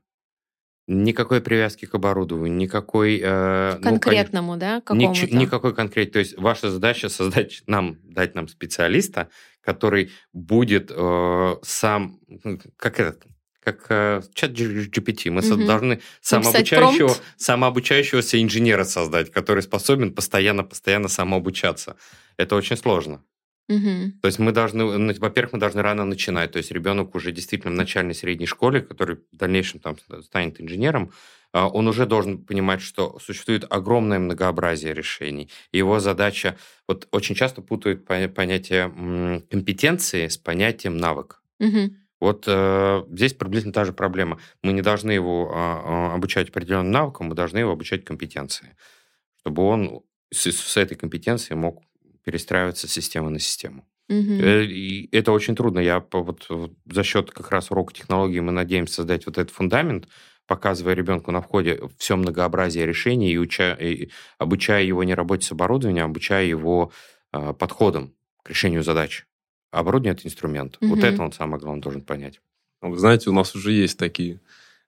Никакой 0.88 1.40
привязки 1.40 1.86
к 1.86 1.94
оборудованию, 1.94 2.56
никакой... 2.56 3.20
Э, 3.22 3.76
ну, 3.76 3.82
Конкретному, 3.82 4.54
ну, 4.54 4.58
да? 4.58 4.80
Какому-то? 4.80 5.26
Ни, 5.26 5.36
никакой 5.36 5.74
конкрет. 5.74 6.12
То 6.12 6.18
есть 6.18 6.36
ваша 6.36 6.70
задача 6.70 7.08
создать 7.08 7.62
нам, 7.66 7.98
дать 8.02 8.34
нам 8.34 8.48
специалиста, 8.48 9.28
который 9.60 10.10
будет 10.32 10.90
э, 10.94 11.56
сам... 11.62 12.18
Ну, 12.26 12.58
как 12.76 12.98
этот 12.98 13.24
как 13.64 13.86
э, 13.90 14.22
чат 14.34 14.50
GPT. 14.50 15.30
Мы 15.30 15.40
угу. 15.40 15.64
должны 15.66 16.00
самообучающего, 16.20 17.14
самообучающегося 17.36 18.42
инженера 18.42 18.82
создать, 18.82 19.30
который 19.30 19.62
способен 19.62 20.12
постоянно-постоянно 20.12 21.06
самообучаться. 21.06 21.96
Это 22.36 22.56
очень 22.56 22.76
сложно. 22.76 23.22
Угу. 23.68 24.20
То 24.20 24.26
есть 24.26 24.38
мы 24.38 24.52
должны, 24.52 24.98
ну, 24.98 25.14
во-первых, 25.18 25.54
мы 25.54 25.58
должны 25.58 25.82
рано 25.82 26.04
начинать. 26.04 26.52
То 26.52 26.58
есть 26.58 26.70
ребенок 26.72 27.14
уже 27.14 27.32
действительно 27.32 27.72
в 27.72 27.76
начальной 27.76 28.14
средней 28.14 28.46
школе, 28.46 28.80
который 28.80 29.16
в 29.32 29.36
дальнейшем 29.36 29.80
там 29.80 29.96
станет 30.22 30.60
инженером, 30.60 31.12
а, 31.52 31.68
он 31.68 31.86
уже 31.86 32.06
должен 32.06 32.44
понимать, 32.44 32.80
что 32.80 33.18
существует 33.18 33.64
огромное 33.70 34.18
многообразие 34.18 34.94
решений. 34.94 35.50
его 35.72 36.00
задача, 36.00 36.56
вот 36.88 37.08
очень 37.12 37.34
часто 37.34 37.62
путают 37.62 38.06
понятие 38.06 39.42
компетенции 39.50 40.28
с 40.28 40.38
понятием 40.38 40.96
навык. 40.96 41.42
Угу. 41.60 41.94
Вот 42.20 42.44
э, 42.46 43.04
здесь 43.10 43.34
приблизительно 43.34 43.74
та 43.74 43.84
же 43.84 43.92
проблема. 43.92 44.38
Мы 44.62 44.72
не 44.72 44.80
должны 44.80 45.10
его 45.10 45.52
э, 45.52 46.14
обучать 46.14 46.50
определенным 46.50 46.92
навыкам, 46.92 47.26
мы 47.26 47.34
должны 47.34 47.58
его 47.58 47.72
обучать 47.72 48.04
компетенции, 48.04 48.76
чтобы 49.40 49.64
он 49.64 50.02
с, 50.32 50.50
с 50.50 50.76
этой 50.76 50.96
компетенцией 50.96 51.58
мог 51.58 51.82
перестраиваться 52.24 52.88
с 52.88 52.92
системы 52.92 53.30
на 53.30 53.38
систему. 53.38 53.86
Угу. 54.08 54.18
И 54.18 55.08
это 55.12 55.32
очень 55.32 55.54
трудно. 55.54 55.78
Я 55.78 56.04
вот, 56.12 56.46
вот 56.48 56.72
за 56.90 57.02
счет 57.02 57.30
как 57.30 57.50
раз 57.50 57.70
урока 57.70 57.94
технологии 57.94 58.40
мы 58.40 58.52
надеемся 58.52 58.96
создать 58.96 59.26
вот 59.26 59.38
этот 59.38 59.54
фундамент, 59.54 60.08
показывая 60.46 60.94
ребенку 60.94 61.30
на 61.30 61.40
входе 61.40 61.80
все 61.98 62.16
многообразие 62.16 62.84
решений 62.84 63.32
и, 63.32 63.38
уча, 63.38 63.74
и 63.74 64.10
обучая 64.38 64.84
его 64.84 65.04
не 65.04 65.14
работе 65.14 65.46
с 65.46 65.52
оборудованием, 65.52 66.04
а 66.04 66.08
обучая 66.08 66.44
его 66.44 66.92
э, 67.32 67.54
подходам 67.58 68.14
к 68.42 68.50
решению 68.50 68.82
задач. 68.82 69.24
оборудование 69.70 70.14
это 70.14 70.26
инструмент. 70.26 70.76
Угу. 70.80 70.94
Вот 70.94 71.04
это 71.04 71.22
он 71.22 71.32
самое 71.32 71.60
главное 71.60 71.82
должен 71.82 72.02
понять. 72.02 72.40
Вы 72.82 72.98
знаете, 72.98 73.30
у 73.30 73.32
нас 73.32 73.54
уже 73.54 73.72
есть 73.72 73.96
такие 73.96 74.40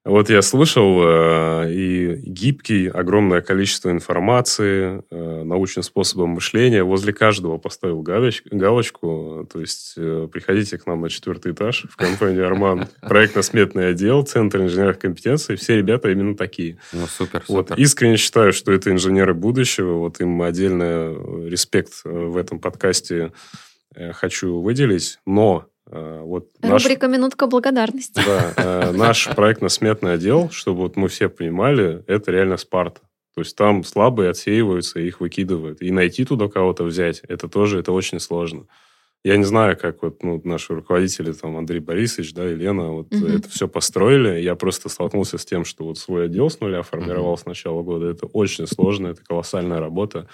вот 0.04 0.28
я 0.28 0.42
слышал 0.42 1.00
э, 1.02 1.72
и 1.72 2.16
гибкий, 2.16 2.88
огромное 2.88 3.40
количество 3.40 3.90
информации, 3.90 5.02
э, 5.10 5.42
научным 5.44 5.82
способом 5.82 6.30
мышления. 6.30 6.84
Возле 6.84 7.14
каждого 7.14 7.56
поставил 7.56 8.02
галочку. 8.02 8.48
галочку 8.52 9.48
то 9.50 9.60
есть 9.60 9.94
э, 9.96 10.28
приходите 10.30 10.76
к 10.76 10.86
нам 10.86 11.00
на 11.00 11.08
четвертый 11.08 11.52
этаж 11.52 11.86
в 11.88 11.96
компанию 11.96 12.46
«Арман». 12.46 12.88
Проектно-сметный 13.00 13.88
отдел, 13.88 14.24
Центр 14.24 14.60
инженерных 14.60 14.98
компетенций. 14.98 15.56
Все 15.56 15.78
ребята 15.78 16.10
именно 16.10 16.36
такие. 16.36 16.78
Ну, 16.92 17.06
супер, 17.06 17.42
супер. 17.46 17.54
Вот, 17.54 17.78
искренне 17.78 18.18
считаю, 18.18 18.52
что 18.52 18.72
это 18.72 18.90
инженеры 18.90 19.32
будущего. 19.32 19.94
Вот 19.94 20.20
им 20.20 20.42
отдельный 20.42 21.48
респект 21.48 22.02
в 22.04 22.36
этом 22.36 22.58
подкасте 22.58 23.32
э, 23.94 24.12
хочу 24.12 24.60
выделить. 24.60 25.18
Но 25.24 25.66
Э, 25.90 26.20
вот 26.22 26.48
Рубрика 26.62 27.08
наш, 27.08 27.16
«Минутка 27.16 27.46
благодарности». 27.46 28.20
Да, 28.24 28.52
э, 28.56 28.92
наш 28.96 29.28
проектно-сметный 29.34 30.14
отдел, 30.14 30.50
чтобы 30.50 30.80
вот 30.80 30.96
мы 30.96 31.08
все 31.08 31.28
понимали, 31.28 32.02
это 32.06 32.30
реально 32.30 32.56
Спарта. 32.56 33.00
То 33.34 33.40
есть 33.40 33.56
там 33.56 33.82
слабые 33.82 34.30
отсеиваются, 34.30 35.00
их 35.00 35.20
выкидывают. 35.20 35.82
И 35.82 35.90
найти 35.90 36.24
туда 36.24 36.48
кого-то 36.48 36.84
взять, 36.84 37.20
это 37.28 37.48
тоже 37.48 37.80
это 37.80 37.92
очень 37.92 38.20
сложно. 38.20 38.66
Я 39.24 39.38
не 39.38 39.44
знаю, 39.44 39.78
как 39.78 40.02
вот 40.02 40.22
ну, 40.22 40.40
наши 40.44 40.74
руководители, 40.74 41.32
там, 41.32 41.56
Андрей 41.56 41.80
Борисович, 41.80 42.34
да, 42.34 42.44
Елена, 42.44 42.90
вот 42.90 43.12
угу. 43.12 43.26
это 43.26 43.48
все 43.48 43.66
построили. 43.66 44.40
Я 44.40 44.54
просто 44.54 44.90
столкнулся 44.90 45.38
с 45.38 45.46
тем, 45.46 45.64
что 45.64 45.84
вот 45.84 45.96
свой 45.96 46.26
отдел 46.26 46.50
с 46.50 46.60
нуля 46.60 46.82
формировал 46.82 47.32
угу. 47.32 47.40
с 47.40 47.46
начала 47.46 47.82
года. 47.82 48.06
Это 48.06 48.26
очень 48.26 48.66
сложно, 48.66 49.08
это 49.08 49.22
колоссальная 49.24 49.80
работа. 49.80 50.28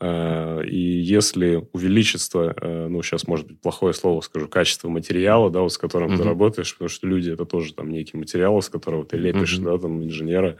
Э, 0.00 0.64
и 0.64 0.78
если 0.78 1.68
увеличится, 1.72 2.54
э, 2.60 2.88
ну, 2.88 3.02
сейчас, 3.02 3.26
может 3.26 3.46
быть, 3.46 3.60
плохое 3.60 3.94
слово 3.94 4.20
скажу, 4.22 4.48
качество 4.48 4.88
материала, 4.88 5.50
да, 5.50 5.60
вот 5.60 5.72
с 5.72 5.78
которым 5.78 6.12
mm-hmm. 6.12 6.16
ты 6.18 6.22
работаешь, 6.24 6.72
потому 6.74 6.88
что 6.88 7.06
люди 7.06 7.30
это 7.30 7.44
тоже 7.44 7.74
там 7.74 7.90
некий 7.90 8.16
материал, 8.16 8.60
с 8.60 8.68
которого 8.68 9.04
ты 9.04 9.16
лепишь, 9.16 9.58
mm-hmm. 9.58 9.64
да, 9.64 9.78
там, 9.78 10.02
инженера. 10.02 10.58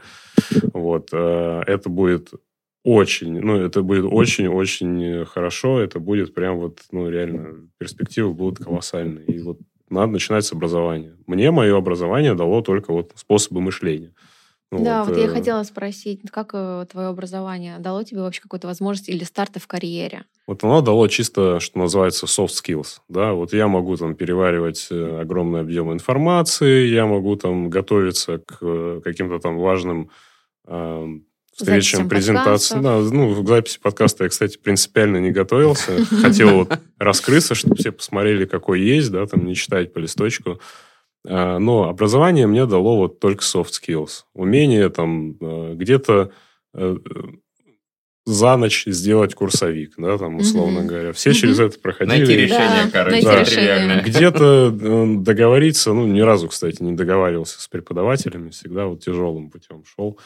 Вот. 0.73 1.09
Э, 1.11 1.63
это 1.67 1.89
будет 1.89 2.31
очень, 2.83 3.39
ну, 3.41 3.57
это 3.57 3.81
будет 3.81 4.05
очень-очень 4.05 5.25
хорошо, 5.25 5.79
это 5.79 5.99
будет 5.99 6.33
прям 6.33 6.59
вот, 6.59 6.81
ну, 6.91 7.09
реально, 7.09 7.67
перспективы 7.77 8.33
будут 8.33 8.63
колоссальные. 8.63 9.25
И 9.25 9.39
вот 9.39 9.59
надо 9.89 10.13
начинать 10.13 10.45
с 10.45 10.53
образования. 10.53 11.17
Мне 11.27 11.51
мое 11.51 11.75
образование 11.75 12.35
дало 12.35 12.61
только 12.61 12.93
вот 12.93 13.11
способы 13.15 13.61
мышления. 13.61 14.13
Да, 14.71 15.03
вот, 15.03 15.09
вот 15.09 15.17
я 15.19 15.25
э, 15.25 15.27
хотела 15.29 15.63
спросить, 15.63 16.21
как 16.31 16.51
э, 16.53 16.85
твое 16.91 17.07
образование 17.07 17.77
дало 17.79 18.03
тебе 18.03 18.21
вообще 18.21 18.41
какую-то 18.41 18.67
возможность 18.67 19.09
или 19.09 19.23
старты 19.23 19.59
в 19.59 19.67
карьере? 19.67 20.25
Вот 20.47 20.63
оно 20.63 20.81
дало 20.81 21.07
чисто, 21.07 21.59
что 21.59 21.79
называется, 21.79 22.25
soft 22.25 22.49
skills. 22.49 22.99
Да, 23.07 23.33
вот 23.33 23.53
я 23.53 23.67
могу 23.67 23.95
там 23.95 24.15
переваривать 24.15 24.87
э, 24.89 25.21
огромный 25.21 25.61
объем 25.61 25.93
информации, 25.93 26.87
я 26.87 27.05
могу 27.05 27.35
там 27.35 27.69
готовиться 27.69 28.39
к 28.39 29.01
каким-то 29.01 29.39
там 29.39 29.57
важным 29.57 30.09
э, 30.67 31.07
встречам, 31.55 32.09
презентациям. 32.09 32.83
Да, 32.83 32.99
ну, 32.99 33.43
к 33.43 33.47
записи 33.47 33.79
подкаста 33.81 34.25
я, 34.25 34.29
кстати, 34.29 34.57
принципиально 34.57 35.17
не 35.17 35.31
готовился. 35.31 36.05
Хотел 36.05 36.49
вот 36.49 36.79
раскрыться, 36.99 37.55
чтобы 37.55 37.75
все 37.75 37.91
посмотрели, 37.91 38.45
какой 38.45 38.81
есть, 38.81 39.11
да, 39.11 39.25
там 39.25 39.45
не 39.45 39.55
читать 39.55 39.93
по 39.93 39.99
листочку. 39.99 40.59
А, 41.27 41.59
Но 41.59 41.89
образование 41.89 42.47
мне 42.47 42.65
дало 42.65 42.97
вот 42.97 43.19
только 43.19 43.43
soft 43.43 43.71
skills. 43.81 44.23
Умение 44.33 44.89
там 44.89 45.37
э, 45.41 45.73
где-то 45.75 46.31
э, 46.73 46.97
за 48.27 48.57
ночь 48.57 48.85
сделать 48.87 49.35
курсовик, 49.35 49.93
да, 49.97 50.17
там, 50.17 50.37
условно 50.37 50.79
Мгм. 50.79 50.87
говоря. 50.87 51.13
Все 51.13 51.29
Мгм. 51.29 51.37
через 51.39 51.59
это 51.59 51.79
проходили. 51.79 52.17
Найти 52.17 52.33
решение, 52.35 52.85
Да, 52.85 52.89
короче, 52.91 53.27
найти 53.27 53.51
решение. 53.51 54.01
Где-то 54.03 54.75
э, 54.81 55.15
договориться, 55.19 55.93
ну, 55.93 56.07
ни 56.07 56.21
разу, 56.21 56.47
кстати, 56.47 56.81
не 56.81 56.93
договаривался 56.93 57.61
с 57.61 57.67
преподавателями, 57.67 58.49
всегда 58.49 58.87
вот 58.87 59.03
тяжелым 59.03 59.49
путем 59.51 59.83
шел. 59.85 60.19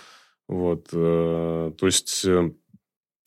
Вот, 0.48 0.88
э, 0.94 1.72
то 1.78 1.86
есть 1.86 2.24
э, 2.26 2.52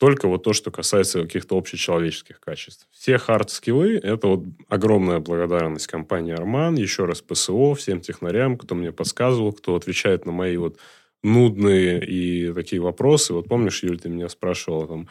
только 0.02 0.26
вот 0.26 0.42
то, 0.42 0.52
что 0.52 0.72
касается 0.72 1.22
каких-то 1.22 1.56
общечеловеческих 1.56 2.40
качеств. 2.40 2.88
Все 2.90 3.18
хард-скиллы– 3.18 4.00
это 4.02 4.26
вот 4.26 4.44
огромная 4.68 5.20
благодарность 5.20 5.86
компании 5.86 6.32
«Арман», 6.32 6.74
еще 6.74 7.04
раз 7.04 7.22
ПСО, 7.22 7.74
всем 7.76 8.00
технарям, 8.00 8.58
кто 8.58 8.74
мне 8.74 8.90
подсказывал, 8.90 9.52
кто 9.52 9.76
отвечает 9.76 10.26
на 10.26 10.32
мои 10.32 10.56
вот 10.56 10.76
нудные 11.22 12.04
и 12.04 12.52
такие 12.52 12.82
вопросы. 12.82 13.32
Вот 13.32 13.46
помнишь, 13.46 13.84
Юль, 13.84 14.00
ты 14.00 14.08
меня 14.08 14.28
спрашивала, 14.28 14.88
там, 14.88 15.08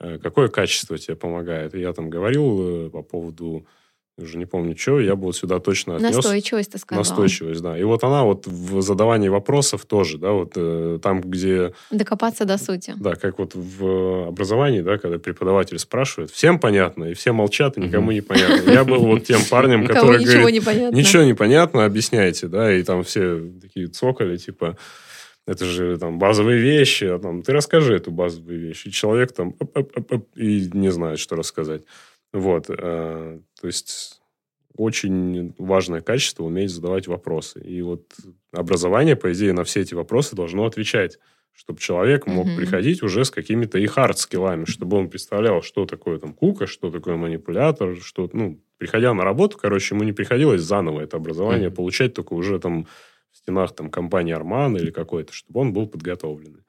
э, 0.00 0.18
какое 0.18 0.48
качество 0.48 0.98
тебе 0.98 1.16
помогает? 1.16 1.74
И 1.74 1.80
я 1.80 1.94
там 1.94 2.10
говорил 2.10 2.88
э, 2.88 2.90
по 2.90 3.00
поводу, 3.00 3.66
уже 4.18 4.38
не 4.38 4.46
помню, 4.46 4.76
что, 4.76 4.98
я 4.98 5.14
бы 5.14 5.24
вот 5.24 5.36
сюда 5.36 5.58
точно 5.60 5.96
отнес. 5.96 6.16
Настойчивость, 6.16 6.72
ты 6.72 6.78
сказала. 6.78 7.02
Настойчивость, 7.02 7.60
да. 7.60 7.78
И 7.78 7.82
вот 7.82 8.02
она 8.02 8.24
вот 8.24 8.46
в 8.46 8.80
задавании 8.80 9.28
вопросов 9.28 9.84
тоже, 9.84 10.16
да, 10.18 10.30
вот 10.30 10.52
э, 10.56 10.98
там, 11.02 11.20
где, 11.20 11.74
Докопаться 11.90 12.46
до 12.46 12.56
сути. 12.56 12.94
да, 12.98 13.14
как 13.14 13.38
вот 13.38 13.54
в 13.54 14.28
образовании, 14.28 14.80
да, 14.80 14.96
когда 14.96 15.18
преподаватель 15.18 15.78
спрашивает, 15.78 16.30
всем 16.30 16.58
понятно, 16.58 17.04
и 17.04 17.14
все 17.14 17.32
молчат, 17.32 17.76
и 17.76 17.80
никому 17.80 18.10
не 18.10 18.22
понятно. 18.22 18.70
Я 18.70 18.84
был 18.84 19.04
вот 19.04 19.24
тем 19.24 19.40
парнем, 19.50 19.86
который 19.86 20.20
ничего 20.20 20.40
говорит, 20.40 20.60
не 20.60 20.64
понятно. 20.64 20.96
ничего 20.96 21.22
не 21.22 21.34
понятно, 21.34 21.84
объясняйте, 21.84 22.46
да, 22.48 22.72
и 22.72 22.82
там 22.82 23.02
все 23.04 23.38
такие 23.60 23.88
цокали, 23.88 24.38
типа, 24.38 24.78
это 25.46 25.64
же 25.64 25.98
там 25.98 26.18
базовые 26.18 26.58
вещи, 26.58 27.04
а 27.04 27.18
там 27.18 27.42
ты 27.42 27.52
расскажи 27.52 27.94
эту 27.94 28.10
базовую 28.10 28.58
вещь. 28.58 28.86
И 28.86 28.90
человек 28.90 29.32
там 29.32 29.54
и 30.34 30.68
не 30.72 30.90
знает, 30.90 31.20
что 31.20 31.36
рассказать. 31.36 31.82
Вот. 32.32 32.66
э, 32.68 33.38
То 33.60 33.66
есть 33.66 34.20
очень 34.76 35.54
важное 35.58 36.00
качество 36.02 36.44
уметь 36.44 36.70
задавать 36.70 37.06
вопросы. 37.08 37.60
И 37.60 37.80
вот 37.82 38.14
образование, 38.52 39.16
по 39.16 39.32
идее, 39.32 39.52
на 39.52 39.64
все 39.64 39.80
эти 39.80 39.94
вопросы 39.94 40.36
должно 40.36 40.66
отвечать, 40.66 41.18
чтобы 41.52 41.80
человек 41.80 42.26
мог 42.26 42.46
Мгм. 42.48 42.54
приходить 42.54 43.02
уже 43.02 43.24
с 43.24 43.30
какими-то 43.30 43.78
и 43.78 43.86
хард-скиллами, 43.86 44.66
чтобы 44.66 44.98
он 44.98 45.08
представлял, 45.08 45.62
что 45.62 45.86
такое 45.86 46.18
там 46.18 46.34
кука, 46.34 46.66
что 46.66 46.90
такое 46.90 47.16
манипулятор, 47.16 47.96
что, 47.96 48.28
ну, 48.34 48.62
приходя 48.76 49.14
на 49.14 49.24
работу, 49.24 49.56
короче, 49.56 49.94
ему 49.94 50.04
не 50.04 50.12
приходилось 50.12 50.60
заново 50.60 51.00
это 51.00 51.16
образование 51.16 51.70
Мгм. 51.70 51.72
получать 51.72 52.12
только 52.12 52.34
уже 52.34 52.58
там 52.58 52.86
в 53.32 53.36
стенах 53.38 53.74
там 53.74 53.90
компании 53.90 54.34
Арман 54.34 54.76
или 54.76 54.90
какой-то, 54.90 55.32
чтобы 55.32 55.60
он 55.60 55.72
был 55.72 55.86
подготовленный. 55.86 56.65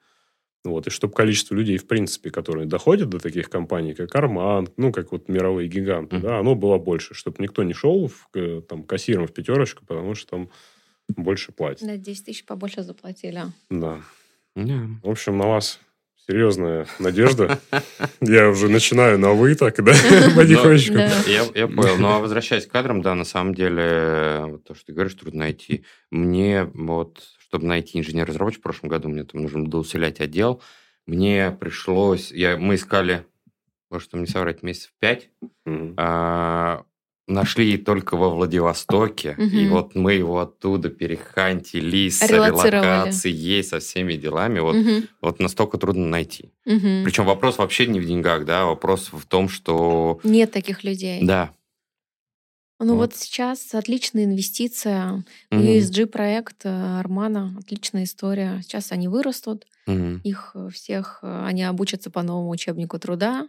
Вот, 0.68 0.86
и 0.86 0.90
чтобы 0.90 1.14
количество 1.14 1.54
людей, 1.54 1.78
в 1.78 1.86
принципе, 1.86 2.30
которые 2.30 2.66
доходят 2.66 3.08
до 3.08 3.18
таких 3.18 3.50
компаний, 3.50 3.94
как 3.94 4.14
Арман, 4.14 4.68
ну, 4.76 4.92
как 4.92 5.12
вот 5.12 5.28
мировые 5.28 5.68
гиганты, 5.68 6.16
Мгм. 6.16 6.26
да, 6.26 6.38
оно 6.38 6.54
было 6.54 6.78
больше, 6.78 7.14
чтобы 7.14 7.36
никто 7.42 7.62
не 7.62 7.72
шел 7.72 8.08
в, 8.08 8.62
там, 8.62 8.84
кассиром 8.84 9.26
в 9.26 9.32
пятерочку, 9.32 9.84
потому 9.86 10.14
что 10.14 10.30
там 10.30 10.50
больше 11.16 11.52
платят. 11.52 11.86
Да, 11.86 11.96
10 11.96 12.24
тысяч 12.26 12.44
побольше 12.44 12.82
заплатили. 12.82 13.42
Да. 13.70 14.00
Да. 14.54 14.80
В 15.02 15.10
общем, 15.10 15.38
на 15.38 15.46
вас 15.46 15.80
серьезная 16.28 16.86
надежда. 16.98 17.58
Я 18.20 18.50
уже 18.50 18.68
начинаю 18.68 19.18
на 19.18 19.32
вы 19.32 19.54
так, 19.54 19.82
да, 19.82 19.92
потихонечку. 20.36 20.98
Я, 21.54 21.66
понял. 21.66 21.96
Ну, 21.98 22.08
а 22.08 22.18
возвращаясь 22.18 22.66
к 22.66 22.70
кадрам, 22.70 23.00
да, 23.00 23.14
на 23.14 23.24
самом 23.24 23.54
деле, 23.54 24.60
то, 24.66 24.74
что 24.74 24.86
ты 24.86 24.92
говоришь, 24.92 25.14
трудно 25.14 25.40
найти. 25.40 25.84
Мне 26.10 26.64
вот, 26.74 27.22
чтобы 27.48 27.66
найти 27.66 27.98
инженер-разработчик 27.98 28.60
в 28.60 28.62
прошлом 28.62 28.90
году, 28.90 29.08
мне 29.08 29.24
там 29.24 29.42
нужно 29.42 29.64
было 29.64 29.80
усилять 29.80 30.20
отдел. 30.20 30.60
Мне 31.06 31.50
пришлось... 31.50 32.30
Я, 32.30 32.58
мы 32.58 32.74
искали, 32.74 33.24
может, 33.90 34.12
мне 34.12 34.26
соврать, 34.26 34.62
месяцев 34.62 34.92
пять. 34.98 35.30
Мгм. 35.64 35.94
А, 35.96 36.84
нашли 37.26 37.78
только 37.78 38.18
во 38.18 38.28
Владивостоке. 38.28 39.34
И 39.38 39.64
Мгм. 39.64 39.68
вот 39.70 39.94
мы 39.94 40.12
его 40.12 40.40
оттуда 40.40 40.90
перехантили 40.90 42.10
с 42.10 42.20
релокацией, 42.28 43.62
со 43.64 43.78
всеми 43.78 44.14
делами. 44.14 44.58
Вот, 44.60 44.76
Мгм. 44.76 45.08
вот 45.22 45.40
настолько 45.40 45.78
трудно 45.78 46.06
найти. 46.06 46.52
Мгм. 46.66 47.04
Причем 47.04 47.24
вопрос 47.24 47.56
вообще 47.56 47.86
не 47.86 48.00
в 48.00 48.04
деньгах, 48.04 48.44
да, 48.44 48.66
вопрос 48.66 49.08
в 49.10 49.24
том, 49.26 49.48
что... 49.48 50.20
Нет 50.22 50.50
таких 50.52 50.84
людей. 50.84 51.20
Да. 51.22 51.54
Ну 52.80 52.94
Вот. 52.94 53.12
вот 53.12 53.16
сейчас 53.16 53.74
отличная 53.74 54.24
инвестиция. 54.24 55.24
Мгм. 55.50 55.62
ESG-проект 55.62 56.64
э, 56.64 56.98
Армана, 57.00 57.56
отличная 57.58 58.04
история. 58.04 58.60
Сейчас 58.62 58.92
они 58.92 59.08
вырастут, 59.08 59.66
Мгм. 59.86 60.20
их 60.22 60.52
э, 60.54 60.68
всех, 60.72 61.18
э, 61.22 61.44
они 61.46 61.64
обучатся 61.64 62.10
по 62.10 62.22
новому 62.22 62.50
учебнику 62.50 62.98
труда, 62.98 63.48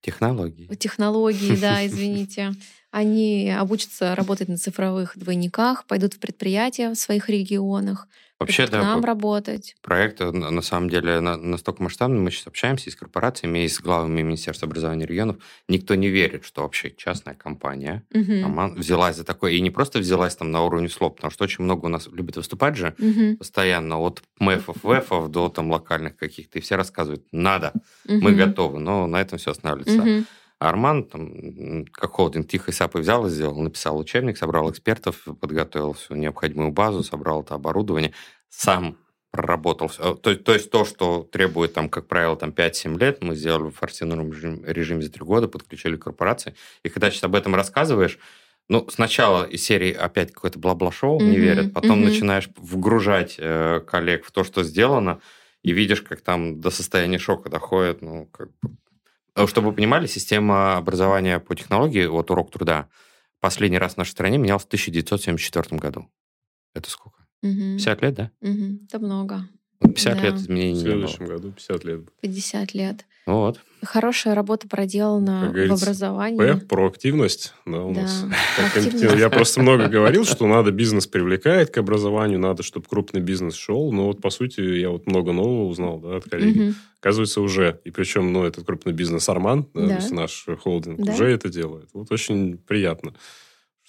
Технологии. 0.00 0.66
технологии, 0.76 1.56
да, 1.56 1.86
извините. 1.86 2.52
Они 2.90 3.50
обучатся 3.50 4.14
работать 4.14 4.48
на 4.48 4.56
цифровых 4.56 5.16
двойниках, 5.18 5.86
пойдут 5.86 6.14
в 6.14 6.18
предприятия 6.18 6.90
в 6.90 6.94
своих 6.94 7.28
регионах, 7.28 8.06
Вообще, 8.46 8.62
придут 8.64 8.72
да, 8.72 8.80
к 8.80 8.82
нам 8.84 9.04
работать. 9.04 9.76
проект 9.82 10.20
э, 10.20 10.30
на 10.30 10.62
самом 10.62 10.88
деле 10.90 11.20
на- 11.20 11.36
настолько 11.36 11.82
масштабный. 11.82 12.20
Мы 12.20 12.30
сейчас 12.30 12.46
общаемся 12.46 12.88
и 12.88 12.92
с 12.92 12.96
корпорациями, 12.96 13.64
и 13.64 13.68
с 13.68 13.80
главами 13.80 14.22
Министерства 14.22 14.66
образования 14.66 15.06
регионов. 15.06 15.36
Никто 15.68 15.94
не 15.94 16.08
верит, 16.08 16.44
что 16.44 16.62
вообще 16.62 16.90
частная 16.96 17.34
компания. 17.34 18.02
Роман 18.12 18.74
взялась 18.74 19.16
за 19.16 19.24
такое. 19.24 19.52
И 19.52 19.60
не 19.60 19.70
просто 19.70 19.98
взялась 19.98 20.36
там 20.36 20.50
на 20.50 20.62
уровне 20.62 20.88
слов, 20.88 21.16
потому 21.16 21.30
что 21.30 21.44
очень 21.44 21.64
много 21.64 21.86
у 21.86 21.88
нас 21.88 22.08
любят 22.12 22.36
выступать 22.36 22.76
же 22.76 22.94
Мгм. 22.98 23.36
постоянно, 23.36 23.98
от 23.98 24.22
МЭФов, 24.38 24.76
ВЭФов 24.82 25.30
до 25.30 25.48
там 25.48 25.70
локальных 25.70 26.16
каких-то. 26.16 26.58
И 26.58 26.62
все 26.62 26.76
рассказывают, 26.76 27.24
надо, 27.32 27.72
мы 28.06 28.30
Мгм. 28.30 28.36
готовы. 28.36 28.78
Но 28.78 29.06
на 29.06 29.20
этом 29.20 29.38
все 29.38 29.50
останавливается. 29.50 30.02
Мгм. 30.02 30.26
Арман, 30.68 31.04
там, 31.04 31.84
как 31.92 32.12
холдинг, 32.12 32.48
тихо 32.48 32.70
и 32.70 32.74
сапой 32.74 33.02
взял 33.02 33.26
и 33.26 33.30
сделал, 33.30 33.60
написал 33.60 33.98
учебник, 33.98 34.36
собрал 34.38 34.70
экспертов, 34.70 35.24
подготовил 35.40 35.92
всю 35.94 36.14
необходимую 36.14 36.72
базу, 36.72 37.02
собрал 37.02 37.42
это 37.42 37.54
оборудование, 37.54 38.12
сам 38.48 38.96
проработал. 39.30 39.88
всё. 39.88 40.14
То, 40.14 40.36
то 40.36 40.54
есть 40.54 40.70
то, 40.70 40.84
что 40.84 41.22
требует, 41.30 41.72
там, 41.74 41.88
как 41.88 42.06
правило, 42.06 42.36
там, 42.36 42.52
5-7 42.52 42.98
лет, 42.98 43.22
мы 43.22 43.34
сделали 43.34 43.70
в 43.70 43.76
форсированном 43.76 44.30
режим- 44.32 44.64
режиме 44.64 45.02
за 45.02 45.10
3 45.10 45.24
года, 45.24 45.48
подключили 45.48 45.96
корпорации. 45.96 46.54
И 46.84 46.88
когда 46.88 47.10
сейчас 47.10 47.24
об 47.24 47.34
этом 47.34 47.54
рассказываешь, 47.54 48.18
ну, 48.68 48.86
сначала 48.90 49.44
из 49.44 49.64
серии 49.64 49.92
опять 49.92 50.32
какое-то 50.32 50.58
бла-бла-шоу, 50.60 51.18
не 51.24 51.36
Мгм, 51.36 51.40
верят, 51.40 51.72
потом 51.74 51.98
мгм. 51.98 52.04
начинаешь 52.06 52.48
вгружать 52.56 53.34
э, 53.38 53.80
коллег 53.86 54.24
в 54.24 54.30
то, 54.32 54.44
что 54.44 54.62
сделано, 54.62 55.20
и 55.62 55.72
видишь, 55.72 56.02
как 56.02 56.20
там 56.20 56.60
до 56.60 56.70
состояния 56.70 57.18
шока 57.18 57.48
доходит, 57.50 58.02
ну, 58.02 58.26
как 58.32 58.48
бы 58.62 58.70
Чтобы 59.46 59.70
вы 59.70 59.74
понимали, 59.74 60.06
система 60.06 60.76
образования 60.76 61.40
по 61.40 61.54
технологии, 61.56 62.06
вот 62.06 62.30
урок 62.30 62.50
труда, 62.52 62.88
последний 63.40 63.78
раз 63.78 63.94
в 63.94 63.96
нашей 63.98 64.10
стране 64.10 64.38
менялась 64.38 64.62
в 64.62 64.66
1974 64.66 65.78
году. 65.78 66.08
Это 66.74 66.90
сколько? 66.90 67.26
Мгм. 67.42 67.76
50 67.76 68.02
лет, 68.02 68.14
да? 68.14 68.30
Мгм. 68.40 68.86
Это 68.88 68.98
много. 68.98 69.48
Вот 69.80 69.94
50 69.94 70.14
Да. 70.16 70.22
лет 70.22 70.34
В 70.34 70.36
изменений 70.38 70.72
не 70.72 70.84
было. 70.84 71.08
следующем 71.08 71.26
году 71.26 71.50
50 71.52 71.84
лет. 71.84 72.00
50 72.20 72.74
лет. 72.74 73.04
Вот. 73.26 73.58
Хорошая 73.82 74.34
работа 74.34 74.68
проделана 74.68 75.50
Как 75.54 75.68
в 75.70 75.72
образовании. 75.82 76.36
П, 76.38 76.56
проактивность. 76.56 77.54
Да, 77.64 77.82
у 77.82 77.94
Да, 77.94 78.02
нас. 78.02 78.24
Компетен- 78.74 79.18
Я 79.18 79.30
просто 79.30 79.60
много 79.62 79.88
говорил, 79.88 80.24
что 80.26 80.46
надо 80.46 80.70
бизнес 80.72 81.06
привлекать 81.06 81.72
к 81.72 81.78
образованию, 81.78 82.38
надо, 82.38 82.62
чтобы 82.62 82.86
крупный 82.86 83.20
бизнес 83.22 83.54
шел. 83.54 83.92
Но 83.92 84.06
вот, 84.08 84.20
по 84.20 84.28
сути, 84.30 84.60
я 84.60 84.90
вот 84.90 85.06
много 85.06 85.32
нового 85.32 85.68
узнал 85.68 85.98
да, 86.00 86.16
от 86.16 86.24
коллеги. 86.24 86.58
Мгм. 86.60 86.74
Оказывается, 87.00 87.40
уже. 87.40 87.80
И 87.84 87.90
причем, 87.90 88.30
ну, 88.32 88.44
этот 88.44 88.64
крупный 88.66 88.92
бизнес 88.92 89.28
Арман, 89.28 89.66
да, 89.74 89.80
Да. 89.82 89.88
то 89.88 89.94
есть 89.96 90.10
наш 90.12 90.46
холдинг, 90.62 91.00
Да. 91.02 91.12
уже 91.12 91.26
это 91.30 91.48
делает. 91.48 91.88
Вот 91.94 92.10
очень 92.12 92.58
приятно, 92.58 93.14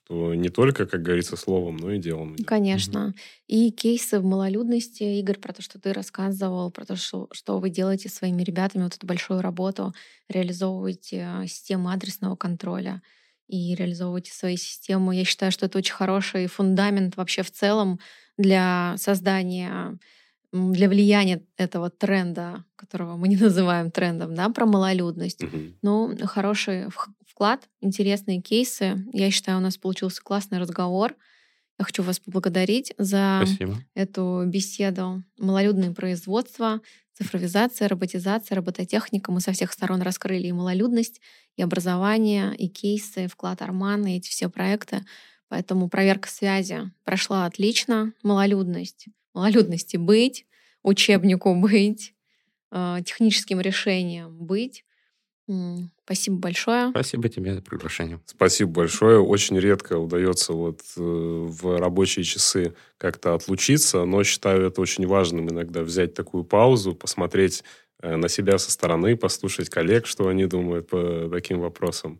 что 0.05 0.35
не 0.35 0.49
только, 0.49 0.85
как 0.85 1.01
говорится, 1.01 1.35
словом, 1.35 1.77
но 1.77 1.91
и 1.91 1.97
делом. 1.97 2.35
Конечно. 2.45 3.13
И 3.47 3.71
кейсы 3.71 4.19
в 4.19 4.23
малолюдности, 4.23 5.03
Игорь, 5.03 5.39
про 5.39 5.53
то, 5.53 5.61
что 5.61 5.79
ты 5.79 5.93
рассказывал, 5.93 6.71
про 6.71 6.85
то, 6.85 6.95
что, 6.95 7.27
что 7.31 7.59
вы 7.59 7.69
делаете 7.69 8.09
своими 8.09 8.43
ребятами, 8.43 8.83
вот 8.83 8.95
эту 8.95 9.07
большую 9.07 9.41
работу, 9.41 9.93
реализовываете 10.29 11.27
э, 11.41 11.47
систему 11.47 11.89
адресного 11.89 12.35
контроля 12.35 13.01
и 13.47 13.75
реализовываете 13.75 14.31
свои 14.31 14.57
системы. 14.57 15.15
Я 15.15 15.25
считаю, 15.25 15.51
что 15.51 15.65
это 15.65 15.79
очень 15.79 15.93
хороший 15.93 16.47
фундамент 16.47 17.17
вообще 17.17 17.41
в 17.41 17.51
целом 17.51 17.99
для 18.37 18.95
создания 18.97 19.97
для 20.51 20.87
влияния 20.87 21.43
этого 21.57 21.89
тренда, 21.89 22.63
которого 22.75 23.17
мы 23.17 23.27
не 23.27 23.35
называем 23.41 23.91
трендом, 23.91 24.35
да, 24.35 24.49
про 24.49 24.65
малолюдность. 24.65 25.43
Угу. 25.43 25.57
Ну, 25.81 26.17
хороший 26.25 26.89
вклад, 27.35 27.67
интересные 27.81 28.41
кейсы. 28.41 29.05
Я 29.11 29.29
считаю, 29.29 29.57
у 29.57 29.61
нас 29.61 29.77
получился 29.77 30.23
классный 30.23 30.57
разговор. 30.57 31.15
Я 31.77 31.83
хочу 31.83 32.01
вас 32.01 32.17
поблагодарить 32.17 32.93
за 32.97 33.41
Спасибо. 33.45 33.75
эту 33.93 34.43
беседу. 34.47 35.21
Малолюдное 35.37 35.91
производство, 35.91 36.79
цифровизация, 37.11 37.89
роботизация, 37.89 38.55
робототехника. 38.55 39.33
Мы 39.33 39.41
со 39.41 39.51
всех 39.51 39.73
сторон 39.73 40.01
раскрыли 40.01 40.47
и 40.47 40.53
малолюдность, 40.53 41.19
и 41.57 41.61
образование, 41.61 42.55
и 42.55 42.69
кейсы, 42.69 43.27
вклад 43.27 43.61
Армана, 43.61 44.15
и 44.15 44.17
эти 44.19 44.29
все 44.29 44.47
проекты. 44.49 45.03
Поэтому 45.49 45.89
проверка 45.89 46.29
связи 46.29 46.89
прошла 47.03 47.45
отлично. 47.45 48.13
Малолюдность. 48.23 49.07
Малолюдности 49.33 49.97
быть, 49.97 50.45
учебнику 50.83 51.53
быть, 51.53 52.13
э, 52.71 52.99
техническим 53.05 53.59
решением 53.59 54.37
быть. 54.37 54.84
Спасибо 56.05 56.37
большое. 56.37 56.89
Спасибо 56.89 57.29
тебе 57.29 57.53
за 57.53 57.61
приглашение. 57.61 58.19
Спасибо 58.25 58.71
большое. 58.71 59.19
Очень 59.19 59.59
редко 59.59 59.97
удается 59.97 60.53
вот 60.53 60.81
э, 60.97 60.99
в 61.01 61.77
рабочие 61.77 62.23
часы 62.23 62.73
как-то 62.97 63.35
отлучиться, 63.35 64.05
но 64.05 64.23
считаю 64.23 64.67
это 64.67 64.81
очень 64.81 65.05
важным 65.05 65.49
иногда 65.49 65.83
взять 65.83 66.13
такую 66.15 66.43
паузу, 66.43 66.95
посмотреть 66.95 67.63
э, 68.01 68.15
на 68.15 68.27
себя 68.27 68.57
со 68.57 68.71
стороны, 68.71 69.15
послушать 69.15 69.69
коллег, 69.69 70.07
что 70.07 70.27
они 70.27 70.45
думают 70.45 70.89
по 70.89 71.29
таким 71.31 71.59
вопросам. 71.59 72.19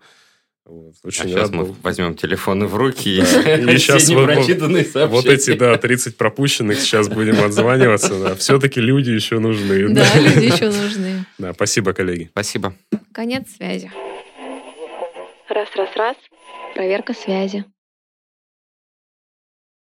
Вот. 0.65 0.95
Очень 1.03 1.25
а 1.25 1.27
сейчас 1.27 1.51
мы 1.51 1.65
был. 1.65 1.75
возьмем 1.83 2.15
телефоны 2.15 2.65
в 2.65 2.75
руки 2.75 3.21
да. 3.21 3.55
и, 3.55 3.61
и 3.75 3.77
сейчас 3.77 4.09
вот, 4.95 5.09
вот 5.09 5.25
эти, 5.27 5.53
да, 5.53 5.77
30 5.77 6.17
пропущенных 6.17 6.79
сейчас 6.79 7.07
будем 7.07 7.43
отзваниваться. 7.43 8.19
Да. 8.19 8.35
Все-таки 8.35 8.81
люди 8.81 9.11
еще 9.11 9.37
нужны. 9.37 9.89
Да, 9.89 10.03
да, 10.13 10.19
люди 10.19 10.45
еще 10.45 10.71
нужны. 10.71 11.25
Да, 11.37 11.53
спасибо, 11.53 11.93
коллеги. 11.93 12.29
Спасибо. 12.31 12.73
Конец 13.13 13.43
связи. 13.55 13.91
Раз, 15.49 15.69
раз, 15.75 15.89
раз. 15.95 16.15
Проверка 16.73 17.13
связи. 17.13 17.65